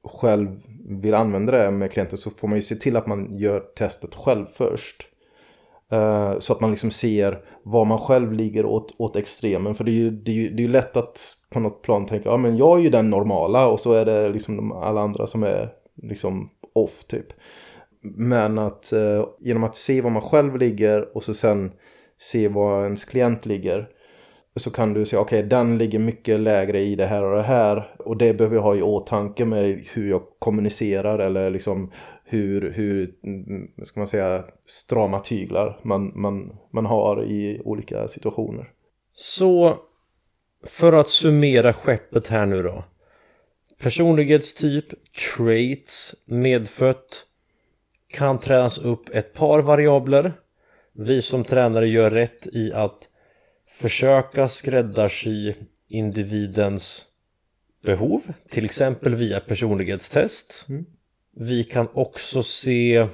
själv 0.04 0.60
vill 0.88 1.14
använda 1.14 1.52
det 1.52 1.70
med 1.70 1.92
klienter 1.92 2.16
så 2.16 2.30
får 2.30 2.48
man 2.48 2.58
ju 2.58 2.62
se 2.62 2.74
till 2.74 2.96
att 2.96 3.06
man 3.06 3.38
gör 3.38 3.60
testet 3.60 4.14
själv 4.14 4.46
först. 4.54 5.09
Eh, 5.90 6.38
så 6.38 6.52
att 6.52 6.60
man 6.60 6.70
liksom 6.70 6.90
ser 6.90 7.44
var 7.62 7.84
man 7.84 7.98
själv 7.98 8.32
ligger 8.32 8.66
åt, 8.66 8.94
åt 8.98 9.16
extremen. 9.16 9.74
För 9.74 9.84
det 9.84 9.90
är, 9.90 9.94
ju, 9.94 10.10
det, 10.10 10.30
är 10.30 10.34
ju, 10.34 10.50
det 10.50 10.62
är 10.62 10.66
ju 10.66 10.72
lätt 10.72 10.96
att 10.96 11.36
på 11.50 11.60
något 11.60 11.82
plan 11.82 12.06
tänka, 12.06 12.28
ja 12.28 12.36
men 12.36 12.56
jag 12.56 12.78
är 12.78 12.82
ju 12.82 12.90
den 12.90 13.10
normala 13.10 13.68
och 13.68 13.80
så 13.80 13.92
är 13.92 14.04
det 14.04 14.28
liksom 14.28 14.56
de, 14.56 14.72
alla 14.72 15.00
andra 15.00 15.26
som 15.26 15.42
är 15.42 15.72
liksom 16.02 16.50
off 16.74 17.04
typ. 17.04 17.26
Men 18.02 18.58
att 18.58 18.92
eh, 18.92 19.26
genom 19.40 19.64
att 19.64 19.76
se 19.76 20.00
var 20.00 20.10
man 20.10 20.22
själv 20.22 20.56
ligger 20.56 21.16
och 21.16 21.24
så 21.24 21.34
sen 21.34 21.72
se 22.18 22.48
var 22.48 22.84
ens 22.84 23.04
klient 23.04 23.46
ligger. 23.46 23.88
Så 24.56 24.70
kan 24.70 24.94
du 24.94 25.04
säga, 25.04 25.20
okej 25.20 25.38
okay, 25.38 25.48
den 25.48 25.78
ligger 25.78 25.98
mycket 25.98 26.40
lägre 26.40 26.80
i 26.80 26.96
det 26.96 27.06
här 27.06 27.24
och 27.24 27.36
det 27.36 27.42
här. 27.42 27.94
Och 27.98 28.16
det 28.16 28.34
behöver 28.34 28.56
jag 28.56 28.62
ha 28.62 28.76
i 28.76 28.82
åtanke 28.82 29.44
med 29.44 29.84
hur 29.92 30.10
jag 30.10 30.22
kommunicerar 30.38 31.18
eller 31.18 31.50
liksom 31.50 31.92
hur, 32.30 32.70
hur 32.70 33.14
ska 33.84 34.00
man 34.00 34.06
säga, 34.06 34.44
strama 34.66 35.20
tyglar 35.20 35.80
man, 35.82 36.12
man, 36.14 36.56
man 36.70 36.86
har 36.86 37.24
i 37.24 37.60
olika 37.64 38.08
situationer. 38.08 38.72
Så 39.14 39.78
för 40.64 40.92
att 40.92 41.08
summera 41.08 41.72
skeppet 41.72 42.26
här 42.26 42.46
nu 42.46 42.62
då. 42.62 42.84
Personlighetstyp, 43.78 44.84
traits, 45.36 46.14
medfött 46.24 47.26
kan 48.08 48.38
tränas 48.38 48.78
upp 48.78 49.08
ett 49.08 49.34
par 49.34 49.60
variabler. 49.60 50.32
Vi 50.92 51.22
som 51.22 51.44
tränare 51.44 51.88
gör 51.88 52.10
rätt 52.10 52.46
i 52.46 52.72
att 52.72 53.08
försöka 53.68 54.48
skräddarsy 54.48 55.54
individens 55.88 57.04
behov, 57.82 58.22
till 58.50 58.64
exempel 58.64 59.14
via 59.14 59.40
personlighetstest. 59.40 60.66
Mm. 60.68 60.86
Vi 61.36 61.64
kan 61.64 61.88
också 61.92 62.42
se 62.42 63.06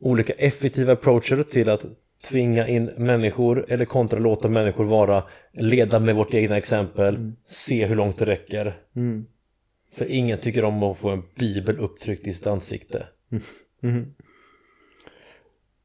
olika 0.00 0.32
effektiva 0.32 0.92
approacher 0.92 1.42
till 1.42 1.68
att 1.68 1.86
tvinga 2.22 2.68
in 2.68 2.84
människor 2.96 3.66
eller 3.68 3.84
kontra 3.84 4.18
låta 4.18 4.48
människor 4.48 4.84
vara 4.84 5.24
leda 5.52 6.00
med 6.00 6.14
vårt 6.14 6.34
egna 6.34 6.56
exempel 6.56 7.14
mm. 7.14 7.36
se 7.44 7.86
hur 7.86 7.96
långt 7.96 8.18
det 8.18 8.24
räcker 8.24 8.80
mm. 8.96 9.26
för 9.92 10.10
ingen 10.10 10.38
tycker 10.38 10.64
om 10.64 10.82
att 10.82 10.98
få 10.98 11.08
en 11.08 11.22
bibel 11.34 11.78
upptryckt 11.78 12.26
i 12.26 12.32
sitt 12.32 12.46
ansikte 12.46 13.06
mm. 13.32 13.42
mm. 13.82 14.14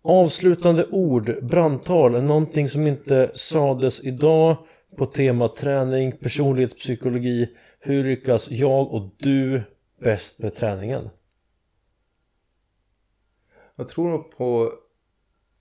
avslutande 0.01 0.85
ord 0.91 1.43
brandtal 1.43 2.23
någonting 2.23 2.69
som 2.69 2.87
inte 2.87 3.31
sades 3.33 4.03
idag 4.03 4.57
på 4.97 5.05
temat 5.05 5.55
träning 5.55 6.11
personlighetspsykologi 6.11 7.49
hur 7.79 8.03
lyckas 8.03 8.51
jag 8.51 8.93
och 8.93 9.09
du 9.17 9.63
bäst 9.99 10.39
med 10.39 10.55
träningen 10.55 11.09
jag 13.81 13.87
tror 13.87 14.09
nog 14.09 14.31
på, 14.37 14.73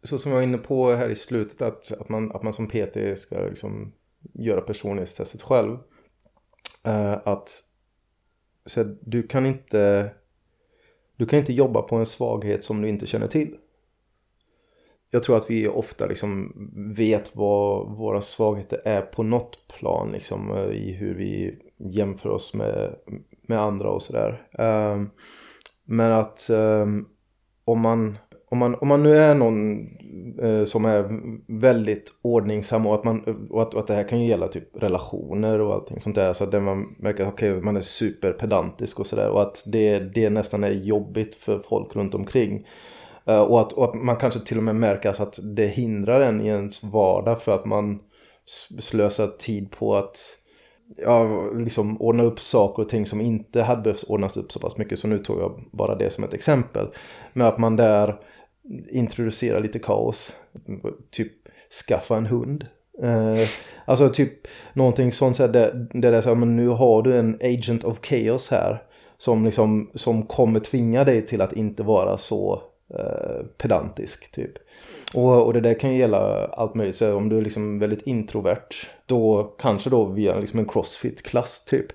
så 0.02 0.18
som 0.18 0.32
jag 0.32 0.38
var 0.38 0.42
inne 0.42 0.58
på 0.58 0.94
här 0.94 1.08
i 1.08 1.16
slutet, 1.16 1.62
att, 1.62 2.00
att, 2.00 2.08
man, 2.08 2.32
att 2.32 2.42
man 2.42 2.52
som 2.52 2.68
PT 2.68 2.96
ska 3.16 3.38
liksom 3.38 3.92
göra 4.32 4.60
personlighetstestet 4.60 5.42
själv. 5.42 5.78
Uh, 6.88 7.18
att 7.24 7.50
så 8.66 8.84
du 9.00 9.22
kan 9.22 9.46
inte 9.46 10.10
du 11.16 11.26
kan 11.26 11.38
inte 11.38 11.52
jobba 11.52 11.82
på 11.82 11.96
en 11.96 12.06
svaghet 12.06 12.64
som 12.64 12.82
du 12.82 12.88
inte 12.88 13.06
känner 13.06 13.26
till. 13.28 13.56
Jag 15.10 15.22
tror 15.22 15.36
att 15.36 15.50
vi 15.50 15.68
ofta 15.68 16.06
liksom 16.06 16.52
vet 16.96 17.36
vad 17.36 17.96
våra 17.96 18.22
svagheter 18.22 18.80
är 18.84 19.02
på 19.02 19.22
något 19.22 19.68
plan 19.68 20.12
liksom 20.12 20.50
eh, 20.50 20.64
i 20.64 20.92
hur 20.92 21.14
vi 21.14 21.58
jämför 21.76 22.28
oss 22.28 22.54
med, 22.54 22.96
med 23.42 23.60
andra 23.60 23.90
och 23.90 24.02
sådär. 24.02 24.48
Eh, 24.52 25.02
men 25.84 26.12
att 26.12 26.50
um, 26.50 27.08
om 27.70 27.80
man, 27.80 28.18
om 28.48 28.58
man, 28.58 28.74
om 28.74 28.88
man 28.88 29.02
nu 29.02 29.16
är 29.16 29.34
någon 29.34 29.86
eh, 30.42 30.64
som 30.64 30.84
är 30.84 31.20
väldigt 31.60 32.12
ordningsam 32.22 32.86
och 32.86 32.94
att, 32.94 33.04
man, 33.04 33.46
och 33.50 33.62
att, 33.62 33.74
och 33.74 33.80
att 33.80 33.86
det 33.86 33.94
här 33.94 34.08
kan 34.08 34.20
ju 34.20 34.28
gälla 34.28 34.48
typ 34.48 34.82
relationer 34.82 35.60
och 35.60 35.74
allting 35.74 36.00
sånt 36.00 36.16
där. 36.16 36.32
Så 36.32 36.44
att 36.44 36.62
man 36.62 36.96
märker 36.98 37.26
att 37.26 37.32
okay, 37.32 37.60
man 37.60 37.76
är 37.76 37.80
superpedantisk 37.80 39.00
och 39.00 39.06
sådär 39.06 39.28
och 39.28 39.42
att 39.42 39.62
det, 39.66 39.98
det 39.98 40.30
nästan 40.30 40.64
är 40.64 40.70
jobbigt 40.70 41.34
för 41.34 41.58
folk 41.58 41.96
runt 41.96 42.14
omkring. 42.14 42.66
Eh, 43.24 43.40
och, 43.40 43.60
att, 43.60 43.72
och 43.72 43.84
att 43.84 43.94
man 43.94 44.16
kanske 44.16 44.40
till 44.40 44.58
och 44.58 44.64
med 44.64 44.76
märker 44.76 45.22
att 45.22 45.38
det 45.42 45.66
hindrar 45.66 46.20
en 46.20 46.40
i 46.40 46.46
ens 46.46 46.84
vardag 46.84 47.42
för 47.42 47.54
att 47.54 47.64
man 47.64 47.98
slösar 48.78 49.26
tid 49.26 49.70
på 49.70 49.96
att 49.96 50.18
ja, 50.96 51.50
liksom 51.50 52.02
ordna 52.02 52.22
upp 52.22 52.40
saker 52.40 52.82
och 52.82 52.88
ting 52.88 53.06
som 53.06 53.20
inte 53.20 53.62
hade 53.62 53.82
behövt 53.82 54.04
ordnas 54.08 54.36
upp 54.36 54.52
så 54.52 54.58
pass 54.58 54.76
mycket. 54.76 54.98
Så 54.98 55.08
nu 55.08 55.18
tog 55.18 55.40
jag 55.40 55.64
bara 55.70 55.94
det 55.94 56.10
som 56.10 56.24
ett 56.24 56.34
exempel. 56.34 56.86
Men 57.32 57.46
att 57.46 57.58
man 57.58 57.76
där 57.76 58.16
introducerar 58.90 59.60
lite 59.60 59.78
kaos. 59.78 60.36
Typ 61.10 61.32
skaffa 61.88 62.16
en 62.16 62.26
hund. 62.26 62.66
Eh, 63.02 63.48
alltså 63.84 64.08
typ 64.08 64.46
någonting 64.72 65.12
sånt 65.12 65.36
så 65.36 65.42
här, 65.42 65.52
där, 65.52 65.88
där 65.92 66.10
det 66.12 66.18
är 66.18 66.22
så 66.22 66.28
här, 66.28 66.36
men 66.36 66.56
nu 66.56 66.68
har 66.68 67.02
du 67.02 67.16
en 67.16 67.38
agent 67.40 67.84
of 67.84 67.98
chaos 68.02 68.50
här. 68.50 68.82
Som 69.18 69.44
liksom, 69.44 69.90
som 69.94 70.22
kommer 70.22 70.60
tvinga 70.60 71.04
dig 71.04 71.26
till 71.26 71.40
att 71.40 71.52
inte 71.52 71.82
vara 71.82 72.18
så 72.18 72.62
eh, 72.98 73.46
pedantisk 73.58 74.32
typ. 74.32 74.52
Och, 75.14 75.46
och 75.46 75.52
det 75.52 75.60
där 75.60 75.74
kan 75.74 75.92
ju 75.92 75.98
gälla 75.98 76.46
allt 76.46 76.74
möjligt. 76.74 76.96
Så 76.96 77.14
om 77.14 77.28
du 77.28 77.38
är 77.38 77.42
liksom 77.42 77.78
väldigt 77.78 78.06
introvert. 78.06 78.68
Då 79.06 79.54
kanske 79.58 79.90
då 79.90 80.04
via 80.04 80.38
liksom 80.38 80.58
en 80.58 80.68
crossfit-klass 80.68 81.64
typ. 81.64 81.86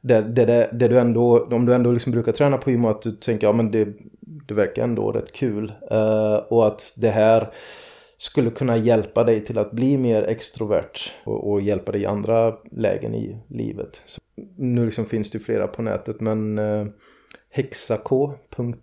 Det, 0.00 0.20
det, 0.20 0.44
det, 0.44 0.68
det, 0.72 0.88
du 0.88 0.98
ändå, 0.98 1.44
om 1.44 1.66
du 1.66 1.74
ändå 1.74 1.92
liksom 1.92 2.12
brukar 2.12 2.32
träna 2.32 2.58
på 2.58 2.70
gym 2.70 2.84
och 2.84 2.90
att 2.90 3.02
du 3.02 3.12
tänker 3.12 3.46
ja 3.46 3.52
men 3.52 3.70
det, 3.70 3.88
det 4.20 4.54
verkar 4.54 4.82
ändå 4.82 5.12
rätt 5.12 5.32
kul. 5.32 5.72
Uh, 5.92 6.34
och 6.34 6.66
att 6.66 6.94
det 6.96 7.10
här 7.10 7.52
skulle 8.18 8.50
kunna 8.50 8.76
hjälpa 8.76 9.24
dig 9.24 9.44
till 9.44 9.58
att 9.58 9.72
bli 9.72 9.98
mer 9.98 10.22
extrovert 10.22 11.12
och, 11.24 11.50
och 11.50 11.60
hjälpa 11.60 11.92
dig 11.92 12.00
i 12.00 12.06
andra 12.06 12.54
lägen 12.70 13.14
i 13.14 13.38
livet. 13.48 14.02
Så 14.06 14.20
nu 14.56 14.84
liksom 14.84 15.06
finns 15.06 15.30
det 15.30 15.38
ju 15.38 15.44
flera 15.44 15.66
på 15.66 15.82
nätet 15.82 16.20
men 16.20 16.58
eh, 16.58 16.80
uh, 16.80 16.86
hexak.org 17.50 18.78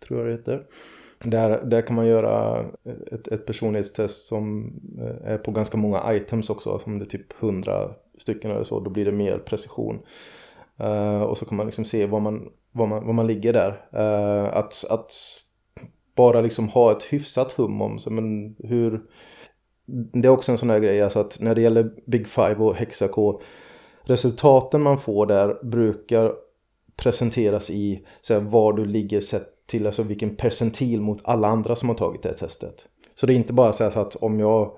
tror 0.00 0.20
jag 0.20 0.28
det 0.28 0.32
heter. 0.32 0.66
Där, 1.18 1.64
där 1.64 1.82
kan 1.82 1.96
man 1.96 2.06
göra 2.06 2.64
ett, 3.12 3.28
ett 3.28 3.46
personlighetstest 3.46 4.26
som 4.26 4.72
eh, 5.00 5.32
är 5.32 5.38
på 5.38 5.50
ganska 5.50 5.76
många 5.76 6.14
items 6.14 6.50
också. 6.50 6.78
Som 6.78 6.98
det 6.98 7.04
är 7.04 7.06
typ 7.06 7.42
100 7.42 7.90
stycken 8.18 8.50
eller 8.50 8.64
så. 8.64 8.80
Då 8.80 8.90
blir 8.90 9.04
det 9.04 9.12
mer 9.12 9.38
precision. 9.38 9.98
Uh, 10.80 11.22
och 11.22 11.38
så 11.38 11.44
kan 11.44 11.56
man 11.56 11.66
liksom 11.66 11.84
se 11.84 12.06
var 12.06 12.20
man, 12.20 12.48
var 12.72 12.86
man, 12.86 13.06
var 13.06 13.12
man 13.12 13.26
ligger 13.26 13.52
där. 13.52 13.70
Uh, 13.94 14.56
att, 14.56 14.84
att 14.90 15.12
bara 16.14 16.40
liksom 16.40 16.68
ha 16.68 16.92
ett 16.92 17.02
hyfsat 17.02 17.52
hum 17.52 17.80
om 17.82 17.98
sig. 17.98 18.12
Men 18.12 18.56
hur... 18.58 19.02
Det 19.86 20.28
är 20.28 20.32
också 20.32 20.52
en 20.52 20.58
sån 20.58 20.70
här 20.70 20.80
grej. 20.80 21.02
Alltså 21.02 21.18
att 21.18 21.40
när 21.40 21.54
det 21.54 21.60
gäller 21.60 21.90
Big 22.06 22.26
Five 22.26 22.54
och 22.54 22.76
Hexaco. 22.76 23.40
Resultaten 24.02 24.82
man 24.82 24.98
får 24.98 25.26
där 25.26 25.64
brukar 25.64 26.34
presenteras 26.96 27.70
i 27.70 28.06
så 28.20 28.34
här, 28.34 28.40
var 28.40 28.72
du 28.72 28.84
ligger 28.84 29.20
sett 29.20 29.55
till 29.66 29.86
alltså 29.86 30.02
vilken 30.02 30.36
percentil 30.36 31.00
mot 31.00 31.20
alla 31.24 31.48
andra 31.48 31.76
som 31.76 31.88
har 31.88 31.96
tagit 31.96 32.22
det 32.22 32.28
här 32.28 32.36
testet. 32.36 32.86
Så 33.14 33.26
det 33.26 33.32
är 33.32 33.36
inte 33.36 33.52
bara 33.52 33.72
så 33.72 33.84
att 33.84 34.16
om 34.16 34.40
jag 34.40 34.70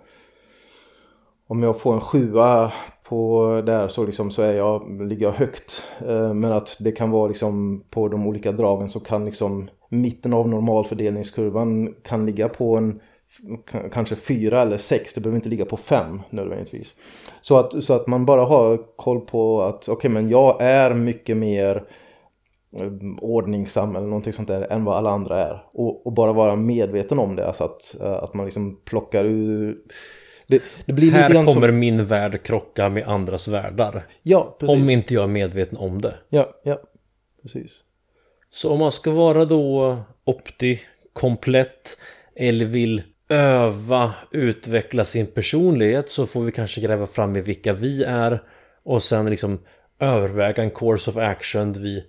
om 1.47 1.63
jag 1.63 1.81
får 1.81 1.95
en 1.95 2.01
sjua 2.01 2.73
på 3.09 3.63
där 3.67 3.89
så, 3.89 4.07
liksom 4.07 4.31
så 4.31 4.43
är 4.43 4.53
jag, 4.53 5.03
ligger 5.09 5.27
jag 5.27 5.33
högt. 5.33 5.83
Eh, 6.01 6.35
men 6.35 6.53
att 6.53 6.77
det 6.81 6.93
kan 6.93 7.11
vara 7.11 7.29
liksom 7.29 7.85
på 7.91 8.09
de 8.09 8.27
olika 8.27 8.53
dragen 8.53 8.89
så 8.89 9.01
kan 9.01 9.25
liksom 9.25 9.71
mitten 9.89 10.33
av 10.33 10.49
normalfördelningskurvan 10.49 11.95
kan 12.03 12.27
ligga 12.27 12.49
på 12.49 12.77
en 12.77 13.01
kanske 13.93 14.17
fyra 14.17 14.63
eller 14.63 14.79
sex. 14.79 15.15
Det 15.15 15.21
behöver 15.21 15.37
inte 15.37 15.49
ligga 15.49 15.65
på 15.65 15.77
fem 15.77 16.23
nödvändigtvis. 16.31 16.95
Så 17.41 17.59
att, 17.59 17.85
så 17.85 17.95
att 17.95 18.07
man 18.07 18.27
bara 18.27 18.45
har 18.45 18.97
koll 18.97 19.21
på 19.21 19.63
att 19.63 19.83
okej 19.83 19.93
okay, 19.93 20.11
men 20.11 20.29
jag 20.29 20.57
är 20.61 20.95
mycket 20.95 21.37
mer 21.37 21.85
Eh, 21.85 21.85
ordningsam 23.21 23.97
eller 23.97 24.07
någonting 24.07 24.33
sånt 24.33 24.49
där 24.49 24.73
än 24.73 24.85
vad 24.85 24.97
alla 24.97 25.11
andra 25.11 25.47
är. 25.47 25.63
Och, 25.73 26.07
och 26.07 26.13
bara 26.13 26.33
vara 26.33 26.57
medveten 26.57 27.19
om 27.19 27.37
det, 27.37 27.47
alltså 27.47 27.65
att, 27.65 28.01
eh, 28.01 28.13
att 28.13 28.35
man 28.35 28.47
liksom 28.47 28.81
plockar 28.85 29.25
ur 29.25 29.79
det, 30.47 30.63
det 30.87 31.11
Här 31.11 31.33
kommer 31.33 31.69
som... 31.69 31.79
min 31.79 32.07
värld 32.07 32.43
krocka 32.43 32.89
med 32.89 33.09
andras 33.09 33.49
världar. 33.49 34.07
Ja, 34.23 34.57
precis. 34.61 34.77
Om 34.77 34.91
inte 34.91 35.15
jag 35.15 35.23
är 35.23 35.29
medveten 35.29 35.79
om 35.79 36.01
det. 36.01 36.15
Ja, 36.29 36.61
ja, 36.63 36.81
precis. 37.43 37.85
Så 38.51 38.71
om 38.73 38.79
man 38.79 38.93
ska 38.93 39.11
vara 39.11 39.45
då 39.45 39.97
opti, 40.25 40.81
komplett 41.13 41.99
eller 42.35 42.65
vill 42.65 43.03
öva, 43.29 44.15
utveckla 44.31 45.05
sin 45.05 45.27
personlighet 45.27 46.11
så 46.11 46.27
får 46.27 46.43
vi 46.43 46.53
kanske 46.53 46.81
gräva 46.81 47.07
fram 47.07 47.37
i 47.37 47.41
vilka 47.41 47.73
vi 47.73 48.05
är 48.05 48.43
och 48.83 49.03
sen 49.03 49.27
liksom 49.27 49.59
överväga 49.99 50.63
en 50.63 50.71
course 50.71 51.11
of 51.11 51.17
action 51.17 51.73
vi 51.73 52.05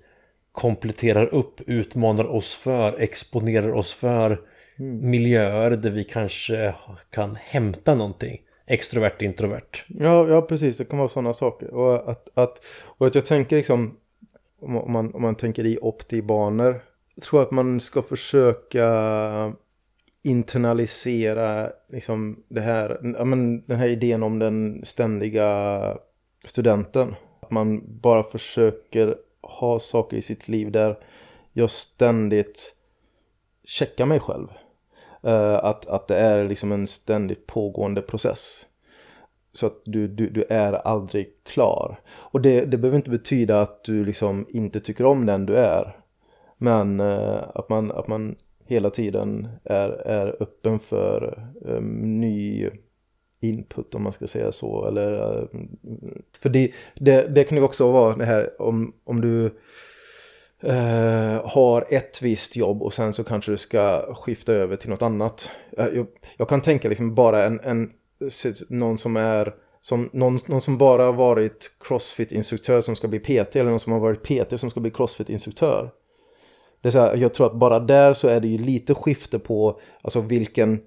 kompletterar 0.59 1.33
upp, 1.33 1.61
utmanar 1.67 2.25
oss 2.25 2.55
för, 2.55 2.99
exponerar 2.99 3.71
oss 3.73 3.93
för 3.93 4.41
mm. 4.79 5.09
miljöer 5.09 5.71
där 5.71 5.89
vi 5.89 6.03
kanske 6.03 6.75
kan 7.09 7.35
hämta 7.35 7.95
någonting. 7.95 8.41
Extrovert, 8.67 9.21
introvert. 9.21 9.83
Ja, 9.87 10.29
ja 10.29 10.41
precis. 10.41 10.77
Det 10.77 10.85
kan 10.85 10.99
vara 10.99 11.09
sådana 11.09 11.33
saker. 11.33 11.73
Och 11.73 12.11
att, 12.11 12.29
att, 12.33 12.65
och 12.83 13.07
att 13.07 13.15
jag 13.15 13.25
tänker 13.25 13.55
liksom, 13.55 13.97
om 14.59 14.91
man, 14.91 15.13
om 15.13 15.21
man 15.21 15.35
tänker 15.35 15.65
i 15.65 15.77
opti-banor, 15.81 16.81
jag 17.15 17.23
tror 17.23 17.41
att 17.41 17.51
man 17.51 17.79
ska 17.79 18.01
försöka 18.01 19.53
internalisera 20.23 21.71
liksom 21.89 22.43
det 22.47 22.61
här, 22.61 22.99
ja, 23.17 23.25
men 23.25 23.65
den 23.65 23.79
här 23.79 23.87
idén 23.87 24.23
om 24.23 24.39
den 24.39 24.81
ständiga 24.85 25.97
studenten. 26.45 27.15
Att 27.39 27.51
man 27.51 27.99
bara 28.01 28.23
försöker 28.23 29.15
ha 29.41 29.79
saker 29.79 30.17
i 30.17 30.21
sitt 30.21 30.47
liv 30.47 30.71
där 30.71 30.99
jag 31.53 31.71
ständigt 31.71 32.75
checkar 33.63 34.05
mig 34.05 34.19
själv. 34.19 34.47
Uh, 35.25 35.55
att, 35.65 35.85
att 35.85 36.07
det 36.07 36.17
är 36.17 36.45
liksom 36.45 36.71
en 36.71 36.87
ständigt 36.87 37.47
pågående 37.47 38.01
process. 38.01 38.65
Så 39.53 39.65
att 39.65 39.81
du, 39.85 40.07
du, 40.07 40.29
du 40.29 40.45
är 40.49 40.73
aldrig 40.73 41.43
klar. 41.43 41.99
Och 42.09 42.41
det, 42.41 42.65
det 42.65 42.77
behöver 42.77 42.97
inte 42.97 43.09
betyda 43.09 43.61
att 43.61 43.83
du 43.83 44.05
liksom 44.05 44.45
inte 44.49 44.79
tycker 44.79 45.05
om 45.05 45.25
den 45.25 45.45
du 45.45 45.55
är. 45.55 45.99
Men 46.57 46.99
uh, 46.99 47.43
att, 47.55 47.69
man, 47.69 47.91
att 47.91 48.07
man 48.07 48.35
hela 48.65 48.89
tiden 48.89 49.47
är, 49.63 49.89
är 49.89 50.43
öppen 50.43 50.79
för 50.79 51.47
um, 51.61 52.19
ny 52.19 52.69
input 53.39 53.95
om 53.95 54.03
man 54.03 54.13
ska 54.13 54.27
säga 54.27 54.51
så. 54.51 54.87
Eller, 54.87 55.37
eh, 55.37 55.47
för 56.39 56.49
det, 56.49 56.71
det, 56.95 57.27
det 57.27 57.43
kan 57.43 57.57
ju 57.57 57.63
också 57.63 57.91
vara 57.91 58.15
det 58.15 58.25
här 58.25 58.61
om, 58.61 58.93
om 59.03 59.21
du 59.21 59.45
eh, 60.59 61.45
har 61.45 61.85
ett 61.89 62.21
visst 62.21 62.55
jobb 62.55 62.83
och 62.83 62.93
sen 62.93 63.13
så 63.13 63.23
kanske 63.23 63.51
du 63.51 63.57
ska 63.57 64.13
skifta 64.13 64.53
över 64.53 64.75
till 64.75 64.89
något 64.89 65.01
annat. 65.01 65.49
Eh, 65.77 65.85
jag, 65.85 66.07
jag 66.37 66.49
kan 66.49 66.61
tänka 66.61 66.89
liksom 66.89 67.15
bara 67.15 67.43
en, 67.43 67.59
en 67.59 67.91
någon 68.69 68.97
som 68.97 69.17
är 69.17 69.53
som 69.81 70.09
någon, 70.13 70.39
någon 70.45 70.61
som 70.61 70.77
bara 70.77 71.03
har 71.03 71.13
varit 71.13 71.71
crossfit-instruktör 71.79 72.81
som 72.81 72.95
ska 72.95 73.07
bli 73.07 73.19
PT 73.19 73.55
eller 73.55 73.69
någon 73.69 73.79
som 73.79 73.93
har 73.93 73.99
varit 73.99 74.23
PT 74.23 74.59
som 74.59 74.69
ska 74.69 74.79
bli 74.79 74.91
crossfit-instruktör. 74.91 75.89
Det 76.81 76.89
är 76.89 76.91
så 76.91 76.99
här, 76.99 77.15
jag 77.15 77.33
tror 77.33 77.47
att 77.47 77.55
bara 77.55 77.79
där 77.79 78.13
så 78.13 78.27
är 78.27 78.39
det 78.39 78.47
ju 78.47 78.57
lite 78.57 78.93
skifte 78.93 79.39
på 79.39 79.79
alltså 80.01 80.21
vilken 80.21 80.79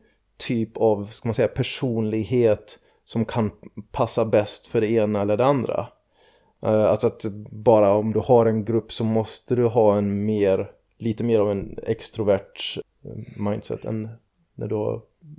typ 0.47 0.77
av 0.77 1.09
ska 1.11 1.29
man 1.29 1.35
säga, 1.35 1.49
personlighet 1.49 2.79
som 3.05 3.25
kan 3.25 3.51
passa 3.93 4.25
bäst 4.25 4.67
för 4.67 4.81
det 4.81 4.91
ena 4.91 5.21
eller 5.21 5.37
det 5.37 5.45
andra. 5.45 5.87
Uh, 6.67 6.85
alltså 6.85 7.07
att 7.07 7.25
bara 7.51 7.93
om 7.93 8.13
du 8.13 8.21
har 8.21 8.47
en 8.47 8.65
grupp 8.65 8.93
så 8.93 9.05
måste 9.05 9.55
du 9.55 9.67
ha 9.67 9.99
en 9.99 10.25
mer, 10.25 10.71
lite 10.99 11.25
mer 11.25 11.41
av 11.41 11.51
en 11.51 11.79
extrovert 11.87 12.79
eh, 13.05 13.43
mindset 13.43 13.85
än 13.85 14.09
när 14.55 14.67
du 14.67 14.75
har 14.75 14.95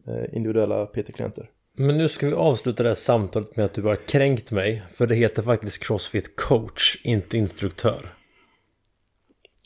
uh, 0.08 0.36
individuella 0.36 0.86
PT-klienter. 0.86 1.50
Men 1.78 1.98
nu 1.98 2.10
ska 2.10 2.28
vi 2.28 2.34
avsluta 2.34 2.84
det 2.84 2.90
här 2.90 2.96
samtalet 2.96 3.56
med 3.56 3.66
att 3.66 3.74
du 3.74 3.82
har 3.82 3.96
kränkt 3.96 4.52
mig. 4.52 4.84
För 4.92 5.08
det 5.08 5.16
heter 5.16 5.44
faktiskt 5.44 5.84
Crossfit 5.84 6.36
coach, 6.36 7.02
inte 7.04 7.38
instruktör. 7.38 8.14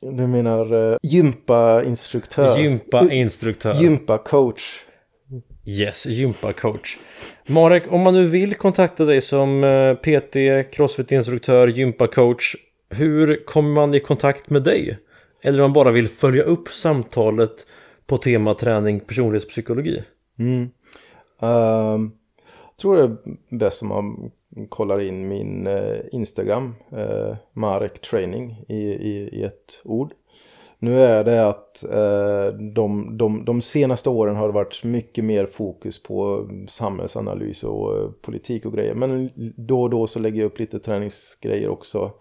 Du 0.02 0.28
menar 0.28 0.74
uh, 0.74 0.98
gympa-instruktör? 1.02 2.58
Gympa-instruktör. 2.58 3.74
Gympa-coach. 3.74 4.86
Yes, 5.70 6.06
gympacoach. 6.06 6.98
Marek, 7.48 7.92
om 7.92 8.02
man 8.02 8.14
nu 8.14 8.26
vill 8.26 8.56
kontakta 8.56 9.06
dig 9.06 9.22
som 9.22 9.64
eh, 9.64 9.94
PT, 9.94 10.36
crossfit-instruktör, 10.72 11.68
gympacoach. 11.68 12.56
Hur 12.90 13.46
kommer 13.46 13.74
man 13.74 13.94
i 13.94 14.00
kontakt 14.00 14.50
med 14.50 14.64
dig? 14.64 14.98
Eller 15.42 15.60
om 15.60 15.64
man 15.64 15.74
bara 15.74 15.92
vill 15.92 16.08
följa 16.08 16.44
upp 16.44 16.70
samtalet 16.70 17.66
på 18.06 18.18
tema 18.18 18.54
träning 18.54 19.00
personlighetspsykologi? 19.00 20.04
Mm. 20.40 20.62
Uh, 21.44 22.10
jag 22.70 22.78
tror 22.82 22.96
det 22.96 23.04
är 23.04 23.18
bäst 23.58 23.82
om 23.82 23.88
man 23.88 24.32
kollar 24.70 25.00
in 25.00 25.28
min 25.28 25.68
uh, 25.68 26.00
Instagram, 26.12 26.76
uh, 26.94 27.36
Marek 27.54 28.02
Training 28.02 28.66
i, 28.68 28.82
i, 28.84 29.30
i 29.32 29.44
ett 29.44 29.82
ord. 29.84 30.12
Nu 30.80 31.00
är 31.04 31.24
det 31.24 31.48
att 31.48 31.84
eh, 31.84 32.60
de, 32.60 33.18
de, 33.18 33.46
de 33.46 33.62
senaste 33.62 34.10
åren 34.10 34.36
har 34.36 34.48
det 34.48 34.54
varit 34.54 34.84
mycket 34.84 35.24
mer 35.24 35.46
fokus 35.46 36.04
på 36.04 36.50
samhällsanalys 36.68 37.64
och 37.64 37.98
eh, 37.98 38.10
politik 38.22 38.66
och 38.66 38.74
grejer. 38.74 38.96
Men 38.96 39.30
då 39.56 39.82
och 39.82 39.90
då 39.90 40.08
så 40.08 40.20
lägger 40.20 40.42
jag 40.42 40.46
upp 40.46 40.60
lite 40.60 40.80
träningsgrejer 40.80 41.70
också. 41.70 42.12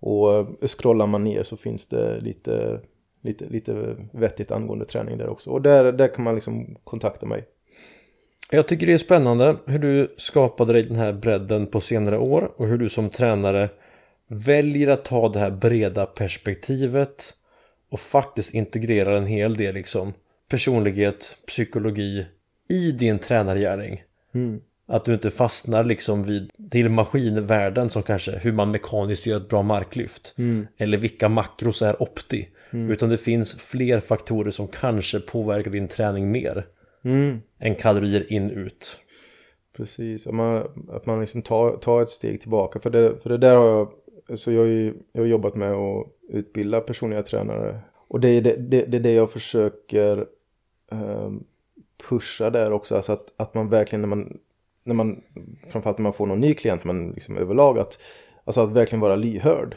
Och 0.00 0.34
eh, 0.34 0.46
scrollar 0.66 1.06
man 1.06 1.24
ner 1.24 1.42
så 1.42 1.56
finns 1.56 1.88
det 1.88 2.20
lite, 2.20 2.80
lite, 3.22 3.46
lite 3.48 3.96
vettigt 4.12 4.50
angående 4.50 4.84
träning 4.84 5.18
där 5.18 5.28
också. 5.28 5.50
Och 5.50 5.62
där, 5.62 5.92
där 5.92 6.08
kan 6.08 6.24
man 6.24 6.34
liksom 6.34 6.76
kontakta 6.84 7.26
mig. 7.26 7.44
Jag 8.50 8.68
tycker 8.68 8.86
det 8.86 8.92
är 8.92 8.98
spännande 8.98 9.56
hur 9.66 9.78
du 9.78 10.14
skapade 10.16 10.72
dig 10.72 10.82
den 10.82 10.96
här 10.96 11.12
bredden 11.12 11.66
på 11.66 11.80
senare 11.80 12.18
år 12.18 12.52
och 12.56 12.66
hur 12.66 12.78
du 12.78 12.88
som 12.88 13.10
tränare 13.10 13.68
väljer 14.28 14.88
att 14.88 15.04
ta 15.04 15.28
det 15.28 15.38
här 15.38 15.50
breda 15.50 16.06
perspektivet 16.06 17.34
och 17.90 18.00
faktiskt 18.00 18.54
integrera 18.54 19.16
en 19.16 19.26
hel 19.26 19.56
del 19.56 19.74
liksom 19.74 20.12
personlighet, 20.48 21.38
psykologi 21.46 22.26
i 22.68 22.92
din 22.92 23.18
tränargärning. 23.18 24.02
Mm. 24.34 24.60
Att 24.88 25.04
du 25.04 25.14
inte 25.14 25.30
fastnar 25.30 25.84
liksom 25.84 26.22
vid 26.24 26.50
till 26.70 26.88
maskinvärlden 26.88 27.90
som 27.90 28.02
kanske 28.02 28.38
hur 28.38 28.52
man 28.52 28.70
mekaniskt 28.70 29.26
gör 29.26 29.36
ett 29.36 29.48
bra 29.48 29.62
marklyft. 29.62 30.34
Mm. 30.38 30.66
Eller 30.76 30.98
vilka 30.98 31.28
makros 31.28 31.82
är 31.82 32.02
opti. 32.02 32.48
Utan 32.70 33.08
det 33.08 33.18
finns 33.18 33.54
fler 33.54 34.00
faktorer 34.00 34.50
som 34.50 34.68
kanske 34.68 35.20
påverkar 35.20 35.70
din 35.70 35.88
träning 35.88 36.30
mer. 36.30 36.66
Mm. 37.04 37.40
Än 37.58 37.74
kalorier 37.74 38.32
in 38.32 38.50
ut. 38.50 38.98
Precis, 39.76 40.26
att 40.26 40.34
man, 40.34 40.86
att 40.90 41.06
man 41.06 41.20
liksom 41.20 41.42
tar, 41.42 41.76
tar 41.76 42.02
ett 42.02 42.08
steg 42.08 42.40
tillbaka. 42.40 42.80
För 42.80 42.90
det, 42.90 43.22
för 43.22 43.30
det 43.30 43.38
där 43.38 43.56
har 43.56 43.66
jag, 43.66 43.88
så 44.34 44.52
jag, 44.52 44.60
har 44.60 44.94
jag 45.12 45.22
har 45.22 45.26
jobbat 45.26 45.54
med 45.54 45.72
att 45.72 46.06
utbilda 46.28 46.80
personliga 46.80 47.22
tränare. 47.22 47.80
Och 48.08 48.20
det 48.20 48.28
är 48.28 48.40
det, 48.40 48.56
det, 48.56 48.84
det, 48.84 48.96
är 48.96 49.00
det 49.00 49.12
jag 49.12 49.30
försöker 49.30 50.26
ehm, 50.92 51.44
pusha 52.08 52.50
där 52.50 52.72
också. 52.72 52.96
Alltså 52.96 53.12
att, 53.12 53.32
att 53.36 53.54
man 53.54 53.68
verkligen 53.68 54.00
när 54.00 54.08
man, 54.08 54.38
när 54.84 54.94
man, 54.94 55.22
framförallt 55.68 55.98
när 55.98 56.02
man 56.02 56.12
får 56.12 56.26
någon 56.26 56.40
ny 56.40 56.54
klient, 56.54 56.84
men 56.84 57.10
liksom 57.10 57.36
överlag, 57.36 57.78
att, 57.78 57.98
alltså 58.44 58.60
att 58.60 58.72
verkligen 58.72 59.00
vara 59.00 59.16
lyhörd. 59.16 59.76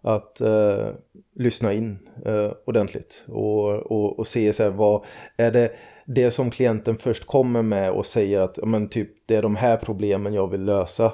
Att 0.00 0.40
eh, 0.40 0.88
lyssna 1.34 1.72
in 1.72 1.98
eh, 2.24 2.52
ordentligt 2.64 3.24
och, 3.28 3.68
och, 3.68 4.18
och 4.18 4.26
se 4.26 4.52
så 4.52 4.62
här, 4.62 4.70
vad 4.70 5.04
är 5.36 5.50
det 5.50 5.72
det 6.06 6.30
som 6.30 6.50
klienten 6.50 6.96
först 6.96 7.26
kommer 7.26 7.62
med 7.62 7.90
och 7.90 8.06
säger 8.06 8.40
att 8.40 8.58
men 8.62 8.88
typ 8.88 9.10
det 9.26 9.36
är 9.36 9.42
de 9.42 9.56
här 9.56 9.76
problemen 9.76 10.34
jag 10.34 10.50
vill 10.50 10.64
lösa. 10.64 11.12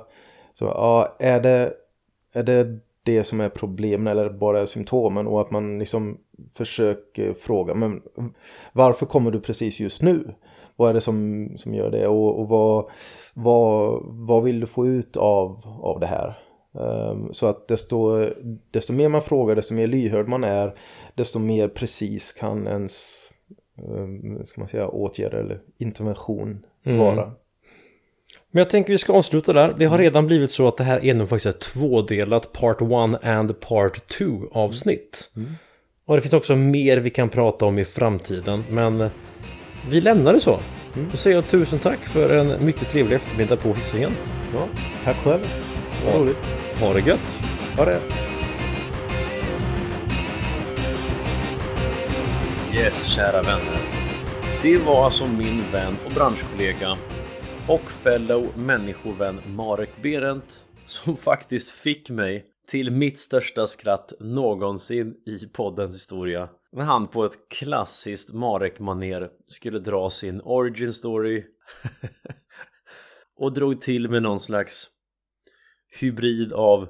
Så 0.55 0.65
ja, 0.65 1.17
är 1.19 1.41
det, 1.41 1.75
är 2.33 2.43
det 2.43 2.79
det 3.03 3.25
som 3.25 3.41
är 3.41 3.49
problemen 3.49 4.07
eller 4.07 4.31
bara 4.31 4.67
symptomen 4.67 5.27
och 5.27 5.41
att 5.41 5.51
man 5.51 5.79
liksom 5.79 6.19
försöker 6.55 7.35
fråga 7.35 7.75
men 7.75 8.03
varför 8.73 9.07
kommer 9.07 9.31
du 9.31 9.41
precis 9.41 9.81
just 9.81 10.03
nu? 10.03 10.35
Vad 10.77 10.91
är 10.91 10.95
det 10.95 11.01
som, 11.01 11.49
som 11.57 11.75
gör 11.75 11.91
det 11.91 12.07
och, 12.07 12.41
och 12.41 12.49
vad, 12.49 12.91
vad, 13.35 14.03
vad 14.05 14.43
vill 14.43 14.61
du 14.61 14.67
få 14.67 14.87
ut 14.87 15.17
av, 15.17 15.63
av 15.83 16.01
det 16.01 16.07
här? 16.07 16.39
Um, 16.73 17.33
så 17.33 17.47
att 17.47 17.69
desto, 17.69 18.29
desto 18.71 18.93
mer 18.93 19.09
man 19.09 19.23
frågar, 19.23 19.57
desto 19.57 19.75
mer 19.75 19.87
lyhörd 19.87 20.29
man 20.29 20.45
är, 20.45 20.75
desto 21.15 21.39
mer 21.39 21.69
precis 21.69 22.33
kan 22.33 22.67
ens 22.67 23.27
um, 23.83 24.45
ska 24.45 24.61
man 24.61 24.69
säga, 24.69 24.89
åtgärder 24.89 25.39
eller 25.39 25.61
intervention 25.79 26.65
Mm. 26.85 26.99
vara. 26.99 27.33
Men 28.51 28.61
jag 28.61 28.71
tänker 28.71 28.93
vi 28.93 28.99
ska 28.99 29.13
avsluta 29.13 29.53
där. 29.53 29.75
Det 29.79 29.85
har 29.85 29.99
redan 29.99 30.27
blivit 30.27 30.51
så 30.51 30.69
att 30.69 30.77
det 30.77 30.85
här 30.85 31.05
är 31.05 31.15
nog 31.15 31.29
faktiskt 31.29 31.57
ett 31.57 31.61
tvådelat 31.61 32.53
Part 32.53 32.81
1 32.81 33.25
and 33.25 33.61
Part 33.61 34.09
2 34.09 34.49
avsnitt. 34.53 35.31
Och 36.07 36.17
det 36.17 36.23
finns 36.23 36.35
också 36.35 36.57
mer 36.57 36.97
vi 36.97 37.11
kan 37.11 37.29
prata 37.29 37.65
om 37.65 37.79
i 37.79 37.85
framtiden. 37.85 38.65
Men 38.71 39.01
eh, 39.01 39.11
vi 39.91 40.01
lämnar 40.01 40.33
det 40.33 40.41
så. 40.41 40.61
Då 41.11 41.17
säger 41.17 41.37
jag 41.37 41.49
tusen 41.49 41.79
tack 41.79 42.07
för 42.07 42.37
en 42.37 42.65
mycket 42.65 42.89
trevlig 42.89 43.17
eftermiddag 43.17 43.57
på 43.57 43.75
Hisingen. 43.75 44.13
Ja, 44.55 44.69
tack 45.05 45.17
själv. 45.17 45.41
Ja. 46.07 46.19
roligt. 46.19 46.37
Ha 46.81 46.93
det 46.93 47.01
gött! 47.01 47.39
Ha 47.77 47.85
det. 47.85 48.01
Yes, 52.75 53.07
kära 53.07 53.43
vänner. 53.43 53.81
Det 54.63 54.77
var 54.77 55.05
alltså 55.05 55.27
min 55.27 55.65
vän 55.73 55.97
och 56.07 56.13
branschkollega 56.13 56.99
och 57.69 57.91
fellow 57.91 58.59
människovän 58.59 59.41
Marek 59.47 60.03
Berent 60.03 60.65
som 60.87 61.17
faktiskt 61.17 61.71
fick 61.71 62.11
mig 62.11 62.47
till 62.69 62.91
mitt 62.91 63.19
största 63.19 63.67
skratt 63.67 64.13
någonsin 64.21 65.15
i 65.27 65.47
poddens 65.53 65.95
historia. 65.95 66.49
När 66.73 66.85
han 66.85 67.09
på 67.09 67.25
ett 67.25 67.49
klassiskt 67.51 68.33
Marek-manér 68.33 69.31
skulle 69.49 69.79
dra 69.79 70.11
sin 70.11 70.41
origin 70.41 70.93
story 70.93 71.45
och 73.37 73.53
drog 73.53 73.81
till 73.81 74.11
med 74.11 74.23
någon 74.23 74.41
slags 74.41 74.87
hybrid 76.01 76.53
av 76.53 76.89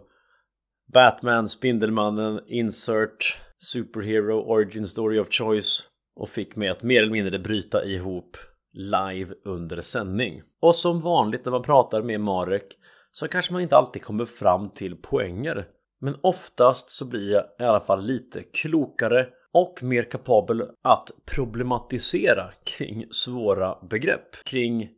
Batman, 0.93 1.49
Spindelmannen, 1.49 2.41
Insert, 2.47 3.39
Superhero, 3.59 4.35
Origin 4.35 4.89
Story 4.89 5.19
of 5.19 5.29
Choice 5.31 5.87
och 6.17 6.29
fick 6.29 6.57
mig 6.57 6.69
att 6.69 6.83
mer 6.83 7.03
eller 7.03 7.13
mindre 7.13 7.39
bryta 7.39 7.85
ihop 7.85 8.37
live 8.73 9.35
under 9.45 9.81
sändning. 9.81 10.43
Och 10.61 10.75
som 10.75 11.01
vanligt 11.01 11.45
när 11.45 11.53
man 11.53 11.63
pratar 11.63 12.03
med 12.03 12.21
Marek 12.21 12.77
så 13.13 13.29
kanske 13.29 13.53
man 13.53 13.63
inte 13.63 13.77
alltid 13.77 14.03
kommer 14.03 14.25
fram 14.25 14.71
till 14.71 14.97
poänger. 14.97 15.67
Men 16.01 16.17
oftast 16.23 16.91
så 16.91 17.09
blir 17.09 17.33
jag 17.33 17.45
i 17.59 17.63
alla 17.63 17.81
fall 17.81 18.07
lite 18.07 18.43
klokare 18.43 19.29
och 19.53 19.83
mer 19.83 20.03
kapabel 20.03 20.63
att 20.83 21.11
problematisera 21.25 22.51
kring 22.65 23.07
svåra 23.11 23.79
begrepp. 23.91 24.45
Kring 24.45 24.89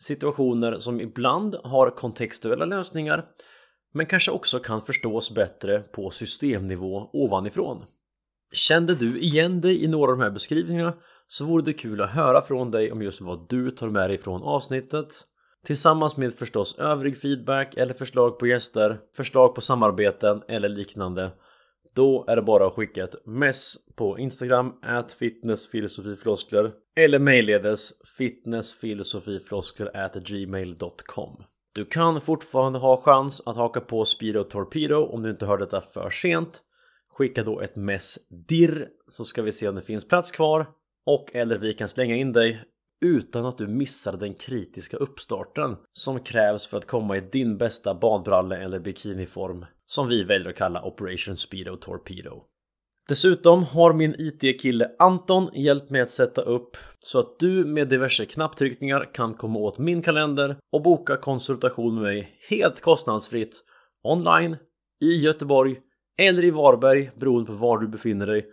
situationer 0.00 0.78
som 0.78 1.00
ibland 1.00 1.56
har 1.64 1.90
kontextuella 1.90 2.64
lösningar 2.64 3.24
men 3.94 4.06
kanske 4.06 4.30
också 4.30 4.58
kan 4.58 4.82
förstås 4.82 5.34
bättre 5.34 5.80
på 5.80 6.10
systemnivå 6.10 7.10
ovanifrån. 7.12 7.84
Kände 8.52 8.94
du 8.94 9.20
igen 9.20 9.60
dig 9.60 9.84
i 9.84 9.88
några 9.88 10.12
av 10.12 10.18
de 10.18 10.24
här 10.24 10.30
beskrivningarna 10.30 10.94
så 11.32 11.44
vore 11.44 11.62
det 11.62 11.72
kul 11.72 12.00
att 12.00 12.10
höra 12.10 12.42
från 12.42 12.70
dig 12.70 12.92
om 12.92 13.02
just 13.02 13.20
vad 13.20 13.48
du 13.48 13.70
tar 13.70 13.88
med 13.88 14.10
dig 14.10 14.18
från 14.18 14.42
avsnittet 14.42 15.24
tillsammans 15.66 16.16
med 16.16 16.34
förstås 16.34 16.78
övrig 16.78 17.18
feedback 17.18 17.76
eller 17.76 17.94
förslag 17.94 18.38
på 18.38 18.46
gäster, 18.46 19.00
förslag 19.16 19.54
på 19.54 19.60
samarbeten 19.60 20.42
eller 20.48 20.68
liknande. 20.68 21.30
Då 21.94 22.24
är 22.28 22.36
det 22.36 22.42
bara 22.42 22.66
att 22.66 22.74
skicka 22.74 23.04
ett 23.04 23.26
mess 23.26 23.74
på 23.96 24.18
Instagram 24.18 24.72
at 24.82 25.12
fitnessfilosofifloskler 25.12 26.72
eller 26.96 27.18
mejlledes 27.18 27.92
fitnessfilosofifloskler 28.18 29.96
at 29.96 30.14
gmail.com. 30.14 31.44
Du 31.74 31.84
kan 31.84 32.20
fortfarande 32.20 32.78
ha 32.78 33.02
chans 33.02 33.42
att 33.46 33.56
haka 33.56 33.80
på 33.80 34.04
Speedo 34.04 34.42
Torpedo 34.42 35.06
om 35.06 35.22
du 35.22 35.30
inte 35.30 35.46
hör 35.46 35.58
detta 35.58 35.80
för 35.80 36.10
sent. 36.10 36.62
Skicka 37.08 37.44
då 37.44 37.60
ett 37.60 37.76
mess 37.76 38.18
dirr 38.48 38.88
så 39.10 39.24
ska 39.24 39.42
vi 39.42 39.52
se 39.52 39.68
om 39.68 39.74
det 39.74 39.82
finns 39.82 40.08
plats 40.08 40.32
kvar 40.32 40.66
och 41.06 41.30
eller 41.34 41.58
vi 41.58 41.74
kan 41.74 41.88
slänga 41.88 42.16
in 42.16 42.32
dig 42.32 42.64
utan 43.04 43.46
att 43.46 43.58
du 43.58 43.66
missar 43.66 44.16
den 44.16 44.34
kritiska 44.34 44.96
uppstarten 44.96 45.76
som 45.92 46.20
krävs 46.20 46.66
för 46.66 46.76
att 46.76 46.86
komma 46.86 47.16
i 47.16 47.20
din 47.20 47.58
bästa 47.58 47.94
badbralle 47.94 48.56
eller 48.56 48.80
bikiniform 48.80 49.66
som 49.86 50.08
vi 50.08 50.24
väljer 50.24 50.48
att 50.48 50.56
kalla 50.56 50.82
Operation 50.82 51.36
Speedo 51.36 51.76
Torpedo. 51.76 52.44
Dessutom 53.08 53.64
har 53.64 53.92
min 53.92 54.14
IT-kille 54.18 54.90
Anton 54.98 55.50
hjälpt 55.54 55.90
mig 55.90 56.00
att 56.00 56.10
sätta 56.10 56.42
upp 56.42 56.76
så 57.00 57.18
att 57.18 57.38
du 57.38 57.64
med 57.64 57.88
diverse 57.88 58.24
knapptryckningar 58.24 59.14
kan 59.14 59.34
komma 59.34 59.58
åt 59.58 59.78
min 59.78 60.02
kalender 60.02 60.56
och 60.72 60.82
boka 60.82 61.16
konsultation 61.16 61.94
med 61.94 62.02
mig 62.02 62.38
helt 62.50 62.80
kostnadsfritt 62.80 63.62
online 64.02 64.56
i 65.00 65.16
Göteborg 65.16 65.76
eller 66.18 66.44
i 66.44 66.50
Varberg 66.50 67.10
beroende 67.16 67.46
på 67.46 67.52
var 67.52 67.78
du 67.78 67.88
befinner 67.88 68.26
dig 68.26 68.46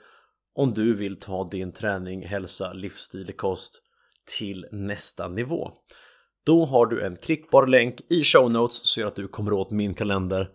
om 0.56 0.74
du 0.74 0.96
vill 0.96 1.20
ta 1.20 1.50
din 1.50 1.72
träning, 1.72 2.26
hälsa, 2.26 2.74
livsstil, 2.74 3.34
kost 3.36 3.82
till 4.38 4.66
nästa 4.72 5.28
nivå. 5.28 5.72
Då 6.46 6.66
har 6.66 6.86
du 6.86 7.06
en 7.06 7.16
klickbar 7.16 7.68
länk 7.68 8.02
i 8.10 8.24
show 8.24 8.52
notes 8.52 8.80
så 8.84 9.08
att 9.08 9.16
du 9.16 9.28
kommer 9.28 9.54
åt 9.54 9.72
min 9.72 9.94
kalender 9.94 10.50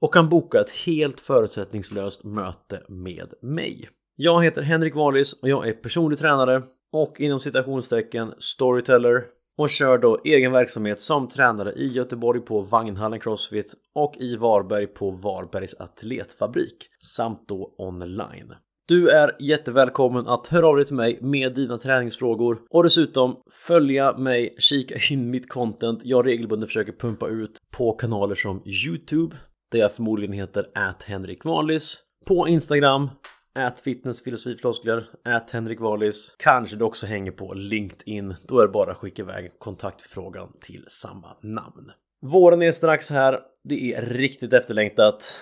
och 0.00 0.14
kan 0.14 0.28
boka 0.28 0.60
ett 0.60 0.70
helt 0.70 1.20
förutsättningslöst 1.20 2.24
möte 2.24 2.82
med 2.88 3.34
mig. 3.42 3.88
Jag 4.16 4.44
heter 4.44 4.62
Henrik 4.62 4.94
Wallis 4.94 5.32
och 5.32 5.48
jag 5.48 5.68
är 5.68 5.72
personlig 5.72 6.18
tränare 6.18 6.62
och 6.92 7.20
inom 7.20 7.40
citationstecken 7.40 8.34
storyteller 8.38 9.24
och 9.58 9.70
kör 9.70 9.98
då 9.98 10.20
egen 10.24 10.52
verksamhet 10.52 11.00
som 11.00 11.28
tränare 11.28 11.72
i 11.72 11.86
Göteborg 11.86 12.40
på 12.40 12.60
Vagnhallen 12.60 13.20
Crossfit 13.20 13.74
och 13.94 14.16
i 14.16 14.36
Varberg 14.36 14.86
på 14.86 15.10
Varbergs 15.10 15.74
Atletfabrik 15.74 16.76
samt 17.16 17.48
då 17.48 17.74
online. 17.78 18.54
Du 18.90 19.10
är 19.10 19.36
jättevälkommen 19.38 20.26
att 20.26 20.46
höra 20.46 20.66
av 20.66 20.76
dig 20.76 20.84
till 20.84 20.94
mig 20.94 21.18
med 21.22 21.54
dina 21.54 21.78
träningsfrågor. 21.78 22.62
Och 22.70 22.84
dessutom 22.84 23.36
följa 23.66 24.16
mig, 24.18 24.54
kika 24.58 24.94
in 25.10 25.30
mitt 25.30 25.48
content. 25.48 26.00
Jag 26.04 26.26
regelbundet 26.26 26.68
försöker 26.68 26.92
pumpa 26.92 27.28
ut 27.28 27.58
på 27.76 27.92
kanaler 27.92 28.34
som 28.34 28.62
Youtube 28.66 29.36
där 29.72 29.78
jag 29.78 29.92
förmodligen 29.92 30.32
heter 30.32 30.70
at 30.74 31.02
Henrik 31.02 31.44
Wallis. 31.44 31.98
På 32.26 32.48
Instagram 32.48 33.10
at 33.54 33.80
fitnessfilosofifloskler, 33.80 35.04
at 35.24 35.50
Henrik 35.50 35.80
Wallis. 35.80 36.34
Kanske 36.38 36.76
det 36.76 36.84
också 36.84 37.06
hänger 37.06 37.32
på 37.32 37.54
LinkedIn. 37.54 38.34
Då 38.48 38.58
är 38.58 38.66
det 38.66 38.72
bara 38.72 38.90
att 38.90 38.96
skicka 38.96 39.22
iväg 39.22 39.58
kontaktfrågan 39.58 40.52
till 40.60 40.84
samma 40.88 41.36
namn. 41.42 41.90
Våren 42.22 42.62
är 42.62 42.72
strax 42.72 43.10
här. 43.10 43.40
Det 43.64 43.94
är 43.94 44.02
riktigt 44.02 44.52
efterlängtat. 44.52 45.36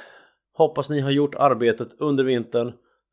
Hoppas 0.55 0.91
ni 0.91 1.01
har 1.01 1.11
gjort 1.11 1.35
arbetet 1.35 1.89
under 1.99 2.25
vintern 2.25 2.73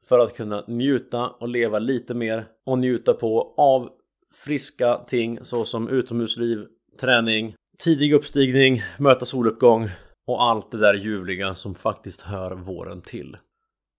för 0.10 0.19
att 0.19 0.36
kunna 0.36 0.64
njuta 0.68 1.30
och 1.30 1.49
leva 1.49 1.80
lite 1.80 2.14
mer 2.14 2.48
och 2.65 2.80
njuta 2.80 3.14
på 3.14 3.53
av 3.57 3.90
friska 4.34 4.98
ting 5.07 5.40
såsom 5.41 5.90
utomhusliv, 5.90 6.65
träning, 7.02 7.56
tidig 7.84 8.14
uppstigning, 8.14 8.82
möta 8.99 9.26
soluppgång 9.26 9.90
och 10.27 10.44
allt 10.44 10.72
det 10.72 10.77
där 10.77 10.94
ljuvliga 10.94 11.56
som 11.56 11.76
faktiskt 11.76 12.22
hör 12.22 12.52
våren 12.52 13.02
till. 13.02 13.38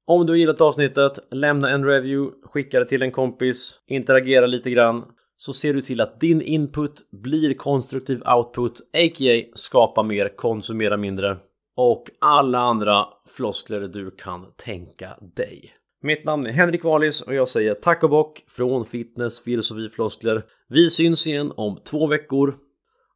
Om 0.06 0.26
du 0.26 0.32
har 0.32 0.36
gillat 0.36 0.60
avsnittet, 0.60 1.18
lämna 1.30 1.70
en 1.70 1.84
review, 1.84 2.36
skicka 2.42 2.78
det 2.78 2.86
till 2.86 3.02
en 3.02 3.12
kompis, 3.12 3.80
interagera 3.86 4.46
lite 4.46 4.70
grann 4.70 5.04
så 5.36 5.52
ser 5.52 5.74
du 5.74 5.82
till 5.82 6.00
att 6.00 6.20
din 6.20 6.42
input 6.42 7.10
blir 7.10 7.54
konstruktiv 7.54 8.22
output, 8.36 8.80
a.k.a. 8.80 9.42
skapa 9.54 10.02
mer, 10.02 10.36
konsumera 10.36 10.96
mindre 10.96 11.36
och 11.76 12.04
alla 12.20 12.58
andra 12.58 13.06
floskler 13.28 13.80
du 13.80 14.10
kan 14.10 14.46
tänka 14.56 15.16
dig. 15.20 15.72
Mitt 16.06 16.24
namn 16.24 16.46
är 16.46 16.52
Henrik 16.52 16.84
Wallis 16.84 17.20
och 17.20 17.34
jag 17.34 17.48
säger 17.48 17.74
tack 17.74 18.02
och 18.02 18.10
bock 18.10 18.44
från 18.48 18.86
Fitness 18.86 19.40
Filosofi 19.40 19.88
Floskler. 19.88 20.42
Vi 20.68 20.90
syns 20.90 21.26
igen 21.26 21.52
om 21.56 21.80
två 21.84 22.06
veckor. 22.06 22.56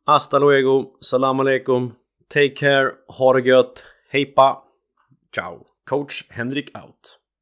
Hasta 0.04 0.38
luego, 0.38 0.96
salam 1.00 1.40
aleikum, 1.40 1.92
take 2.28 2.48
care, 2.48 2.92
ha 3.08 3.32
det 3.32 3.40
gött, 3.40 3.84
hejpa, 4.08 4.62
ciao, 5.34 5.66
coach 5.84 6.24
Henrik 6.30 6.76
out. 6.76 7.19